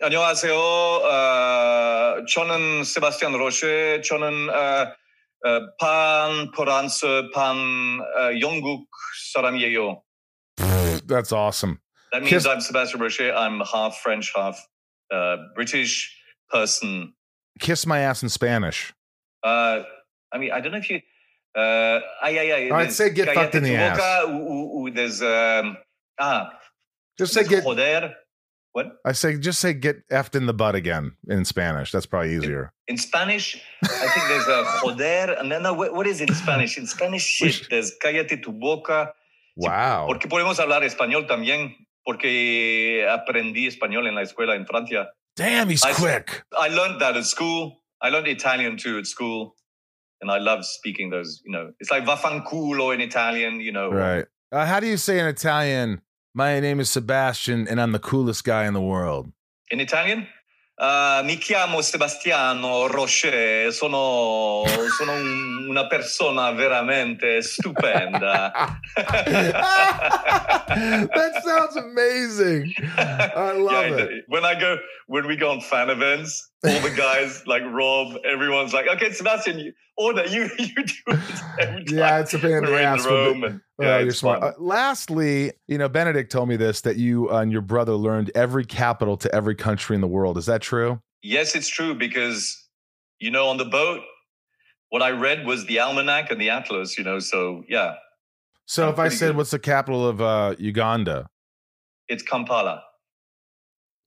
안녕하세요. 0.00 0.54
어, 0.54 2.24
저는 2.30 2.84
세바스티안 2.84 3.32
로쉐. 3.34 4.00
저는 4.06 4.48
어, 4.50 4.92
pan 5.43 6.47
Poranse, 6.55 7.31
pan 7.33 8.01
Yongguk 8.41 8.83
That's 11.07 11.31
awesome. 11.31 11.79
That 12.11 12.21
means 12.21 12.29
Kiss- 12.29 12.45
I'm 12.45 12.61
Sebastian 12.61 13.01
Roche. 13.01 13.21
I'm 13.21 13.61
half 13.61 13.97
French, 13.97 14.31
half 14.35 14.59
British 15.55 16.15
person. 16.49 17.13
Kiss 17.59 17.85
my 17.85 17.99
ass 17.99 18.23
in 18.23 18.29
Spanish. 18.29 18.93
Uh, 19.43 19.83
I 20.31 20.37
mean, 20.37 20.51
I 20.51 20.59
don't 20.61 20.71
know 20.71 20.77
if 20.77 20.89
you. 20.89 21.01
Uh, 21.55 21.99
ay, 22.21 22.37
ay, 22.37 22.51
ay, 22.53 22.75
I'd 22.75 22.91
say 22.93 23.09
get 23.09 23.33
fucked 23.33 23.55
in 23.55 23.63
the 23.63 23.75
ass. 23.75 23.97
There's, 24.93 25.21
um, 25.21 25.77
ah, 26.19 26.51
just 27.17 27.33
say 27.33 27.43
get. 27.43 27.63
Joder. 27.63 28.13
What 28.77 28.99
I 29.03 29.13
say 29.13 29.39
just 29.39 29.59
say 29.59 29.73
get 29.73 30.07
effed 30.09 30.35
in 30.35 30.45
the 30.45 30.53
butt 30.53 30.75
again 30.75 31.13
in 31.27 31.45
Spanish. 31.45 31.91
That's 31.91 32.05
probably 32.05 32.35
easier. 32.35 32.71
in 32.87 32.97
Spanish? 32.97 33.59
I 33.81 34.07
think 34.13 34.27
there's 34.27 34.47
a 34.47 34.59
joder, 34.83 35.33
and 35.39 35.51
then 35.51 35.63
no, 35.63 35.73
what, 35.73 35.95
what 35.95 36.05
is 36.05 36.21
it 36.21 36.29
in 36.29 36.35
Spanish? 36.35 36.77
In 36.77 36.85
Spanish, 36.85 37.23
shit, 37.23 37.67
there's 37.71 37.97
cállate 37.97 38.39
tu 38.43 38.51
boca. 38.51 39.13
Wow. 39.55 40.05
Porque 40.05 40.29
podemos 40.29 40.59
hablar 40.59 40.83
español 40.83 41.25
también, 41.27 41.73
porque 42.05 43.03
aprendí 43.09 43.65
español 43.65 44.07
en 44.07 44.13
la 44.13 44.21
escuela 44.21 44.53
en 44.55 44.67
Francia. 44.67 45.07
Damn, 45.35 45.69
he's 45.71 45.83
I- 45.83 45.93
quick. 45.93 46.43
I 46.55 46.67
learned 46.67 47.01
that 47.01 47.17
at 47.17 47.25
school. 47.25 47.81
I 47.99 48.09
learned 48.09 48.27
Italian 48.27 48.77
too 48.77 48.99
at 48.99 49.07
school. 49.07 49.55
And 50.21 50.29
I 50.29 50.37
love 50.37 50.63
speaking 50.65 51.09
those, 51.09 51.41
you 51.43 51.51
know, 51.51 51.71
it's 51.79 51.89
like 51.89 52.05
vaffanculo 52.05 52.93
in 52.93 53.01
Italian, 53.01 53.59
you 53.59 53.71
know. 53.71 53.89
Right. 53.91 54.25
Uh, 54.51 54.67
how 54.67 54.79
do 54.79 54.85
you 54.85 54.97
say 54.97 55.19
in 55.19 55.25
Italian? 55.25 56.01
My 56.33 56.59
name 56.59 56.79
is 56.79 56.89
Sebastian, 56.89 57.67
and 57.67 57.79
I'm 57.81 57.91
the 57.91 57.99
coolest 57.99 58.43
guy 58.43 58.65
in 58.67 58.73
the 58.73 58.81
world. 58.81 59.31
In 59.71 59.79
Italian? 59.79 60.27
Uh, 60.79 61.23
mi 61.25 61.37
chiamo 61.37 61.81
Sebastiano 61.81 62.85
Roche, 62.87 63.71
sono, 63.71 64.63
sono 64.95 65.13
un- 65.13 65.65
una 65.69 65.87
persona 65.87 66.51
veramente 66.51 67.41
stupenda. 67.41 68.51
that 68.95 69.61
sounds 71.43 71.75
amazing. 71.77 72.71
I 72.95 73.53
love 73.57 73.89
Yeah, 73.89 74.03
it. 74.03 74.25
When 74.27 74.45
I 74.45 74.53
go, 74.59 74.77
when 75.07 75.25
we 75.25 75.35
go 75.35 75.49
on 75.49 75.61
fan 75.61 75.89
events, 75.89 76.47
all 76.65 76.79
the 76.81 76.93
guys 76.95 77.45
like 77.45 77.63
Rob, 77.65 78.17
everyone's 78.25 78.73
like, 78.73 78.87
okay, 78.87 79.11
Sebastian, 79.11 79.59
you 79.59 79.73
order, 79.97 80.25
you, 80.25 80.49
you 80.59 80.73
do 80.73 80.93
it 81.07 81.19
every 81.59 81.83
time. 81.85 81.97
Yeah, 81.97 82.19
it's 82.19 82.33
a 82.33 82.39
pain 82.39 82.51
in 82.51 82.65
the 82.65 82.81
ass. 82.81 83.05
room 83.05 83.43
and, 83.43 83.61
Oh, 83.79 83.83
yeah, 83.83 83.99
you're 83.99 84.11
smart. 84.11 84.41
Uh, 84.41 84.53
lastly, 84.57 85.51
you 85.67 85.77
know, 85.77 85.87
Benedict 85.87 86.31
told 86.31 86.49
me 86.49 86.55
this 86.55 86.81
that 86.81 86.97
you 86.97 87.29
uh, 87.29 87.41
and 87.41 87.51
your 87.51 87.61
brother 87.61 87.93
learned 87.93 88.31
every 88.33 88.65
capital 88.65 89.17
to 89.17 89.33
every 89.35 89.53
country 89.53 89.93
in 89.93 90.01
the 90.01 90.07
world. 90.07 90.35
Is 90.37 90.47
that 90.47 90.63
true? 90.63 90.99
Yes, 91.21 91.55
it's 91.55 91.67
true 91.67 91.93
because 91.93 92.57
you 93.19 93.29
know 93.29 93.47
on 93.49 93.57
the 93.57 93.65
boat, 93.65 94.01
what 94.89 95.03
I 95.03 95.11
read 95.11 95.45
was 95.45 95.67
the 95.67 95.79
almanac 95.79 96.31
and 96.31 96.41
the 96.41 96.49
atlas. 96.49 96.97
You 96.97 97.03
know, 97.03 97.19
so 97.19 97.63
yeah, 97.69 97.95
So 98.65 98.87
I'm 98.87 98.93
if 98.93 98.99
I 98.99 99.09
said, 99.09 99.27
good. 99.27 99.35
"What's 99.37 99.51
the 99.51 99.59
capital 99.59 100.07
of 100.07 100.21
uh, 100.21 100.55
Uganda?" 100.57 101.27
it's 102.07 102.23
Kampala. 102.23 102.81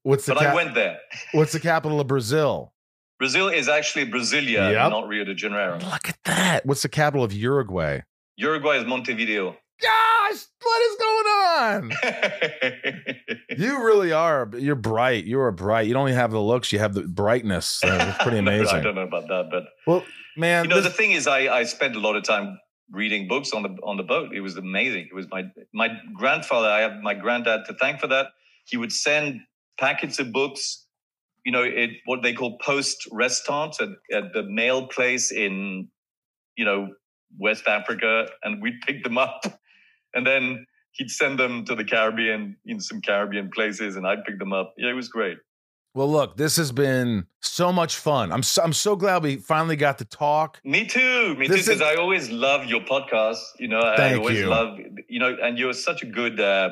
What's 0.03 0.27
the 0.27 0.35
But 0.35 0.47
I 0.47 0.55
went 0.55 0.75
there. 0.75 0.99
What's 1.33 1.53
the 1.53 1.61
capital 1.61 2.01
of 2.01 2.07
Brazil? 2.07 2.73
Brazil 3.19 3.49
is 3.49 3.69
actually 3.69 4.07
Brasilia, 4.11 4.73
Yep. 4.73 4.91
not 4.91 5.07
Rio 5.09 5.25
de 5.25 5.35
Janeiro. 5.35 5.79
Look 5.79 6.09
at 6.09 6.17
that. 6.25 6.65
What's 6.65 6.83
the 6.83 6.89
capital 6.89 7.23
of 7.23 7.33
Uruguay? 7.35 8.01
Uruguay 8.37 8.79
is 8.79 8.87
Montevideo. 8.87 9.55
Gosh, 9.83 10.39
what 10.63 10.83
is 10.83 10.97
going 10.97 11.27
on? 11.27 11.93
You 13.59 13.85
really 13.85 14.13
are. 14.13 14.49
You're 14.57 14.75
bright. 14.77 15.25
You 15.25 15.41
are 15.41 15.53
bright. 15.53 15.87
You 15.87 15.93
don't 15.95 16.09
even 16.09 16.19
have 16.19 16.31
the 16.31 16.41
looks. 16.41 16.73
You 16.73 16.79
have 16.79 16.95
the 16.95 17.03
brightness. 17.03 17.81
It's 17.83 18.19
pretty 18.23 18.41
No, 18.41 18.53
I 18.53 18.81
don't 18.81 18.95
know 18.95 19.03
about 19.03 19.29
that, 19.29 19.49
but 19.51 19.65
well, 19.87 20.05
man, 20.37 20.65
you 20.65 20.71
know, 20.71 20.77
this- 20.77 20.85
the 20.85 20.91
thing 20.91 21.11
is, 21.13 21.27
I, 21.27 21.49
I 21.55 21.65
spent 21.65 21.97
a 21.97 21.99
lot 22.01 22.17
of 22.17 22.23
time 22.25 22.59
reading 22.91 23.29
books 23.29 23.53
on 23.53 23.63
the 23.63 23.71
on 23.83 23.97
the 23.97 24.03
boat. 24.03 24.33
It 24.35 24.41
was 24.41 24.57
amazing. 24.57 25.09
It 25.11 25.15
was 25.15 25.27
my 25.31 25.45
my 25.75 25.89
grandfather. 26.15 26.69
I 26.69 26.81
have 26.81 27.01
my 27.03 27.15
granddad 27.15 27.67
to 27.67 27.75
thank 27.75 28.01
for 28.01 28.07
that. 28.07 28.29
He 28.67 28.77
would 28.77 28.93
send 28.93 29.41
packets 29.81 30.19
of 30.21 30.33
books. 30.33 30.87
You 31.45 31.53
know, 31.53 31.63
it 31.63 31.91
what 32.05 32.23
they 32.23 32.35
call 32.35 32.59
poste 32.59 33.09
restante 33.11 33.81
at, 33.81 33.89
at 34.17 34.33
the 34.35 34.43
mail 34.43 34.87
place 34.87 35.33
in, 35.33 35.89
you 36.57 36.65
know, 36.67 36.89
West 37.39 37.67
Africa, 37.67 38.27
and 38.43 38.61
we'd 38.63 38.81
pick 38.87 39.03
them 39.03 39.17
up, 39.17 39.41
and 40.15 40.27
then 40.27 40.67
he'd 40.93 41.11
send 41.11 41.39
them 41.39 41.65
to 41.65 41.75
the 41.75 41.85
Caribbean 41.85 42.57
in 42.67 42.79
some 42.81 43.01
Caribbean 43.01 43.51
places, 43.55 43.97
and 43.97 44.07
I'd 44.07 44.25
pick 44.25 44.39
them 44.39 44.53
up. 44.53 44.75
Yeah, 44.77 44.91
it 44.91 44.95
was 44.95 45.09
great. 45.09 45.39
well, 45.95 46.11
look, 46.11 46.37
this 46.37 46.57
has 46.57 46.73
been 46.73 47.27
so 47.41 47.73
much 47.73 47.97
fun. 47.97 48.33
I'm 48.33 48.43
so, 48.43 48.63
I'm 48.63 48.73
so 48.75 48.95
glad 48.95 49.23
we 49.23 49.37
finally 49.37 49.77
got 49.77 49.99
to 49.99 50.05
talk. 50.05 50.61
Me 50.63 50.85
too. 50.87 51.35
Me 51.37 51.49
This 51.49 51.65
too. 51.65 51.73
Because 51.73 51.83
I 51.83 51.95
always 51.95 52.29
love 52.31 52.67
your 52.67 52.83
podcast. 52.83 53.41
You 53.59 53.69
know, 53.69 53.81
I 53.81 54.15
always 54.15 54.39
you. 54.39 54.47
love 54.47 54.79
you 55.09 55.19
know, 55.19 55.35
and 55.43 55.57
you're 55.59 55.73
such 55.73 56.03
a 56.03 56.07
good. 56.07 56.39
uh 56.39 56.71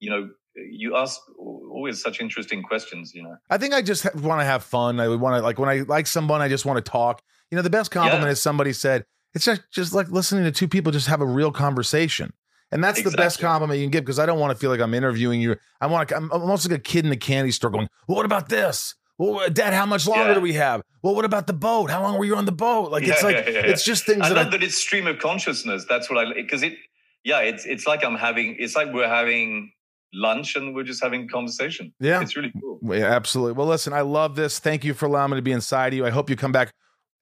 You 0.00 0.10
know, 0.10 0.22
you 0.56 0.96
ask 0.96 1.20
always 1.38 2.00
such 2.02 2.20
interesting 2.20 2.62
questions. 2.62 3.12
You 3.14 3.22
know. 3.22 3.36
I 3.50 3.58
think 3.58 3.74
I 3.74 3.82
just 3.82 4.04
want 4.16 4.40
to 4.40 4.44
have 4.44 4.62
fun. 4.62 5.00
I 5.00 5.08
want 5.08 5.36
to 5.36 5.42
like 5.42 5.58
when 5.58 5.68
I 5.68 5.80
like 5.80 6.06
someone, 6.06 6.40
I 6.40 6.48
just 6.48 6.64
want 6.64 6.84
to 6.84 6.90
talk. 6.90 7.22
You 7.50 7.56
know, 7.56 7.62
the 7.62 7.70
best 7.70 7.90
compliment 7.90 8.24
Yeah. 8.26 8.32
is 8.32 8.42
somebody 8.42 8.72
said 8.72 9.04
it's 9.34 9.44
just 9.44 9.62
just 9.70 9.92
like 9.92 10.08
listening 10.10 10.44
to 10.44 10.52
two 10.52 10.68
people 10.68 10.92
just 10.92 11.06
have 11.08 11.20
a 11.20 11.26
real 11.26 11.52
conversation. 11.52 12.32
And 12.72 12.82
that's 12.82 13.00
the 13.02 13.12
best 13.12 13.38
compliment 13.38 13.78
you 13.78 13.84
can 13.86 13.92
give 13.92 14.04
because 14.04 14.18
I 14.18 14.26
don't 14.26 14.40
want 14.40 14.50
to 14.52 14.58
feel 14.58 14.70
like 14.70 14.80
I'm 14.80 14.92
interviewing 14.94 15.40
you. 15.40 15.54
I 15.80 15.86
want 15.86 16.08
to. 16.08 16.16
I'm 16.16 16.32
almost 16.32 16.68
like 16.68 16.76
a 16.78 16.82
kid 16.82 17.04
in 17.04 17.10
the 17.10 17.16
candy 17.16 17.52
store 17.52 17.70
going, 17.70 17.88
"Well, 18.08 18.16
what 18.16 18.26
about 18.26 18.48
this? 18.48 18.96
Well, 19.18 19.38
uh, 19.38 19.48
Dad, 19.48 19.72
how 19.72 19.86
much 19.86 20.06
longer 20.06 20.28
Yeah. 20.30 20.34
do 20.34 20.40
we 20.40 20.54
have? 20.54 20.82
Well, 21.02 21.14
what 21.14 21.24
about 21.24 21.46
the 21.46 21.52
boat? 21.52 21.90
How 21.90 22.02
long 22.02 22.18
were 22.18 22.24
you 22.24 22.34
on 22.36 22.44
the 22.44 22.52
boat? 22.52 22.90
Like 22.90 23.04
it's 23.04 23.22
Yeah, 23.22 23.26
like 23.28 23.36
yeah, 23.46 23.52
yeah, 23.52 23.60
it's 23.66 23.84
just 23.84 24.04
things 24.04 24.22
I 24.22 24.28
that 24.30 24.34
love 24.34 24.46
I, 24.48 24.50
that 24.50 24.62
it's 24.64 24.74
stream 24.76 25.06
of 25.06 25.18
consciousness. 25.20 25.86
That's 25.88 26.10
what 26.10 26.18
I 26.18 26.34
because 26.34 26.62
it. 26.64 26.74
Yeah, 27.22 27.38
it's 27.40 27.64
it's 27.66 27.86
like 27.86 28.04
I'm 28.04 28.16
having. 28.16 28.56
It's 28.58 28.74
like 28.74 28.92
we're 28.92 29.08
having 29.08 29.70
lunch 30.12 30.56
and 30.56 30.74
we're 30.74 30.84
just 30.84 31.02
having 31.02 31.28
conversation. 31.28 31.92
yeah, 32.00 32.20
It's 32.20 32.36
really 32.36 32.52
cool. 32.60 32.78
Yeah, 32.82 33.06
absolutely. 33.06 33.52
Well, 33.52 33.66
listen, 33.66 33.92
I 33.92 34.00
love 34.02 34.36
this. 34.36 34.58
Thank 34.58 34.84
you 34.84 34.94
for 34.94 35.06
allowing 35.06 35.30
me 35.32 35.36
to 35.36 35.42
be 35.42 35.52
inside 35.52 35.92
of 35.92 35.96
you. 35.96 36.06
I 36.06 36.10
hope 36.10 36.30
you 36.30 36.36
come 36.36 36.52
back. 36.52 36.70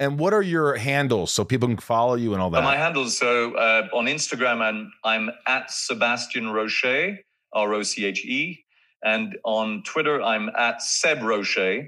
And 0.01 0.19
what 0.19 0.35
are 0.35 0.43
your 0.43 0.75
handles 0.77 1.33
so 1.33 1.45
people 1.45 1.69
can 1.69 1.77
follow 1.79 2.15
you 2.15 2.33
and 2.33 2.43
all 2.43 2.51
that? 2.51 2.65
My 2.65 2.77
handles 2.77 3.17
so 3.17 3.55
uh, 3.55 3.89
on 3.93 4.07
Instagram 4.07 4.69
and 4.69 4.89
I'm 5.05 5.31
at 5.47 5.71
Sebastian 5.71 6.51
Roche, 6.51 6.85
R 7.53 7.75
O 7.75 7.83
C 7.83 8.05
H 8.05 8.25
E, 8.25 8.65
and 9.05 9.37
on 9.45 9.83
Twitter 9.85 10.21
I'm 10.21 10.51
at 10.59 10.83
Seb 10.83 11.23
Roche, 11.23 11.87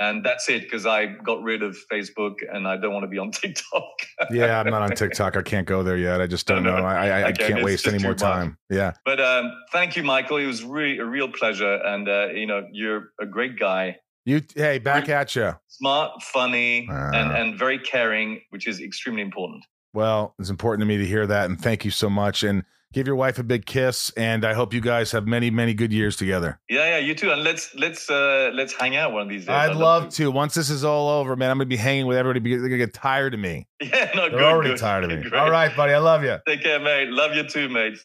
and 0.00 0.24
that's 0.24 0.48
it 0.48 0.62
because 0.62 0.86
I 0.86 1.06
got 1.06 1.42
rid 1.42 1.62
of 1.62 1.76
Facebook 1.92 2.34
and 2.52 2.66
I 2.66 2.76
don't 2.76 2.92
want 2.92 3.04
to 3.04 3.08
be 3.08 3.18
on 3.18 3.30
TikTok. 3.42 3.84
yeah, 4.30 4.58
I'm 4.60 4.70
not 4.70 4.82
on 4.82 4.90
TikTok. 4.90 5.36
I 5.36 5.42
can't 5.42 5.66
go 5.66 5.82
there 5.82 5.96
yet. 5.96 6.20
I 6.20 6.26
just 6.26 6.46
don't 6.46 6.62
No, 6.64 6.76
know. 6.76 6.78
no. 6.80 6.84
I, 6.86 7.06
I, 7.20 7.26
I 7.28 7.32
can't 7.32 7.62
waste 7.62 7.86
any 7.86 8.02
more 8.02 8.14
too 8.14 8.24
much. 8.24 8.34
time. 8.34 8.58
Yeah. 8.70 8.92
but 9.04 9.20
um, 9.20 9.52
thank 9.72 9.96
you, 9.96 10.02
Michael. 10.02 10.38
It 10.38 10.46
was 10.46 10.64
really 10.64 10.98
a 10.98 11.04
real 11.04 11.28
pleasure, 11.30 11.74
and 11.84 12.08
uh, 12.08 12.28
you 12.34 12.46
know 12.46 12.66
you're 12.72 13.10
a 13.20 13.26
great 13.26 13.58
guy, 13.58 13.96
You. 14.24 14.40
Hey, 14.56 14.78
back 14.78 15.08
at 15.08 15.36
you. 15.36 15.54
smart, 15.68 16.22
funny, 16.22 16.86
and 16.90 17.14
Ah. 17.30 17.34
and 17.36 17.58
very 17.58 17.78
caring, 17.78 18.40
which 18.50 18.66
is 18.66 18.80
extremely 18.80 19.22
important. 19.22 19.64
Well, 19.92 20.34
it's 20.38 20.50
important 20.50 20.82
to 20.82 20.86
me 20.86 20.98
to 20.98 21.06
hear 21.06 21.26
that, 21.26 21.50
and 21.50 21.60
thank 21.60 21.84
you 21.84 21.90
so 21.90 22.08
much. 22.08 22.42
And 22.42 22.64
Give 22.92 23.06
your 23.06 23.14
wife 23.14 23.38
a 23.38 23.44
big 23.44 23.66
kiss, 23.66 24.10
and 24.16 24.44
I 24.44 24.52
hope 24.52 24.74
you 24.74 24.80
guys 24.80 25.12
have 25.12 25.24
many, 25.24 25.48
many 25.48 25.74
good 25.74 25.92
years 25.92 26.16
together. 26.16 26.58
Yeah, 26.68 26.86
yeah, 26.86 26.98
you 26.98 27.14
too. 27.14 27.30
And 27.30 27.44
let's 27.44 27.72
let's 27.76 28.10
uh 28.10 28.50
let's 28.52 28.72
hang 28.72 28.96
out 28.96 29.12
one 29.12 29.22
of 29.22 29.28
these 29.28 29.42
days. 29.42 29.50
I'd 29.54 29.76
love 29.76 30.08
to. 30.14 30.28
Once 30.32 30.54
this 30.54 30.70
is 30.70 30.82
all 30.82 31.08
over, 31.08 31.36
man, 31.36 31.52
I'm 31.52 31.58
gonna 31.58 31.66
be 31.66 31.76
hanging 31.76 32.06
with 32.08 32.16
everybody. 32.16 32.40
because 32.40 32.60
They're 32.62 32.68
gonna 32.68 32.78
get 32.84 32.92
tired 32.92 33.32
of 33.34 33.38
me. 33.38 33.68
Yeah, 33.80 34.10
no, 34.16 34.22
They're 34.22 34.30
good, 34.30 34.42
already 34.42 34.70
good. 34.70 34.78
tired 34.78 35.04
of 35.04 35.10
me. 35.10 35.16
Great. 35.22 35.34
All 35.34 35.52
right, 35.52 35.74
buddy. 35.76 35.92
I 35.92 35.98
love 35.98 36.24
you. 36.24 36.38
Take 36.48 36.64
care, 36.64 36.80
mate. 36.80 37.10
Love 37.10 37.36
you 37.36 37.44
too, 37.44 37.68
mate. 37.68 37.96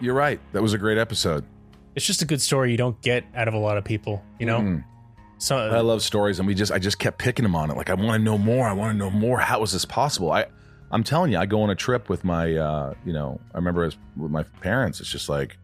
You're 0.00 0.14
right. 0.14 0.38
That 0.52 0.60
was 0.60 0.74
a 0.74 0.78
great 0.78 0.98
episode. 0.98 1.44
It's 1.94 2.04
just 2.04 2.20
a 2.20 2.26
good 2.26 2.42
story 2.42 2.70
you 2.70 2.76
don't 2.76 3.00
get 3.00 3.24
out 3.34 3.48
of 3.48 3.54
a 3.54 3.58
lot 3.58 3.78
of 3.78 3.84
people. 3.84 4.22
You 4.38 4.44
know, 4.44 4.58
Mhm. 4.60 4.84
so 5.38 5.56
I 5.56 5.80
love 5.80 6.02
stories, 6.02 6.38
and 6.38 6.46
we 6.46 6.54
just 6.54 6.70
I 6.70 6.78
just 6.78 6.98
kept 6.98 7.18
picking 7.18 7.44
them 7.44 7.56
on 7.56 7.70
it. 7.70 7.78
Like 7.78 7.88
I 7.88 7.94
want 7.94 8.20
to 8.20 8.22
know 8.22 8.36
more. 8.36 8.68
I 8.68 8.74
want 8.74 8.92
to 8.92 8.98
know 8.98 9.08
more. 9.10 9.38
How 9.38 9.62
is 9.62 9.72
this 9.72 9.86
possible? 9.86 10.30
I 10.32 10.44
I'm 10.90 11.04
telling 11.04 11.32
you, 11.32 11.38
I 11.38 11.46
go 11.46 11.62
on 11.62 11.70
a 11.70 11.74
trip 11.74 12.08
with 12.08 12.24
my 12.24 12.54
uh, 12.56 12.94
you 13.04 13.12
know, 13.12 13.40
I 13.54 13.58
remember 13.58 13.84
as 13.84 13.96
with 14.16 14.30
my 14.30 14.42
parents. 14.42 15.00
It's 15.00 15.10
just 15.10 15.28
like 15.28 15.58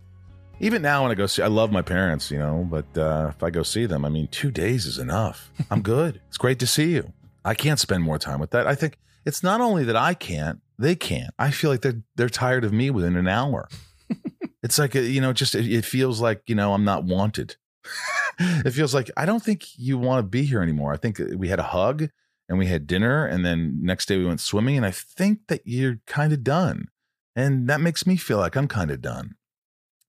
even 0.61 0.83
now 0.83 1.03
when 1.03 1.11
I 1.11 1.15
go 1.15 1.27
see, 1.27 1.43
I 1.43 1.49
love 1.49 1.73
my 1.73 1.83
parents, 1.83 2.31
you 2.31 2.39
know, 2.39 2.67
but 2.71 2.87
uh, 2.97 3.33
if 3.35 3.43
I 3.43 3.51
go 3.51 3.63
see 3.63 3.87
them, 3.87 4.05
I 4.05 4.09
mean, 4.09 4.29
two 4.29 4.51
days 4.51 4.87
is 4.87 4.99
enough. 4.99 5.51
I'm 5.71 5.83
good. 5.95 6.21
it's 6.29 6.37
great 6.37 6.59
to 6.61 6.67
see 6.67 6.93
you. 6.93 7.13
I 7.45 7.55
can't 7.55 7.81
spend 7.81 8.03
more 8.03 8.19
time 8.19 8.41
with 8.41 8.51
that. 8.51 8.67
I 8.67 8.75
think 8.75 8.99
it's 9.25 9.43
not 9.43 9.61
only 9.61 9.85
that 9.85 9.97
I 9.97 10.15
can't, 10.15 10.61
they 10.79 10.95
can't. 10.95 11.33
I 11.39 11.51
feel 11.51 11.71
like 11.71 11.83
they're 11.83 12.03
they're 12.17 12.29
tired 12.29 12.65
of 12.65 12.73
me 12.73 12.91
within 12.91 13.17
an 13.17 13.29
hour. 13.29 13.69
it's 14.63 14.79
like 14.79 14.97
uh, 14.97 15.01
you 15.01 15.21
know, 15.21 15.33
just 15.33 15.55
it, 15.55 15.71
it 15.71 15.85
feels 15.85 16.21
like 16.21 16.43
you 16.47 16.55
know 16.55 16.75
I'm 16.75 16.85
not 16.85 17.05
wanted. 17.05 17.57
it 18.39 18.71
feels 18.73 18.95
like 18.95 19.11
I 19.17 19.27
don't 19.27 19.43
think 19.43 19.79
you 19.79 19.99
want 19.99 20.19
to 20.21 20.29
be 20.29 20.45
here 20.45 20.63
anymore. 20.63 20.93
I 20.93 20.97
think 20.97 21.21
we 21.37 21.49
had 21.49 21.59
a 21.59 21.65
hug 21.65 22.09
and 22.49 22.59
we 22.59 22.67
had 22.67 22.87
dinner, 22.87 23.27
and 23.27 23.45
then 23.45 23.81
next 23.83 24.07
day 24.07 24.19
we 24.19 24.27
went 24.27 24.41
swimming, 24.41 24.77
and 24.77 24.87
I 24.87 24.91
think 24.91 25.41
that 25.49 25.63
you're 25.65 26.01
kind 26.07 26.33
of 26.33 26.45
done, 26.45 26.89
and 27.35 27.69
that 27.69 27.81
makes 27.81 28.07
me 28.07 28.17
feel 28.17 28.39
like 28.39 28.57
I'm 28.57 28.69
kind 28.69 28.91
of 28.91 29.01
done. 29.01 29.35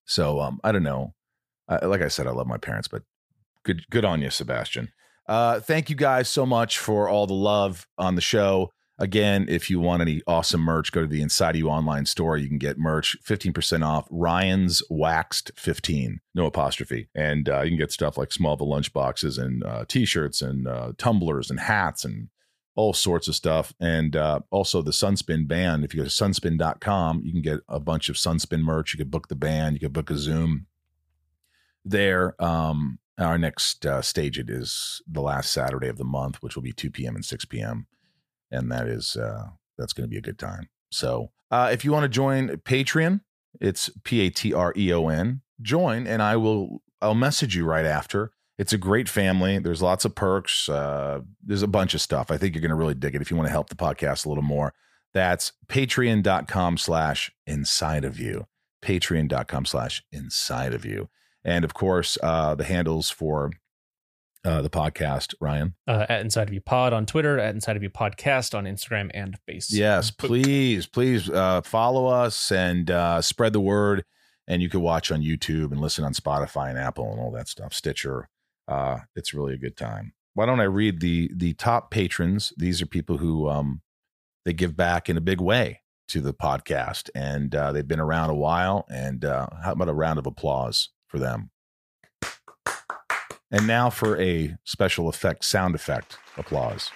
So 0.06 0.40
um, 0.42 0.60
I 0.64 0.72
don't 0.72 0.84
know. 0.84 1.14
I, 1.68 1.86
like 1.86 2.02
I 2.02 2.10
said, 2.10 2.28
I 2.28 2.32
love 2.32 2.48
my 2.48 2.58
parents, 2.58 2.88
but 2.88 3.04
good 3.64 3.90
good 3.90 4.06
on 4.06 4.22
you, 4.22 4.30
Sebastian. 4.30 4.92
Uh, 5.28 5.60
thank 5.60 5.90
you 5.90 5.96
guys 5.96 6.28
so 6.28 6.46
much 6.46 6.78
for 6.78 7.10
all 7.10 7.26
the 7.26 7.34
love 7.34 7.88
on 7.98 8.16
the 8.16 8.22
show. 8.22 8.72
Again, 8.98 9.48
if 9.50 9.70
you 9.70 9.82
want 9.82 10.02
any 10.02 10.22
awesome 10.26 10.62
merch, 10.62 10.94
go 10.94 11.02
to 11.02 11.08
the 11.08 11.22
Inside 11.22 11.58
You 11.58 11.68
online 11.70 12.06
store. 12.06 12.38
You 12.38 12.48
can 12.48 12.58
get 12.58 12.78
merch 12.78 13.18
15% 13.26 13.86
off. 13.86 14.08
Ryan's 14.10 14.82
Waxed 14.90 15.52
15, 15.58 16.22
no 16.34 16.46
apostrophe. 16.46 17.10
And 17.14 17.50
uh, 17.50 17.62
you 17.62 17.72
can 17.72 17.78
get 17.78 17.92
stuff 17.92 18.18
like 18.18 18.30
Smallville 18.30 18.68
lunch 18.68 18.94
boxes 18.94 19.38
and 19.38 19.66
uh, 19.66 19.84
t 19.86 20.06
shirts 20.06 20.42
and 20.42 20.66
uh, 20.66 20.94
tumblers 20.98 21.50
and 21.50 21.60
hats 21.60 22.06
and 22.06 22.30
all 22.76 22.94
sorts 22.94 23.28
of 23.28 23.36
stuff. 23.36 23.74
And 23.82 24.16
uh, 24.16 24.40
also 24.50 24.82
the 24.82 24.92
Sunspin 24.92 25.46
band. 25.46 25.84
If 25.84 25.94
you 25.94 26.02
go 26.02 26.08
to 26.08 26.10
sunspin.com, 26.10 27.22
you 27.26 27.34
can 27.34 27.42
get 27.42 27.60
a 27.68 27.82
bunch 27.82 28.08
of 28.08 28.16
Sunspin 28.16 28.62
merch. 28.62 28.94
You 28.94 28.98
could 28.98 29.12
book 29.12 29.28
the 29.28 29.36
band, 29.36 29.76
you 29.76 29.82
could 29.82 29.94
book 29.94 30.10
a 30.10 30.18
Zoom 30.18 30.68
there. 31.84 32.42
Um, 32.42 33.00
our 33.18 33.38
next 33.38 33.86
uh, 33.86 34.02
Stageit 34.02 34.50
is 34.50 35.02
the 35.06 35.22
last 35.22 35.52
Saturday 35.52 35.88
of 35.88 35.98
the 35.98 36.06
month, 36.06 36.38
which 36.42 36.56
will 36.56 36.64
be 36.64 36.74
2 36.74 36.92
p.m. 36.92 37.16
and 37.16 37.26
6 37.26 37.46
p.m. 37.46 37.88
And 38.52 38.72
that 38.72 38.88
is 38.88 39.16
uh, 39.16 39.48
that's 39.78 39.94
going 39.94 40.08
to 40.08 40.12
be 40.12 40.18
a 40.18 40.22
good 40.22 40.40
time. 40.40 40.70
So 40.92 41.32
uh, 41.52 41.70
if 41.72 41.84
you 41.84 41.92
want 41.92 42.04
to 42.04 42.10
join 42.10 42.50
Patreon, 42.50 43.22
it's 43.60 43.90
P 44.04 44.22
A 44.22 44.30
T 44.30 44.54
R 44.54 44.74
E 44.76 44.94
O 44.94 45.08
N. 45.08 45.42
Join, 45.62 46.06
and 46.08 46.22
I 46.22 46.36
will 46.36 46.82
I'll 47.02 47.16
message 47.16 47.56
you 47.56 47.66
right 47.66 47.86
after. 47.86 48.32
It's 48.58 48.74
a 48.74 48.78
great 48.78 49.10
family. 49.10 49.60
There's 49.60 49.82
lots 49.82 50.06
of 50.06 50.16
perks. 50.16 50.70
Uh, 50.70 51.22
there's 51.44 51.62
a 51.62 51.68
bunch 51.68 51.94
of 51.94 52.02
stuff. 52.02 52.32
I 52.32 52.38
think 52.38 52.56
you're 52.56 52.62
going 52.62 52.70
to 52.70 52.76
really 52.76 52.96
dig 52.96 53.16
it 53.16 53.22
if 53.22 53.30
you 53.30 53.36
want 53.36 53.48
to 53.48 53.52
help 53.52 53.70
the 53.70 53.76
podcast 53.76 54.26
a 54.26 54.30
little 54.30 54.44
more. 54.44 54.74
That's 55.14 55.54
patreon.com 55.68 56.78
slash 56.78 57.32
inside 57.46 58.06
of 58.06 58.20
you. 58.20 58.48
Patreon.com 58.82 59.66
slash 59.66 60.04
inside 60.12 60.74
of 60.74 60.86
you. 60.86 61.10
And 61.44 61.66
of 61.66 61.74
course, 61.74 62.18
uh, 62.24 62.56
the 62.56 62.64
handles 62.64 63.10
for 63.10 63.52
uh, 64.46 64.62
the 64.62 64.70
podcast, 64.70 65.34
Ryan. 65.42 65.74
uh, 65.88 66.06
at 66.08 66.22
Inside 66.22 66.48
of 66.48 66.54
You 66.54 66.62
Pod 66.62 66.94
on 66.94 67.06
Twitter, 67.06 67.40
at 67.40 67.54
Inside 67.56 67.76
of 67.76 67.84
You 67.84 67.90
Podcast 67.90 68.56
on 68.58 68.66
Instagram 68.66 69.10
and 69.14 69.38
Facebook. 69.50 69.74
Yes, 69.74 70.12
please, 70.12 70.86
please 70.86 71.30
uh, 71.30 71.62
follow 71.62 72.08
us 72.08 72.52
and 72.52 72.90
uh, 72.92 73.22
spread 73.22 73.54
the 73.54 73.60
word. 73.60 74.06
And 74.48 74.62
you 74.62 74.70
can 74.70 74.82
watch 74.82 75.12
on 75.12 75.22
YouTube 75.22 75.72
and 75.72 75.82
listen 75.82 76.06
on 76.06 76.14
Spotify 76.14 76.70
and 76.70 76.78
Apple 76.78 77.12
and 77.12 77.20
all 77.20 77.32
that 77.32 77.48
stuff, 77.48 77.74
Stitcher. 77.74 78.30
Uh, 78.68 79.00
it's 79.16 79.34
really 79.34 79.56
a 79.56 79.58
good 79.58 79.76
time. 79.76 80.14
Why 80.36 80.46
don't 80.46 80.60
I 80.60 80.66
read 80.66 81.00
the 81.00 81.32
the 81.34 81.54
top 81.54 81.90
patrons? 81.90 82.54
These 82.56 82.82
are 82.82 82.86
people 82.86 83.18
who 83.18 83.50
um, 83.50 83.82
they 84.44 84.54
give 84.54 84.78
back 84.78 85.10
in 85.10 85.18
a 85.18 85.22
big 85.22 85.42
way 85.42 85.82
to 86.10 86.22
the 86.22 86.34
podcast, 86.34 87.10
and 87.16 87.56
uh, 87.56 87.72
they've 87.72 87.88
been 87.88 88.00
around 88.00 88.30
a 88.30 88.36
while. 88.36 88.86
And 88.88 89.26
uh, 89.26 89.48
how 89.64 89.72
about 89.72 89.90
a 89.90 89.94
round 89.94 90.20
of 90.20 90.28
applause 90.28 90.90
for 91.08 91.18
them? 91.18 91.50
And 93.52 93.68
now 93.68 93.90
for 93.90 94.20
a 94.20 94.56
special 94.64 95.08
effect 95.08 95.46
sound 95.46 95.76
effect 95.76 96.18
applause. 96.38 96.90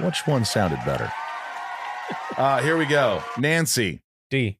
Which 0.00 0.26
one 0.26 0.44
sounded 0.44 0.80
better? 0.84 1.12
Uh, 2.36 2.60
here 2.62 2.76
we 2.76 2.84
go. 2.84 3.22
Nancy, 3.38 4.00
D. 4.30 4.58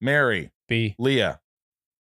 Mary, 0.00 0.50
B. 0.68 0.94
Leah, 0.98 1.40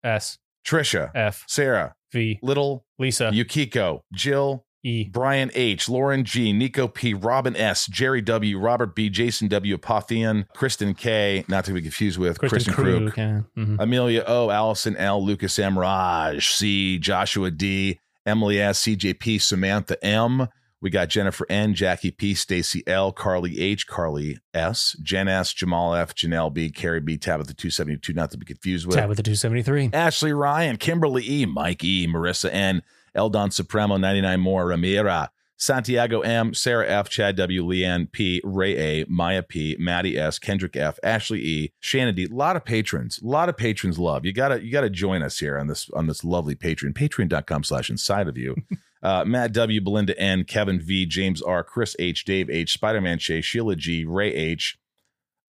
S. 0.04 0.38
Trisha, 0.66 1.12
F. 1.16 1.44
Sarah, 1.48 1.96
V. 2.14 2.40
Little, 2.42 2.86
Lisa. 3.00 3.30
Yukiko, 3.34 4.04
Jill, 4.14 4.66
E. 4.84 5.06
Brian 5.10 5.52
H, 5.54 5.90
Lauren 5.90 6.24
G, 6.24 6.54
Nico 6.54 6.88
P, 6.88 7.14
Robin 7.14 7.56
S, 7.56 7.88
Jerry 7.88 8.22
W, 8.22 8.60
Robert 8.60 8.96
B, 8.96 9.10
Jason 9.10 9.48
W, 9.48 9.78
Apotheon, 9.78 10.46
Kristen 10.54 10.94
K, 10.94 11.44
not 11.48 11.66
to 11.66 11.74
be 11.74 11.82
confused 11.82 12.20
with 12.20 12.40
Kristen, 12.40 12.74
Krug, 12.74 13.12
Krug. 13.14 13.18
Yeah. 13.18 13.42
Mhm. 13.58 13.78
Amelia 13.80 14.24
O, 14.28 14.50
Allison 14.50 14.96
L, 14.98 15.24
Lucas 15.26 15.58
M, 15.60 15.78
Raj 15.80 16.48
C, 16.54 17.00
Joshua 17.00 17.52
D, 17.52 18.00
Emily 18.26 18.60
S, 18.60 18.82
CJP, 18.84 19.42
Samantha 19.42 20.04
M. 20.04 20.48
We 20.82 20.90
got 20.90 21.10
Jennifer 21.10 21.46
N, 21.50 21.74
Jackie 21.74 22.12
P, 22.12 22.34
Stacy 22.34 22.84
L, 22.86 23.12
Carly 23.12 23.60
H, 23.60 23.88
Carly 23.88 24.38
S, 24.54 24.96
Jen 25.02 25.28
S, 25.28 25.54
Jamal 25.54 25.96
F, 25.96 26.14
Janelle 26.14 26.54
B, 26.54 26.70
Carrie 26.70 27.00
B, 27.00 27.18
Tabitha 27.18 27.54
272, 27.54 28.14
not 28.14 28.30
to 28.32 28.38
be 28.38 28.46
confused 28.46 28.86
with. 28.86 28.96
Tabitha 28.96 29.24
273. 29.24 29.92
Ashley 29.94 30.34
Ryan, 30.34 30.78
Kimberly 30.78 31.24
E, 31.28 31.46
Mike 31.46 31.84
E, 31.84 32.08
Marissa 32.08 32.50
N, 32.52 32.84
Eldon 33.16 33.52
Supremo, 33.52 33.98
99 33.98 34.40
more, 34.40 34.66
Ramira, 34.66 35.30
Santiago 35.58 36.22
M, 36.22 36.54
Sarah 36.54 36.88
F, 36.88 37.10
Chad 37.10 37.36
W, 37.38 37.64
Leanne 37.64 38.12
P, 38.12 38.42
Ray 38.44 38.78
A, 38.78 39.06
Maya 39.08 39.42
P, 39.44 39.76
Maddie 39.80 40.18
S, 40.18 40.38
Kendrick 40.38 40.76
F, 40.76 41.00
Ashley 41.04 41.42
E, 41.42 41.74
Shannon 41.80 42.16
D. 42.16 42.26
A 42.26 42.34
lot 42.34 42.56
of 42.56 42.66
patrons, 42.66 43.22
a 43.22 43.28
lot 43.28 43.50
of 43.50 43.58
patrons 43.58 43.98
love. 43.98 44.26
You 44.26 44.34
gotta 44.34 44.64
you 44.64 44.72
gotta 44.72 44.90
join 44.90 45.24
us 45.24 45.40
here 45.40 45.58
on 45.58 45.68
this 45.68 45.90
on 45.92 46.08
this 46.08 46.24
lovely 46.24 46.56
Patreon. 46.56 46.94
Patreon.com 46.94 47.64
slash 47.64 47.90
inside 47.90 48.28
of 48.28 48.38
you. 48.38 48.56
Uh, 49.04 49.24
Matt 49.24 49.54
W, 49.54 49.82
Belinda 49.82 50.20
N, 50.20 50.46
Kevin 50.46 50.80
V, 50.80 51.06
James 51.06 51.40
R, 51.40 51.64
Chris 51.64 51.96
H, 52.00 52.26
Dave 52.26 52.50
H, 52.50 52.74
Spider-Man 52.74 53.20
Shay, 53.20 53.40
Sheila 53.40 53.76
G, 53.76 54.04
Ray 54.04 54.34
H, 54.34 54.80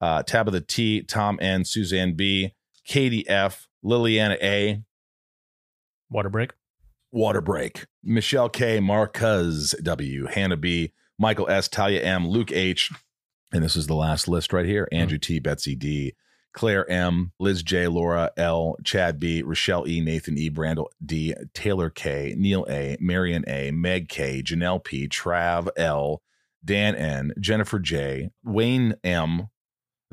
uh, 0.03 0.23
Tabitha 0.23 0.61
T, 0.61 1.01
Tom 1.01 1.39
N, 1.41 1.65
Suzanne 1.65 2.13
B, 2.13 2.53
Katie 2.85 3.27
F, 3.27 3.67
Liliana 3.83 4.37
A, 4.43 4.83
Water 6.11 6.29
break. 6.29 6.53
Water 7.17 7.41
Break, 7.41 7.87
Michelle 8.05 8.51
K, 8.51 8.79
Marquez 8.79 9.75
W, 9.83 10.27
Hannah 10.27 10.59
B, 10.59 10.93
Michael 11.19 11.49
S, 11.49 11.67
Talia 11.67 12.03
M, 12.03 12.29
Luke 12.29 12.53
H, 12.53 12.93
and 13.55 13.65
this 13.65 13.75
is 13.75 13.87
the 13.87 13.95
last 13.95 14.29
list 14.29 14.53
right 14.53 14.67
here: 14.67 14.85
mm-hmm. 14.85 15.01
Andrew 15.01 15.17
T, 15.17 15.39
Betsy 15.39 15.75
D, 15.75 16.15
Claire 16.53 16.89
M, 16.91 17.33
Liz 17.41 17.63
J, 17.63 17.89
Laura 17.89 18.31
L, 18.37 18.77
Chad 18.85 19.19
B, 19.19 19.43
Rochelle 19.43 19.89
E, 19.89 20.03
Nathan 20.03 20.37
E, 20.37 20.51
Brandel 20.51 20.89
D, 21.05 21.35
Taylor 21.55 21.89
K, 21.89 22.35
Neil 22.37 22.67
A, 22.69 22.99
Marion 23.01 23.45
A, 23.49 23.71
Meg 23.71 24.11
K, 24.11 24.43
Janelle 24.43 24.85
P, 24.85 25.09
Trav 25.09 25.69
L, 25.79 26.21
Dan 26.63 26.95
N, 26.95 27.33
Jennifer 27.41 27.79
J, 27.79 28.29
Wayne 28.45 28.95
M, 29.03 29.49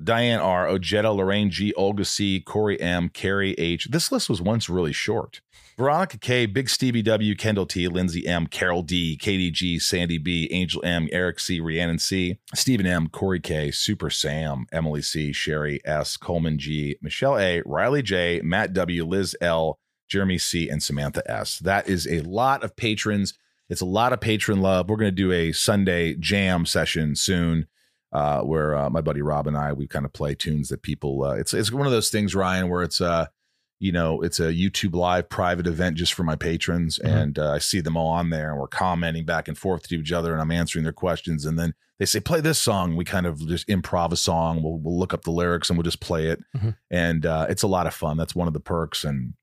Diane 0.02 0.40
R, 0.40 0.68
Ojetta, 0.68 1.14
Lorraine 1.14 1.50
G, 1.50 1.74
Olga 1.74 2.06
C, 2.06 2.40
Corey 2.40 2.80
M, 2.80 3.10
Carrie 3.10 3.56
H. 3.56 3.90
This 3.92 4.10
list 4.10 4.30
was 4.30 4.42
once 4.42 4.70
really 4.70 4.94
short. 4.94 5.42
Veronica 5.78 6.20
K, 6.20 6.46
Big 6.46 6.70
Stevie 6.70 7.02
W, 7.02 7.36
Kendall 7.36 7.66
T, 7.66 7.88
Lindsay 7.88 8.28
M, 8.28 8.46
Carol 8.46 8.84
D, 8.84 9.18
Katie 9.18 9.50
G, 9.50 9.80
Sandy 9.80 10.20
B, 10.20 10.48
Angel 10.52 10.84
M, 10.86 11.10
Eric 11.12 11.40
C, 11.40 11.60
Rhiannon 11.60 11.98
C, 11.98 12.38
Stephen 12.54 12.86
M, 12.86 13.08
Corey 13.08 13.40
K, 13.40 13.72
Super 13.72 14.10
Sam, 14.12 14.68
Emily 14.72 15.02
C, 15.02 15.34
Sherry 15.34 15.82
S, 15.84 16.16
Coleman 16.16 16.60
G, 16.60 16.98
Michelle 17.02 17.40
A, 17.40 17.64
Riley 17.66 18.04
J, 18.04 18.42
Matt 18.44 18.74
W, 18.74 19.04
Liz 19.04 19.36
L, 19.42 19.80
Jeremy 20.08 20.38
C, 20.38 20.70
and 20.70 20.84
Samantha 20.84 21.24
S. 21.30 21.58
That 21.60 21.90
is 21.90 22.08
a 22.08 22.22
lot 22.22 22.64
of 22.64 22.76
patrons. 22.76 23.34
It's 23.70 23.82
a 23.82 23.86
lot 23.86 24.14
of 24.14 24.22
patron 24.22 24.62
love. 24.62 24.90
We're 24.90 24.98
going 24.98 25.10
to 25.10 25.12
do 25.12 25.32
a 25.32 25.52
Sunday 25.54 26.14
jam 26.16 26.66
session 26.66 27.16
soon. 27.16 27.68
Uh, 28.12 28.42
where 28.42 28.76
uh, 28.76 28.92
my 28.92 29.02
buddy 29.02 29.24
Rob 29.24 29.48
and 29.48 29.58
I 29.58 29.74
we 29.74 29.88
kind 29.88 30.06
of 30.06 30.14
play 30.14 30.36
tunes 30.36 30.70
that 30.70 30.84
people. 30.84 31.24
Uh, 31.24 31.34
it's 31.34 31.52
it's 31.52 31.72
one 31.72 31.88
of 31.88 31.92
those 31.92 32.12
things, 32.12 32.36
Ryan, 32.36 32.70
where 32.70 32.84
it's 32.84 33.02
uh, 33.02 33.26
you 33.84 33.92
know, 33.92 34.22
it's 34.22 34.40
a 34.40 34.54
YouTube 34.54 34.96
live 34.96 35.28
private 35.28 35.68
event 35.68 35.98
just 35.98 36.14
for 36.14 36.24
my 36.24 36.38
patrons. 36.38 37.00
Mhm. 37.04 37.10
And 37.22 37.40
uh, 37.40 37.52
I 37.52 37.58
see 37.58 37.82
them 37.82 37.98
all 37.98 38.08
on 38.08 38.30
there 38.30 38.50
and 38.52 38.58
we're 38.60 38.68
commenting 38.70 39.26
back 39.26 39.50
and 39.50 39.58
forth 39.58 39.90
to 39.90 39.96
each 40.00 40.14
other 40.14 40.32
and 40.32 40.42
I'm 40.42 40.52
answering 40.52 40.84
their 40.84 40.94
questions. 40.94 41.46
And 41.46 41.60
then 41.60 41.74
they 42.00 42.06
say, 42.06 42.22
play 42.22 42.40
this 42.40 42.58
song. 42.60 42.96
We 42.96 43.04
kind 43.04 43.26
of 43.26 43.46
just 43.46 43.68
improv 43.68 44.14
a 44.14 44.16
song. 44.16 44.64
We'll, 44.64 44.78
we'll 44.78 44.98
look 44.98 45.14
up 45.14 45.24
the 45.24 45.32
lyrics 45.32 45.70
and 45.70 45.78
we'll 45.78 45.84
just 45.84 46.00
play 46.00 46.28
it. 46.28 46.40
Mhm. 46.56 46.78
And 46.90 47.26
uh, 47.26 47.48
it's 47.50 47.64
a 47.64 47.68
lot 47.68 47.86
of 47.86 47.94
fun. 47.94 48.16
That's 48.16 48.34
one 48.34 48.48
of 48.48 48.54
the 48.54 48.62
perks. 48.62 49.04
And 49.04 49.34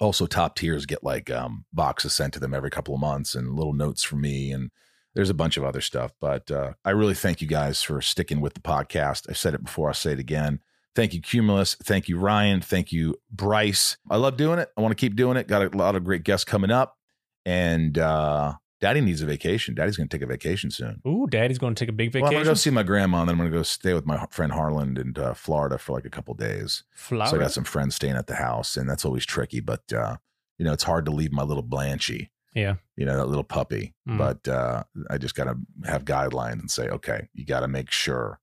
also 0.00 0.24
top 0.26 0.56
tiers 0.56 0.86
get 0.86 1.04
like 1.04 1.30
um, 1.30 1.66
boxes 1.72 2.14
sent 2.14 2.32
to 2.34 2.40
them 2.40 2.54
every 2.54 2.70
couple 2.70 2.94
of 2.94 3.00
months 3.02 3.34
and 3.34 3.54
little 3.54 3.74
notes 3.74 4.02
from 4.02 4.22
me. 4.22 4.50
And 4.50 4.70
there's 5.14 5.30
a 5.30 5.34
bunch 5.34 5.58
of 5.58 5.62
other 5.64 5.82
stuff. 5.82 6.12
But 6.22 6.50
uh, 6.50 6.72
I 6.86 6.90
really 6.92 7.14
thank 7.14 7.42
you 7.42 7.46
guys 7.48 7.82
for 7.82 8.00
sticking 8.00 8.40
with 8.40 8.54
the 8.54 8.60
podcast. 8.60 9.26
I've 9.28 9.36
said 9.36 9.52
it 9.52 9.62
before, 9.62 9.88
I'll 9.88 9.94
say 9.94 10.12
it 10.12 10.18
again. 10.18 10.60
Thank 10.94 11.12
you, 11.14 11.20
Cumulus. 11.20 11.74
Thank 11.82 12.08
you, 12.08 12.18
Ryan. 12.18 12.60
Thank 12.60 12.92
you, 12.92 13.16
Bryce. 13.30 13.96
I 14.08 14.16
love 14.16 14.36
doing 14.36 14.58
it. 14.58 14.70
I 14.76 14.80
want 14.80 14.92
to 14.92 14.96
keep 14.96 15.16
doing 15.16 15.36
it. 15.36 15.48
Got 15.48 15.74
a 15.74 15.76
lot 15.76 15.96
of 15.96 16.04
great 16.04 16.22
guests 16.22 16.44
coming 16.44 16.70
up. 16.70 16.96
And 17.44 17.98
uh, 17.98 18.54
Daddy 18.80 19.00
needs 19.00 19.20
a 19.20 19.26
vacation. 19.26 19.74
Daddy's 19.74 19.96
going 19.96 20.08
to 20.08 20.16
take 20.16 20.22
a 20.22 20.26
vacation 20.26 20.70
soon. 20.70 21.02
Ooh, 21.06 21.26
daddy's 21.28 21.58
going 21.58 21.74
to 21.74 21.78
take 21.78 21.88
a 21.88 21.92
big 21.92 22.14
Well, 22.14 22.24
I'm 22.24 22.30
vacation. 22.30 22.34
going 22.34 22.44
to 22.44 22.50
go 22.50 22.54
see 22.54 22.70
my 22.70 22.82
grandma, 22.82 23.20
and 23.20 23.28
then 23.28 23.34
I'm 23.34 23.38
going 23.38 23.50
to 23.50 23.58
go 23.58 23.62
stay 23.62 23.92
with 23.92 24.06
my 24.06 24.24
friend 24.30 24.52
Harlan 24.52 24.96
in 24.96 25.14
uh, 25.22 25.34
Florida 25.34 25.78
for 25.78 25.92
like 25.92 26.04
a 26.04 26.10
couple 26.10 26.34
days. 26.34 26.84
Florida. 26.94 27.30
So 27.30 27.36
I 27.36 27.40
got 27.40 27.52
some 27.52 27.64
friends 27.64 27.96
staying 27.96 28.14
at 28.16 28.26
the 28.26 28.36
house, 28.36 28.76
and 28.76 28.88
that's 28.88 29.04
always 29.04 29.26
tricky. 29.26 29.60
But 29.60 29.92
uh, 29.92 30.16
you 30.58 30.64
know, 30.64 30.72
it's 30.72 30.84
hard 30.84 31.06
to 31.06 31.10
leave 31.10 31.32
my 31.32 31.42
little 31.42 31.64
Blanchy. 31.64 32.28
Yeah. 32.54 32.74
You 32.96 33.04
know, 33.04 33.16
that 33.16 33.26
little 33.26 33.42
puppy. 33.42 33.94
Mm. 34.08 34.18
But 34.18 34.48
uh, 34.48 34.84
I 35.10 35.18
just 35.18 35.34
got 35.34 35.44
to 35.44 35.56
have 35.86 36.04
guidelines 36.04 36.60
and 36.60 36.70
say, 36.70 36.88
okay, 36.88 37.28
you 37.34 37.44
got 37.44 37.60
to 37.60 37.68
make 37.68 37.90
sure. 37.90 38.38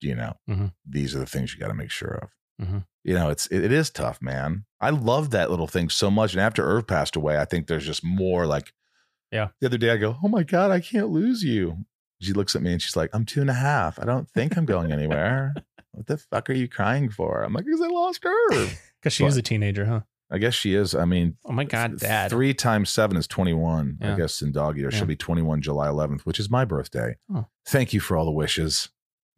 You 0.00 0.14
know, 0.14 0.36
Mhm. 0.48 0.72
these 0.88 1.14
are 1.14 1.18
the 1.18 1.26
things 1.26 1.52
you 1.54 1.60
got 1.60 1.68
to 1.68 1.74
make 1.74 1.90
sure 1.90 2.20
of. 2.22 2.66
Mhm. 2.66 2.84
You 3.04 3.14
know, 3.14 3.30
it's 3.30 3.46
it, 3.48 3.64
it 3.64 3.72
is 3.72 3.90
tough, 3.90 4.20
man. 4.20 4.64
I 4.80 4.90
love 4.90 5.30
that 5.30 5.50
little 5.50 5.66
thing 5.66 5.88
so 5.88 6.10
much. 6.10 6.32
And 6.34 6.40
after 6.40 6.64
Irv 6.64 6.86
passed 6.86 7.16
away, 7.16 7.38
I 7.38 7.44
think 7.44 7.66
there's 7.66 7.86
just 7.86 8.04
more 8.04 8.46
like. 8.46 8.72
Yeah. 9.30 9.48
The 9.60 9.66
other 9.66 9.78
day, 9.78 9.90
I 9.90 9.96
go, 9.96 10.16
"Oh 10.22 10.28
my 10.28 10.42
god, 10.42 10.70
I 10.70 10.80
can't 10.80 11.08
lose 11.10 11.42
you." 11.44 11.84
She 12.20 12.32
looks 12.32 12.56
at 12.56 12.62
me 12.62 12.72
and 12.72 12.82
she's 12.82 12.96
like, 12.96 13.10
"I'm 13.12 13.24
two 13.24 13.40
and 13.40 13.50
a 13.50 13.54
half. 13.54 13.98
I 13.98 14.04
don't 14.04 14.28
think 14.30 14.56
I'm 14.56 14.64
going 14.66 14.90
anywhere." 14.92 15.54
what 15.92 16.06
the 16.06 16.16
fuck 16.18 16.48
are 16.50 16.54
you 16.54 16.68
crying 16.68 17.08
for? 17.10 17.42
I'm 17.42 17.52
like, 17.52 17.64
because 17.64 17.80
I 17.80 17.88
lost 17.88 18.24
her. 18.24 18.68
Because 19.00 19.12
she 19.12 19.24
is 19.24 19.36
a 19.36 19.42
teenager, 19.42 19.84
huh? 19.86 20.00
I 20.28 20.38
guess 20.38 20.54
she 20.54 20.74
is. 20.74 20.92
I 20.92 21.04
mean, 21.04 21.36
Oh 21.44 21.52
my 21.52 21.62
God, 21.62 21.98
Dad. 22.00 22.30
Three 22.32 22.52
times 22.52 22.90
seven 22.90 23.16
is 23.16 23.28
21, 23.28 23.98
I 24.02 24.16
guess, 24.16 24.42
in 24.42 24.50
dog 24.50 24.76
year. 24.76 24.90
Yeah. 24.90 24.98
She'll 24.98 25.06
be 25.06 25.14
21 25.14 25.62
July 25.62 25.86
11th, 25.86 26.22
which 26.22 26.40
is 26.40 26.50
my 26.50 26.64
birthday. 26.64 27.16
Oh. 27.32 27.46
Thank 27.64 27.92
you 27.92 28.00
for 28.00 28.16
all 28.16 28.24
the 28.24 28.32
wishes. 28.32 28.88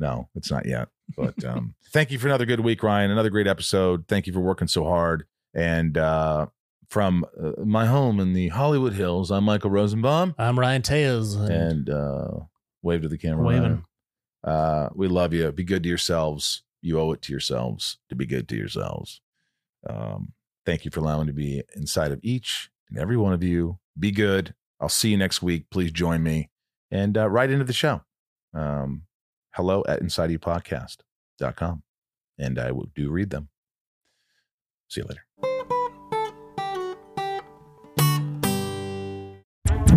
No, 0.01 0.29
it's 0.35 0.51
not 0.51 0.67
yet. 0.67 0.89
But 1.17 1.45
um, 1.45 1.75
thank 1.93 2.11
you 2.11 2.19
for 2.19 2.27
another 2.27 2.47
good 2.47 2.61
week, 2.61 2.83
Ryan. 2.83 3.11
Another 3.11 3.31
great 3.31 3.47
episode. 3.47 4.09
Thank 4.09 4.27
you 4.27 4.33
for 4.33 4.41
working 4.41 4.67
so 4.67 4.85
hard. 4.85 5.27
And 5.55 5.97
uh, 5.99 6.47
from 6.89 7.25
uh, 7.41 7.63
my 7.65 7.87
home 7.87 8.19
in 8.19 8.33
the 8.33 8.49
Hollywood 8.49 8.95
Hills, 8.95 9.31
I'm 9.31 9.45
Michael 9.45 9.71
Rosenbaum. 9.71 10.35
I'm 10.39 10.59
Ryan 10.59 10.83
Tails. 10.83 11.35
And 11.37 11.91
uh, 11.91 12.31
wave 12.83 13.03
to 13.03 13.09
the 13.09 13.19
camera. 13.19 13.45
Waving. 13.45 13.85
Uh, 14.43 14.89
we 14.95 15.07
love 15.07 15.35
you. 15.35 15.53
Be 15.53 15.65
good 15.65 15.83
to 15.83 15.89
yourselves. 15.89 16.63
You 16.81 16.99
owe 16.99 17.13
it 17.13 17.21
to 17.23 17.33
yourselves 17.33 17.99
to 18.09 18.15
be 18.15 18.25
good 18.25 18.49
to 18.49 18.57
yourselves. 18.57 19.21
Um, 19.89 20.33
thank 20.65 20.87
you 20.87 20.91
for 20.91 21.01
allowing 21.01 21.27
me 21.27 21.33
to 21.33 21.37
be 21.37 21.63
inside 21.77 22.11
of 22.11 22.21
each 22.23 22.71
and 22.89 22.99
every 22.99 23.19
one 23.19 23.35
of 23.35 23.43
you. 23.43 23.79
Be 23.99 24.13
good. 24.13 24.55
I'll 24.81 24.89
see 24.89 25.11
you 25.11 25.19
next 25.19 25.43
week. 25.43 25.67
Please 25.71 25.93
join 25.93 26.23
me 26.23 26.49
and 26.91 27.19
uh, 27.19 27.29
write 27.29 27.51
into 27.51 27.65
the 27.65 27.75
show. 27.75 28.01
Um, 28.55 29.03
hello 29.53 29.85
at 29.89 30.03
insideyoupodcast.com. 30.03 31.83
And 32.39 32.59
I 32.59 32.73
will 32.73 32.89
do 32.95 33.11
read 33.11 33.31
them. 33.31 33.49
See 34.89 35.01
you 35.01 35.07
later. 35.07 35.30